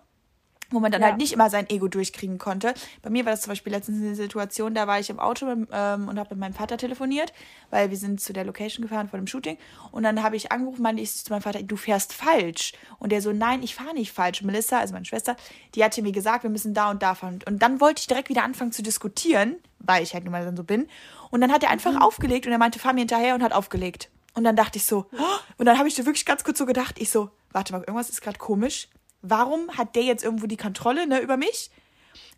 Wo 0.72 0.80
man 0.80 0.92
dann 0.92 1.02
ja. 1.02 1.10
halt 1.10 1.18
nicht 1.18 1.34
immer 1.34 1.50
sein 1.50 1.70
Ego 1.70 1.88
durchkriegen 1.88 2.38
konnte. 2.38 2.74
Bei 3.02 3.10
mir 3.10 3.26
war 3.26 3.32
das 3.32 3.42
zum 3.42 3.52
Beispiel 3.52 3.72
letztens 3.72 4.02
eine 4.02 4.16
Situation, 4.16 4.74
da 4.74 4.88
war 4.88 5.00
ich 5.00 5.10
im 5.10 5.20
Auto 5.20 5.46
ähm, 5.48 6.08
und 6.08 6.20
habe 6.20 6.30
mit 6.32 6.40
meinem 6.40 6.54
Vater 6.54 6.78
telefoniert, 6.78 7.34
weil 7.70 7.90
wir 7.90 7.98
sind 7.98 8.22
zu 8.22 8.34
der 8.34 8.46
Location 8.46 8.82
gefahren 8.82 9.10
vor 9.10 9.20
dem 9.20 9.28
Shooting 9.28 9.58
und 9.92 10.04
dann 10.04 10.24
habe 10.24 10.36
ich 10.36 10.52
angerufen, 10.52 10.82
meinte 10.82 11.02
ich 11.02 11.14
zu 11.14 11.32
meinem 11.32 11.42
Vater, 11.42 11.62
du 11.62 11.76
fährst 11.76 12.14
falsch. 12.14 12.74
Und 13.00 13.12
der 13.12 13.22
so, 13.22 13.32
nein, 13.32 13.64
ich 13.64 13.76
fahre 13.76 13.94
nicht 13.94 14.12
falsch. 14.12 14.42
Melissa, 14.42 14.80
also 14.80 14.94
meine 14.94 15.06
Schwester, 15.06 15.36
die 15.76 15.84
hatte 15.84 16.02
mir 16.02 16.12
gesagt, 16.12 16.44
wir 16.44 16.50
müssen 16.50 16.74
da 16.74 16.90
und 16.90 17.04
da 17.04 17.16
fahren. 17.16 17.40
Und 17.46 17.62
dann 17.62 17.82
wollte 17.82 18.00
ich 18.00 18.08
direkt 18.08 18.30
wieder 18.30 18.44
anfangen 18.44 18.72
zu 18.72 18.82
diskutieren, 18.82 19.56
weil 19.80 20.04
ich 20.04 20.14
halt 20.14 20.24
nun 20.24 20.32
mal 20.32 20.46
dann 20.46 20.58
so 20.58 20.64
bin. 20.64 20.88
Und 21.30 21.42
dann 21.42 21.52
hat 21.52 21.64
er 21.64 21.70
einfach 21.70 21.94
mhm. 21.94 22.02
aufgelegt 22.02 22.46
und 22.46 22.52
er 22.52 22.58
meinte, 22.58 22.80
fahr 22.80 22.94
mir 22.94 23.02
hinterher 23.02 23.36
und 23.36 23.44
hat 23.44 23.54
aufgelegt. 23.54 24.10
Und 24.34 24.44
dann 24.44 24.56
dachte 24.56 24.78
ich 24.78 24.86
so, 24.86 25.06
und 25.58 25.66
dann 25.66 25.78
habe 25.78 25.88
ich 25.88 25.96
so 25.96 26.06
wirklich 26.06 26.26
ganz 26.26 26.44
kurz 26.44 26.58
so 26.58 26.66
gedacht, 26.66 26.96
ich 27.00 27.10
so, 27.10 27.30
warte 27.52 27.74
mal, 27.74 27.80
irgendwas 27.80 28.10
ist 28.10 28.22
gerade 28.22 28.38
komisch 28.38 28.88
warum 29.22 29.78
hat 29.78 29.96
der 29.96 30.04
jetzt 30.04 30.24
irgendwo 30.24 30.48
die 30.48 30.58
Kontrolle 30.58 31.08
ne, 31.08 31.20
über 31.20 31.38
mich? 31.38 31.70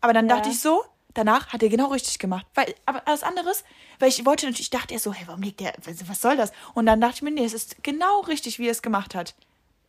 Aber 0.01 0.13
dann 0.13 0.27
ja. 0.27 0.35
dachte 0.35 0.49
ich 0.49 0.59
so, 0.59 0.83
danach 1.13 1.53
hat 1.53 1.63
er 1.63 1.69
genau 1.69 1.87
richtig 1.87 2.19
gemacht. 2.19 2.45
Weil, 2.55 2.73
aber 2.85 3.07
alles 3.07 3.23
anderes, 3.23 3.63
weil 3.99 4.09
ich 4.09 4.25
wollte 4.25 4.45
natürlich, 4.45 4.67
ich 4.67 4.69
dachte 4.69 4.93
er 4.93 4.99
so, 4.99 5.13
hey, 5.13 5.25
warum 5.27 5.41
liegt 5.41 5.59
der, 5.59 5.73
was 6.07 6.21
soll 6.21 6.37
das? 6.37 6.51
Und 6.73 6.85
dann 6.85 6.99
dachte 7.01 7.15
ich 7.15 7.21
mir, 7.21 7.31
nee, 7.31 7.45
es 7.45 7.53
ist 7.53 7.83
genau 7.83 8.21
richtig, 8.21 8.59
wie 8.59 8.67
er 8.67 8.71
es 8.71 8.81
gemacht 8.81 9.15
hat. 9.15 9.35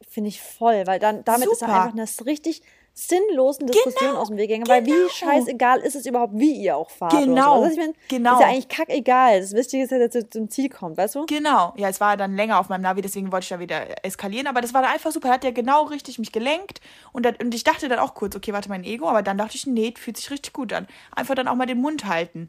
Finde 0.09 0.29
ich 0.29 0.41
voll, 0.41 0.87
weil 0.87 1.01
dann 1.01 1.25
damit 1.25 1.45
Super. 1.45 1.53
ist 1.53 1.63
er 1.63 1.83
einfach 1.83 1.97
das 1.97 2.27
richtig 2.27 2.63
sinnlosen 2.97 3.67
Diskussionen 3.67 4.13
genau, 4.13 4.23
aus 4.23 4.29
dem 4.29 4.37
Weg 4.37 4.49
gehen, 4.49 4.69
weil 4.69 4.83
genau. 4.83 4.97
wie 4.97 5.11
scheißegal 5.11 5.81
ist 5.81 5.97
es 5.97 6.07
überhaupt, 6.07 6.33
wie 6.37 6.53
ihr 6.53 6.77
auch 6.77 6.88
fahrt. 6.90 7.13
Genau, 7.13 7.57
so. 7.57 7.63
also 7.65 7.73
ich 7.73 7.85
mein, 7.85 7.95
genau. 8.09 8.35
Ist 8.35 8.40
ja 8.40 8.47
eigentlich 8.47 8.69
kackegal. 8.69 9.40
Das 9.40 9.53
Wichtige 9.53 9.83
ist 9.83 9.90
ja, 9.90 9.99
dass 9.99 10.15
ihr 10.15 10.31
zum 10.31 10.49
Ziel 10.49 10.69
kommt, 10.69 10.97
weißt 10.97 11.17
du? 11.17 11.27
Genau. 11.27 11.75
Ja, 11.77 11.88
es 11.88 12.01
war 12.01 12.17
dann 12.17 12.37
länger 12.37 12.61
auf 12.61 12.69
meinem 12.69 12.83
Navi, 12.83 13.03
deswegen 13.03 13.33
wollte 13.33 13.45
ich 13.45 13.49
da 13.49 13.59
wieder 13.59 14.05
eskalieren, 14.05 14.47
aber 14.47 14.61
das 14.61 14.73
war 14.73 14.83
dann 14.83 14.92
einfach 14.92 15.11
super. 15.11 15.27
Da 15.27 15.35
hat 15.35 15.42
der 15.42 15.51
genau 15.51 15.85
richtig 15.85 16.21
mich 16.21 16.31
gelenkt 16.31 16.81
und, 17.13 17.27
das, 17.27 17.35
und 17.42 17.53
ich 17.53 17.65
dachte 17.65 17.88
dann 17.88 17.99
auch 17.99 18.15
kurz, 18.15 18.37
okay, 18.37 18.53
warte, 18.53 18.69
mein 18.69 18.85
Ego, 18.85 19.09
aber 19.09 19.23
dann 19.23 19.38
dachte 19.38 19.57
ich, 19.57 19.67
nee, 19.67 19.92
fühlt 19.97 20.17
sich 20.17 20.31
richtig 20.31 20.53
gut 20.53 20.73
an. 20.73 20.87
Einfach 21.17 21.35
dann 21.35 21.49
auch 21.49 21.57
mal 21.57 21.67
den 21.67 21.81
Mund 21.81 22.07
halten. 22.07 22.49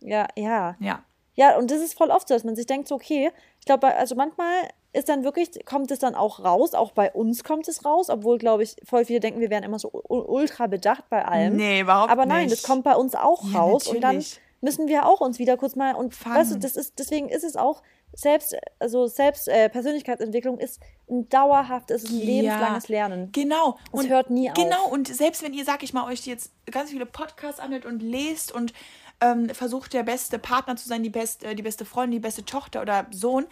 Ja, 0.00 0.28
ja. 0.36 0.76
Ja. 0.80 1.02
Ja, 1.34 1.56
und 1.56 1.70
das 1.70 1.80
ist 1.80 1.96
voll 1.96 2.10
oft 2.10 2.26
so, 2.26 2.34
dass 2.34 2.42
man 2.42 2.56
sich 2.56 2.66
denkt, 2.66 2.88
so, 2.88 2.96
okay, 2.96 3.30
ich 3.60 3.64
glaube, 3.64 3.86
also 3.94 4.16
manchmal 4.16 4.68
ist 4.92 5.08
dann 5.08 5.22
wirklich, 5.22 5.50
kommt 5.66 5.90
es 5.90 5.98
dann 5.98 6.14
auch 6.14 6.40
raus, 6.44 6.74
auch 6.74 6.92
bei 6.92 7.12
uns 7.12 7.44
kommt 7.44 7.68
es 7.68 7.84
raus, 7.84 8.08
obwohl, 8.08 8.38
glaube 8.38 8.62
ich, 8.62 8.76
voll 8.84 9.04
viele 9.04 9.20
denken, 9.20 9.40
wir 9.40 9.50
wären 9.50 9.62
immer 9.62 9.78
so 9.78 9.90
ultra 10.08 10.66
bedacht 10.66 11.04
bei 11.10 11.24
allem. 11.24 11.56
Nee, 11.56 11.80
überhaupt 11.80 12.10
Aber 12.10 12.26
nein, 12.26 12.46
nicht. 12.46 12.52
das 12.56 12.62
kommt 12.62 12.84
bei 12.84 12.94
uns 12.96 13.14
auch 13.14 13.44
ja, 13.44 13.58
raus 13.58 13.86
natürlich. 13.86 13.96
und 13.96 14.02
dann 14.02 14.24
müssen 14.60 14.88
wir 14.88 15.06
auch 15.06 15.20
uns 15.20 15.38
wieder 15.38 15.56
kurz 15.56 15.76
mal 15.76 15.94
und 15.94 16.14
Fun. 16.14 16.34
weißt 16.34 16.52
du, 16.52 16.58
das 16.58 16.76
ist, 16.76 16.98
deswegen 16.98 17.28
ist 17.28 17.44
es 17.44 17.56
auch, 17.56 17.82
selbst, 18.14 18.56
also 18.78 19.06
selbst 19.06 19.48
äh, 19.48 19.68
Persönlichkeitsentwicklung 19.68 20.58
ist 20.58 20.80
ein 21.10 21.28
dauerhaftes, 21.28 22.04
ist 22.04 22.10
ein 22.10 22.18
ja, 22.18 22.24
lebenslanges 22.24 22.88
Lernen. 22.88 23.30
Genau. 23.32 23.76
Es 23.92 24.00
und 24.00 24.08
hört 24.08 24.30
nie 24.30 24.48
auf. 24.50 24.54
Genau, 24.54 24.88
und 24.88 25.08
selbst 25.08 25.42
wenn 25.42 25.52
ihr, 25.52 25.64
sag 25.64 25.82
ich 25.82 25.92
mal, 25.92 26.10
euch 26.10 26.26
jetzt 26.26 26.52
ganz 26.70 26.90
viele 26.90 27.06
Podcasts 27.06 27.60
anhört 27.60 27.84
und 27.84 28.02
lest 28.02 28.50
und 28.50 28.72
ähm, 29.20 29.48
versucht, 29.50 29.92
der 29.92 30.04
beste 30.04 30.38
Partner 30.38 30.76
zu 30.76 30.88
sein, 30.88 31.02
die, 31.02 31.10
best, 31.10 31.44
äh, 31.44 31.54
die 31.54 31.62
beste 31.62 31.84
Freundin, 31.84 32.12
die 32.12 32.20
beste 32.20 32.44
Tochter 32.44 32.80
oder 32.80 33.06
Sohn, 33.10 33.46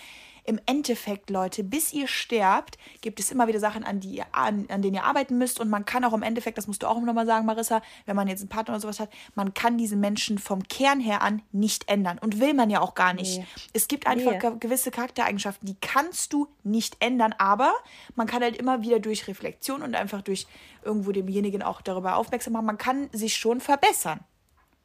im 0.46 0.60
Endeffekt, 0.66 1.30
Leute, 1.30 1.64
bis 1.64 1.92
ihr 1.92 2.06
sterbt, 2.06 2.78
gibt 3.00 3.20
es 3.20 3.30
immer 3.30 3.48
wieder 3.48 3.58
Sachen, 3.58 3.84
an, 3.84 4.00
die 4.00 4.16
ihr, 4.16 4.26
an, 4.32 4.66
an 4.68 4.80
denen 4.80 4.94
ihr 4.94 5.04
arbeiten 5.04 5.38
müsst. 5.38 5.60
Und 5.60 5.68
man 5.68 5.84
kann 5.84 6.04
auch 6.04 6.12
im 6.12 6.22
Endeffekt, 6.22 6.56
das 6.56 6.66
musst 6.66 6.82
du 6.82 6.86
auch 6.86 7.00
nochmal 7.00 7.26
sagen, 7.26 7.46
Marissa, 7.46 7.82
wenn 8.06 8.16
man 8.16 8.28
jetzt 8.28 8.40
einen 8.40 8.48
Partner 8.48 8.74
oder 8.74 8.80
sowas 8.80 9.00
hat, 9.00 9.10
man 9.34 9.54
kann 9.54 9.76
diese 9.76 9.96
Menschen 9.96 10.38
vom 10.38 10.62
Kern 10.62 11.00
her 11.00 11.22
an 11.22 11.42
nicht 11.52 11.88
ändern. 11.88 12.18
Und 12.18 12.40
will 12.40 12.54
man 12.54 12.70
ja 12.70 12.80
auch 12.80 12.94
gar 12.94 13.12
nicht. 13.12 13.38
Nee. 13.38 13.46
Es 13.72 13.88
gibt 13.88 14.06
einfach 14.06 14.32
nee. 14.32 14.56
gewisse 14.60 14.90
Charaktereigenschaften, 14.90 15.66
die 15.66 15.76
kannst 15.80 16.32
du 16.32 16.48
nicht 16.62 16.96
ändern, 17.00 17.34
aber 17.38 17.72
man 18.14 18.26
kann 18.26 18.42
halt 18.42 18.56
immer 18.56 18.82
wieder 18.82 19.00
durch 19.00 19.26
Reflexion 19.26 19.82
und 19.82 19.94
einfach 19.94 20.22
durch 20.22 20.46
irgendwo 20.84 21.12
demjenigen 21.12 21.62
auch 21.62 21.80
darüber 21.80 22.16
aufmerksam 22.16 22.52
machen, 22.52 22.66
man 22.66 22.78
kann 22.78 23.08
sich 23.12 23.36
schon 23.36 23.60
verbessern. 23.60 24.20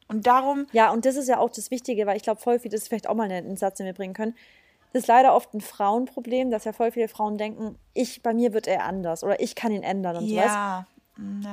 Und 0.08 0.26
darum. 0.26 0.66
Ja, 0.72 0.90
und 0.90 1.06
das 1.06 1.16
ist 1.16 1.28
ja 1.28 1.38
auch 1.38 1.48
das 1.48 1.70
Wichtige, 1.70 2.06
weil 2.06 2.16
ich 2.16 2.22
glaube, 2.22 2.40
voll 2.40 2.58
viel, 2.58 2.70
das 2.70 2.82
ist 2.82 2.88
vielleicht 2.88 3.08
auch 3.08 3.14
mal 3.14 3.30
einen 3.30 3.56
Satz, 3.56 3.78
den 3.78 3.86
wir 3.86 3.94
bringen 3.94 4.12
können. 4.12 4.34
Das 4.92 5.02
ist 5.02 5.08
leider 5.08 5.34
oft 5.34 5.54
ein 5.54 5.60
Frauenproblem, 5.60 6.50
dass 6.50 6.64
ja 6.64 6.72
voll 6.72 6.90
viele 6.90 7.08
Frauen 7.08 7.38
denken, 7.38 7.76
ich, 7.94 8.22
bei 8.22 8.34
mir 8.34 8.52
wird 8.52 8.66
er 8.66 8.84
anders 8.84 9.24
oder 9.24 9.40
ich 9.40 9.54
kann 9.54 9.72
ihn 9.72 9.82
ändern 9.82 10.16
und 10.16 10.26
ja. 10.26 10.42
sowas. 10.42 10.54
Ja. 10.54 10.86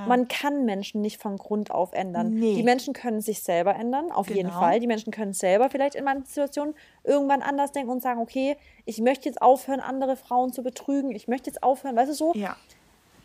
Man 0.08 0.30
kann 0.30 0.64
Menschen 0.66 1.02
nicht 1.02 1.22
von 1.22 1.36
Grund 1.38 1.72
auf 1.72 1.92
ändern. 1.92 2.34
Nee. 2.34 2.56
Die 2.56 2.64
Menschen 2.64 2.94
können 2.94 3.20
sich 3.20 3.44
selber 3.44 3.76
ändern, 3.76 4.10
auf 4.10 4.28
genau. 4.28 4.38
jeden 4.38 4.52
Fall. 4.52 4.80
Die 4.80 4.88
Menschen 4.88 5.12
können 5.12 5.34
selber 5.34 5.70
vielleicht 5.70 5.96
in 5.96 6.06
manchen 6.06 6.26
Situationen 6.26 6.76
irgendwann 7.04 7.42
anders 7.42 7.74
denken 7.74 7.92
und 7.92 8.02
sagen, 8.02 8.22
okay, 8.22 8.56
ich 8.86 9.00
möchte 9.00 9.28
jetzt 9.28 9.42
aufhören, 9.42 9.82
andere 9.82 10.16
Frauen 10.16 10.54
zu 10.54 10.64
betrügen. 10.64 11.12
Ich 11.12 11.28
möchte 11.28 11.50
jetzt 11.50 11.62
aufhören, 11.62 11.96
weißt 11.96 12.10
du 12.10 12.16
so? 12.16 12.34
Ja. 12.36 12.56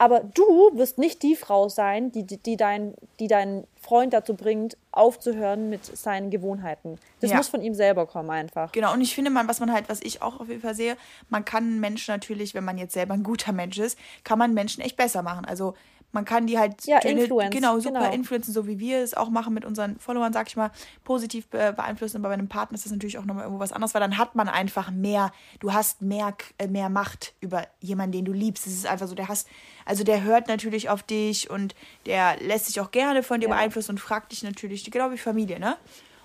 Aber 0.05 0.21
du 0.21 0.45
wirst 0.75 0.99
nicht 0.99 1.23
die 1.23 1.35
Frau 1.35 1.71
sein, 1.71 2.13
die, 2.13 2.25
die, 2.25 2.37
die, 2.37 2.59
dein, 2.59 2.93
die 3.21 3.27
deinen 3.27 3.67
Freund 3.81 4.13
dazu 4.13 4.35
bringt, 4.35 4.77
aufzuhören 4.93 5.71
mit 5.71 5.83
seinen 5.83 6.29
Gewohnheiten. 6.29 6.99
Das 7.21 7.31
ja. 7.31 7.39
muss 7.39 7.49
von 7.49 7.63
ihm 7.63 7.73
selber 7.73 8.05
kommen 8.05 8.29
einfach. 8.29 8.71
Genau, 8.73 8.93
und 8.93 9.01
ich 9.01 9.15
finde, 9.15 9.31
man, 9.31 9.49
was 9.49 9.61
man 9.61 9.73
halt, 9.73 9.89
was 9.89 10.03
ich 10.03 10.21
auch 10.21 10.41
auf 10.41 10.51
jeden 10.51 10.61
Fall 10.61 10.75
sehe, 10.75 10.99
man 11.31 11.47
kann 11.47 11.81
Menschen 11.81 12.13
natürlich, 12.13 12.53
wenn 12.53 12.65
man 12.65 12.77
jetzt 12.77 12.93
selber 12.93 13.15
ein 13.15 13.23
guter 13.23 13.53
Mensch 13.53 13.79
ist, 13.79 13.99
kann 14.25 14.39
man 14.39 14.53
Menschen 14.53 14.83
echt 14.83 14.99
besser 14.99 15.23
machen. 15.23 15.47
Also 15.47 15.73
man 16.15 16.25
kann 16.25 16.47
die 16.47 16.59
halt 16.59 16.85
ja, 16.87 16.99
influence, 16.99 17.51
genau 17.51 17.79
super 17.79 18.01
genau. 18.01 18.13
influenzen, 18.13 18.55
so 18.55 18.67
wie 18.67 18.79
wir 18.79 19.01
es 19.01 19.15
auch 19.15 19.29
machen 19.29 19.53
mit 19.53 19.65
unseren 19.65 19.99
Followern, 19.99 20.33
sag 20.33 20.49
ich 20.49 20.57
mal, 20.57 20.71
positiv 21.03 21.49
beeinflussen. 21.49 22.19
Aber 22.19 22.29
bei 22.29 22.35
einem 22.35 22.49
Partner 22.49 22.77
ist 22.77 22.85
das 22.87 22.93
natürlich 22.93 23.19
auch 23.19 23.25
nochmal 23.25 23.45
irgendwo 23.45 23.61
was 23.61 23.73
anderes, 23.73 23.95
weil 23.95 24.01
dann 24.01 24.17
hat 24.17 24.35
man 24.35 24.49
einfach 24.49 24.91
mehr, 24.91 25.33
du 25.61 25.73
hast 25.73 26.03
mehr, 26.03 26.35
äh, 26.59 26.69
mehr 26.69 26.89
Macht 26.89 27.35
über 27.41 27.67
jemanden, 27.81 28.13
den 28.13 28.25
du 28.25 28.33
liebst. 28.33 28.67
Es 28.67 28.73
ist 28.73 28.87
einfach 28.87 29.09
so, 29.09 29.15
der 29.15 29.29
hast, 29.29 29.49
also 29.85 30.05
der 30.05 30.23
hört 30.23 30.49
natürlich 30.49 30.89
auf 30.89 31.03
dich 31.03 31.51
und 31.51 31.75
der 32.07 32.37
lässt 32.41 32.67
sich 32.67 32.81
auch 32.81 32.91
gerne 32.91 33.23
von 33.23 33.41
dir 33.41 33.49
ja. 33.49 33.55
beeinflussen 33.55 33.93
und 33.93 33.99
fragt 33.99 34.33
dich 34.33 34.43
natürlich, 34.43 34.89
genau 34.91 35.11
wie 35.11 35.19
Familie, 35.19 35.59
ne? 35.59 35.77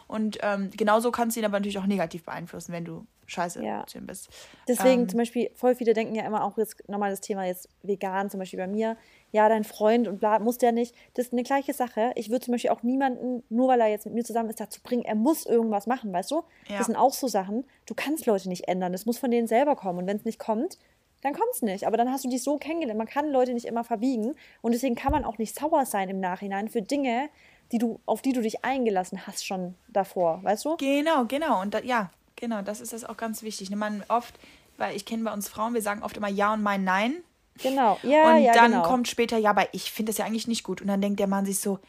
Und 0.08 0.40
ähm, 0.42 0.72
genauso 0.76 1.12
kannst 1.12 1.36
du 1.36 1.40
ihn 1.40 1.46
aber 1.46 1.60
natürlich 1.60 1.78
auch 1.78 1.86
negativ 1.86 2.24
beeinflussen, 2.24 2.74
wenn 2.74 2.84
du 2.84 3.06
scheiße 3.28 3.64
ja. 3.64 3.86
zu 3.86 4.00
ihm 4.00 4.08
bist. 4.08 4.30
Deswegen 4.68 5.04
ähm, 5.04 5.10
zum 5.10 5.20
Beispiel, 5.20 5.52
voll 5.56 5.76
viele 5.76 5.94
denken 5.94 6.16
ja 6.16 6.26
immer 6.26 6.44
auch 6.44 6.58
jetzt 6.58 6.88
nochmal 6.90 7.12
das 7.12 7.22
Thema 7.22 7.46
jetzt 7.46 7.70
vegan, 7.84 8.30
zum 8.30 8.40
Beispiel 8.40 8.60
bei 8.60 8.68
mir 8.68 8.98
ja, 9.32 9.48
dein 9.48 9.64
Freund 9.64 10.08
und 10.08 10.20
bla, 10.20 10.40
muss 10.40 10.58
der 10.58 10.72
nicht. 10.72 10.96
Das 11.14 11.28
ist 11.28 11.34
eine 11.34 11.44
gleiche 11.44 11.74
Sache. 11.74 12.12
Ich 12.16 12.30
würde 12.30 12.46
zum 12.46 12.54
Beispiel 12.54 12.72
auch 12.72 12.84
niemanden, 12.84 13.44
nur 13.50 13.68
weil 13.68 13.82
er 13.82 13.88
jetzt 13.88 14.06
mit 14.06 14.16
mir 14.16 14.24
zusammen 14.24 14.50
ist, 14.50 14.60
dazu 14.60 14.82
bringen, 14.82 15.04
er 15.04 15.16
muss 15.16 15.46
irgendwas 15.46 15.88
machen, 15.88 16.12
weißt 16.12 16.32
du? 16.32 16.44
Ja. 16.68 16.78
Das 16.78 16.88
sind 16.88 16.96
auch 16.96 17.14
so 17.14 17.28
Sachen. 17.28 17.66
Du 17.86 17.94
kannst 17.94 18.26
Leute 18.26 18.50
nicht 18.50 18.68
ändern. 18.68 18.92
Das 18.92 19.06
muss 19.06 19.18
von 19.18 19.32
denen 19.32 19.48
selber 19.48 19.76
kommen. 19.76 20.00
Und 20.00 20.08
wenn 20.08 20.18
es 20.18 20.26
nicht 20.26 20.40
kommt, 20.40 20.78
dann 21.22 21.34
kommt 21.34 21.54
es 21.54 21.62
nicht. 21.62 21.86
Aber 21.86 21.98
dann 21.98 22.12
hast 22.12 22.24
du 22.24 22.30
dich 22.30 22.44
so 22.44 22.58
kennengelernt. 22.58 22.98
Man 22.98 23.08
kann 23.08 23.30
Leute 23.30 23.54
nicht 23.54 23.66
immer 23.66 23.84
verbiegen. 23.84 24.36
Und 24.62 24.74
deswegen 24.74 24.96
kann 24.96 25.12
man 25.12 25.26
auch 25.26 25.38
nicht 25.38 25.56
sauer 25.56 25.86
sein 25.86 26.10
im 26.10 26.20
Nachhinein 26.20 26.70
für 26.70 26.82
Dinge, 26.82 27.30
die 27.72 27.78
du, 27.78 28.00
auf 28.06 28.22
die 28.22 28.34
du 28.34 28.42
dich 28.42 28.64
eingelassen 28.66 29.28
hast 29.28 29.46
schon 29.46 29.76
davor, 29.88 30.44
weißt 30.44 30.66
du? 30.66 30.78
Genau, 30.78 31.26
genau. 31.26 31.62
Und 31.62 31.74
da, 31.74 31.80
ja, 31.82 32.10
genau, 32.36 32.62
das 32.62 32.82
ist 32.82 32.94
das 32.94 33.06
auch 33.06 33.18
ganz 33.18 33.44
wichtig. 33.44 33.70
Man 33.70 34.04
oft, 34.08 34.34
weil 34.78 34.96
ich 34.96 35.06
kenne 35.06 35.24
bei 35.24 35.34
uns 35.34 35.48
Frauen, 35.48 35.74
wir 35.74 35.82
sagen 35.82 36.02
oft 36.02 36.18
immer 36.18 36.30
Ja 36.30 36.54
und 36.54 36.64
mein 36.64 36.84
Nein. 36.84 37.24
Genau, 37.62 37.98
ja, 38.04 38.30
Und 38.30 38.42
ja, 38.42 38.54
dann 38.54 38.72
genau. 38.72 38.84
kommt 38.84 39.08
später, 39.08 39.38
ja, 39.38 39.52
aber 39.52 39.74
ich 39.74 39.92
finde 39.92 40.12
das 40.12 40.18
ja 40.18 40.26
eigentlich 40.26 40.48
nicht 40.48 40.64
gut. 40.64 40.82
Und 40.82 40.88
dann 40.88 41.02
denkt 41.02 41.20
der 41.20 41.28
Mann 41.28 41.46
sich 41.46 41.60
so, 41.60 41.80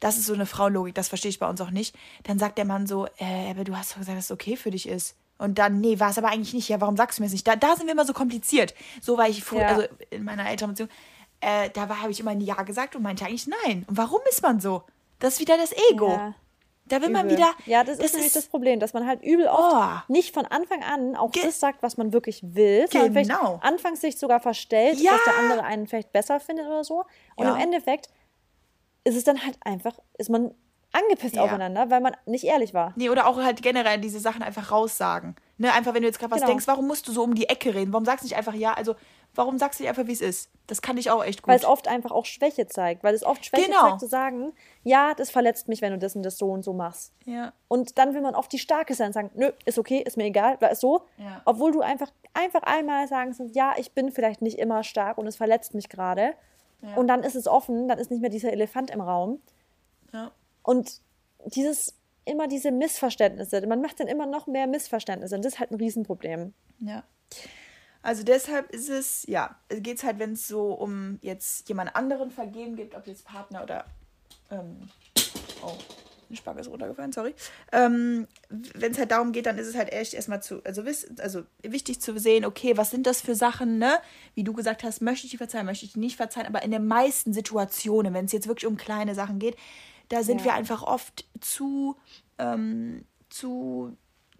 das 0.00 0.18
ist 0.18 0.26
so 0.26 0.34
eine 0.34 0.46
Frau-Logik, 0.46 0.94
das 0.94 1.08
verstehe 1.08 1.30
ich 1.30 1.38
bei 1.38 1.48
uns 1.48 1.60
auch 1.60 1.70
nicht. 1.70 1.94
Dann 2.24 2.38
sagt 2.38 2.58
der 2.58 2.64
Mann 2.64 2.86
so, 2.86 3.06
äh, 3.18 3.50
aber 3.50 3.64
du 3.64 3.76
hast 3.76 3.92
doch 3.92 3.98
gesagt, 3.98 4.18
dass 4.18 4.26
es 4.26 4.30
okay 4.32 4.56
für 4.56 4.70
dich 4.70 4.88
ist. 4.88 5.16
Und 5.38 5.58
dann, 5.58 5.80
nee, 5.80 5.98
war 5.98 6.10
es 6.10 6.18
aber 6.18 6.28
eigentlich 6.28 6.54
nicht. 6.54 6.68
Ja, 6.68 6.80
warum 6.80 6.96
sagst 6.96 7.18
du 7.18 7.22
mir 7.22 7.26
das 7.26 7.32
nicht? 7.32 7.46
Da, 7.46 7.56
da 7.56 7.76
sind 7.76 7.86
wir 7.86 7.92
immer 7.92 8.04
so 8.04 8.12
kompliziert. 8.12 8.74
So 9.00 9.16
war 9.16 9.28
ich 9.28 9.42
früher, 9.42 9.60
ja. 9.60 9.68
also 9.68 9.82
in 10.10 10.24
meiner 10.24 10.48
älteren 10.48 10.70
Beziehung, 10.70 10.88
äh, 11.40 11.70
da 11.70 11.88
habe 11.88 12.10
ich 12.10 12.20
immer 12.20 12.30
ein 12.30 12.40
Ja 12.40 12.62
gesagt 12.62 12.96
und 12.96 13.02
meinte 13.02 13.24
eigentlich 13.26 13.48
Nein. 13.64 13.84
Und 13.88 13.96
warum 13.96 14.20
ist 14.30 14.42
man 14.42 14.60
so? 14.60 14.84
Das 15.18 15.34
ist 15.34 15.40
wieder 15.40 15.56
das 15.56 15.72
Ego. 15.90 16.10
Ja. 16.10 16.34
Da 16.86 17.00
will 17.00 17.10
übel. 17.10 17.22
man 17.22 17.30
wieder. 17.30 17.50
Ja, 17.66 17.84
das, 17.84 17.98
das 17.98 18.06
ist 18.06 18.14
nämlich 18.14 18.32
das 18.32 18.46
Problem, 18.46 18.80
dass 18.80 18.92
man 18.92 19.06
halt 19.06 19.22
übel 19.22 19.46
oft 19.46 19.74
oh. 20.08 20.12
nicht 20.12 20.34
von 20.34 20.46
Anfang 20.46 20.82
an 20.82 21.16
auch 21.16 21.30
das 21.30 21.60
sagt, 21.60 21.82
was 21.82 21.96
man 21.96 22.12
wirklich 22.12 22.42
will, 22.42 22.86
sondern 22.90 23.14
genau. 23.14 23.38
vielleicht 23.38 23.64
anfangs 23.64 24.00
sich 24.00 24.18
sogar 24.18 24.40
verstellt, 24.40 24.98
ja. 24.98 25.12
dass 25.12 25.24
der 25.24 25.38
andere 25.38 25.64
einen 25.64 25.86
vielleicht 25.86 26.12
besser 26.12 26.40
findet 26.40 26.66
oder 26.66 26.84
so. 26.84 27.04
Und 27.36 27.46
ja. 27.46 27.54
im 27.54 27.60
Endeffekt 27.60 28.08
ist 29.04 29.16
es 29.16 29.24
dann 29.24 29.44
halt 29.44 29.56
einfach, 29.64 29.98
ist 30.18 30.30
man 30.30 30.54
angepisst 30.92 31.36
ja. 31.36 31.42
aufeinander, 31.42 31.90
weil 31.90 32.00
man 32.00 32.14
nicht 32.26 32.44
ehrlich 32.44 32.74
war. 32.74 32.92
Nee, 32.96 33.08
oder 33.08 33.26
auch 33.26 33.38
halt 33.38 33.62
generell 33.62 33.98
diese 33.98 34.20
Sachen 34.20 34.42
einfach 34.42 34.70
raussagen. 34.70 35.36
Ne, 35.58 35.72
einfach, 35.72 35.94
wenn 35.94 36.02
du 36.02 36.08
jetzt 36.08 36.18
gerade 36.18 36.32
was 36.32 36.40
genau. 36.40 36.50
denkst, 36.50 36.66
warum 36.66 36.86
musst 36.86 37.08
du 37.08 37.12
so 37.12 37.22
um 37.22 37.34
die 37.34 37.48
Ecke 37.48 37.74
reden? 37.74 37.92
Warum 37.92 38.04
sagst 38.04 38.22
du 38.22 38.26
nicht 38.26 38.36
einfach 38.36 38.54
ja? 38.54 38.74
Also, 38.74 38.94
warum 39.34 39.58
sagst 39.58 39.78
du 39.78 39.84
nicht 39.84 39.90
einfach, 39.90 40.06
wie 40.06 40.12
es 40.12 40.20
ist? 40.20 40.50
Das 40.66 40.82
kann 40.82 40.96
ich 40.96 41.10
auch 41.10 41.24
echt 41.24 41.42
gut. 41.42 41.48
Weil 41.48 41.58
es 41.58 41.64
oft 41.64 41.88
einfach 41.88 42.10
auch 42.10 42.24
Schwäche 42.24 42.66
zeigt. 42.66 43.02
Weil 43.02 43.14
es 43.14 43.24
oft 43.24 43.44
Schwäche 43.44 43.66
genau. 43.66 43.80
zeigt, 43.80 44.00
zu 44.00 44.06
sagen, 44.06 44.52
ja, 44.84 45.14
das 45.14 45.30
verletzt 45.30 45.68
mich, 45.68 45.82
wenn 45.82 45.92
du 45.92 45.98
das 45.98 46.16
und 46.16 46.22
das 46.22 46.38
so 46.38 46.50
und 46.50 46.62
so 46.62 46.72
machst. 46.72 47.12
Ja. 47.24 47.52
Und 47.68 47.98
dann 47.98 48.14
will 48.14 48.20
man 48.20 48.34
oft 48.34 48.52
die 48.52 48.58
Starke 48.58 48.94
sein 48.94 49.08
und 49.08 49.12
sagen, 49.12 49.30
nö, 49.34 49.50
ist 49.64 49.78
okay, 49.78 49.98
ist 49.98 50.16
mir 50.16 50.24
egal, 50.24 50.58
ist 50.70 50.80
so. 50.80 51.06
Ja. 51.18 51.42
Obwohl 51.44 51.72
du 51.72 51.80
einfach, 51.80 52.10
einfach 52.34 52.62
einmal 52.62 53.08
sagen 53.08 53.34
kannst, 53.36 53.54
ja, 53.54 53.74
ich 53.76 53.92
bin 53.92 54.12
vielleicht 54.12 54.42
nicht 54.42 54.58
immer 54.58 54.84
stark 54.84 55.18
und 55.18 55.26
es 55.26 55.36
verletzt 55.36 55.74
mich 55.74 55.88
gerade. 55.88 56.34
Ja. 56.82 56.94
Und 56.96 57.08
dann 57.08 57.22
ist 57.22 57.34
es 57.34 57.46
offen, 57.46 57.88
dann 57.88 57.98
ist 57.98 58.10
nicht 58.10 58.20
mehr 58.20 58.30
dieser 58.30 58.52
Elefant 58.52 58.90
im 58.90 59.00
Raum. 59.00 59.40
Ja. 60.12 60.32
Und 60.62 61.00
dieses, 61.46 61.94
immer 62.24 62.48
diese 62.48 62.70
Missverständnisse, 62.70 63.66
man 63.66 63.80
macht 63.80 64.00
dann 64.00 64.08
immer 64.08 64.26
noch 64.26 64.46
mehr 64.46 64.66
Missverständnisse 64.66 65.34
und 65.34 65.44
das 65.44 65.54
ist 65.54 65.60
halt 65.60 65.70
ein 65.70 65.76
Riesenproblem. 65.76 66.52
Ja. 66.80 67.02
Also 68.02 68.24
deshalb 68.24 68.70
ist 68.70 68.88
es, 68.88 69.24
ja, 69.26 69.56
geht 69.68 69.98
es 69.98 70.04
halt, 70.04 70.18
wenn 70.18 70.32
es 70.32 70.48
so 70.48 70.72
um 70.72 71.18
jetzt 71.22 71.68
jemand 71.68 71.94
anderen 71.94 72.30
vergeben 72.30 72.76
gibt, 72.76 72.94
ob 72.94 73.06
jetzt 73.06 73.24
Partner 73.24 73.62
oder, 73.62 73.84
ähm, 74.50 74.88
oh, 75.62 75.76
ein 76.32 76.36
Spargel 76.36 76.62
ist 76.62 76.70
runtergefallen, 76.70 77.12
sorry. 77.12 77.34
Ähm, 77.70 78.26
wenn 78.48 78.92
es 78.92 78.98
halt 78.98 79.10
darum 79.10 79.32
geht, 79.32 79.46
dann 79.46 79.58
ist 79.58 79.68
es 79.68 79.76
halt 79.76 79.92
echt 79.92 80.14
erstmal 80.14 80.42
zu, 80.42 80.64
also, 80.64 80.82
also 81.18 81.42
wichtig 81.62 82.00
zu 82.00 82.18
sehen, 82.18 82.44
okay, 82.44 82.76
was 82.76 82.90
sind 82.90 83.06
das 83.06 83.20
für 83.20 83.34
Sachen, 83.34 83.78
ne? 83.78 83.98
Wie 84.34 84.42
du 84.42 84.52
gesagt 84.52 84.82
hast, 84.82 85.00
möchte 85.02 85.26
ich 85.26 85.30
die 85.30 85.36
verzeihen, 85.36 85.66
möchte 85.66 85.84
ich 85.84 85.92
die 85.92 86.00
nicht 86.00 86.16
verzeihen, 86.16 86.46
aber 86.46 86.62
in 86.62 86.70
den 86.70 86.86
meisten 86.86 87.32
Situationen, 87.32 88.14
wenn 88.14 88.24
es 88.24 88.32
jetzt 88.32 88.48
wirklich 88.48 88.66
um 88.66 88.76
kleine 88.76 89.14
Sachen 89.14 89.38
geht, 89.38 89.56
da 90.08 90.22
sind 90.22 90.40
ja. 90.40 90.46
wir 90.46 90.54
einfach 90.54 90.82
oft 90.82 91.26
zu, 91.40 91.96
ähm, 92.38 93.04
zu 93.28 93.96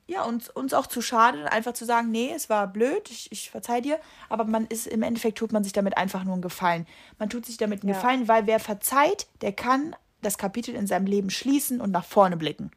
ja, 0.07 0.25
uns, 0.25 0.49
uns 0.51 0.75
auch 0.75 0.87
zu 0.87 1.01
schade, 1.01 1.51
einfach 1.51 1.75
zu 1.75 1.85
sagen, 1.85 2.11
nee, 2.11 2.33
es 2.35 2.51
war 2.51 2.67
blöd, 2.67 3.09
ich, 3.11 3.31
ich 3.31 3.51
verzeih 3.51 3.81
dir, 3.81 3.99
aber 4.29 4.45
man 4.45 4.67
ist, 4.67 4.87
im 4.87 5.03
Endeffekt 5.03 5.39
tut 5.39 5.53
man 5.53 5.65
sich 5.65 5.73
damit 5.73 5.97
einfach 5.97 6.25
nur 6.25 6.35
einen 6.35 6.43
Gefallen. 6.43 6.87
Man 7.19 7.31
tut 7.31 7.47
sich 7.47 7.57
damit 7.57 7.83
einen 7.83 7.91
ja. 7.91 7.95
Gefallen, 7.95 8.29
weil 8.29 8.47
wer 8.47 8.61
verzeiht, 8.61 9.27
der 9.41 9.53
kann 9.53 9.97
das 10.21 10.39
Kapitel 10.39 10.75
in 10.75 10.87
seinem 10.87 11.07
Leben 11.07 11.31
schließen 11.31 11.81
und 11.81 11.91
nach 11.91 12.05
vorne 12.05 12.37
blicken. 12.37 12.71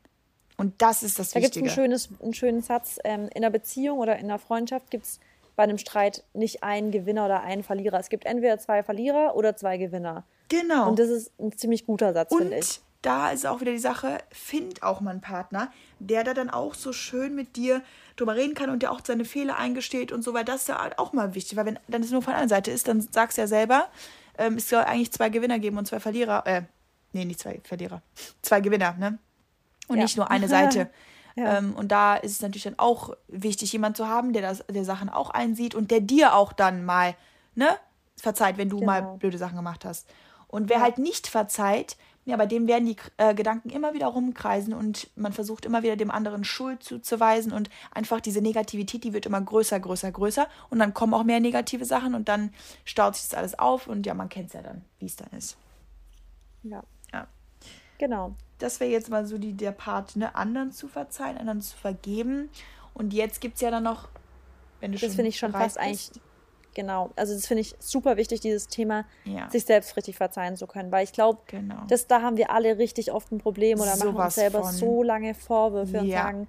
Und 0.57 0.82
das 0.82 1.03
ist 1.03 1.19
das 1.19 1.32
da 1.32 1.41
Wichtige. 1.41 1.67
Da 1.67 1.76
gibt 1.76 1.93
es 1.93 2.07
einen, 2.09 2.21
einen 2.21 2.34
schönen 2.34 2.61
Satz, 2.61 2.99
ähm, 3.03 3.28
in 3.34 3.43
einer 3.43 3.49
Beziehung 3.49 3.99
oder 3.99 4.17
in 4.17 4.26
einer 4.26 4.39
Freundschaft 4.39 4.89
gibt 4.89 5.05
es 5.05 5.19
bei 5.55 5.63
einem 5.63 5.78
Streit 5.78 6.23
nicht 6.34 6.63
einen 6.63 6.91
Gewinner 6.91 7.26
oder 7.26 7.41
einen 7.41 7.63
Verlierer. 7.63 7.99
Es 7.99 8.09
gibt 8.09 8.26
entweder 8.26 8.59
zwei 8.59 8.84
Verlierer 8.84 9.36
oder 9.36 9.55
zwei 9.55 9.78
Gewinner. 9.78 10.23
Genau. 10.49 10.89
Und 10.89 10.99
das 10.99 11.09
ist 11.09 11.32
ein 11.39 11.57
ziemlich 11.57 11.86
guter 11.86 12.13
Satz, 12.13 12.34
finde 12.34 12.57
ich 12.57 12.82
da 13.06 13.30
ist 13.30 13.45
auch 13.45 13.62
wieder 13.62 13.72
die 13.72 13.78
Sache, 13.78 14.20
find 14.32 14.84
auch 14.84 14.99
mal 15.01 15.12
einen 15.12 15.22
Partner, 15.22 15.72
der 15.99 16.24
da 16.24 16.34
dann 16.34 16.49
auch 16.49 16.74
so 16.74 16.91
schön 16.91 17.36
mit 17.36 17.56
dir 17.56 17.82
drüber 18.16 18.36
reden 18.36 18.56
kann 18.56 18.70
und 18.70 18.82
der 18.82 18.91
auch 18.91 19.01
seine 19.03 19.26
Fehler 19.26 19.58
eingesteht 19.58 20.12
und 20.12 20.24
so, 20.24 20.34
weil 20.34 20.45
das 20.45 20.62
ist 20.62 20.68
ja 20.70 20.91
auch 20.97 21.14
mal 21.14 21.36
wichtig, 21.36 21.58
weil 21.58 21.66
wenn 21.66 21.80
dann 21.88 22.01
es 22.01 22.12
nur 22.12 22.22
von 22.22 22.34
einer 22.34 22.49
Seite 22.49 22.72
ist, 22.72 22.88
dann 22.88 23.01
sagst 23.01 23.38
du 23.38 23.41
ja 23.41 23.47
selber, 23.47 23.88
ähm, 24.38 24.56
es 24.56 24.70
soll 24.70 24.84
eigentlich 24.84 25.12
zwei 25.12 25.30
Gewinner 25.30 25.60
geben 25.60 25.78
und 25.78 25.86
zwei 25.86 25.99
Verlierer, 25.99 26.45
äh, 26.47 26.64
nee, 27.14 27.26
nicht 27.26 27.39
zwei 27.39 27.62
Verlierer, 27.64 28.01
zwei 28.41 28.62
Gewinner, 28.62 28.93
ne? 28.93 29.20
Und 29.88 29.97
ja. 29.97 30.03
nicht 30.03 30.18
nur 30.18 30.32
eine 30.32 30.47
Seite. 30.47 30.89
Ja. 31.38 31.58
Ähm, 31.58 31.76
und 31.76 31.91
da 31.91 32.16
ist 32.16 32.32
es 32.32 32.41
natürlich 32.41 32.64
dann 32.64 32.80
auch 32.80 33.10
wichtig, 33.28 33.74
jemand 33.74 33.97
zu 33.97 34.08
haben, 34.08 34.32
der 34.32 34.41
das, 34.41 34.64
der 34.70 34.86
Sachen 34.86 35.10
auch 35.10 35.30
einsieht 35.30 35.76
und 35.76 35.91
der 35.91 35.99
dir 35.99 36.34
auch 36.34 36.53
dann 36.53 36.86
mal, 36.86 37.14
ne, 37.56 37.68
verzeiht, 38.16 38.58
wenn 38.58 38.70
du 38.70 38.80
genau. 38.80 38.91
mal 38.91 39.01
blöde 39.18 39.38
Sachen 39.38 39.58
gemacht 39.58 39.84
hast. 39.84 40.08
Und 40.47 40.70
wer 40.70 40.78
ja. 40.78 40.84
halt 40.84 40.97
nicht 40.97 41.28
verzeiht, 41.28 41.97
ja, 42.26 42.36
bei 42.38 42.47
dem 42.47 42.67
werden 42.67 42.88
die 42.88 42.95
äh, 43.17 43.36
Gedanken 43.36 43.69
immer 43.69 43.93
wieder 43.93 44.07
rumkreisen 44.07 44.73
und 44.73 45.09
man 45.15 45.32
versucht 45.32 45.63
immer 45.63 45.84
wieder 45.84 45.95
dem 45.95 46.09
anderen 46.09 46.43
Schuld 46.43 46.84
zuzuweisen 46.84 47.51
und 47.51 47.69
einfach 47.91 48.19
diese 48.19 48.41
Negativität, 48.41 49.03
die 49.03 49.13
wird 49.13 49.28
immer 49.28 49.39
größer, 49.39 49.80
größer, 49.80 50.11
größer 50.11 50.47
und 50.71 50.80
dann 50.80 50.93
kommen 50.95 51.13
auch 51.13 51.23
mehr 51.23 51.39
negative 51.39 51.86
Sachen 51.86 52.15
und 52.15 52.28
dann 52.28 52.51
staut 52.84 53.15
sich 53.15 53.30
das 53.30 53.38
alles 53.38 53.59
auf 53.59 53.88
und 53.88 54.05
ja, 54.07 54.15
man 54.15 54.30
kennt 54.30 54.47
es 54.47 54.53
ja 54.53 54.63
dann, 54.63 54.84
wie 54.99 55.05
es 55.05 55.15
dann 55.15 55.30
ist. 55.38 55.55
Ja. 56.63 56.84
Ja. 57.13 57.28
Genau. 57.99 58.34
Das 58.57 58.80
wäre 58.80 58.89
jetzt 58.89 59.09
mal 59.09 59.26
so 59.26 59.38
die, 59.38 59.53
der 59.53 59.71
Part, 59.71 60.15
ne, 60.15 60.34
anderen 60.36 60.71
zu 60.71 60.88
verzeihen, 60.88 61.38
anderen 61.38 61.61
zu 61.61 61.78
vergeben. 61.78 62.49
Und 62.93 63.13
jetzt 63.13 63.41
gibt 63.41 63.55
es 63.55 63.61
ja 63.61 63.69
dann 63.69 63.84
noch, 63.84 64.07
wenn 64.80 64.91
du 64.91 64.95
das 64.95 65.01
schon. 65.01 65.09
Das 65.09 65.15
finde 65.15 65.30
ich 65.30 65.38
schon 65.38 65.51
fast 65.51 65.76
bist, 65.76 65.78
eigentlich 65.78 66.11
Genau. 66.76 67.09
Also 67.15 67.34
das 67.34 67.47
finde 67.47 67.61
ich 67.61 67.73
super 67.80 68.17
wichtig, 68.17 68.41
dieses 68.41 68.67
Thema, 68.67 69.05
ja. 69.23 69.49
sich 69.49 69.65
selbst 69.65 69.97
richtig 69.97 70.17
verzeihen 70.17 70.57
zu 70.57 70.67
können. 70.67 70.91
Weil 70.91 71.05
ich 71.05 71.13
glaube, 71.13 71.39
genau. 71.47 71.88
da 72.07 72.21
haben 72.21 72.38
wir 72.38 72.51
alle 72.51 72.78
richtig 72.78 73.11
oft 73.11 73.32
ein 73.32 73.39
Problem 73.39 73.80
oder 73.80 73.95
so 73.95 74.11
machen 74.11 74.26
uns 74.26 74.36
selber 74.36 74.61
von. 74.61 74.71
so 74.71 75.01
lange 75.01 75.34
Vorwürfe 75.34 75.97
ja. 75.97 76.01
und 76.01 76.11
sagen, 76.11 76.47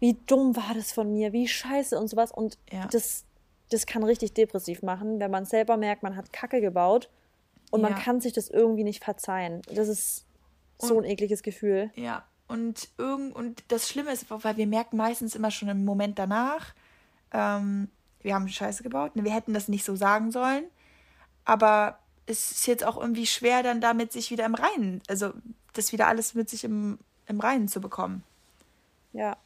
wie 0.00 0.16
dumm 0.26 0.56
war 0.56 0.74
das 0.74 0.92
von 0.92 1.12
mir, 1.12 1.32
wie 1.32 1.48
scheiße 1.48 1.98
und 1.98 2.08
sowas. 2.08 2.32
Und 2.32 2.58
ja. 2.70 2.86
das, 2.88 3.24
das 3.70 3.86
kann 3.86 4.02
richtig 4.02 4.34
depressiv 4.34 4.82
machen, 4.82 5.20
wenn 5.20 5.30
man 5.30 5.46
selber 5.46 5.76
merkt, 5.76 6.02
man 6.02 6.16
hat 6.16 6.32
Kacke 6.32 6.60
gebaut 6.60 7.08
und 7.70 7.82
man 7.82 7.94
kann 7.94 8.20
sich 8.20 8.32
das 8.32 8.50
irgendwie 8.50 8.82
nicht 8.84 9.04
verzeihen. 9.04 9.62
Das 9.72 9.88
ist 9.88 10.26
so 10.78 10.96
und, 10.96 11.04
ein 11.04 11.10
ekliges 11.10 11.42
Gefühl. 11.42 11.90
Ja. 11.94 12.24
Und, 12.48 12.88
irgend, 12.98 13.36
und 13.36 13.62
das 13.68 13.88
Schlimme 13.88 14.10
ist, 14.12 14.26
weil 14.28 14.56
wir 14.56 14.66
merken 14.66 14.96
meistens 14.96 15.36
immer 15.36 15.52
schon 15.52 15.68
im 15.68 15.84
Moment 15.84 16.18
danach, 16.18 16.74
ähm, 17.32 17.88
wir 18.22 18.34
haben 18.34 18.48
Scheiße 18.48 18.82
gebaut. 18.82 19.12
Wir 19.14 19.32
hätten 19.32 19.54
das 19.54 19.68
nicht 19.68 19.84
so 19.84 19.96
sagen 19.96 20.30
sollen. 20.30 20.64
Aber 21.44 21.98
es 22.26 22.52
ist 22.52 22.66
jetzt 22.66 22.84
auch 22.84 22.96
irgendwie 22.98 23.26
schwer, 23.26 23.62
dann 23.62 23.80
damit 23.80 24.12
sich 24.12 24.30
wieder 24.30 24.44
im 24.44 24.54
Reinen, 24.54 25.02
also 25.08 25.32
das 25.72 25.92
wieder 25.92 26.06
alles 26.06 26.34
mit 26.34 26.48
sich 26.48 26.64
im, 26.64 26.98
im 27.26 27.40
Reinen 27.40 27.68
zu 27.68 27.80
bekommen. 27.80 28.22
Ja. 29.12 29.36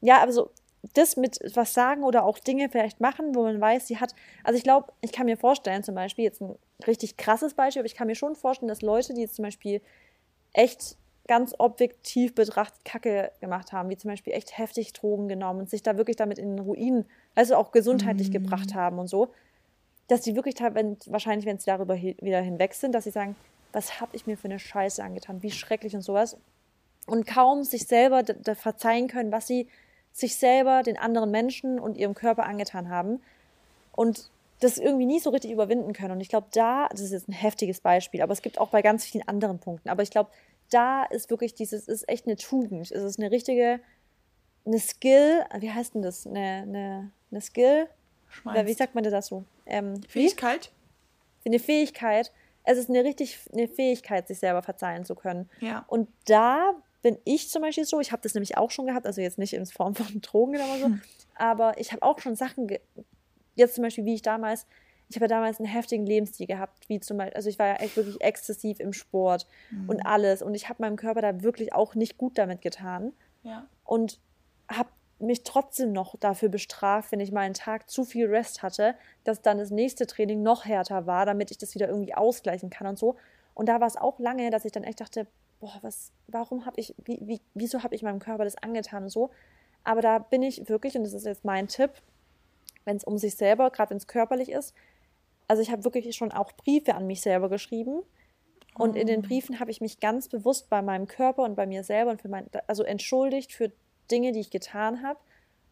Ja, 0.00 0.20
also 0.20 0.50
das 0.94 1.16
mit 1.16 1.38
was 1.54 1.74
sagen 1.74 2.04
oder 2.04 2.24
auch 2.24 2.38
Dinge 2.38 2.68
vielleicht 2.70 3.00
machen, 3.00 3.34
wo 3.34 3.42
man 3.42 3.60
weiß, 3.60 3.86
sie 3.86 3.98
hat. 3.98 4.14
Also 4.44 4.56
ich 4.56 4.62
glaube, 4.62 4.92
ich 5.00 5.12
kann 5.12 5.26
mir 5.26 5.36
vorstellen, 5.36 5.82
zum 5.82 5.94
Beispiel, 5.94 6.24
jetzt 6.24 6.40
ein 6.40 6.56
richtig 6.86 7.16
krasses 7.16 7.54
Beispiel, 7.54 7.80
aber 7.80 7.86
ich 7.86 7.94
kann 7.94 8.06
mir 8.06 8.14
schon 8.14 8.34
vorstellen, 8.34 8.68
dass 8.68 8.82
Leute, 8.82 9.12
die 9.12 9.20
jetzt 9.20 9.36
zum 9.36 9.44
Beispiel 9.44 9.82
echt 10.52 10.96
ganz 11.30 11.54
objektiv 11.58 12.34
betrachtet 12.34 12.84
Kacke 12.84 13.30
gemacht 13.40 13.72
haben, 13.72 13.88
wie 13.88 13.96
zum 13.96 14.10
Beispiel 14.10 14.32
echt 14.32 14.58
heftig 14.58 14.92
Drogen 14.94 15.28
genommen 15.28 15.60
und 15.60 15.70
sich 15.70 15.80
da 15.80 15.96
wirklich 15.96 16.16
damit 16.16 16.40
in 16.40 16.56
den 16.56 16.58
Ruin, 16.58 17.04
also 17.36 17.54
auch 17.54 17.70
gesundheitlich 17.70 18.30
mm. 18.30 18.32
gebracht 18.32 18.74
haben 18.74 18.98
und 18.98 19.06
so, 19.06 19.32
dass 20.08 20.22
die 20.22 20.34
wirklich 20.34 20.56
wenn, 20.58 20.96
wahrscheinlich, 21.06 21.46
wenn 21.46 21.60
sie 21.60 21.66
darüber 21.66 21.94
wieder 21.94 22.40
hinweg 22.40 22.74
sind, 22.74 22.96
dass 22.96 23.04
sie 23.04 23.12
sagen, 23.12 23.36
was 23.70 24.00
habe 24.00 24.16
ich 24.16 24.26
mir 24.26 24.36
für 24.36 24.48
eine 24.48 24.58
Scheiße 24.58 25.04
angetan, 25.04 25.40
wie 25.44 25.52
schrecklich 25.52 25.94
und 25.94 26.02
sowas. 26.02 26.36
Und 27.06 27.28
kaum 27.28 27.62
sich 27.62 27.86
selber 27.86 28.24
verzeihen 28.56 29.06
können, 29.06 29.30
was 29.30 29.46
sie 29.46 29.68
sich 30.12 30.34
selber, 30.34 30.82
den 30.82 30.98
anderen 30.98 31.30
Menschen 31.30 31.78
und 31.78 31.96
ihrem 31.96 32.14
Körper 32.14 32.44
angetan 32.46 32.88
haben. 32.88 33.22
Und 33.92 34.28
das 34.58 34.78
irgendwie 34.78 35.06
nie 35.06 35.20
so 35.20 35.30
richtig 35.30 35.52
überwinden 35.52 35.92
können. 35.92 36.10
Und 36.10 36.20
ich 36.20 36.28
glaube, 36.28 36.48
da, 36.52 36.88
das 36.90 37.02
ist 37.02 37.12
jetzt 37.12 37.28
ein 37.28 37.32
heftiges 37.32 37.80
Beispiel, 37.80 38.20
aber 38.20 38.32
es 38.32 38.42
gibt 38.42 38.58
auch 38.58 38.70
bei 38.70 38.82
ganz 38.82 39.04
vielen 39.04 39.26
anderen 39.28 39.60
Punkten. 39.60 39.88
Aber 39.88 40.02
ich 40.02 40.10
glaube, 40.10 40.30
da 40.70 41.04
ist 41.04 41.30
wirklich 41.30 41.54
dieses, 41.54 41.88
ist 41.88 42.08
echt 42.08 42.26
eine 42.26 42.36
Tugend. 42.36 42.90
Es 42.90 43.02
ist 43.02 43.18
eine 43.18 43.30
richtige, 43.30 43.80
eine 44.64 44.78
Skill, 44.78 45.44
wie 45.58 45.70
heißt 45.70 45.94
denn 45.94 46.02
das? 46.02 46.26
Eine, 46.26 46.62
eine, 46.62 47.10
eine 47.30 47.40
Skill? 47.40 47.88
Schmeinst. 48.28 48.66
Wie 48.66 48.74
sagt 48.74 48.94
man 48.94 49.04
das 49.04 49.26
so? 49.26 49.44
Ähm, 49.66 50.00
Fähigkeit? 50.08 50.70
Wie? 51.42 51.50
Eine 51.50 51.58
Fähigkeit. 51.58 52.32
Es 52.64 52.78
ist 52.78 52.88
eine 52.88 53.04
richtig 53.04 53.38
eine 53.52 53.68
Fähigkeit, 53.68 54.28
sich 54.28 54.38
selber 54.38 54.62
verzeihen 54.62 55.04
zu 55.04 55.14
können. 55.14 55.48
Ja. 55.60 55.84
Und 55.88 56.08
da 56.26 56.74
bin 57.02 57.18
ich 57.24 57.48
zum 57.48 57.62
Beispiel 57.62 57.84
so, 57.84 58.00
ich 58.00 58.12
habe 58.12 58.22
das 58.22 58.34
nämlich 58.34 58.56
auch 58.56 58.70
schon 58.70 58.86
gehabt, 58.86 59.06
also 59.06 59.20
jetzt 59.20 59.38
nicht 59.38 59.54
in 59.54 59.66
Form 59.66 59.94
von 59.94 60.06
Drogen 60.20 60.56
oder 60.56 60.78
so, 60.78 60.84
hm. 60.86 61.02
aber 61.34 61.78
ich 61.78 61.92
habe 61.92 62.02
auch 62.02 62.18
schon 62.18 62.36
Sachen, 62.36 62.70
jetzt 63.54 63.74
zum 63.74 63.82
Beispiel, 63.82 64.04
wie 64.04 64.14
ich 64.14 64.22
damals 64.22 64.66
ich 65.10 65.16
habe 65.16 65.24
ja 65.24 65.28
damals 65.28 65.58
einen 65.58 65.68
heftigen 65.68 66.06
Lebensstil 66.06 66.46
gehabt, 66.46 66.88
wie 66.88 67.00
zum 67.00 67.18
Beispiel, 67.18 67.34
also 67.34 67.48
ich 67.48 67.58
war 67.58 67.66
ja 67.66 67.74
echt 67.74 67.96
wirklich 67.96 68.20
exzessiv 68.20 68.78
im 68.78 68.92
Sport 68.92 69.48
mhm. 69.70 69.88
und 69.88 70.06
alles. 70.06 70.40
Und 70.40 70.54
ich 70.54 70.68
habe 70.68 70.82
meinem 70.82 70.94
Körper 70.94 71.20
da 71.20 71.42
wirklich 71.42 71.72
auch 71.72 71.96
nicht 71.96 72.16
gut 72.16 72.38
damit 72.38 72.62
getan. 72.62 73.12
Ja. 73.42 73.66
Und 73.84 74.20
habe 74.68 74.88
mich 75.18 75.42
trotzdem 75.42 75.92
noch 75.92 76.14
dafür 76.20 76.48
bestraft, 76.48 77.10
wenn 77.10 77.18
ich 77.18 77.32
mal 77.32 77.40
einen 77.40 77.54
Tag 77.54 77.90
zu 77.90 78.04
viel 78.04 78.28
Rest 78.28 78.62
hatte, 78.62 78.94
dass 79.24 79.42
dann 79.42 79.58
das 79.58 79.70
nächste 79.70 80.06
Training 80.06 80.44
noch 80.44 80.64
härter 80.64 81.06
war, 81.06 81.26
damit 81.26 81.50
ich 81.50 81.58
das 81.58 81.74
wieder 81.74 81.88
irgendwie 81.88 82.14
ausgleichen 82.14 82.70
kann 82.70 82.86
und 82.86 82.98
so. 82.98 83.16
Und 83.52 83.68
da 83.68 83.80
war 83.80 83.88
es 83.88 83.96
auch 83.96 84.20
lange, 84.20 84.50
dass 84.50 84.64
ich 84.64 84.70
dann 84.70 84.84
echt 84.84 85.00
dachte, 85.00 85.26
boah, 85.58 85.76
was, 85.82 86.12
warum 86.28 86.66
habe 86.66 86.78
ich, 86.78 86.94
wie, 87.04 87.18
wie, 87.22 87.40
wieso 87.54 87.82
habe 87.82 87.96
ich 87.96 88.04
meinem 88.04 88.20
Körper 88.20 88.44
das 88.44 88.56
angetan 88.56 89.02
und 89.02 89.10
so. 89.10 89.30
Aber 89.82 90.02
da 90.02 90.20
bin 90.20 90.42
ich 90.42 90.68
wirklich, 90.68 90.96
und 90.96 91.02
das 91.02 91.14
ist 91.14 91.26
jetzt 91.26 91.44
mein 91.44 91.66
Tipp, 91.66 91.90
wenn 92.84 92.96
es 92.96 93.04
um 93.04 93.18
sich 93.18 93.34
selber, 93.34 93.70
gerade 93.70 93.90
wenn 93.90 93.96
es 93.96 94.06
körperlich 94.06 94.50
ist, 94.50 94.74
also 95.50 95.62
ich 95.62 95.72
habe 95.72 95.82
wirklich 95.82 96.14
schon 96.14 96.30
auch 96.30 96.52
Briefe 96.52 96.94
an 96.94 97.08
mich 97.08 97.22
selber 97.22 97.48
geschrieben. 97.48 98.04
Und 98.74 98.94
in 98.94 99.08
den 99.08 99.18
oh. 99.18 99.22
Briefen 99.22 99.58
habe 99.58 99.72
ich 99.72 99.80
mich 99.80 99.98
ganz 99.98 100.28
bewusst 100.28 100.70
bei 100.70 100.80
meinem 100.80 101.08
Körper 101.08 101.42
und 101.42 101.56
bei 101.56 101.66
mir 101.66 101.82
selber 101.82 102.12
und 102.12 102.22
für 102.22 102.28
mein, 102.28 102.46
also 102.68 102.84
entschuldigt 102.84 103.52
für 103.52 103.72
Dinge, 104.12 104.30
die 104.30 104.38
ich 104.38 104.50
getan 104.50 105.02
habe 105.02 105.18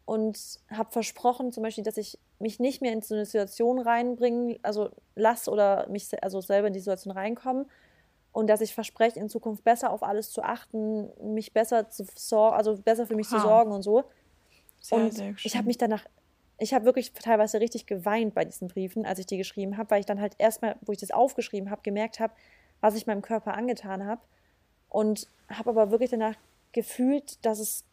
und 0.05 0.59
habe 0.68 0.91
versprochen, 0.91 1.53
zum 1.53 1.62
Beispiel, 1.62 1.85
dass 1.85 1.97
ich 1.97 2.18
mich 2.41 2.59
nicht 2.59 2.83
mehr 2.83 2.93
in 2.93 3.03
so 3.03 3.14
eine 3.14 3.24
Situation 3.24 3.79
reinbringen, 3.79 4.59
also 4.62 4.91
lasse 5.14 5.49
oder 5.49 5.89
mich 5.89 6.09
also 6.24 6.41
selber 6.41 6.66
in 6.66 6.72
die 6.72 6.81
Situation 6.81 7.12
reinkommen 7.12 7.66
und 8.33 8.49
dass 8.49 8.61
ich 8.61 8.74
verspreche, 8.74 9.20
in 9.20 9.29
Zukunft 9.29 9.62
besser 9.62 9.93
auf 9.93 10.03
alles 10.03 10.33
zu 10.33 10.43
achten, 10.43 11.09
mich 11.22 11.53
besser 11.53 11.89
zu 11.89 12.05
sorgen, 12.16 12.57
also 12.57 12.76
besser 12.79 13.07
für 13.07 13.14
mich 13.14 13.31
ha. 13.31 13.37
zu 13.37 13.43
sorgen 13.43 13.70
und 13.70 13.83
so. 13.83 14.03
Sehr, 14.81 14.99
und 14.99 15.14
sehr 15.14 15.35
ich 15.41 15.57
habe 15.57 15.68
mich 15.68 15.79
danach 15.79 16.05
ich 16.59 16.74
habe 16.74 16.84
wirklich 16.84 17.12
teilweise 17.12 17.61
richtig 17.61 17.86
geweint 17.86 18.34
bei 18.34 18.44
diesen 18.44 18.68
Briefen, 18.68 19.06
als 19.06 19.20
ich 19.20 19.26
die 19.26 19.38
geschrieben 19.38 19.76
habe, 19.76 19.90
weil 19.90 20.00
ich 20.00 20.06
dann 20.06 20.20
halt 20.20 20.34
erstmal, 20.38 20.76
wo 20.80 20.92
ich 20.92 20.98
das 20.98 21.12
aufgeschrieben 21.12 21.70
habe, 21.70 21.82
gemerkt 21.82 22.18
habe, 22.18 22.32
was 22.80 22.96
ich 22.96 23.06
meinem 23.06 23.22
Körper 23.22 23.54
angetan 23.54 24.04
habe. 24.04 24.20
Und 24.88 25.28
habe 25.48 25.70
aber 25.70 25.90
wirklich 25.90 26.11
danach 26.11 26.34
gefühlt, 26.72 27.44
dass 27.44 27.61
es, 27.61 27.84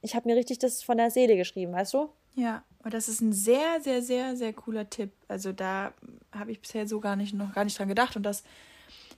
ich 0.00 0.14
habe 0.14 0.28
mir 0.28 0.36
richtig 0.36 0.58
das 0.58 0.82
von 0.82 0.96
der 0.96 1.10
Seele 1.10 1.36
geschrieben, 1.36 1.72
weißt 1.72 1.94
du? 1.94 2.08
Ja, 2.34 2.64
und 2.82 2.94
das 2.94 3.08
ist 3.08 3.20
ein 3.20 3.32
sehr, 3.32 3.80
sehr, 3.80 4.02
sehr, 4.02 4.36
sehr 4.36 4.52
cooler 4.52 4.88
Tipp. 4.88 5.12
Also 5.28 5.52
da 5.52 5.92
habe 6.32 6.50
ich 6.50 6.60
bisher 6.60 6.88
so 6.88 7.00
gar 7.00 7.16
nicht, 7.16 7.34
noch 7.34 7.52
gar 7.54 7.64
nicht 7.64 7.78
dran 7.78 7.88
gedacht. 7.88 8.16
Und 8.16 8.22
das 8.22 8.42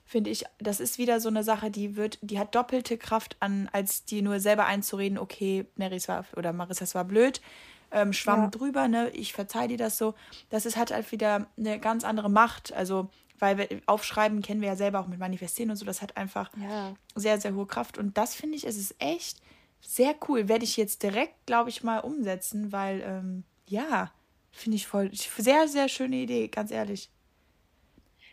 finde 0.05 0.29
ich, 0.29 0.43
das 0.59 0.79
ist 0.79 0.97
wieder 0.97 1.19
so 1.19 1.29
eine 1.29 1.43
Sache, 1.43 1.71
die 1.71 1.95
wird, 1.95 2.19
die 2.21 2.39
hat 2.39 2.55
doppelte 2.55 2.97
Kraft 2.97 3.37
an, 3.39 3.69
als 3.71 4.05
die 4.05 4.21
nur 4.21 4.39
selber 4.39 4.65
einzureden, 4.65 5.17
okay, 5.17 5.65
Neris 5.77 6.07
war 6.07 6.25
oder 6.35 6.53
Marissa, 6.53 6.93
war 6.93 7.05
blöd 7.05 7.41
ähm, 7.91 8.13
Schwamm 8.13 8.43
ja. 8.43 8.47
drüber, 8.49 8.87
ne? 8.87 9.09
Ich 9.11 9.33
verzeih 9.33 9.67
dir 9.67 9.77
das 9.77 9.97
so. 9.97 10.15
Das 10.49 10.65
ist 10.65 10.77
halt 10.77 10.91
halt 10.91 11.11
wieder 11.11 11.47
eine 11.57 11.79
ganz 11.79 12.03
andere 12.03 12.29
Macht. 12.29 12.73
Also, 12.73 13.09
weil 13.39 13.57
wir 13.57 13.67
aufschreiben 13.85 14.41
kennen 14.41 14.61
wir 14.61 14.69
ja 14.69 14.75
selber 14.75 14.99
auch 14.99 15.07
mit 15.07 15.19
Manifestieren 15.19 15.69
und 15.69 15.77
so, 15.77 15.85
das 15.85 16.01
hat 16.01 16.17
einfach 16.17 16.49
ja. 16.57 16.93
sehr, 17.15 17.39
sehr 17.39 17.53
hohe 17.53 17.67
Kraft. 17.67 17.97
Und 17.97 18.17
das 18.17 18.35
finde 18.35 18.55
ich, 18.57 18.65
es 18.65 18.77
ist 18.77 18.95
echt 18.99 19.39
sehr 19.81 20.15
cool. 20.27 20.47
Werde 20.47 20.65
ich 20.65 20.77
jetzt 20.77 21.03
direkt, 21.03 21.45
glaube 21.45 21.69
ich, 21.69 21.83
mal 21.83 21.99
umsetzen, 21.99 22.71
weil, 22.71 23.01
ähm, 23.01 23.43
ja, 23.67 24.11
finde 24.51 24.77
ich 24.77 24.87
voll, 24.87 25.11
sehr, 25.13 25.67
sehr 25.67 25.87
schöne 25.87 26.15
Idee, 26.15 26.47
ganz 26.47 26.71
ehrlich. 26.71 27.09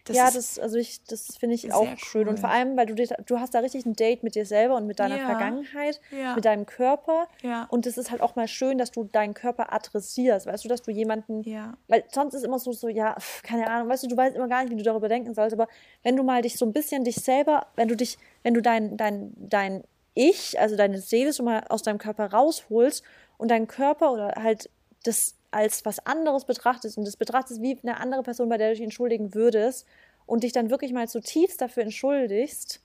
Das 0.05 0.17
ja, 0.17 0.31
das, 0.31 0.59
also 0.59 0.77
ich, 0.77 1.03
das 1.05 1.37
finde 1.39 1.55
ich 1.55 1.73
auch 1.73 1.97
schön. 1.97 2.23
Cool. 2.23 2.29
Und 2.29 2.39
vor 2.39 2.51
allem, 2.51 2.77
weil 2.77 2.85
du, 2.85 2.95
du 2.95 3.41
hast 3.41 3.55
da 3.55 3.61
richtig 3.61 3.87
ein 3.87 3.95
Date 3.95 4.23
mit 4.23 4.35
dir 4.35 4.45
selber 4.45 4.77
und 4.77 4.87
mit 4.87 4.99
deiner 4.99 5.17
ja. 5.17 5.25
Vergangenheit, 5.25 5.99
ja. 6.11 6.35
mit 6.35 6.45
deinem 6.45 6.67
Körper. 6.67 7.27
Ja. 7.43 7.67
Und 7.71 7.87
es 7.87 7.97
ist 7.97 8.11
halt 8.11 8.21
auch 8.21 8.37
mal 8.37 8.47
schön, 8.47 8.77
dass 8.77 8.91
du 8.91 9.05
deinen 9.05 9.33
Körper 9.33 9.73
adressierst. 9.73 10.47
Weißt 10.47 10.63
du, 10.63 10.69
dass 10.69 10.83
du 10.83 10.91
jemanden. 10.91 11.43
Ja. 11.45 11.79
Weil 11.89 12.05
sonst 12.13 12.35
ist 12.35 12.45
immer 12.45 12.59
so, 12.59 12.73
so, 12.73 12.89
ja, 12.89 13.17
keine 13.43 13.71
Ahnung, 13.71 13.89
weißt 13.89 14.03
du, 14.05 14.09
du 14.09 14.17
weißt 14.17 14.37
immer 14.37 14.49
gar 14.49 14.63
nicht, 14.63 14.73
wie 14.73 14.77
du 14.77 14.83
darüber 14.83 15.09
denken 15.09 15.33
sollst. 15.33 15.55
Aber 15.55 15.69
wenn 16.03 16.17
du 16.17 16.23
mal 16.23 16.43
dich 16.43 16.59
so 16.59 16.67
ein 16.67 16.75
bisschen 16.75 17.05
dich 17.05 17.17
selber, 17.17 17.69
wenn 17.75 17.89
du 17.89 17.97
dich, 17.97 18.19
wenn 18.43 18.53
du 18.53 18.61
dein, 18.61 18.99
dein, 18.99 19.33
dein 19.37 19.85
Ich, 20.13 20.61
also 20.61 20.77
deine 20.77 20.99
Seele 21.01 21.33
so 21.33 21.43
mal 21.43 21.65
aus 21.71 21.83
deinem 21.83 21.99
Körper 21.99 22.31
rausholst 22.31 23.03
und 23.39 23.51
deinen 23.51 23.69
Körper 23.69 24.13
oder 24.13 24.35
halt 24.37 24.69
das 25.05 25.35
als 25.55 25.85
was 25.85 26.05
anderes 26.05 26.45
betrachtest 26.45 26.99
und 26.99 27.07
das 27.07 27.17
betrachtest 27.17 27.63
wie 27.63 27.79
eine 27.83 27.99
andere 28.01 28.23
Person, 28.23 28.49
bei 28.49 28.59
der 28.59 28.69
du 28.69 28.75
dich 28.75 28.83
entschuldigen 28.83 29.35
würdest 29.35 29.87
und 30.27 30.43
dich 30.43 30.53
dann 30.53 30.71
wirklich 30.71 30.93
mal 30.93 31.09
zutiefst 31.09 31.61
dafür 31.61 31.85
entschuldigst, 31.85 32.81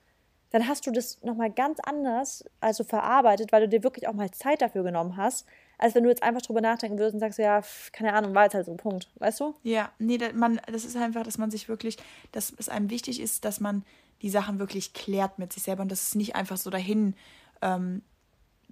dann 0.51 0.67
hast 0.67 0.85
du 0.87 0.91
das 0.91 1.21
nochmal 1.23 1.51
ganz 1.51 1.79
anders 1.83 2.43
also 2.59 2.83
verarbeitet, 2.83 3.51
weil 3.51 3.61
du 3.61 3.69
dir 3.69 3.83
wirklich 3.83 4.07
auch 4.07 4.13
mal 4.13 4.31
Zeit 4.31 4.61
dafür 4.61 4.83
genommen 4.83 5.17
hast, 5.17 5.45
als 5.77 5.95
wenn 5.95 6.03
du 6.03 6.09
jetzt 6.09 6.23
einfach 6.23 6.41
drüber 6.41 6.61
nachdenken 6.61 6.97
würdest 6.97 7.13
und 7.15 7.19
sagst, 7.19 7.39
ja, 7.39 7.61
keine 7.91 8.13
Ahnung, 8.13 8.33
war 8.35 8.43
jetzt 8.43 8.53
halt 8.53 8.65
so 8.65 8.71
ein 8.71 8.77
Punkt, 8.77 9.09
weißt 9.15 9.39
du? 9.39 9.55
Ja, 9.63 9.91
nee, 9.99 10.19
man, 10.33 10.59
das 10.71 10.85
ist 10.85 10.95
einfach, 10.95 11.23
dass 11.23 11.37
man 11.37 11.51
sich 11.51 11.69
wirklich, 11.69 11.97
dass 12.31 12.53
es 12.57 12.69
einem 12.69 12.89
wichtig 12.89 13.19
ist, 13.19 13.45
dass 13.45 13.59
man 13.59 13.83
die 14.21 14.29
Sachen 14.29 14.59
wirklich 14.59 14.93
klärt 14.93 15.39
mit 15.39 15.53
sich 15.53 15.63
selber 15.63 15.83
und 15.83 15.91
dass 15.91 16.01
es 16.01 16.15
nicht 16.15 16.35
einfach 16.35 16.57
so 16.57 16.69
dahin 16.69 17.15
ähm, 17.61 18.01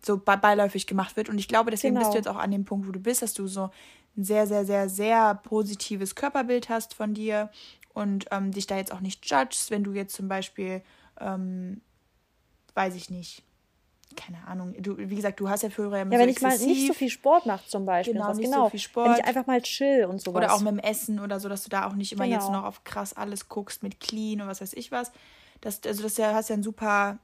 so 0.06 0.18
beiläufig 0.18 0.88
gemacht 0.88 1.16
wird. 1.16 1.30
Und 1.30 1.38
ich 1.38 1.48
glaube, 1.48 1.72
deswegen 1.72 1.96
genau. 1.96 2.06
bist 2.06 2.14
du 2.14 2.22
genau. 2.22 2.30
jetzt 2.30 2.38
auch 2.38 2.44
an 2.44 2.52
dem 2.52 2.66
Punkt, 2.66 2.88
wo 2.88 2.92
du 2.92 3.00
bist, 3.00 3.22
dass 3.22 3.34
du 3.34 3.48
so 3.48 3.70
ein 4.16 4.24
sehr, 4.24 4.48
sehr, 4.48 4.66
sehr, 4.66 4.90
sehr 4.90 5.36
positives 5.36 6.16
Körperbild 6.16 6.70
hast 6.70 6.94
von 6.94 7.14
dir 7.14 7.50
und 7.94 8.26
ähm, 8.32 8.52
dich 8.52 8.68
da 8.68 8.78
jetzt 8.78 8.92
auch 8.92 9.00
nicht 9.00 9.26
judgst, 9.30 9.72
wenn 9.72 9.84
du 9.84 9.94
jetzt 9.94 10.16
zum 10.16 10.28
Beispiel, 10.28 10.82
ähm, 11.20 11.82
weiß 12.76 12.96
ich 12.96 13.10
nicht, 13.10 13.44
keine 14.16 14.46
Ahnung, 14.48 14.74
du, 14.80 14.98
wie 14.98 15.16
gesagt, 15.16 15.40
du 15.40 15.50
hast 15.50 15.64
ja 15.64 15.70
früher 15.70 15.92
ja, 15.92 15.98
ja 15.98 16.10
wenn 16.10 16.22
so 16.22 16.28
ich 16.28 16.42
mal 16.42 16.58
nicht 16.58 16.88
so 16.88 16.94
viel 16.94 17.10
Sport 17.10 17.46
mache 17.46 17.68
zum 17.68 17.86
Beispiel. 17.86 18.14
Genau, 18.14 18.34
nicht 18.34 18.46
genau. 18.46 18.66
so 18.66 18.70
viel 18.70 18.80
Sport. 18.80 19.10
Wenn 19.10 19.16
ich 19.18 19.26
einfach 19.26 19.46
mal 19.46 19.62
chill 19.62 20.06
und 20.06 20.22
sowas. 20.22 20.38
Oder 20.38 20.54
auch 20.54 20.62
mit 20.62 20.72
dem 20.72 20.80
Essen 20.80 21.20
oder 21.20 21.40
so, 21.40 21.50
dass 21.50 21.64
du 21.64 21.70
da 21.70 21.88
auch 21.88 21.94
nicht 21.94 22.12
immer 22.14 22.26
genau. 22.26 22.38
jetzt 22.38 22.50
noch 22.52 22.64
auf 22.64 22.84
krass 22.84 23.14
alles 23.14 23.50
guckst 23.50 23.84
mit 23.84 24.00
clean 24.00 24.42
und 24.42 24.48
was 24.48 24.62
weiß 24.62 24.74
ich 24.74 24.92
was. 24.92 25.12
Das, 25.62 25.82
also 25.86 26.04
das 26.04 26.18
ja, 26.18 26.34
hast 26.34 26.50
ja 26.50 26.56
ein 26.56 26.64
super 26.64 27.18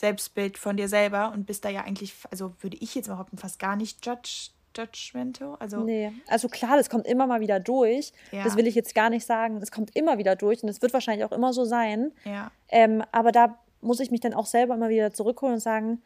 Selbstbild 0.00 0.56
von 0.56 0.78
dir 0.78 0.88
selber 0.88 1.30
und 1.34 1.46
bist 1.46 1.64
da 1.64 1.68
ja 1.68 1.82
eigentlich, 1.82 2.14
also 2.30 2.54
würde 2.60 2.78
ich 2.80 2.94
jetzt 2.94 3.08
behaupten, 3.08 3.36
fast 3.36 3.58
gar 3.58 3.76
nicht 3.76 4.04
judge, 4.04 4.48
judgmental. 4.74 5.56
Also 5.58 5.84
nee, 5.84 6.10
also 6.26 6.48
klar, 6.48 6.78
das 6.78 6.88
kommt 6.88 7.06
immer 7.06 7.26
mal 7.26 7.40
wieder 7.40 7.60
durch. 7.60 8.12
Ja. 8.32 8.42
Das 8.42 8.56
will 8.56 8.66
ich 8.66 8.74
jetzt 8.74 8.94
gar 8.94 9.10
nicht 9.10 9.26
sagen. 9.26 9.60
Das 9.60 9.70
kommt 9.70 9.94
immer 9.94 10.16
wieder 10.16 10.36
durch 10.36 10.62
und 10.62 10.70
es 10.70 10.80
wird 10.80 10.94
wahrscheinlich 10.94 11.24
auch 11.26 11.32
immer 11.32 11.52
so 11.52 11.66
sein. 11.66 12.12
Ja. 12.24 12.50
Ähm, 12.70 13.04
aber 13.12 13.30
da 13.30 13.58
muss 13.82 14.00
ich 14.00 14.10
mich 14.10 14.20
dann 14.20 14.32
auch 14.32 14.46
selber 14.46 14.74
immer 14.74 14.88
wieder 14.88 15.12
zurückholen 15.12 15.54
und 15.54 15.60
sagen, 15.60 16.00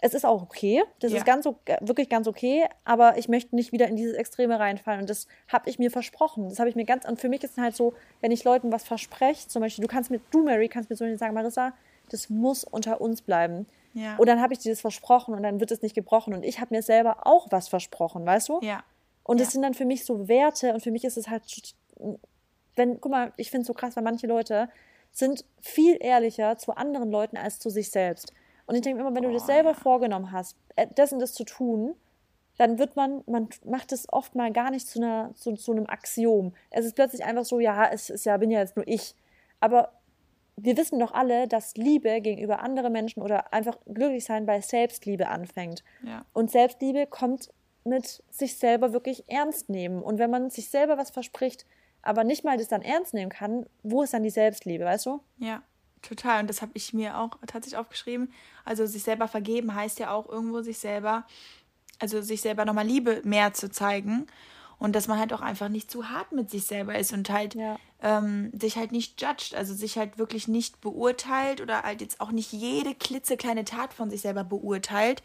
es 0.00 0.12
ist 0.12 0.26
auch 0.26 0.42
okay. 0.42 0.82
Das 0.98 1.12
ja. 1.12 1.18
ist 1.18 1.24
ganz 1.24 1.46
wirklich 1.80 2.08
ganz 2.08 2.26
okay, 2.26 2.64
aber 2.84 3.16
ich 3.16 3.28
möchte 3.28 3.54
nicht 3.54 3.70
wieder 3.70 3.86
in 3.86 3.94
dieses 3.94 4.14
Extreme 4.14 4.58
reinfallen. 4.58 5.02
Und 5.02 5.10
das 5.10 5.28
habe 5.46 5.70
ich 5.70 5.78
mir 5.78 5.92
versprochen. 5.92 6.48
Das 6.48 6.58
habe 6.58 6.68
ich 6.68 6.74
mir 6.74 6.84
ganz. 6.84 7.06
Und 7.06 7.20
für 7.20 7.28
mich 7.28 7.44
ist 7.44 7.52
es 7.52 7.58
halt 7.58 7.76
so, 7.76 7.94
wenn 8.22 8.32
ich 8.32 8.42
Leuten 8.42 8.72
was 8.72 8.82
verspreche, 8.82 9.46
zum 9.46 9.62
Beispiel, 9.62 9.82
du 9.82 9.88
kannst 9.88 10.10
mir, 10.10 10.20
du 10.32 10.42
Mary, 10.42 10.68
kannst 10.68 10.90
mir 10.90 10.96
so 10.96 11.16
sagen, 11.16 11.34
Marissa, 11.34 11.74
das 12.12 12.30
muss 12.30 12.64
unter 12.64 13.00
uns 13.00 13.22
bleiben. 13.22 13.66
Ja. 13.94 14.16
Und 14.16 14.28
dann 14.28 14.40
habe 14.40 14.52
ich 14.52 14.60
dir 14.60 14.72
das 14.72 14.80
versprochen 14.80 15.34
und 15.34 15.42
dann 15.42 15.60
wird 15.60 15.70
es 15.70 15.82
nicht 15.82 15.94
gebrochen. 15.94 16.34
Und 16.34 16.44
ich 16.44 16.60
habe 16.60 16.74
mir 16.74 16.82
selber 16.82 17.26
auch 17.26 17.48
was 17.50 17.68
versprochen, 17.68 18.24
weißt 18.24 18.48
du? 18.48 18.60
Ja. 18.62 18.84
Und 19.24 19.40
das 19.40 19.48
ja. 19.48 19.52
sind 19.52 19.62
dann 19.62 19.74
für 19.74 19.84
mich 19.84 20.04
so 20.04 20.28
Werte 20.28 20.72
und 20.74 20.82
für 20.82 20.90
mich 20.90 21.04
ist 21.04 21.16
es 21.16 21.28
halt, 21.28 21.42
wenn, 22.76 23.00
guck 23.00 23.10
mal, 23.10 23.32
ich 23.36 23.50
finde 23.50 23.62
es 23.62 23.66
so 23.66 23.74
krass, 23.74 23.96
weil 23.96 24.04
manche 24.04 24.26
Leute 24.26 24.68
sind 25.12 25.44
viel 25.60 25.96
ehrlicher 26.00 26.56
zu 26.56 26.76
anderen 26.76 27.10
Leuten 27.10 27.36
als 27.36 27.58
zu 27.58 27.70
sich 27.70 27.90
selbst. 27.90 28.32
Und 28.66 28.76
ich 28.76 28.82
denke 28.82 29.00
immer, 29.00 29.14
wenn 29.14 29.24
du 29.24 29.32
das 29.32 29.46
selber 29.46 29.74
vorgenommen 29.74 30.30
hast, 30.30 30.56
äh, 30.76 30.86
das 30.94 31.12
und 31.12 31.18
das 31.18 31.32
zu 31.32 31.44
tun, 31.44 31.94
dann 32.56 32.78
wird 32.78 32.94
man, 32.94 33.24
man 33.26 33.48
macht 33.64 33.90
es 33.90 34.12
oft 34.12 34.34
mal 34.34 34.52
gar 34.52 34.70
nicht 34.70 34.86
zu, 34.86 35.00
einer, 35.00 35.30
zu, 35.34 35.54
zu 35.54 35.72
einem 35.72 35.86
Axiom. 35.86 36.52
Es 36.70 36.84
ist 36.84 36.94
plötzlich 36.94 37.24
einfach 37.24 37.44
so, 37.44 37.58
ja, 37.58 37.86
es 37.86 38.10
ist 38.10 38.26
ja, 38.26 38.36
bin 38.36 38.50
ja 38.50 38.60
jetzt 38.60 38.76
nur 38.76 38.86
ich. 38.86 39.14
Aber 39.60 39.92
wir 40.62 40.76
wissen 40.76 40.98
doch 40.98 41.12
alle, 41.12 41.48
dass 41.48 41.76
Liebe 41.76 42.20
gegenüber 42.20 42.60
anderen 42.60 42.92
Menschen 42.92 43.22
oder 43.22 43.52
einfach 43.52 43.78
glücklich 43.86 44.24
sein 44.24 44.46
bei 44.46 44.60
Selbstliebe 44.60 45.28
anfängt. 45.28 45.84
Ja. 46.02 46.24
Und 46.32 46.50
Selbstliebe 46.50 47.06
kommt 47.06 47.50
mit 47.84 48.22
sich 48.30 48.56
selber 48.56 48.92
wirklich 48.92 49.24
ernst 49.28 49.68
nehmen. 49.68 50.02
Und 50.02 50.18
wenn 50.18 50.30
man 50.30 50.50
sich 50.50 50.70
selber 50.70 50.98
was 50.98 51.10
verspricht, 51.10 51.66
aber 52.02 52.24
nicht 52.24 52.44
mal 52.44 52.56
das 52.56 52.68
dann 52.68 52.82
ernst 52.82 53.14
nehmen 53.14 53.30
kann, 53.30 53.66
wo 53.82 54.02
ist 54.02 54.14
dann 54.14 54.22
die 54.22 54.30
Selbstliebe, 54.30 54.84
weißt 54.84 55.06
du? 55.06 55.20
Ja. 55.38 55.62
Total. 56.02 56.40
Und 56.40 56.48
das 56.48 56.62
habe 56.62 56.72
ich 56.74 56.94
mir 56.94 57.18
auch 57.18 57.30
tatsächlich 57.46 57.76
aufgeschrieben. 57.76 58.32
Also 58.64 58.86
sich 58.86 59.02
selber 59.02 59.28
vergeben 59.28 59.74
heißt 59.74 59.98
ja 59.98 60.12
auch 60.12 60.28
irgendwo 60.28 60.62
sich 60.62 60.78
selber, 60.78 61.26
also 61.98 62.22
sich 62.22 62.40
selber 62.40 62.64
nochmal 62.64 62.86
Liebe 62.86 63.20
mehr 63.24 63.52
zu 63.52 63.70
zeigen. 63.70 64.26
Und 64.80 64.96
dass 64.96 65.06
man 65.06 65.18
halt 65.18 65.32
auch 65.32 65.42
einfach 65.42 65.68
nicht 65.68 65.90
zu 65.90 66.08
hart 66.08 66.32
mit 66.32 66.50
sich 66.50 66.64
selber 66.64 66.98
ist 66.98 67.12
und 67.12 67.30
halt 67.30 67.54
ja. 67.54 67.76
ähm, 68.02 68.50
sich 68.58 68.76
halt 68.76 68.90
nicht 68.90 69.20
judgt, 69.20 69.54
also 69.54 69.74
sich 69.74 69.96
halt 69.96 70.18
wirklich 70.18 70.48
nicht 70.48 70.80
beurteilt 70.80 71.60
oder 71.60 71.82
halt 71.82 72.00
jetzt 72.00 72.20
auch 72.20 72.32
nicht 72.32 72.52
jede 72.52 72.94
klitzekleine 72.94 73.64
Tat 73.64 73.94
von 73.94 74.10
sich 74.10 74.22
selber 74.22 74.42
beurteilt. 74.42 75.22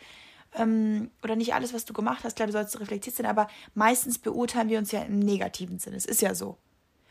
Ähm, 0.54 1.10
oder 1.24 1.36
nicht 1.36 1.54
alles, 1.54 1.74
was 1.74 1.86
du 1.86 1.94
gemacht 1.94 2.24
hast, 2.24 2.36
klar, 2.36 2.48
du 2.48 2.54
sollst 2.54 2.80
reflektiert 2.80 3.16
sein, 3.16 3.26
aber 3.26 3.48
meistens 3.74 4.20
beurteilen 4.20 4.70
wir 4.70 4.78
uns 4.78 4.92
ja 4.92 5.02
im 5.02 5.20
negativen 5.20 5.80
Sinne. 5.80 5.96
Es 5.96 6.06
ist 6.06 6.22
ja 6.22 6.36
so. 6.36 6.58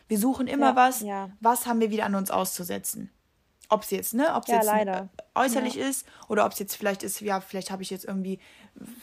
Wir 0.06 0.18
suchen 0.18 0.46
immer 0.46 0.70
ja, 0.70 0.76
was, 0.76 1.00
ja. 1.00 1.30
was 1.40 1.66
haben 1.66 1.80
wir 1.80 1.90
wieder 1.90 2.04
an 2.04 2.14
uns 2.14 2.30
auszusetzen 2.30 3.10
ob 3.68 3.82
es 3.82 3.90
jetzt, 3.90 4.14
ne, 4.14 4.34
ob 4.34 4.44
es 4.44 4.48
ja, 4.48 4.56
jetzt 4.56 4.66
leider. 4.66 5.08
äußerlich 5.34 5.74
ja. 5.74 5.86
ist 5.86 6.06
oder 6.28 6.44
ob 6.46 6.52
es 6.52 6.58
jetzt 6.58 6.76
vielleicht 6.76 7.02
ist, 7.02 7.20
ja, 7.20 7.40
vielleicht 7.40 7.70
habe 7.70 7.82
ich 7.82 7.90
jetzt 7.90 8.04
irgendwie, 8.04 8.38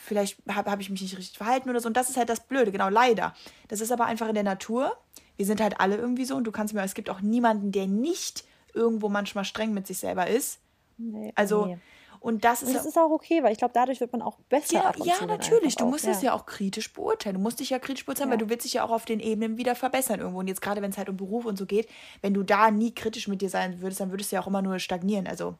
vielleicht 0.03 0.38
habe 0.47 0.72
hab 0.72 0.80
ich 0.80 0.89
mich 0.89 1.01
nicht 1.01 1.18
richtig 1.18 1.38
verhalten 1.38 1.70
oder 1.70 1.80
so. 1.80 1.88
Und 1.88 1.97
das 1.97 2.09
ist 2.09 2.18
halt 2.18 2.30
das 2.30 2.41
Blöde, 2.41 2.72
genau, 2.72 2.89
leider. 2.89 3.34
Das 3.68 3.82
ist 3.82 3.91
aber 3.91 4.05
einfach 4.05 4.28
in 4.28 4.36
der 4.36 4.43
Natur. 4.43 4.97
Wir 5.38 5.45
sind 5.45 5.62
halt 5.62 5.80
alle 5.80 5.95
irgendwie 5.95 6.26
so 6.26 6.36
und 6.36 6.43
du 6.43 6.51
kannst 6.51 6.74
mir, 6.74 6.82
es 6.84 6.93
gibt 6.93 7.09
auch 7.09 7.22
niemanden, 7.22 7.72
der 7.72 7.88
nicht 7.88 8.45
irgendwo 8.74 9.09
manchmal 9.09 9.45
streng 9.45 9.74
mit 9.74 9.88
sich 9.88 9.97
selber 9.97 10.28
ist. 10.28 10.59
Nee, 10.97 11.32
also, 11.36 11.66
nee. 11.66 11.78
Und 12.22 12.45
das 12.45 12.61
ist, 12.61 12.67
und 12.67 12.76
das 12.76 12.86
ist 12.86 12.99
auch 12.99 13.09
okay, 13.09 13.41
weil 13.41 13.51
ich 13.51 13.57
glaube, 13.57 13.74
dadurch 13.74 13.99
wird 13.99 14.11
man 14.11 14.22
auch 14.22 14.38
besser. 14.47 14.76
Ja, 14.76 14.93
ja 15.03 15.26
natürlich. 15.26 15.76
Du 15.76 15.88
musst 15.88 16.05
es 16.05 16.22
ja. 16.22 16.28
ja 16.28 16.34
auch 16.36 16.45
kritisch 16.45 16.93
beurteilen. 16.93 17.36
Du 17.36 17.41
musst 17.41 17.59
dich 17.59 17.72
ja 17.72 17.80
kritisch 17.80 18.05
beurteilen, 18.05 18.30
ja. 18.30 18.34
weil 18.34 18.38
du 18.38 18.47
willst 18.47 18.63
dich 18.63 18.74
ja 18.74 18.84
auch 18.84 18.91
auf 18.91 19.05
den 19.05 19.19
Ebenen 19.19 19.57
wieder 19.57 19.74
verbessern 19.74 20.19
irgendwo. 20.19 20.39
Und 20.39 20.47
jetzt 20.47 20.61
gerade, 20.61 20.84
wenn 20.84 20.91
es 20.91 20.99
halt 20.99 21.09
um 21.09 21.17
Beruf 21.17 21.45
und 21.45 21.57
so 21.57 21.65
geht, 21.65 21.89
wenn 22.22 22.36
du 22.36 22.43
da 22.43 22.69
nie 22.69 22.93
kritisch 22.93 23.28
mit 23.28 23.41
dir 23.41 23.49
sein 23.49 23.82
würdest, 23.82 24.01
dann 24.01 24.11
würdest 24.11 24.32
du 24.32 24.36
ja 24.36 24.43
auch 24.43 24.47
immer 24.47 24.61
nur 24.61 24.78
stagnieren. 24.78 25.26
Also 25.26 25.55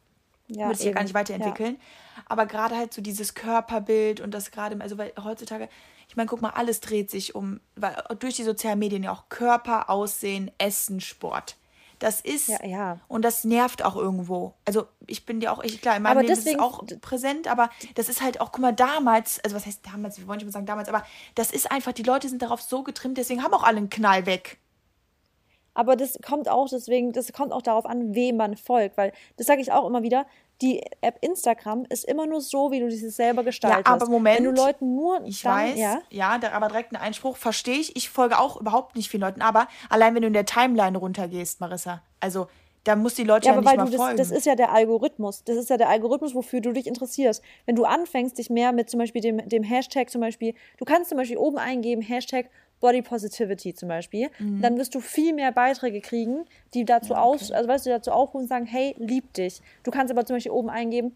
ja, 0.50 0.66
würdest 0.66 0.82
dich 0.82 0.90
ja 0.90 0.94
gar 0.94 1.02
nicht 1.02 1.16
weiterentwickeln. 1.16 1.78
Ja. 1.80 2.24
Aber 2.28 2.46
gerade 2.46 2.76
halt 2.76 2.94
so 2.94 3.02
dieses 3.02 3.34
Körperbild 3.34 4.22
und 4.22 4.32
das 4.32 4.52
gerade, 4.52 4.80
also 4.82 5.00
weil 5.00 5.14
heutzutage, 5.24 5.68
ich 6.08 6.16
meine, 6.16 6.28
guck 6.30 6.44
mal, 6.44 6.52
alles 6.52 6.80
dreht 6.80 7.10
sich 7.10 7.34
um, 7.34 7.60
weil 7.76 7.96
durch 8.20 8.36
die 8.36 8.44
sozialen 8.44 8.78
Medien 8.78 9.02
ja 9.02 9.12
auch 9.12 9.30
Körper, 9.30 9.90
Aussehen, 9.90 10.52
Essen, 10.60 11.02
Sport. 11.02 11.58
Das 12.02 12.20
ist 12.20 12.48
ja, 12.48 12.66
ja. 12.66 13.00
und 13.08 13.24
das 13.24 13.44
nervt 13.44 13.86
auch 13.86 13.96
irgendwo. 13.96 14.56
Also 14.66 14.88
ich 15.06 15.24
bin 15.28 15.40
dir 15.40 15.54
auch, 15.54 15.64
ich, 15.64 15.82
klar, 15.82 15.98
in 15.98 16.02
meinem 16.02 16.14
aber 16.14 16.22
Leben 16.24 16.34
deswegen, 16.34 16.60
ist 16.60 16.66
es 16.66 16.68
auch 16.68 16.84
präsent, 17.00 17.48
aber 17.48 17.70
das 17.94 18.10
ist 18.10 18.24
halt 18.24 18.42
auch, 18.42 18.52
guck 18.52 18.60
mal, 18.60 18.74
damals, 18.74 19.40
also 19.44 19.56
was 19.56 19.68
heißt 19.68 19.86
damals, 19.86 20.18
wir 20.18 20.28
wollen 20.28 20.38
nicht 20.38 20.48
mal 20.48 20.52
sagen 20.52 20.66
damals, 20.66 20.90
aber 20.90 21.04
das 21.36 21.52
ist 21.52 21.72
einfach, 21.72 21.92
die 21.92 22.02
Leute 22.02 22.28
sind 22.28 22.42
darauf 22.42 22.60
so 22.60 22.82
getrimmt, 22.82 23.20
deswegen 23.20 23.44
haben 23.44 23.54
auch 23.54 23.62
alle 23.62 23.78
einen 23.78 23.92
Knall 23.92 24.26
weg. 24.26 24.58
Aber 25.76 25.96
das 25.96 26.18
kommt 26.26 26.50
auch 26.50 26.68
deswegen, 26.68 27.14
das 27.14 27.32
kommt 27.34 27.52
auch 27.52 27.62
darauf 27.62 27.86
an, 27.86 28.16
wem 28.16 28.38
man 28.38 28.58
folgt, 28.58 28.98
weil 28.98 29.14
das 29.38 29.46
sage 29.46 29.62
ich 29.62 29.72
auch 29.72 29.86
immer 29.86 30.02
wieder, 30.02 30.26
die 30.62 30.84
App 31.02 31.18
Instagram 31.22 31.86
ist 31.90 32.06
immer 32.06 32.28
nur 32.28 32.42
so, 32.42 32.72
wie 32.72 32.80
du 32.80 32.88
dieses 32.88 33.16
selber 33.16 33.44
gestaltest. 33.44 33.88
Ja, 33.88 33.94
aber 33.94 34.08
Moment. 34.08 34.38
Wenn 34.38 34.46
du 34.46 34.52
Leuten 34.52 34.96
nur. 34.96 35.22
Ich 35.26 35.42
dann, 35.42 35.56
weiß, 35.56 35.80
ja, 35.80 36.02
ja 36.10 36.38
da, 36.38 36.52
aber 36.52 36.68
direkt 36.68 36.92
ein 36.92 36.98
Einspruch, 36.98 37.38
verstehe 37.38 37.78
ich. 37.78 37.96
Ich 37.96 38.10
folge 38.10 38.40
auch 38.40 38.60
überhaupt 38.60 38.96
nicht 38.96 39.10
vielen 39.10 39.22
Leuten, 39.22 39.42
aber 39.42 39.68
allein 39.90 40.16
wenn 40.16 40.22
du 40.22 40.28
in 40.28 40.34
der 40.34 40.46
Timeline 40.46 40.98
runtergehst, 40.98 41.60
Marissa, 41.60 42.02
also 42.20 42.48
da 42.84 42.96
muss 42.96 43.14
die 43.14 43.24
Leute 43.24 43.48
ja, 43.48 43.54
ja 43.54 43.60
aber 43.60 43.62
nicht 43.62 43.72
weil 43.72 43.86
mal 43.86 43.92
du 43.92 43.98
folgen. 43.98 44.18
Das, 44.18 44.30
das 44.30 44.38
ist 44.38 44.46
ja 44.46 44.56
der 44.56 44.72
Algorithmus. 44.72 45.44
Das 45.44 45.56
ist 45.56 45.70
ja 45.70 45.78
der 45.78 45.90
Algorithmus, 45.90 46.34
wofür 46.34 46.62
du 46.62 46.72
dich 46.72 46.88
interessierst. 46.88 47.44
Wenn 47.66 47.76
du 47.76 47.86
anfängst, 47.86 48.38
dich 48.38 48.50
mehr 48.50 48.72
mit 48.72 48.90
zum 48.90 49.00
Beispiel 49.00 49.22
dem, 49.22 49.48
dem 49.48 49.64
Hashtag 49.64 50.10
zum 50.10 50.22
Beispiel, 50.22 50.56
du 50.78 50.86
kannst 50.86 51.10
zum 51.10 51.18
Beispiel 51.18 51.38
oben 51.38 51.58
eingeben, 51.58 52.02
Hashtag 52.02 52.50
Body 52.82 53.02
Positivity 53.02 53.74
zum 53.74 53.88
Beispiel, 53.88 54.30
mhm. 54.40 54.62
dann 54.62 54.78
wirst 54.78 54.94
du 54.94 55.00
viel 55.00 55.34
mehr 55.34 55.54
Beiträge 55.54 56.02
kriegen, 56.02 56.46
die 56.74 56.84
dazu 56.84 57.14
okay. 57.14 57.22
aus, 57.22 57.52
also 57.52 57.70
weißt 57.70 57.86
du, 57.86 57.92
dazu 57.92 58.12
aufrufen 58.12 58.42
und 58.42 58.48
sagen, 58.48 58.66
hey, 58.66 58.96
lieb 58.98 59.34
dich. 59.34 59.62
Du 59.84 59.92
kannst 59.92 60.12
aber 60.12 60.26
zum 60.26 60.36
Beispiel 60.36 60.52
oben 60.52 60.70
eingeben, 60.70 61.16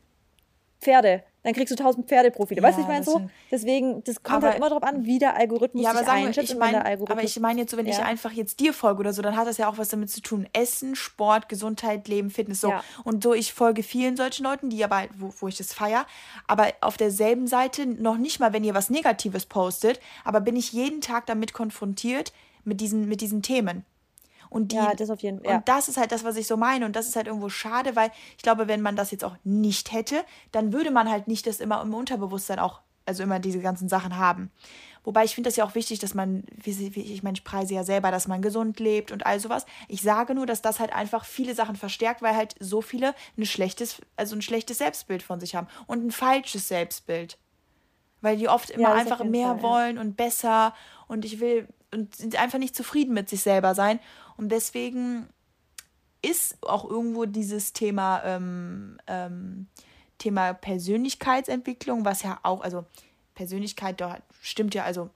Pferde, 0.79 1.23
dann 1.45 1.53
kriegst 1.53 1.71
du 1.71 1.75
tausend 1.75 2.07
Pferdeprofile. 2.07 2.59
Ja, 2.59 2.67
weißt 2.67 2.79
du, 2.79 2.81
ich 2.81 2.87
meine 2.87 3.05
so? 3.05 3.21
Deswegen, 3.51 4.03
das 4.03 4.23
kommt 4.23 4.37
aber, 4.37 4.47
halt 4.47 4.57
immer 4.57 4.69
darauf 4.69 4.81
an, 4.81 5.05
wie 5.05 5.19
der 5.19 5.35
Algorithmus 5.35 5.83
ja, 5.83 5.91
aber 5.91 5.99
sich 5.99 6.07
einschätzt. 6.07 6.51
Ich 6.51 6.57
mein, 6.57 6.73
aber 6.73 7.23
ich 7.23 7.39
meine 7.39 7.61
jetzt 7.61 7.69
so, 7.69 7.77
wenn 7.77 7.85
ja. 7.85 7.93
ich 7.93 7.99
einfach 7.99 8.31
jetzt 8.31 8.59
dir 8.59 8.73
folge 8.73 9.01
oder 9.01 9.13
so, 9.13 9.21
dann 9.21 9.37
hat 9.37 9.45
das 9.45 9.59
ja 9.59 9.69
auch 9.69 9.77
was 9.77 9.89
damit 9.89 10.09
zu 10.09 10.21
tun. 10.21 10.47
Essen, 10.53 10.95
Sport, 10.95 11.47
Gesundheit, 11.47 12.07
Leben, 12.07 12.31
Fitness, 12.31 12.61
so. 12.61 12.69
Ja. 12.69 12.83
Und 13.03 13.21
so, 13.21 13.35
ich 13.35 13.53
folge 13.53 13.83
vielen 13.83 14.17
solchen 14.17 14.43
Leuten, 14.43 14.71
die 14.71 14.83
aber, 14.83 15.03
wo, 15.15 15.31
wo 15.39 15.47
ich 15.47 15.55
das 15.55 15.71
feiere, 15.71 16.07
aber 16.47 16.69
auf 16.81 16.97
derselben 16.97 17.45
Seite 17.45 17.85
noch 17.85 18.17
nicht 18.17 18.39
mal, 18.39 18.51
wenn 18.51 18.63
ihr 18.63 18.73
was 18.73 18.89
Negatives 18.89 19.45
postet, 19.45 19.99
aber 20.23 20.41
bin 20.41 20.55
ich 20.55 20.73
jeden 20.73 20.99
Tag 20.99 21.27
damit 21.27 21.53
konfrontiert, 21.53 22.33
mit 22.63 22.81
diesen, 22.81 23.07
mit 23.07 23.21
diesen 23.21 23.43
Themen. 23.43 23.85
Und 24.49 24.71
die, 24.71 24.75
ja, 24.75 24.93
das 24.93 25.09
auf 25.09 25.21
jeden 25.21 25.39
Fall. 25.39 25.51
Ja. 25.51 25.57
Und 25.57 25.67
das 25.67 25.87
ist 25.87 25.97
halt 25.97 26.11
das, 26.11 26.23
was 26.23 26.37
ich 26.37 26.47
so 26.47 26.57
meine. 26.57 26.85
Und 26.85 26.95
das 26.95 27.07
ist 27.07 27.15
halt 27.15 27.27
irgendwo 27.27 27.49
schade, 27.49 27.95
weil 27.95 28.11
ich 28.37 28.43
glaube, 28.43 28.67
wenn 28.67 28.81
man 28.81 28.95
das 28.95 29.11
jetzt 29.11 29.23
auch 29.23 29.35
nicht 29.43 29.91
hätte, 29.91 30.23
dann 30.51 30.73
würde 30.73 30.91
man 30.91 31.09
halt 31.09 31.27
nicht 31.27 31.47
das 31.47 31.59
immer 31.59 31.81
im 31.81 31.93
Unterbewusstsein 31.93 32.59
auch, 32.59 32.81
also 33.05 33.23
immer 33.23 33.39
diese 33.39 33.59
ganzen 33.59 33.89
Sachen 33.89 34.17
haben. 34.17 34.51
Wobei 35.05 35.23
ich 35.23 35.35
finde 35.35 35.49
das 35.49 35.55
ja 35.55 35.63
auch 35.63 35.75
wichtig, 35.75 35.99
dass 35.99 36.15
man, 36.15 36.43
wie, 36.55 36.71
ich 36.71 37.21
meine, 37.21 37.37
ich 37.37 37.43
preise 37.43 37.75
ja 37.75 37.83
selber, 37.83 38.09
dass 38.09 38.27
man 38.27 38.41
gesund 38.41 38.79
lebt 38.79 39.11
und 39.11 39.25
all 39.25 39.39
sowas. 39.39 39.67
Ich 39.87 40.01
sage 40.01 40.33
nur, 40.33 40.47
dass 40.47 40.63
das 40.63 40.79
halt 40.79 40.91
einfach 40.93 41.25
viele 41.25 41.53
Sachen 41.53 41.75
verstärkt, 41.75 42.23
weil 42.23 42.35
halt 42.35 42.55
so 42.59 42.81
viele 42.81 43.13
ein 43.37 43.45
schlechtes, 43.45 44.01
also 44.15 44.35
ein 44.35 44.41
schlechtes 44.41 44.79
Selbstbild 44.79 45.21
von 45.21 45.39
sich 45.39 45.55
haben 45.55 45.67
und 45.85 46.03
ein 46.03 46.11
falsches 46.11 46.67
Selbstbild. 46.67 47.37
Weil 48.21 48.37
die 48.37 48.49
oft 48.49 48.71
immer 48.71 48.89
ja, 48.89 48.93
einfach 48.95 49.23
mehr 49.23 49.59
Fall, 49.59 49.61
wollen 49.61 49.95
ja. 49.97 50.01
und 50.01 50.17
besser 50.17 50.73
und 51.07 51.23
ich 51.23 51.39
will 51.39 51.67
und 51.95 52.15
sind 52.15 52.35
einfach 52.35 52.59
nicht 52.59 52.75
zufrieden 52.75 53.13
mit 53.13 53.29
sich 53.29 53.41
selber 53.41 53.73
sein. 53.73 53.99
Und 54.37 54.49
deswegen 54.49 55.27
ist 56.21 56.57
auch 56.61 56.89
irgendwo 56.89 57.25
dieses 57.25 57.73
Thema, 57.73 58.21
ähm, 58.23 58.99
ähm, 59.07 59.67
Thema 60.17 60.53
Persönlichkeitsentwicklung, 60.53 62.05
was 62.05 62.23
ja 62.23 62.39
auch, 62.43 62.61
also 62.61 62.85
Persönlichkeit, 63.33 63.99
da 64.01 64.19
stimmt 64.41 64.73
ja, 64.75 64.83
also 64.83 65.09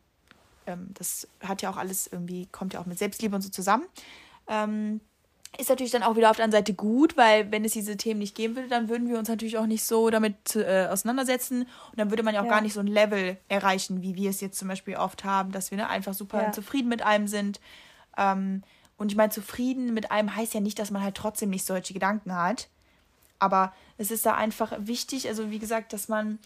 ähm, 0.67 0.89
das 0.93 1.27
hat 1.41 1.61
ja 1.61 1.69
auch 1.69 1.77
alles 1.77 2.07
irgendwie, 2.07 2.47
kommt 2.47 2.73
ja 2.73 2.79
auch 2.79 2.85
mit 2.85 2.99
Selbstliebe 2.99 3.35
und 3.35 3.41
so 3.41 3.49
zusammen. 3.49 3.85
Ist 5.57 5.69
natürlich 5.69 5.91
dann 5.91 6.03
auch 6.03 6.15
wieder 6.15 6.29
auf 6.29 6.37
der 6.37 6.45
anderen 6.45 6.63
Seite 6.63 6.73
gut, 6.73 7.17
weil 7.17 7.51
wenn 7.51 7.65
es 7.65 7.73
diese 7.73 7.97
Themen 7.97 8.19
nicht 8.19 8.35
geben 8.35 8.55
würde, 8.55 8.69
dann 8.69 8.87
würden 8.87 9.09
wir 9.09 9.17
uns 9.17 9.27
natürlich 9.27 9.57
auch 9.57 9.65
nicht 9.65 9.83
so 9.83 10.09
damit 10.09 10.55
äh, 10.55 10.87
auseinandersetzen 10.89 11.63
und 11.63 11.97
dann 11.97 12.11
würde 12.11 12.23
man 12.23 12.35
ja 12.35 12.41
auch 12.41 12.45
ja. 12.45 12.51
gar 12.51 12.61
nicht 12.61 12.73
so 12.73 12.79
ein 12.79 12.87
Level 12.87 13.35
erreichen, 13.49 14.01
wie 14.01 14.15
wir 14.15 14.29
es 14.29 14.41
jetzt 14.41 14.59
zum 14.59 14.67
Beispiel 14.67 14.95
oft 14.95 15.23
haben, 15.23 15.51
dass 15.51 15.71
wir 15.71 15.77
ne, 15.77 15.89
einfach 15.89 16.13
super 16.13 16.43
ja. 16.43 16.51
zufrieden 16.51 16.87
mit 16.87 17.01
allem 17.01 17.27
sind. 17.27 17.59
Ähm, 18.15 18.63
und 18.97 19.11
ich 19.11 19.17
meine, 19.17 19.31
zufrieden 19.31 19.93
mit 19.93 20.11
allem 20.11 20.35
heißt 20.35 20.53
ja 20.53 20.59
nicht, 20.59 20.77
dass 20.77 20.91
man 20.91 21.01
halt 21.01 21.15
trotzdem 21.15 21.49
nicht 21.49 21.65
solche 21.65 21.93
Gedanken 21.93 22.35
hat. 22.35 22.69
Aber 23.39 23.73
es 23.97 24.11
ist 24.11 24.25
da 24.25 24.35
einfach 24.35 24.73
wichtig, 24.77 25.27
also 25.27 25.49
wie 25.49 25.59
gesagt, 25.59 25.93
dass 25.93 26.09
man 26.09 26.37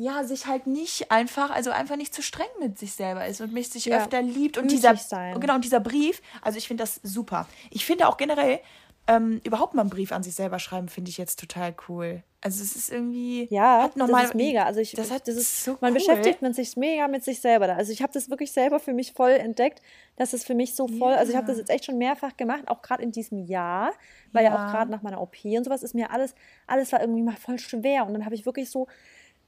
ja, 0.00 0.24
sich 0.24 0.46
halt 0.46 0.66
nicht 0.66 1.10
einfach, 1.10 1.50
also 1.50 1.70
einfach 1.70 1.96
nicht 1.96 2.14
zu 2.14 2.22
streng 2.22 2.48
mit 2.58 2.78
sich 2.78 2.92
selber 2.92 3.26
ist 3.26 3.40
und 3.40 3.52
mich 3.52 3.68
sich 3.68 3.84
ja. 3.84 3.98
öfter 3.98 4.22
liebt. 4.22 4.56
Und 4.56 4.70
dieser, 4.70 4.96
sein. 4.96 5.38
genau, 5.38 5.54
und 5.56 5.64
dieser 5.64 5.80
Brief, 5.80 6.22
also 6.40 6.56
ich 6.56 6.66
finde 6.66 6.82
das 6.82 7.00
super. 7.02 7.46
Ich 7.70 7.84
finde 7.84 8.08
auch 8.08 8.16
generell, 8.16 8.60
ähm, 9.06 9.40
überhaupt 9.44 9.74
mal 9.74 9.82
einen 9.82 9.90
Brief 9.90 10.12
an 10.12 10.22
sich 10.22 10.34
selber 10.34 10.58
schreiben, 10.58 10.88
finde 10.88 11.10
ich 11.10 11.18
jetzt 11.18 11.38
total 11.38 11.74
cool. 11.88 12.22
Also 12.42 12.62
es 12.62 12.74
ist 12.76 12.90
irgendwie 12.90 13.46
ja, 13.50 13.82
hat 13.82 13.96
noch 13.96 14.06
das 14.06 14.12
mal, 14.12 14.24
ist 14.24 14.34
mega. 14.34 14.64
Also 14.64 14.80
ich, 14.80 14.92
das, 14.92 15.10
hat, 15.10 15.28
das 15.28 15.36
ist 15.36 15.64
so 15.64 15.76
man 15.80 15.92
cool. 15.92 15.98
beschäftigt 15.98 16.40
man 16.40 16.54
sich 16.54 16.74
mega 16.76 17.06
mit 17.06 17.22
sich 17.22 17.40
selber 17.40 17.66
da. 17.66 17.74
Also 17.74 17.92
ich 17.92 18.00
habe 18.00 18.12
das 18.14 18.30
wirklich 18.30 18.52
selber 18.52 18.80
für 18.80 18.94
mich 18.94 19.12
voll 19.12 19.32
entdeckt, 19.32 19.82
dass 20.16 20.32
es 20.32 20.44
für 20.44 20.54
mich 20.54 20.74
so 20.74 20.88
voll. 20.88 21.12
Ja. 21.12 21.18
Also 21.18 21.32
ich 21.32 21.36
habe 21.36 21.46
das 21.46 21.58
jetzt 21.58 21.68
echt 21.68 21.84
schon 21.84 21.98
mehrfach 21.98 22.36
gemacht, 22.38 22.68
auch 22.68 22.80
gerade 22.80 23.02
in 23.02 23.12
diesem 23.12 23.44
Jahr, 23.44 23.92
weil 24.32 24.44
ja, 24.44 24.54
ja 24.54 24.54
auch 24.54 24.72
gerade 24.72 24.90
nach 24.90 25.02
meiner 25.02 25.20
OP 25.20 25.44
und 25.44 25.64
sowas 25.64 25.82
ist 25.82 25.94
mir 25.94 26.10
alles, 26.10 26.34
alles 26.66 26.90
war 26.92 27.00
irgendwie 27.00 27.22
mal 27.22 27.36
voll 27.36 27.58
schwer 27.58 28.06
und 28.06 28.14
dann 28.14 28.24
habe 28.24 28.34
ich 28.34 28.46
wirklich 28.46 28.70
so 28.70 28.86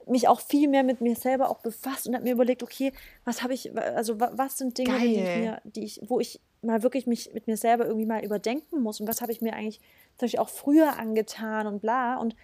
mich 0.07 0.27
auch 0.27 0.39
viel 0.39 0.67
mehr 0.67 0.83
mit 0.83 1.01
mir 1.01 1.15
selber 1.15 1.49
auch 1.49 1.59
befasst 1.59 2.07
und 2.07 2.15
habe 2.15 2.23
mir 2.23 2.33
überlegt, 2.33 2.63
okay, 2.63 2.93
was 3.25 3.43
habe 3.43 3.53
ich, 3.53 3.75
also 3.77 4.19
was 4.19 4.57
sind 4.57 4.77
Dinge, 4.77 4.99
die 4.99 5.15
ich 5.15 5.37
mir, 5.37 5.61
die 5.63 5.83
ich, 5.83 6.01
wo 6.07 6.19
ich 6.19 6.39
mal 6.61 6.83
wirklich 6.83 7.07
mich 7.07 7.33
mit 7.33 7.47
mir 7.47 7.57
selber 7.57 7.85
irgendwie 7.85 8.05
mal 8.05 8.23
überdenken 8.23 8.81
muss 8.81 8.99
und 8.99 9.07
was 9.07 9.21
habe 9.21 9.31
ich 9.31 9.41
mir 9.41 9.53
eigentlich 9.53 9.79
zum 10.17 10.25
Beispiel 10.25 10.39
auch 10.39 10.49
früher 10.49 10.97
angetan 10.97 11.67
und 11.67 11.81
bla 11.81 12.17
und 12.17 12.35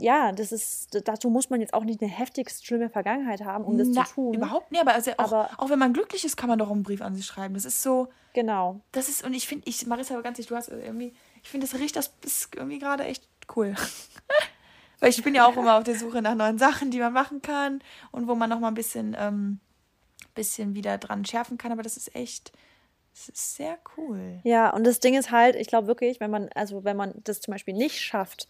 ja, 0.00 0.32
das 0.32 0.52
ist, 0.52 1.08
dazu 1.08 1.28
muss 1.28 1.50
man 1.50 1.60
jetzt 1.60 1.74
auch 1.74 1.84
nicht 1.84 2.00
eine 2.00 2.10
heftig 2.10 2.50
schlimme 2.50 2.88
Vergangenheit 2.88 3.44
haben, 3.44 3.64
um 3.64 3.78
das 3.78 3.88
Na, 3.90 4.04
zu 4.04 4.14
tun. 4.14 4.34
Überhaupt 4.34 4.70
nicht, 4.70 4.80
aber, 4.80 4.94
also 4.94 5.10
auch, 5.12 5.18
aber 5.18 5.50
auch 5.58 5.70
wenn 5.70 5.78
man 5.78 5.92
glücklich 5.92 6.24
ist, 6.24 6.36
kann 6.36 6.48
man 6.48 6.58
doch 6.58 6.70
einen 6.70 6.82
Brief 6.82 7.02
an 7.02 7.14
sich 7.14 7.26
schreiben. 7.26 7.54
Das 7.54 7.64
ist 7.64 7.82
so. 7.82 8.08
Genau. 8.32 8.80
Das 8.92 9.08
ist, 9.08 9.24
und 9.24 9.34
ich 9.34 9.48
finde, 9.48 9.68
ich, 9.68 9.86
Marissa, 9.86 10.14
ganz 10.20 10.38
ehrlich, 10.38 10.48
du 10.48 10.56
hast 10.56 10.68
irgendwie, 10.68 11.14
ich 11.42 11.48
finde, 11.48 11.66
das 11.66 11.78
riecht, 11.78 11.96
das 11.96 12.12
ist 12.24 12.54
irgendwie 12.54 12.78
gerade 12.78 13.04
echt 13.04 13.28
cool. 13.56 13.74
Weil 15.00 15.10
ich 15.10 15.22
bin 15.22 15.34
ja 15.34 15.46
auch 15.46 15.56
immer 15.56 15.78
auf 15.78 15.84
der 15.84 15.96
Suche 15.96 16.22
nach 16.22 16.34
neuen 16.34 16.58
Sachen, 16.58 16.90
die 16.90 16.98
man 16.98 17.12
machen 17.12 17.40
kann 17.40 17.80
und 18.10 18.26
wo 18.26 18.34
man 18.34 18.50
noch 18.50 18.60
mal 18.60 18.68
ein 18.68 18.74
bisschen, 18.74 19.16
ähm, 19.18 19.60
bisschen 20.34 20.74
wieder 20.74 20.98
dran 20.98 21.24
schärfen 21.24 21.58
kann. 21.58 21.72
Aber 21.72 21.82
das 21.82 21.96
ist 21.96 22.14
echt, 22.14 22.52
das 23.14 23.28
ist 23.28 23.56
sehr 23.56 23.78
cool. 23.96 24.40
Ja, 24.42 24.70
und 24.70 24.84
das 24.84 25.00
Ding 25.00 25.16
ist 25.16 25.30
halt, 25.30 25.54
ich 25.54 25.68
glaube 25.68 25.86
wirklich, 25.86 26.20
wenn 26.20 26.30
man, 26.30 26.48
also 26.54 26.84
wenn 26.84 26.96
man 26.96 27.14
das 27.24 27.40
zum 27.40 27.52
Beispiel 27.52 27.74
nicht 27.74 28.00
schafft, 28.00 28.48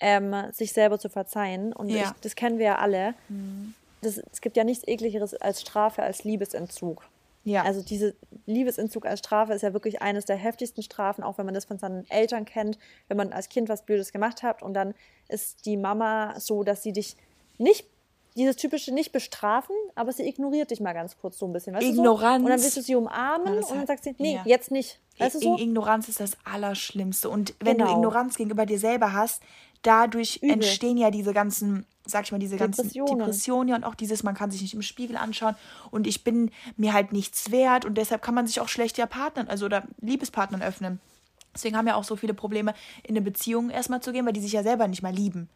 ähm, 0.00 0.34
sich 0.52 0.72
selber 0.72 0.98
zu 0.98 1.10
verzeihen, 1.10 1.72
und 1.72 1.90
ja. 1.90 2.02
ich, 2.02 2.10
das 2.22 2.34
kennen 2.34 2.58
wir 2.58 2.66
ja 2.66 2.78
alle, 2.78 3.14
mhm. 3.28 3.74
das, 4.00 4.18
es 4.32 4.40
gibt 4.40 4.56
ja 4.56 4.64
nichts 4.64 4.86
ekligeres 4.88 5.34
als 5.34 5.60
Strafe, 5.60 6.02
als 6.02 6.24
Liebesentzug. 6.24 7.04
Ja. 7.44 7.62
Also 7.62 7.82
diese 7.82 8.14
Liebesentzug 8.46 9.06
als 9.06 9.20
Strafe 9.20 9.54
ist 9.54 9.62
ja 9.62 9.72
wirklich 9.72 10.02
eines 10.02 10.26
der 10.26 10.36
heftigsten 10.36 10.82
Strafen, 10.82 11.24
auch 11.24 11.38
wenn 11.38 11.46
man 11.46 11.54
das 11.54 11.64
von 11.64 11.78
seinen 11.78 12.08
Eltern 12.10 12.44
kennt, 12.44 12.78
wenn 13.08 13.16
man 13.16 13.32
als 13.32 13.48
Kind 13.48 13.68
was 13.68 13.84
Blödes 13.84 14.12
gemacht 14.12 14.42
hat 14.42 14.62
und 14.62 14.74
dann 14.74 14.94
ist 15.28 15.64
die 15.64 15.76
Mama 15.76 16.38
so, 16.38 16.64
dass 16.64 16.82
sie 16.82 16.92
dich 16.92 17.16
nicht 17.58 17.86
dieses 18.36 18.56
typische 18.56 18.92
nicht 18.92 19.12
bestrafen, 19.12 19.74
aber 19.94 20.12
sie 20.12 20.26
ignoriert 20.26 20.70
dich 20.70 20.80
mal 20.80 20.92
ganz 20.92 21.18
kurz 21.18 21.38
so 21.38 21.46
ein 21.46 21.52
bisschen. 21.52 21.74
Weißt 21.74 21.84
Ignoranz. 21.84 22.36
Du 22.36 22.40
so? 22.40 22.44
Und 22.44 22.50
dann 22.50 22.62
willst 22.62 22.76
du 22.76 22.82
sie 22.82 22.94
umarmen 22.94 23.58
und 23.58 23.70
dann 23.70 23.86
sagt 23.86 24.04
sie, 24.04 24.14
nee, 24.18 24.34
ja. 24.34 24.42
jetzt 24.46 24.70
nicht. 24.70 25.00
Weißt 25.18 25.34
du 25.36 25.40
so? 25.40 25.58
Ignoranz 25.58 26.08
ist 26.08 26.20
das 26.20 26.36
Allerschlimmste. 26.44 27.28
Und 27.28 27.54
wenn 27.60 27.78
genau. 27.78 27.90
du 27.90 27.96
Ignoranz 27.98 28.36
gegenüber 28.36 28.66
dir 28.66 28.78
selber 28.78 29.12
hast, 29.12 29.42
dadurch 29.82 30.36
Übel. 30.36 30.52
entstehen 30.52 30.96
ja 30.96 31.10
diese 31.10 31.32
ganzen, 31.32 31.86
sag 32.10 32.24
ich 32.24 32.32
mal, 32.32 32.38
diese 32.38 32.56
Depressionen. 32.56 33.08
ganzen 33.08 33.18
Depressionen 33.18 33.68
ja 33.68 33.76
und 33.76 33.84
auch 33.84 33.94
dieses, 33.94 34.22
man 34.22 34.34
kann 34.34 34.50
sich 34.50 34.62
nicht 34.62 34.74
im 34.74 34.82
Spiegel 34.82 35.16
anschauen 35.16 35.54
und 35.90 36.06
ich 36.06 36.24
bin 36.24 36.50
mir 36.76 36.92
halt 36.92 37.12
nichts 37.12 37.50
wert 37.50 37.84
und 37.84 37.94
deshalb 37.94 38.22
kann 38.22 38.34
man 38.34 38.46
sich 38.46 38.60
auch 38.60 38.68
schlecht 38.68 38.98
ja 38.98 39.06
Partnern, 39.06 39.48
also 39.48 39.66
oder 39.66 39.84
Liebespartnern 40.00 40.62
öffnen. 40.62 41.00
Deswegen 41.54 41.76
haben 41.76 41.86
ja 41.86 41.96
auch 41.96 42.04
so 42.04 42.16
viele 42.16 42.34
Probleme, 42.34 42.74
in 43.02 43.16
eine 43.16 43.22
Beziehung 43.22 43.70
erstmal 43.70 44.00
zu 44.00 44.12
gehen, 44.12 44.24
weil 44.26 44.32
die 44.32 44.40
sich 44.40 44.52
ja 44.52 44.62
selber 44.62 44.86
nicht 44.86 45.02
mal 45.02 45.12
lieben. 45.12 45.48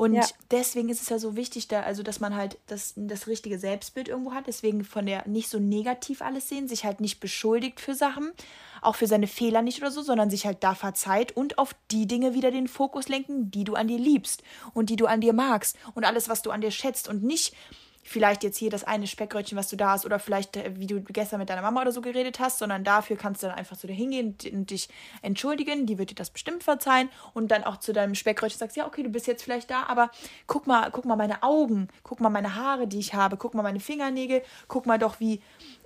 Und 0.00 0.14
ja. 0.14 0.24
deswegen 0.50 0.88
ist 0.88 1.02
es 1.02 1.10
ja 1.10 1.18
so 1.18 1.36
wichtig, 1.36 1.68
da, 1.68 1.82
also 1.82 2.02
dass 2.02 2.20
man 2.20 2.34
halt 2.34 2.56
das, 2.68 2.94
das 2.96 3.26
richtige 3.26 3.58
Selbstbild 3.58 4.08
irgendwo 4.08 4.32
hat, 4.32 4.46
deswegen 4.46 4.82
von 4.82 5.04
der 5.04 5.28
nicht 5.28 5.50
so 5.50 5.58
negativ 5.58 6.22
alles 6.22 6.48
sehen, 6.48 6.68
sich 6.68 6.86
halt 6.86 7.02
nicht 7.02 7.20
beschuldigt 7.20 7.80
für 7.80 7.94
Sachen, 7.94 8.32
auch 8.80 8.94
für 8.94 9.06
seine 9.06 9.26
Fehler 9.26 9.60
nicht 9.60 9.82
oder 9.82 9.90
so, 9.90 10.00
sondern 10.00 10.30
sich 10.30 10.46
halt 10.46 10.64
da 10.64 10.74
verzeiht 10.74 11.36
und 11.36 11.58
auf 11.58 11.74
die 11.90 12.06
Dinge 12.06 12.32
wieder 12.32 12.50
den 12.50 12.66
Fokus 12.66 13.10
lenken, 13.10 13.50
die 13.50 13.64
du 13.64 13.74
an 13.74 13.88
dir 13.88 13.98
liebst 13.98 14.42
und 14.72 14.88
die 14.88 14.96
du 14.96 15.04
an 15.04 15.20
dir 15.20 15.34
magst 15.34 15.76
und 15.94 16.06
alles, 16.06 16.30
was 16.30 16.40
du 16.40 16.50
an 16.50 16.62
dir 16.62 16.70
schätzt 16.70 17.06
und 17.06 17.22
nicht 17.22 17.54
vielleicht 18.02 18.42
jetzt 18.42 18.56
hier 18.56 18.70
das 18.70 18.84
eine 18.84 19.06
Speckbrötchen, 19.06 19.56
was 19.56 19.68
du 19.68 19.76
da 19.76 19.90
hast, 19.90 20.06
oder 20.06 20.18
vielleicht, 20.18 20.56
äh, 20.56 20.72
wie 20.76 20.86
du 20.86 21.00
gestern 21.02 21.38
mit 21.38 21.50
deiner 21.50 21.62
Mama 21.62 21.82
oder 21.82 21.92
so 21.92 22.00
geredet 22.00 22.40
hast, 22.40 22.58
sondern 22.58 22.84
dafür 22.84 23.16
kannst 23.16 23.42
du 23.42 23.46
dann 23.46 23.56
einfach 23.56 23.76
zu 23.76 23.86
dir 23.86 23.92
hingehen 23.94 24.36
und 24.52 24.70
dich 24.70 24.88
entschuldigen. 25.22 25.86
Die 25.86 25.98
wird 25.98 26.10
dir 26.10 26.14
das 26.14 26.30
bestimmt 26.30 26.62
verzeihen 26.62 27.08
und 27.34 27.50
dann 27.50 27.64
auch 27.64 27.78
zu 27.78 27.92
deinem 27.92 28.14
Speckbrötchen 28.14 28.58
sagst, 28.58 28.76
ja, 28.76 28.86
okay, 28.86 29.02
du 29.02 29.10
bist 29.10 29.26
jetzt 29.26 29.42
vielleicht 29.42 29.70
da, 29.70 29.84
aber 29.84 30.10
guck 30.46 30.66
mal, 30.66 30.90
guck 30.90 31.04
mal 31.04 31.16
meine 31.16 31.42
Augen, 31.42 31.88
guck 32.02 32.20
mal 32.20 32.30
meine 32.30 32.54
Haare, 32.54 32.86
die 32.86 32.98
ich 32.98 33.14
habe, 33.14 33.36
guck 33.36 33.54
mal 33.54 33.62
meine 33.62 33.80
Fingernägel, 33.80 34.42
guck 34.68 34.86
mal 34.86 34.98
doch, 34.98 35.20
wie, 35.20 35.40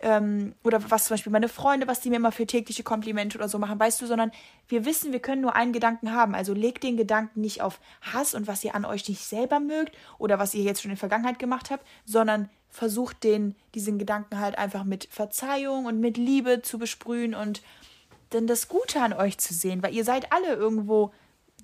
ähm, 0.05 0.55
oder 0.62 0.90
was 0.90 1.07
zum 1.07 1.14
Beispiel 1.14 1.32
meine 1.32 1.48
Freunde, 1.48 1.88
was 1.88 2.00
die 2.00 2.11
mir 2.11 2.16
immer 2.16 2.30
für 2.30 2.46
tägliche 2.46 2.82
Komplimente 2.82 3.38
oder 3.38 3.48
so 3.48 3.59
machen, 3.59 3.80
weißt 3.80 4.02
du, 4.02 4.07
sondern 4.07 4.32
wir 4.68 4.84
wissen, 4.84 5.12
wir 5.12 5.20
können 5.20 5.40
nur 5.40 5.57
einen 5.57 5.72
Gedanken 5.72 6.12
haben. 6.12 6.34
Also 6.34 6.52
legt 6.52 6.84
den 6.84 6.98
Gedanken 6.98 7.40
nicht 7.40 7.62
auf 7.62 7.80
Hass 8.02 8.34
und 8.34 8.46
was 8.46 8.62
ihr 8.64 8.74
an 8.74 8.84
euch 8.84 9.09
nicht 9.09 9.24
selber 9.24 9.61
mögt 9.61 9.96
oder 10.18 10.38
was 10.38 10.52
ihr 10.55 10.62
jetzt 10.62 10.82
schon 10.82 10.90
in 10.90 10.96
der 10.96 11.00
Vergangenheit 11.00 11.38
gemacht 11.38 11.70
habt, 11.70 11.86
sondern 12.05 12.50
versucht 12.68 13.24
den, 13.24 13.55
diesen 13.74 13.98
Gedanken 13.98 14.40
halt 14.40 14.59
einfach 14.59 14.84
mit 14.84 15.09
Verzeihung 15.11 15.86
und 15.86 16.00
mit 16.00 16.18
Liebe 16.18 16.61
zu 16.61 16.78
besprühen 16.78 17.34
und 17.34 17.62
dann 18.28 18.46
das 18.46 18.68
Gute 18.68 19.00
an 19.00 19.14
euch 19.14 19.38
zu 19.38 19.55
sehen, 19.55 19.82
weil 19.82 19.94
ihr 19.94 20.05
seid 20.05 20.32
alle 20.32 20.52
irgendwo 20.52 21.12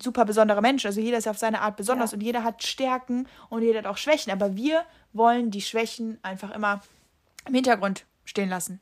super 0.01 0.25
besondere 0.25 0.61
Menschen. 0.61 0.87
Also 0.87 0.99
jeder 0.99 1.19
ist 1.19 1.27
auf 1.27 1.37
seine 1.37 1.61
Art 1.61 1.75
besonders 1.75 2.11
ja. 2.11 2.15
und 2.15 2.21
jeder 2.21 2.43
hat 2.43 2.63
Stärken 2.63 3.27
und 3.49 3.61
jeder 3.61 3.79
hat 3.79 3.85
auch 3.85 3.97
Schwächen. 3.97 4.31
Aber 4.31 4.55
wir 4.55 4.83
wollen 5.13 5.51
die 5.51 5.61
Schwächen 5.61 6.17
einfach 6.23 6.49
immer 6.55 6.81
im 7.45 7.53
Hintergrund 7.53 8.05
stehen 8.31 8.49
lassen. 8.49 8.81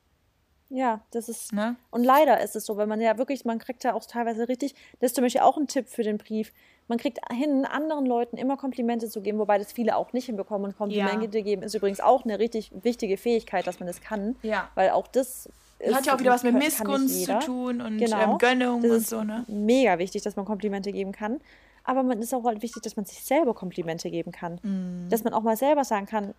Ja, 0.69 1.01
das 1.11 1.29
ist. 1.29 1.51
Ne? 1.51 1.75
Und 1.89 2.03
leider 2.03 2.39
ist 2.41 2.55
es 2.55 2.65
so, 2.65 2.77
weil 2.77 2.85
man 2.85 3.01
ja 3.01 3.17
wirklich, 3.17 3.43
man 3.43 3.57
kriegt 3.57 3.83
ja 3.83 3.93
auch 3.95 4.05
teilweise 4.05 4.47
richtig, 4.47 4.75
das 4.99 5.09
ist 5.09 5.15
zum 5.15 5.23
Beispiel 5.23 5.41
auch 5.41 5.57
ein 5.57 5.67
Tipp 5.67 5.89
für 5.89 6.03
den 6.03 6.19
Brief. 6.19 6.53
Man 6.87 6.99
kriegt 6.99 7.19
hin, 7.31 7.65
anderen 7.65 8.05
Leuten 8.05 8.37
immer 8.37 8.55
Komplimente 8.55 9.09
zu 9.09 9.21
geben, 9.21 9.39
wobei 9.39 9.57
das 9.57 9.71
viele 9.71 9.95
auch 9.95 10.13
nicht 10.13 10.25
hinbekommen. 10.27 10.69
Und 10.69 10.77
Komplimente 10.77 11.39
ja. 11.39 11.43
geben 11.43 11.63
ist 11.63 11.73
übrigens 11.73 11.99
auch 11.99 12.23
eine 12.23 12.37
richtig 12.37 12.71
wichtige 12.83 13.17
Fähigkeit, 13.17 13.65
dass 13.65 13.79
man 13.79 13.87
das 13.87 14.01
kann. 14.01 14.35
Ja. 14.43 14.69
Weil 14.75 14.91
auch 14.91 15.07
das 15.07 15.49
ist, 15.79 15.95
hat 15.95 16.05
ja 16.05 16.15
auch 16.15 16.19
wieder 16.19 16.31
was 16.31 16.43
mit 16.43 16.53
Missgunst 16.53 17.25
zu 17.25 17.39
tun 17.39 17.81
und 17.81 17.97
genau. 17.97 18.33
ähm, 18.33 18.37
Gönnung 18.37 18.81
das 18.81 18.91
und 18.91 19.07
so, 19.07 19.23
ne? 19.23 19.45
Mega 19.47 19.97
wichtig, 19.97 20.21
dass 20.21 20.35
man 20.35 20.45
Komplimente 20.45 20.91
geben 20.91 21.11
kann. 21.11 21.39
Aber 21.83 22.03
man 22.03 22.19
ist 22.19 22.33
auch 22.33 22.43
halt 22.43 22.61
wichtig, 22.61 22.83
dass 22.83 22.95
man 22.95 23.05
sich 23.05 23.23
selber 23.23 23.55
Komplimente 23.55 24.11
geben 24.11 24.31
kann. 24.31 24.59
Mm. 24.61 25.09
Dass 25.09 25.23
man 25.23 25.33
auch 25.33 25.41
mal 25.41 25.57
selber 25.57 25.83
sagen 25.83 26.05
kann, 26.05 26.35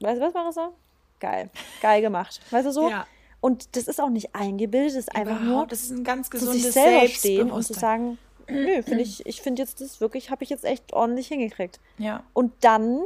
weißt 0.00 0.20
du 0.20 0.26
was, 0.26 0.34
Marissa? 0.34 0.72
Geil. 1.20 1.50
Geil 1.82 2.00
gemacht. 2.02 2.40
Weißt 2.50 2.66
du 2.66 2.72
so? 2.72 2.88
Ja. 2.88 3.06
Und 3.40 3.76
das 3.76 3.86
ist 3.86 4.00
auch 4.00 4.10
nicht 4.10 4.34
eingebildet, 4.34 4.90
das 4.90 5.04
ist 5.04 5.14
einfach 5.14 5.40
nur 5.40 5.66
das 5.66 5.82
ist 5.82 5.90
ein 5.90 6.02
ganz 6.02 6.28
gesundes 6.28 6.56
zu 6.56 6.62
sich 6.64 6.72
selber 6.72 7.06
stehen 7.06 7.50
und 7.52 7.62
zu 7.62 7.72
sagen, 7.72 8.18
nö, 8.48 8.82
finde 8.82 9.02
ich, 9.02 9.24
ich 9.26 9.42
finde 9.42 9.62
jetzt 9.62 9.80
das 9.80 10.00
wirklich, 10.00 10.30
habe 10.30 10.42
ich 10.42 10.50
jetzt 10.50 10.64
echt 10.64 10.92
ordentlich 10.92 11.28
hingekriegt. 11.28 11.78
Ja. 11.98 12.24
Und 12.32 12.52
dann 12.60 13.00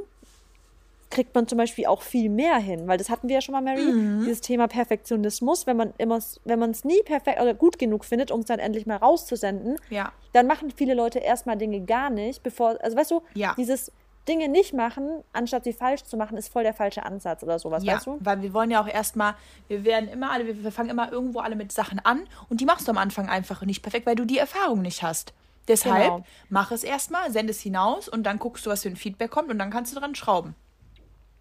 kriegt 1.10 1.34
man 1.34 1.46
zum 1.46 1.58
Beispiel 1.58 1.84
auch 1.86 2.00
viel 2.00 2.30
mehr 2.30 2.56
hin, 2.56 2.88
weil 2.88 2.96
das 2.96 3.10
hatten 3.10 3.28
wir 3.28 3.34
ja 3.34 3.40
schon 3.42 3.52
mal, 3.52 3.60
Mary, 3.60 3.84
mhm. 3.84 4.20
dieses 4.20 4.40
Thema 4.40 4.66
Perfektionismus, 4.66 5.66
wenn 5.66 5.76
man 5.76 5.92
immer, 5.98 6.20
wenn 6.44 6.58
man 6.58 6.70
es 6.70 6.84
nie 6.84 7.02
perfekt 7.02 7.38
oder 7.38 7.52
gut 7.52 7.78
genug 7.78 8.06
findet, 8.06 8.30
um 8.30 8.40
es 8.40 8.46
dann 8.46 8.58
endlich 8.58 8.86
mal 8.86 8.96
rauszusenden, 8.96 9.76
ja. 9.90 10.10
dann 10.32 10.46
machen 10.46 10.72
viele 10.74 10.94
Leute 10.94 11.18
erstmal 11.18 11.58
Dinge 11.58 11.82
gar 11.82 12.08
nicht, 12.08 12.42
bevor, 12.42 12.78
also 12.82 12.96
weißt 12.96 13.10
du, 13.10 13.22
ja. 13.34 13.54
dieses 13.58 13.92
Dinge 14.28 14.48
nicht 14.48 14.72
machen, 14.72 15.24
anstatt 15.32 15.64
sie 15.64 15.72
falsch 15.72 16.04
zu 16.04 16.16
machen, 16.16 16.36
ist 16.36 16.48
voll 16.48 16.62
der 16.62 16.74
falsche 16.74 17.04
Ansatz 17.04 17.42
oder 17.42 17.58
sowas, 17.58 17.82
ja, 17.82 17.94
weißt 17.94 18.06
du? 18.06 18.18
Weil 18.20 18.40
wir 18.42 18.52
wollen 18.54 18.70
ja 18.70 18.80
auch 18.80 18.86
erstmal, 18.86 19.34
wir 19.68 19.84
werden 19.84 20.08
immer 20.08 20.30
alle, 20.30 20.46
wir, 20.46 20.62
wir 20.62 20.70
fangen 20.70 20.90
immer 20.90 21.10
irgendwo 21.10 21.40
alle 21.40 21.56
mit 21.56 21.72
Sachen 21.72 21.98
an 21.98 22.28
und 22.48 22.60
die 22.60 22.64
machst 22.64 22.86
du 22.86 22.92
am 22.92 22.98
Anfang 22.98 23.28
einfach 23.28 23.62
nicht 23.62 23.82
perfekt, 23.82 24.06
weil 24.06 24.14
du 24.14 24.24
die 24.24 24.38
Erfahrung 24.38 24.82
nicht 24.82 25.02
hast. 25.02 25.32
Deshalb 25.68 26.02
genau. 26.02 26.24
mach 26.48 26.70
es 26.72 26.84
erstmal, 26.84 27.30
send 27.30 27.50
es 27.50 27.60
hinaus 27.60 28.08
und 28.08 28.24
dann 28.24 28.38
guckst 28.38 28.66
du, 28.66 28.70
was 28.70 28.82
für 28.82 28.88
ein 28.88 28.96
Feedback 28.96 29.30
kommt 29.30 29.50
und 29.50 29.58
dann 29.58 29.70
kannst 29.70 29.94
du 29.94 29.98
dran 29.98 30.14
schrauben. 30.14 30.54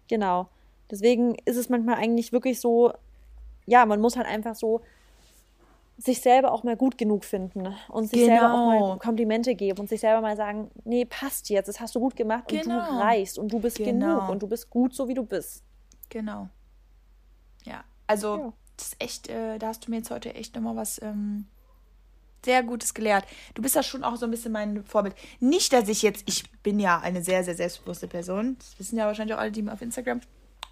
Genau. 0.08 0.48
Deswegen 0.90 1.36
ist 1.44 1.56
es 1.56 1.68
manchmal 1.68 1.96
eigentlich 1.96 2.32
wirklich 2.32 2.60
so, 2.60 2.92
ja, 3.66 3.86
man 3.86 4.00
muss 4.00 4.16
halt 4.16 4.26
einfach 4.26 4.54
so 4.54 4.82
sich 5.98 6.20
selber 6.20 6.52
auch 6.52 6.64
mal 6.64 6.76
gut 6.76 6.98
genug 6.98 7.24
finden 7.24 7.74
und 7.88 8.08
sich 8.08 8.20
genau. 8.20 8.32
selber 8.32 8.54
auch 8.54 8.66
mal 8.66 8.78
genau. 8.78 8.96
Komplimente 8.96 9.54
geben 9.54 9.80
und 9.80 9.88
sich 9.88 10.00
selber 10.00 10.20
mal 10.20 10.36
sagen, 10.36 10.70
nee, 10.84 11.04
passt 11.04 11.48
jetzt, 11.50 11.68
das 11.68 11.80
hast 11.80 11.94
du 11.94 12.00
gut 12.00 12.16
gemacht 12.16 12.48
genau. 12.48 12.60
und 12.60 12.68
du 12.68 12.86
genau. 12.86 13.00
reichst 13.00 13.38
und 13.38 13.52
du 13.52 13.60
bist 13.60 13.76
genau. 13.76 14.16
genug 14.16 14.28
und 14.30 14.42
du 14.42 14.48
bist 14.48 14.70
gut, 14.70 14.94
so 14.94 15.08
wie 15.08 15.14
du 15.14 15.24
bist. 15.24 15.62
Genau. 16.08 16.48
Ja, 17.64 17.84
also 18.06 18.36
ja. 18.36 18.52
das 18.76 18.88
ist 18.88 18.96
echt, 19.02 19.28
äh, 19.28 19.58
da 19.58 19.68
hast 19.68 19.86
du 19.86 19.90
mir 19.90 19.98
jetzt 19.98 20.10
heute 20.10 20.34
echt 20.34 20.54
nochmal 20.54 20.76
was 20.76 21.00
ähm, 21.02 21.46
sehr 22.44 22.62
Gutes 22.62 22.94
gelehrt. 22.94 23.24
Du 23.54 23.62
bist 23.62 23.76
da 23.76 23.82
schon 23.82 24.02
auch 24.02 24.16
so 24.16 24.24
ein 24.26 24.30
bisschen 24.30 24.52
mein 24.52 24.84
Vorbild. 24.84 25.14
Nicht, 25.40 25.72
dass 25.72 25.88
ich 25.88 26.02
jetzt, 26.02 26.24
ich 26.26 26.50
bin 26.62 26.80
ja 26.80 26.98
eine 27.00 27.22
sehr, 27.22 27.44
sehr 27.44 27.54
selbstbewusste 27.54 28.08
Person. 28.08 28.56
Das 28.58 28.78
wissen 28.78 28.98
ja 28.98 29.06
wahrscheinlich 29.06 29.36
auch 29.36 29.40
alle, 29.40 29.52
die 29.52 29.62
mir 29.62 29.72
auf 29.72 29.82
Instagram 29.82 30.20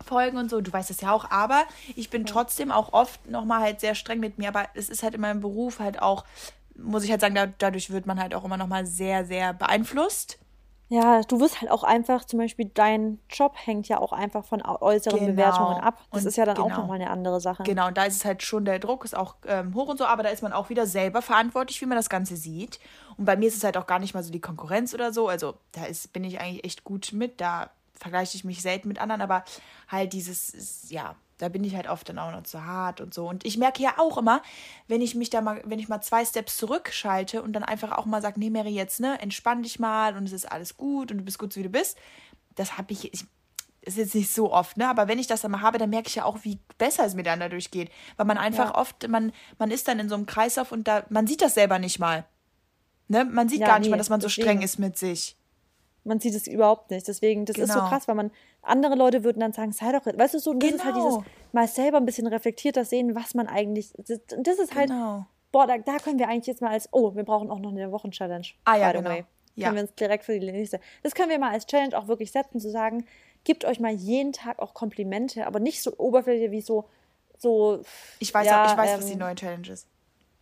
folgen 0.05 0.39
und 0.39 0.51
so. 0.51 0.61
Du 0.61 0.73
weißt 0.73 0.91
das 0.91 1.01
ja 1.01 1.13
auch. 1.13 1.31
Aber 1.31 1.63
ich 1.97 2.11
bin 2.11 2.27
trotzdem 2.27 2.71
auch 2.71 2.93
oft 2.93 3.29
nochmal 3.29 3.61
halt 3.61 3.81
sehr 3.81 3.95
streng 3.95 4.21
mit 4.21 4.39
mir. 4.39 4.49
Aber 4.49 4.67
es 4.75 4.89
ist 4.89 5.03
halt 5.03 5.15
in 5.15 5.21
meinem 5.21 5.41
Beruf 5.41 5.79
halt 5.81 6.01
auch, 6.01 6.25
muss 6.75 7.05
ich 7.05 7.11
halt 7.11 7.21
sagen, 7.21 7.35
da, 7.35 7.47
dadurch 7.47 7.91
wird 7.91 8.07
man 8.07 8.21
halt 8.21 8.35
auch 8.35 8.45
immer 8.45 8.57
nochmal 8.57 8.87
sehr, 8.87 9.25
sehr 9.25 9.53
beeinflusst. 9.53 10.39
Ja, 10.93 11.21
du 11.23 11.39
wirst 11.39 11.61
halt 11.61 11.71
auch 11.71 11.85
einfach, 11.85 12.25
zum 12.25 12.41
Beispiel 12.41 12.69
dein 12.75 13.21
Job 13.31 13.55
hängt 13.55 13.87
ja 13.87 13.99
auch 14.01 14.13
einfach 14.13 14.45
von 14.45 14.61
äußeren 14.61 15.21
Genau. 15.21 15.31
Bewertungen 15.31 15.77
ab. 15.81 15.99
Das 16.11 16.23
Und 16.23 16.29
ist 16.29 16.37
ja 16.37 16.45
dann 16.45 16.59
auch 16.59 16.65
genau. 16.65 16.79
nochmal 16.81 16.97
eine 17.01 17.11
andere 17.11 17.41
Sache. 17.41 17.63
Genau, 17.63 17.87
und 17.87 17.97
da 17.97 18.03
ist 18.07 18.17
es 18.17 18.25
halt 18.25 18.43
schon, 18.43 18.65
der 18.65 18.81
Druck 18.81 19.05
ist 19.05 19.17
auch 19.17 19.37
ähm, 19.47 19.73
hoch 19.77 19.87
und 19.87 19.99
so, 19.99 20.05
aber 20.05 20.25
da 20.25 20.31
ist 20.31 20.43
man 20.43 20.53
auch 20.53 20.69
wieder 20.69 20.89
selber 20.89 21.23
verantwortlich, 21.23 21.81
wie 21.81 21.87
man 21.87 21.95
das 21.97 22.09
Ganze 22.09 22.35
sieht. 22.35 22.81
Und 23.17 23.25
bei 23.25 23.37
mir 23.37 23.47
ist 23.47 23.57
es 23.57 23.63
halt 23.63 23.77
auch 23.77 23.87
gar 23.87 24.01
nicht 24.01 24.15
mal 24.15 24.25
so 24.25 24.33
die 24.33 24.41
Konkurrenz 24.41 24.93
oder 24.93 25.13
so. 25.13 25.29
Also 25.29 25.55
da 25.71 25.85
ist, 25.85 26.13
bin 26.13 26.25
ich 26.25 26.41
eigentlich 26.41 26.65
echt 26.65 26.83
gut 26.83 27.13
mit. 27.13 27.41
Da 27.41 27.71
vergleiche 28.01 28.37
ich 28.37 28.45
mich 28.45 28.63
selten 28.63 28.89
mit 28.89 28.99
anderen, 28.99 29.21
aber 29.21 29.45
halt 29.89 30.13
dieses, 30.13 30.51
ist, 30.51 30.91
ja, 30.91 31.15
da 31.39 31.49
bin 31.49 31.65
ich 31.65 31.75
halt 31.75 31.89
oft 31.89 32.09
dann 32.09 32.19
auch 32.19 32.33
noch 32.33 32.43
zu 32.43 32.65
hart 32.65 33.01
und 33.01 33.15
so. 33.15 33.29
Und 33.29 33.47
ich 33.47 33.57
merke 33.57 33.83
ja 33.83 33.95
auch 33.99 34.19
immer, 34.19 34.43
wenn 34.89 35.01
ich 35.01 35.15
mich 35.15 35.31
da 35.31 35.41
mal, 35.41 35.63
wenn 35.65 35.79
ich 35.79 35.89
mal 35.89 36.01
zwei 36.01 36.25
Steps 36.25 36.57
zurückschalte 36.57 37.43
und 37.43 37.53
dann 37.53 37.63
einfach 37.63 37.93
auch 37.97 38.05
mal 38.07 38.21
sage, 38.21 38.41
nee, 38.41 38.51
Mary, 38.51 38.71
jetzt, 38.71 39.01
ne, 39.01 39.21
entspann 39.21 39.63
dich 39.63 39.79
mal 39.79 40.17
und 40.17 40.25
es 40.25 40.33
ist 40.33 40.51
alles 40.51 40.77
gut 40.77 41.11
und 41.11 41.19
du 41.19 41.25
bist 41.25 41.39
gut, 41.39 41.53
so 41.53 41.61
wie 41.61 41.65
du 41.65 41.71
bist. 41.71 41.97
Das 42.57 42.77
habe 42.77 42.93
ich, 42.93 43.13
ich 43.15 43.25
ist 43.83 43.97
jetzt 43.97 44.15
nicht 44.15 44.31
so 44.31 44.53
oft, 44.53 44.77
ne? 44.77 44.89
Aber 44.89 45.09
wenn 45.09 45.19
ich 45.19 45.27
das 45.27 45.41
dann 45.41 45.53
mal 45.53 45.63
habe, 45.63 45.79
dann 45.79 45.89
merke 45.89 46.09
ich 46.09 46.15
ja 46.17 46.25
auch, 46.27 46.39
wie 46.43 46.59
besser 46.77 47.07
es 47.07 47.15
mir 47.15 47.23
dann 47.23 47.41
dadurch 47.41 47.71
geht. 47.71 47.91
Weil 48.19 48.27
man 48.27 48.37
einfach 48.37 48.67
Ja. 48.67 48.79
oft, 48.79 49.09
man, 49.09 49.33
man 49.59 49.71
ist 49.71 49.89
dann 49.89 49.99
in 49.99 50.11
so 50.11 50.15
einem 50.17 50.27
Kreislauf 50.27 50.71
und 50.73 50.87
da, 50.87 51.05
man 51.09 51.27
sieht 51.27 51.41
das 51.41 51.55
selber 51.55 51.79
nicht 51.79 51.99
mal. 51.99 52.27
Ne? 53.09 53.25
Man 53.25 53.49
sieht 53.49 53.61
Ja, 53.61 53.67
gar 53.69 53.79
nicht 53.79 53.87
nee, 53.87 53.93
mal, 53.93 53.97
dass 53.97 54.11
man 54.11 54.21
so 54.21 54.29
streng 54.29 54.61
ist 54.61 54.79
mit 54.79 54.99
sich. 54.99 55.37
Man 56.05 56.19
sieht 56.21 56.35
es 56.35 56.47
überhaupt 56.47 56.91
nicht. 56.91 57.07
Deswegen, 57.07 57.45
das 57.45 57.57
ist 57.59 57.69
so 57.73 57.75
Genau. 57.79 57.89
krass, 57.89 58.09
weil 58.09 58.15
man, 58.15 58.31
andere 58.63 58.95
Leute 58.95 59.23
würden 59.25 59.41
dann 59.41 59.53
sagen, 59.53 59.73
sei 59.73 59.93
doch, 59.93 60.07
weißt 60.07 60.35
du, 60.35 60.39
so, 60.39 60.51
und 60.51 60.63
das 60.63 60.71
ist 60.71 60.85
halt 60.85 60.95
Genau. 60.95 61.19
dieses, 61.19 61.25
mal 61.53 61.69
selber 61.69 61.99
ein 61.99 62.07
bisschen 62.07 62.27
reflektierter 62.27 62.85
sehen, 62.85 63.15
was 63.15 63.35
man 63.35 63.47
eigentlich, 63.47 63.93
das, 63.99 64.21
das 64.39 64.59
ist 64.59 64.75
halt, 64.75 64.89
Genau. 64.91 65.27
boah, 65.53 65.67
da, 65.67 65.79
da 65.79 65.97
können 65.99 66.19
wir 66.19 66.29
eigentlich 66.29 66.47
jetzt 66.47 66.63
mal 66.63 66.71
als, 66.71 66.89
oh, 66.93 67.15
wir 67.15 67.25
brauchen 67.25 67.51
auch 67.51 67.59
noch 67.59 67.71
eine 67.71 67.93
Wochenchallenge. 67.93 68.47
Ah, 68.65 68.77
ja, 68.77 68.87
by 68.93 68.99
the 68.99 69.03
genau. 69.03 69.11
way. 69.11 69.25
Ja. 69.57 69.67
Können 69.67 69.77
wir 69.77 69.83
uns 69.83 69.95
direkt 69.95 70.25
für 70.25 70.39
die 70.39 70.51
nächste. 70.53 70.81
Das 71.03 71.15
können 71.15 71.29
wir 71.29 71.39
mal 71.39 71.51
als 71.51 71.67
Challenge 71.67 71.97
auch 71.99 72.09
wirklich 72.09 72.33
setzen, 72.33 72.61
zu 72.61 72.71
sagen, 72.71 73.05
gebt 73.45 73.65
euch 73.65 73.81
mal 73.81 73.93
jeden 73.93 74.33
Tag 74.33 74.59
auch 74.59 74.73
Komplimente, 74.75 75.47
aber 75.47 75.61
nicht 75.61 75.83
so 75.83 75.93
oberflächlich 75.99 76.51
wie 76.51 76.61
so, 76.63 76.87
so, 77.37 77.81
Ich 78.21 78.33
weiß, 78.33 78.47
ja, 78.47 78.71
ich 78.71 78.77
weiß 78.77 78.99
was 78.99 79.05
ähm, 79.05 79.11
die 79.13 79.17
neue 79.17 79.35
Challenge 79.35 79.69
ist. 79.71 79.87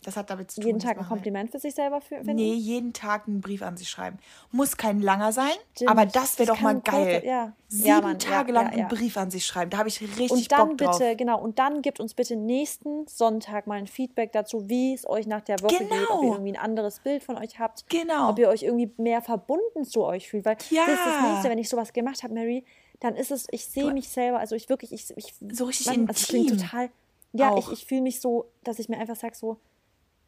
Das 0.05 0.17
hat 0.17 0.31
damit 0.31 0.51
zu 0.53 0.61
tun. 0.61 0.69
jeden 0.69 0.79
Tag 0.79 0.97
ein. 0.97 1.05
Kompliment 1.07 1.51
für 1.51 1.59
sich 1.59 1.75
selber 1.75 2.01
finden. 2.01 2.37
Nee, 2.37 2.55
jeden 2.55 2.93
Tag 2.93 3.27
einen 3.27 3.41
Brief 3.41 3.63
an 3.63 3.77
sich 3.77 3.91
schreiben. 3.91 4.19
Muss 4.53 4.77
kein 4.77 5.01
langer 5.03 5.33
sein, 5.33 5.51
Stimmt. 5.75 5.91
aber 5.91 6.07
das 6.07 6.39
wäre 6.39 6.49
doch 6.53 6.61
mal 6.61 6.81
geil. 6.81 7.23
ja. 7.27 7.53
Sieben 7.67 7.87
Ja, 7.89 8.01
Mann, 8.01 8.19
Tage 8.19 8.53
lang 8.53 8.67
ja, 8.67 8.73
ja. 8.73 8.79
einen 8.87 8.89
Brief 8.89 9.17
an 9.17 9.31
sich 9.31 9.45
schreiben. 9.45 9.71
Da 9.71 9.79
habe 9.79 9.89
ich 9.89 10.01
richtig 10.01 10.31
Und 10.31 10.53
dann 10.53 10.69
Bock 10.69 10.79
drauf. 10.79 10.99
bitte, 10.99 11.17
genau, 11.17 11.41
und 11.41 11.59
dann 11.59 11.83
gebt 11.83 11.99
uns 12.01 12.15
bitte 12.15 12.37
nächsten 12.37 13.07
Sonntag 13.09 13.67
mal 13.67 13.75
ein 13.79 13.89
Feedback 13.89 14.31
dazu, 14.33 14.69
wie 14.69 14.95
es 14.95 15.07
euch 15.07 15.27
nach 15.27 15.41
der 15.43 15.61
Woche 15.63 15.77
geht, 15.79 15.91
ob 15.91 15.91
Genau. 15.91 16.23
ihr 16.23 16.29
irgendwie 16.33 16.53
ein 16.53 16.57
anderes 16.63 17.01
Bild 17.01 17.23
von 17.25 17.37
euch 17.37 17.59
habt, 17.59 17.85
Genau. 17.91 18.31
ob 18.31 18.39
ihr 18.39 18.49
euch 18.49 18.63
irgendwie 18.63 18.91
mehr 18.99 19.21
verbunden 19.21 19.85
zu 19.85 20.05
euch 20.05 20.29
fühlt. 20.29 20.45
Weil 20.45 20.57
Ja. 20.71 20.83
das 20.87 20.95
ist 20.95 21.07
das 21.07 21.23
nächste, 21.33 21.51
wenn 21.51 21.59
ich 21.59 21.69
sowas 21.69 21.93
gemacht 21.93 22.23
habe, 22.23 22.33
Mary, 22.35 22.65
dann 23.01 23.17
ist 23.17 23.31
es, 23.33 23.47
ich 23.51 23.67
sehe 23.67 23.93
mich 23.93 24.09
selber, 24.09 24.39
also 24.39 24.55
ich 24.55 24.69
wirklich, 24.69 24.93
ich, 24.93 25.13
ich 25.17 25.35
So 25.53 25.65
richtig 25.65 25.89
also 25.89 26.05
es 26.09 26.29
klingt 26.29 26.51
intim 26.53 26.67
total, 26.67 26.91
ja, 27.33 27.51
auch. 27.51 27.59
ich, 27.59 27.81
ich 27.81 27.87
fühle 27.87 28.01
mich 28.03 28.21
so, 28.21 28.47
dass 28.65 28.79
ich 28.79 28.89
mir 28.89 28.99
einfach 28.99 29.17
sage, 29.17 29.35
so, 29.37 29.59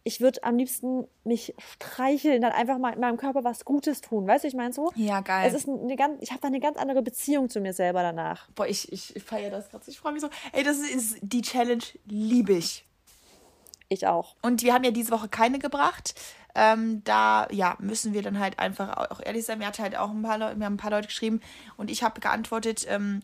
ich 0.02 0.20
würde 0.20 0.42
am 0.44 0.56
liebsten 0.56 1.06
mich 1.24 1.54
streicheln, 1.58 2.40
dann 2.40 2.52
einfach 2.52 2.78
mal 2.78 2.94
in 2.94 3.00
meinem 3.00 3.16
Körper 3.18 3.44
was 3.44 3.64
Gutes 3.64 4.00
tun. 4.00 4.26
Weißt 4.26 4.44
du, 4.44 4.48
ich 4.48 4.54
meine 4.54 4.72
so? 4.72 4.90
Ja, 4.96 5.20
geil. 5.20 5.46
Es 5.46 5.54
ist 5.54 5.68
eine 5.68 5.96
ganz, 5.96 6.22
ich 6.22 6.30
habe 6.30 6.40
da 6.40 6.48
eine 6.48 6.60
ganz 6.60 6.78
andere 6.78 7.02
Beziehung 7.02 7.50
zu 7.50 7.60
mir 7.60 7.72
selber 7.74 8.02
danach. 8.02 8.48
Boah, 8.54 8.66
ich, 8.66 8.90
ich 8.92 9.22
feiere 9.22 9.50
das 9.50 9.68
gerade. 9.68 9.84
Ich 9.88 9.98
freue 9.98 10.12
mich 10.12 10.22
so. 10.22 10.30
Ey, 10.52 10.62
das 10.62 10.78
ist 10.78 11.18
die 11.20 11.42
Challenge, 11.42 11.84
liebe 12.06 12.54
ich. 12.54 12.86
Ich 13.88 14.06
auch. 14.06 14.36
Und 14.40 14.62
wir 14.62 14.72
haben 14.72 14.84
ja 14.84 14.90
diese 14.92 15.10
Woche 15.10 15.28
keine 15.28 15.58
gebracht. 15.58 16.14
Ähm, 16.54 17.02
da 17.04 17.46
ja, 17.50 17.76
müssen 17.78 18.12
wir 18.12 18.22
dann 18.22 18.38
halt 18.38 18.58
einfach 18.58 18.96
au- 18.96 19.14
auch 19.14 19.20
ehrlich 19.24 19.44
sein. 19.44 19.58
Mir 19.58 19.66
hat 19.66 19.78
halt 19.78 19.96
auch 19.96 20.10
ein 20.10 20.22
paar 20.22 20.38
Leute, 20.38 20.56
mir 20.56 20.64
haben 20.64 20.74
ein 20.74 20.78
paar 20.78 20.90
Leute 20.90 21.08
geschrieben 21.08 21.40
und 21.76 21.90
ich 21.90 22.02
habe 22.02 22.20
geantwortet, 22.20 22.86
ähm, 22.88 23.20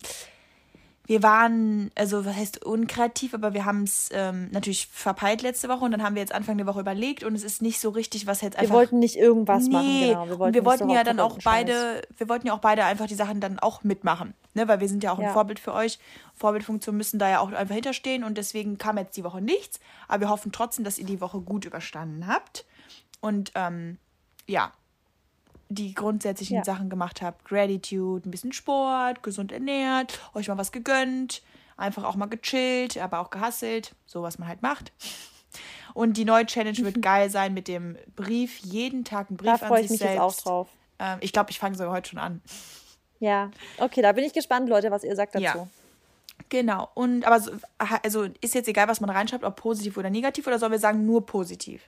wir 1.07 1.23
waren, 1.23 1.91
also 1.95 2.25
was 2.25 2.35
heißt 2.35 2.65
unkreativ, 2.65 3.33
aber 3.33 3.55
wir 3.55 3.65
haben 3.65 3.85
es 3.85 4.09
ähm, 4.13 4.49
natürlich 4.51 4.89
verpeilt 4.89 5.41
letzte 5.43 5.69
Woche 5.69 5.85
und 5.85 5.93
dann 5.93 6.03
haben 6.03 6.17
wir 6.17 6.21
jetzt 6.23 6.35
Anfang 6.35 6.57
der 6.59 6.67
Woche 6.67 6.81
überlegt 6.81 7.23
und 7.23 7.35
es 7.37 7.45
ist 7.45 7.63
nicht 7.63 7.79
so 7.81 7.91
richtig, 7.91 8.27
was 8.27 8.41
jetzt 8.41 8.55
Wir 8.57 8.63
einfach. 8.63 8.75
wollten 8.75 8.99
nicht 8.99 9.17
irgendwas 9.17 9.69
machen, 9.69 9.87
Nee, 9.87 10.09
genau. 10.09 10.45
und 10.45 10.53
wir 10.55 10.65
wollten 10.65 10.89
so 10.89 10.95
ja 10.95 11.05
dann 11.05 11.21
auch 11.21 11.39
beide, 11.45 12.03
wir 12.19 12.29
wollten 12.29 12.49
ja 12.49 12.55
auch 12.55 12.59
beide 12.61 12.85
einfach 12.85 13.07
die 13.07 13.15
Sachen 13.15 13.41
dann 13.41 13.59
auch 13.61 13.85
mitmachen, 13.85 14.35
ne, 14.55 14.67
weil 14.67 14.81
wir 14.81 14.89
sind 14.89 15.05
ja 15.05 15.13
auch 15.13 15.19
ein 15.19 15.25
Ja. 15.27 15.33
Vorbild 15.33 15.61
für 15.61 15.73
euch. 15.73 15.99
Vorbildfunktion 16.35 16.97
müssen 16.97 17.19
da 17.21 17.29
ja 17.31 17.39
auch 17.41 17.53
einfach 17.53 17.75
hinterstehen 17.75 18.25
und 18.25 18.37
deswegen 18.37 18.77
kam 18.77 18.99
jetzt 18.99 19.17
die 19.17 19.23
Woche 19.25 19.41
nichts, 19.41 19.79
aber 20.09 20.23
wir 20.23 20.29
hoffen 20.29 20.51
trotzdem, 20.51 20.85
dass 20.85 20.99
ihr 20.99 21.07
die 21.07 21.21
Woche 21.21 21.41
gut 21.41 21.65
überstanden 21.65 22.27
habt 22.27 22.65
und 23.21 23.53
ähm, 23.55 23.99
ja, 24.47 24.73
die 25.69 25.95
grundsätzlichen 25.95 26.57
Ja. 26.59 26.65
Sachen 26.65 26.89
gemacht 26.89 27.23
habt. 27.23 27.45
Gratitude, 27.45 28.29
ein 28.29 28.31
bisschen 28.31 28.53
Sport, 28.53 29.23
gesund 29.23 29.53
ernährt, 29.53 30.21
euch 30.35 30.49
mal 30.49 30.59
was 30.59 30.73
gegönnt, 30.73 31.43
einfach 31.77 32.05
auch 32.05 32.17
mal 32.17 32.27
gechillt, 32.27 32.99
aber 32.99 33.21
auch 33.21 33.31
gehasselt, 33.31 33.95
so 34.07 34.23
was 34.23 34.39
man 34.39 34.49
halt 34.49 34.63
macht. 34.63 34.93
Und 35.95 36.17
die 36.17 36.25
neue 36.25 36.47
Challenge 36.47 36.79
wird 36.79 37.01
geil 37.03 37.31
sein 37.31 37.55
mit 37.55 37.69
dem 37.69 37.97
Brief, 38.15 38.59
jeden 38.59 39.05
Tag 39.05 39.29
einen 39.29 39.37
Brief 39.37 39.47
Da 39.47 39.53
an 39.55 39.69
freue 39.69 39.83
sich 39.83 39.93
ich 39.93 40.01
mich 40.01 40.11
jetzt 40.11 40.21
auch 40.21 40.35
drauf. 40.35 40.69
Ähm, 40.99 41.19
ich 41.21 41.33
glaube, 41.33 41.51
ich 41.51 41.59
fange 41.59 41.77
sogar 41.77 41.93
heute 41.93 42.11
schon 42.11 42.19
an. 42.19 42.43
Ja, 43.19 43.51
okay, 43.79 44.03
da 44.03 44.13
bin 44.13 44.25
ich 44.25 44.33
gespannt, 44.33 44.69
Leute, 44.69 44.91
was 44.91 45.03
ihr 45.03 45.17
sagt 45.17 45.35
dazu. 45.35 45.45
Ja. 45.45 45.69
Genau. 46.51 46.91
Und 46.95 47.25
aber 47.25 47.41
so, 47.41 47.51
also 47.79 48.27
ist 48.41 48.55
jetzt 48.55 48.69
egal, 48.69 48.89
was 48.89 49.01
man 49.01 49.11
reinschreibt, 49.11 49.43
ob 49.43 49.57
positiv 49.57 49.97
oder 49.97 50.11
negativ, 50.11 50.47
oder 50.47 50.59
sollen 50.59 50.73
wir 50.73 50.79
sagen 50.79 51.07
nur 51.07 51.25
positiv? 51.25 51.83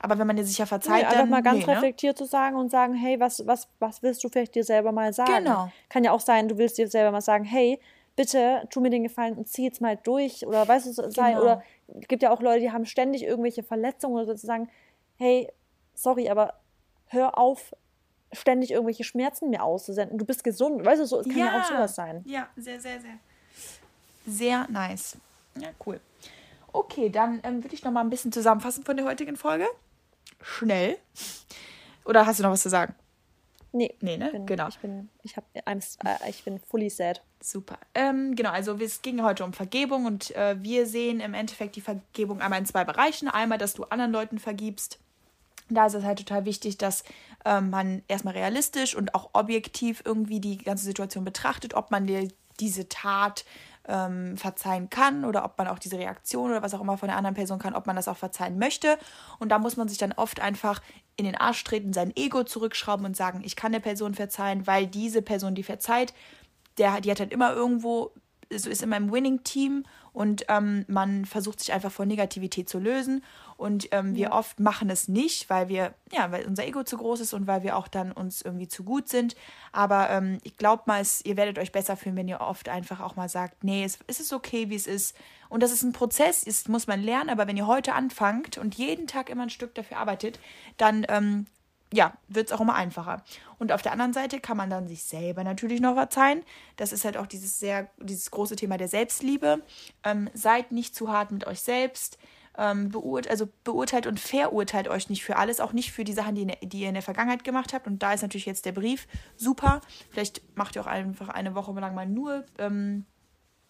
Aber 0.00 0.18
wenn 0.18 0.26
man 0.26 0.36
dir 0.36 0.44
sicher 0.44 0.64
Nee, 0.64 0.68
verzeiht, 0.68 1.04
einfach 1.04 1.18
dann 1.18 1.30
mal 1.30 1.42
ganz 1.42 1.60
nee, 1.60 1.66
ne? 1.66 1.72
reflektiert 1.72 2.16
zu 2.18 2.24
sagen 2.24 2.56
und 2.56 2.70
sagen, 2.70 2.94
hey, 2.94 3.18
was, 3.18 3.46
was, 3.46 3.68
was 3.78 4.02
willst 4.02 4.22
du 4.22 4.28
vielleicht 4.28 4.54
dir 4.54 4.64
selber 4.64 4.92
mal 4.92 5.12
sagen? 5.12 5.44
Genau. 5.44 5.72
Kann 5.88 6.04
ja 6.04 6.12
auch 6.12 6.20
sein, 6.20 6.48
du 6.48 6.56
willst 6.56 6.78
dir 6.78 6.88
selber 6.88 7.10
mal 7.10 7.20
sagen, 7.20 7.44
hey, 7.44 7.80
bitte 8.14 8.66
tu 8.70 8.80
mir 8.80 8.90
den 8.90 9.02
Gefallen 9.04 9.36
und 9.36 9.48
zieh 9.48 9.64
jetzt 9.64 9.80
mal 9.80 9.96
durch. 9.96 10.46
Oder 10.46 10.66
weißt 10.66 10.86
du, 10.86 10.92
so 10.92 11.10
sei, 11.10 11.30
Genau. 11.32 11.42
oder 11.42 11.62
es 12.00 12.08
gibt 12.08 12.22
ja 12.22 12.30
auch 12.30 12.40
Leute, 12.40 12.60
die 12.60 12.72
haben 12.72 12.86
ständig 12.86 13.22
irgendwelche 13.24 13.62
Verletzungen 13.62 14.14
oder 14.14 14.26
sozusagen, 14.26 14.68
hey, 15.16 15.48
sorry, 15.94 16.28
aber 16.28 16.54
hör 17.06 17.38
auf, 17.38 17.74
ständig 18.32 18.70
irgendwelche 18.70 19.04
Schmerzen 19.04 19.50
mir 19.50 19.62
auszusenden. 19.62 20.18
Du 20.18 20.24
bist 20.24 20.44
gesund. 20.44 20.84
Weißt 20.84 21.00
du, 21.00 21.06
so, 21.06 21.20
es 21.20 21.28
kann 21.28 21.38
ja, 21.38 21.60
auch 21.60 21.64
sowas 21.64 21.94
sein. 21.94 22.22
Ja, 22.26 22.48
sehr, 22.56 22.80
sehr, 22.80 23.00
sehr. 23.00 23.14
Sehr 24.26 24.66
nice. 24.68 25.16
Ja, 25.58 25.68
cool. 25.86 26.00
Okay, 26.72 27.08
dann 27.08 27.40
ähm, 27.42 27.64
würde 27.64 27.74
ich 27.74 27.82
noch 27.82 27.90
mal 27.90 28.02
ein 28.02 28.10
bisschen 28.10 28.30
zusammenfassen 28.30 28.84
von 28.84 28.96
der 28.96 29.06
heutigen 29.06 29.36
Folge. 29.36 29.66
Schnell. 30.40 30.98
Oder 32.04 32.26
hast 32.26 32.38
du 32.38 32.42
noch 32.42 32.50
was 32.50 32.62
zu 32.62 32.70
sagen? 32.70 32.94
Nee, 33.72 33.94
Nee, 34.00 34.16
ne? 34.16 34.26
Ich 34.26 34.32
bin, 34.32 34.46
Genau. 34.46 34.68
Ich 34.68 34.78
bin, 34.78 35.08
ich 35.22 35.36
hab, 35.36 35.44
äh, 35.54 36.30
ich 36.30 36.42
bin 36.44 36.58
fully 36.58 36.88
sad. 36.88 37.22
Super. 37.40 37.78
Ähm, 37.94 38.34
genau, 38.34 38.50
also 38.50 38.74
es 38.80 39.02
ging 39.02 39.22
heute 39.22 39.44
um 39.44 39.52
Vergebung 39.52 40.06
und 40.06 40.34
äh, 40.34 40.56
wir 40.60 40.86
sehen 40.86 41.20
im 41.20 41.34
Endeffekt 41.34 41.76
die 41.76 41.80
Vergebung 41.80 42.40
einmal 42.40 42.58
in 42.58 42.66
zwei 42.66 42.84
Bereichen. 42.84 43.28
Einmal, 43.28 43.58
dass 43.58 43.74
du 43.74 43.84
anderen 43.84 44.12
Leuten 44.12 44.38
vergibst. 44.38 44.98
Da 45.68 45.86
ist 45.86 45.94
es 45.94 46.04
halt 46.04 46.18
total 46.18 46.46
wichtig, 46.46 46.78
dass 46.78 47.04
ähm, 47.44 47.70
man 47.70 48.02
erstmal 48.08 48.34
realistisch 48.34 48.96
und 48.96 49.14
auch 49.14 49.30
objektiv 49.34 50.02
irgendwie 50.04 50.40
die 50.40 50.56
ganze 50.58 50.84
Situation 50.84 51.24
betrachtet, 51.24 51.74
ob 51.74 51.90
man 51.90 52.06
dir 52.06 52.28
diese 52.58 52.88
Tat 52.88 53.44
ähm, 53.88 54.36
verzeihen 54.36 54.90
kann 54.90 55.24
oder 55.24 55.44
ob 55.44 55.56
man 55.58 55.66
auch 55.66 55.78
diese 55.78 55.98
Reaktion 55.98 56.50
oder 56.50 56.62
was 56.62 56.74
auch 56.74 56.80
immer 56.80 56.98
von 56.98 57.08
der 57.08 57.16
anderen 57.16 57.34
Person 57.34 57.58
kann, 57.58 57.74
ob 57.74 57.86
man 57.86 57.96
das 57.96 58.06
auch 58.06 58.16
verzeihen 58.16 58.58
möchte. 58.58 58.98
Und 59.38 59.48
da 59.48 59.58
muss 59.58 59.76
man 59.76 59.88
sich 59.88 59.98
dann 59.98 60.12
oft 60.12 60.40
einfach 60.40 60.80
in 61.16 61.24
den 61.24 61.36
Arsch 61.36 61.64
treten, 61.64 61.92
sein 61.92 62.12
Ego 62.14 62.44
zurückschrauben 62.44 63.06
und 63.06 63.16
sagen, 63.16 63.40
ich 63.44 63.56
kann 63.56 63.72
der 63.72 63.80
Person 63.80 64.14
verzeihen, 64.14 64.66
weil 64.66 64.86
diese 64.86 65.22
Person, 65.22 65.54
die 65.54 65.62
verzeiht, 65.62 66.14
der, 66.76 67.00
die 67.00 67.10
hat 67.10 67.18
halt 67.18 67.32
immer 67.32 67.52
irgendwo, 67.52 68.12
so 68.54 68.70
ist 68.70 68.82
immer 68.82 68.98
im 68.98 69.10
Winning-Team 69.10 69.84
und 70.18 70.46
ähm, 70.48 70.84
man 70.88 71.26
versucht 71.26 71.60
sich 71.60 71.72
einfach 71.72 71.92
von 71.92 72.08
Negativität 72.08 72.68
zu 72.68 72.80
lösen. 72.80 73.22
Und 73.56 73.86
ähm, 73.92 74.16
wir 74.16 74.32
oft 74.32 74.58
machen 74.58 74.90
es 74.90 75.06
nicht, 75.06 75.48
weil 75.48 75.68
wir, 75.68 75.94
ja, 76.10 76.32
weil 76.32 76.44
unser 76.44 76.66
Ego 76.66 76.82
zu 76.82 76.96
groß 76.96 77.20
ist 77.20 77.34
und 77.34 77.46
weil 77.46 77.62
wir 77.62 77.76
auch 77.76 77.86
dann 77.86 78.10
uns 78.10 78.42
irgendwie 78.42 78.66
zu 78.66 78.82
gut 78.82 79.08
sind. 79.08 79.36
Aber 79.70 80.10
ähm, 80.10 80.38
ich 80.42 80.56
glaube 80.56 80.82
mal, 80.86 81.00
es, 81.00 81.24
ihr 81.24 81.36
werdet 81.36 81.56
euch 81.56 81.70
besser 81.70 81.96
fühlen, 81.96 82.16
wenn 82.16 82.26
ihr 82.26 82.40
oft 82.40 82.68
einfach 82.68 82.98
auch 82.98 83.14
mal 83.14 83.28
sagt, 83.28 83.62
nee, 83.62 83.84
es, 83.84 84.00
es 84.08 84.18
ist 84.18 84.32
okay, 84.32 84.70
wie 84.70 84.74
es 84.74 84.88
ist. 84.88 85.16
Und 85.50 85.62
das 85.62 85.70
ist 85.70 85.84
ein 85.84 85.92
Prozess, 85.92 86.44
das 86.44 86.66
muss 86.66 86.88
man 86.88 87.00
lernen, 87.00 87.30
aber 87.30 87.46
wenn 87.46 87.56
ihr 87.56 87.68
heute 87.68 87.94
anfangt 87.94 88.58
und 88.58 88.74
jeden 88.74 89.06
Tag 89.06 89.30
immer 89.30 89.44
ein 89.44 89.50
Stück 89.50 89.76
dafür 89.76 89.98
arbeitet, 89.98 90.40
dann 90.78 91.06
ähm, 91.08 91.46
ja, 91.92 92.12
wird 92.28 92.48
es 92.48 92.52
auch 92.52 92.60
immer 92.60 92.74
einfacher. 92.74 93.22
Und 93.58 93.72
auf 93.72 93.82
der 93.82 93.92
anderen 93.92 94.12
Seite 94.12 94.40
kann 94.40 94.56
man 94.56 94.70
dann 94.70 94.88
sich 94.88 95.04
selber 95.04 95.44
natürlich 95.44 95.80
noch 95.80 95.94
verzeihen. 95.94 96.42
Das 96.76 96.92
ist 96.92 97.04
halt 97.04 97.16
auch 97.16 97.26
dieses 97.26 97.58
sehr, 97.58 97.88
dieses 97.98 98.30
große 98.30 98.56
Thema 98.56 98.76
der 98.76 98.88
Selbstliebe. 98.88 99.62
Ähm, 100.04 100.30
seid 100.34 100.72
nicht 100.72 100.94
zu 100.94 101.10
hart 101.10 101.30
mit 101.30 101.46
euch 101.46 101.60
selbst. 101.60 102.18
Ähm, 102.56 102.90
beurt 102.90 103.28
also 103.30 103.48
beurteilt 103.62 104.06
und 104.06 104.18
verurteilt 104.18 104.88
euch 104.88 105.08
nicht 105.08 105.24
für 105.24 105.36
alles, 105.36 105.60
auch 105.60 105.72
nicht 105.72 105.92
für 105.92 106.02
die 106.02 106.12
Sachen, 106.12 106.34
die, 106.34 106.42
in, 106.42 106.68
die 106.68 106.80
ihr 106.80 106.88
in 106.88 106.94
der 106.94 107.02
Vergangenheit 107.02 107.44
gemacht 107.44 107.72
habt. 107.72 107.86
Und 107.86 108.02
da 108.02 108.12
ist 108.12 108.22
natürlich 108.22 108.46
jetzt 108.46 108.66
der 108.66 108.72
Brief 108.72 109.06
super. 109.36 109.80
Vielleicht 110.10 110.42
macht 110.56 110.76
ihr 110.76 110.82
auch 110.82 110.86
einfach 110.86 111.28
eine 111.28 111.54
Woche 111.54 111.72
lang 111.78 111.94
mal 111.94 112.06
nur 112.06 112.44
ähm, 112.58 113.06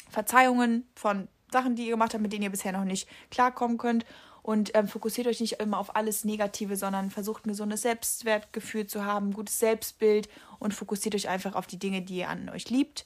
Verzeihungen 0.08 0.88
von 0.94 1.28
Sachen, 1.52 1.76
die 1.76 1.84
ihr 1.84 1.90
gemacht 1.90 2.14
habt, 2.14 2.22
mit 2.22 2.32
denen 2.32 2.44
ihr 2.44 2.50
bisher 2.50 2.72
noch 2.72 2.84
nicht 2.84 3.08
klarkommen 3.30 3.78
könnt. 3.78 4.04
Und 4.48 4.74
ähm, 4.74 4.88
fokussiert 4.88 5.26
euch 5.26 5.40
nicht 5.40 5.60
immer 5.60 5.76
auf 5.78 5.94
alles 5.94 6.24
Negative, 6.24 6.74
sondern 6.76 7.10
versucht 7.10 7.44
ein 7.44 7.50
gesundes 7.50 7.82
Selbstwertgefühl 7.82 8.86
zu 8.86 9.04
haben, 9.04 9.28
ein 9.28 9.32
gutes 9.34 9.58
Selbstbild 9.58 10.26
und 10.58 10.72
fokussiert 10.72 11.14
euch 11.14 11.28
einfach 11.28 11.54
auf 11.54 11.66
die 11.66 11.78
Dinge, 11.78 12.00
die 12.00 12.20
ihr 12.20 12.30
an 12.30 12.48
euch 12.48 12.70
liebt. 12.70 13.04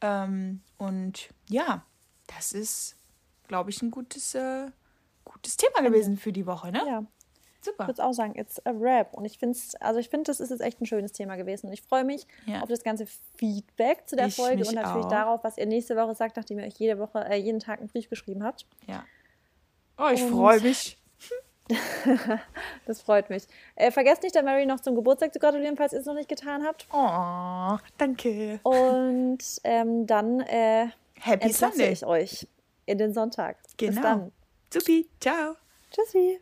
Ähm, 0.00 0.62
und 0.78 1.28
ja, 1.48 1.84
das 2.26 2.50
ist, 2.50 2.96
glaube 3.46 3.70
ich, 3.70 3.80
ein 3.82 3.92
gutes, 3.92 4.34
äh, 4.34 4.66
gutes 5.24 5.56
Thema 5.56 5.80
gewesen 5.82 6.16
für 6.16 6.32
die 6.32 6.44
Woche, 6.44 6.72
ne? 6.72 6.82
Ja. 6.84 7.04
Super. 7.60 7.84
Ich 7.84 7.88
würde 7.90 8.04
auch 8.04 8.12
sagen, 8.12 8.34
it's 8.34 8.58
a 8.66 8.72
rap. 8.72 9.14
Und 9.14 9.26
ich 9.26 9.38
finde 9.38 9.56
also 9.78 10.00
ich 10.00 10.08
finde, 10.08 10.24
das 10.24 10.40
ist 10.40 10.50
jetzt 10.50 10.60
echt 10.60 10.80
ein 10.80 10.86
schönes 10.86 11.12
Thema 11.12 11.36
gewesen. 11.36 11.68
Und 11.68 11.72
ich 11.72 11.82
freue 11.82 12.02
mich 12.02 12.26
ja. 12.46 12.62
auf 12.62 12.68
das 12.68 12.82
ganze 12.82 13.06
Feedback 13.36 14.08
zu 14.08 14.16
der 14.16 14.26
ich 14.26 14.34
Folge 14.34 14.66
und 14.66 14.74
natürlich 14.74 15.04
auch. 15.04 15.08
darauf, 15.08 15.44
was 15.44 15.56
ihr 15.56 15.66
nächste 15.66 15.94
Woche 15.94 16.16
sagt, 16.16 16.36
nachdem 16.36 16.58
ihr 16.58 16.64
euch 16.64 16.78
jede 16.78 16.98
Woche, 16.98 17.24
äh, 17.26 17.36
jeden 17.36 17.60
Tag 17.60 17.78
einen 17.78 17.88
Brief 17.88 18.10
geschrieben 18.10 18.42
habt. 18.42 18.66
Ja. 18.88 19.04
Oh, 20.00 20.08
ich 20.12 20.22
freue 20.22 20.60
mich. 20.60 20.96
das 22.86 23.02
freut 23.02 23.30
mich. 23.30 23.44
Äh, 23.76 23.90
vergesst 23.90 24.22
nicht, 24.22 24.34
der 24.34 24.42
Mary 24.42 24.66
noch 24.66 24.80
zum 24.80 24.94
Geburtstag 24.94 25.32
zu 25.32 25.38
gratulieren, 25.38 25.76
falls 25.76 25.92
ihr 25.92 26.00
es 26.00 26.06
noch 26.06 26.14
nicht 26.14 26.28
getan 26.28 26.64
habt. 26.64 26.86
Oh, 26.92 27.78
danke. 27.98 28.60
Und 28.62 29.38
ähm, 29.64 30.06
dann 30.06 30.40
äh, 30.40 30.88
Happy 31.20 31.52
Sunday. 31.52 31.92
ich 31.92 32.04
euch 32.04 32.48
in 32.86 32.98
den 32.98 33.12
Sonntag. 33.12 33.56
Genau. 33.76 33.92
Bis 33.92 34.02
dann. 34.02 34.32
Supi. 34.72 35.08
Ciao. 35.20 35.54
Tschüssi. 35.92 36.40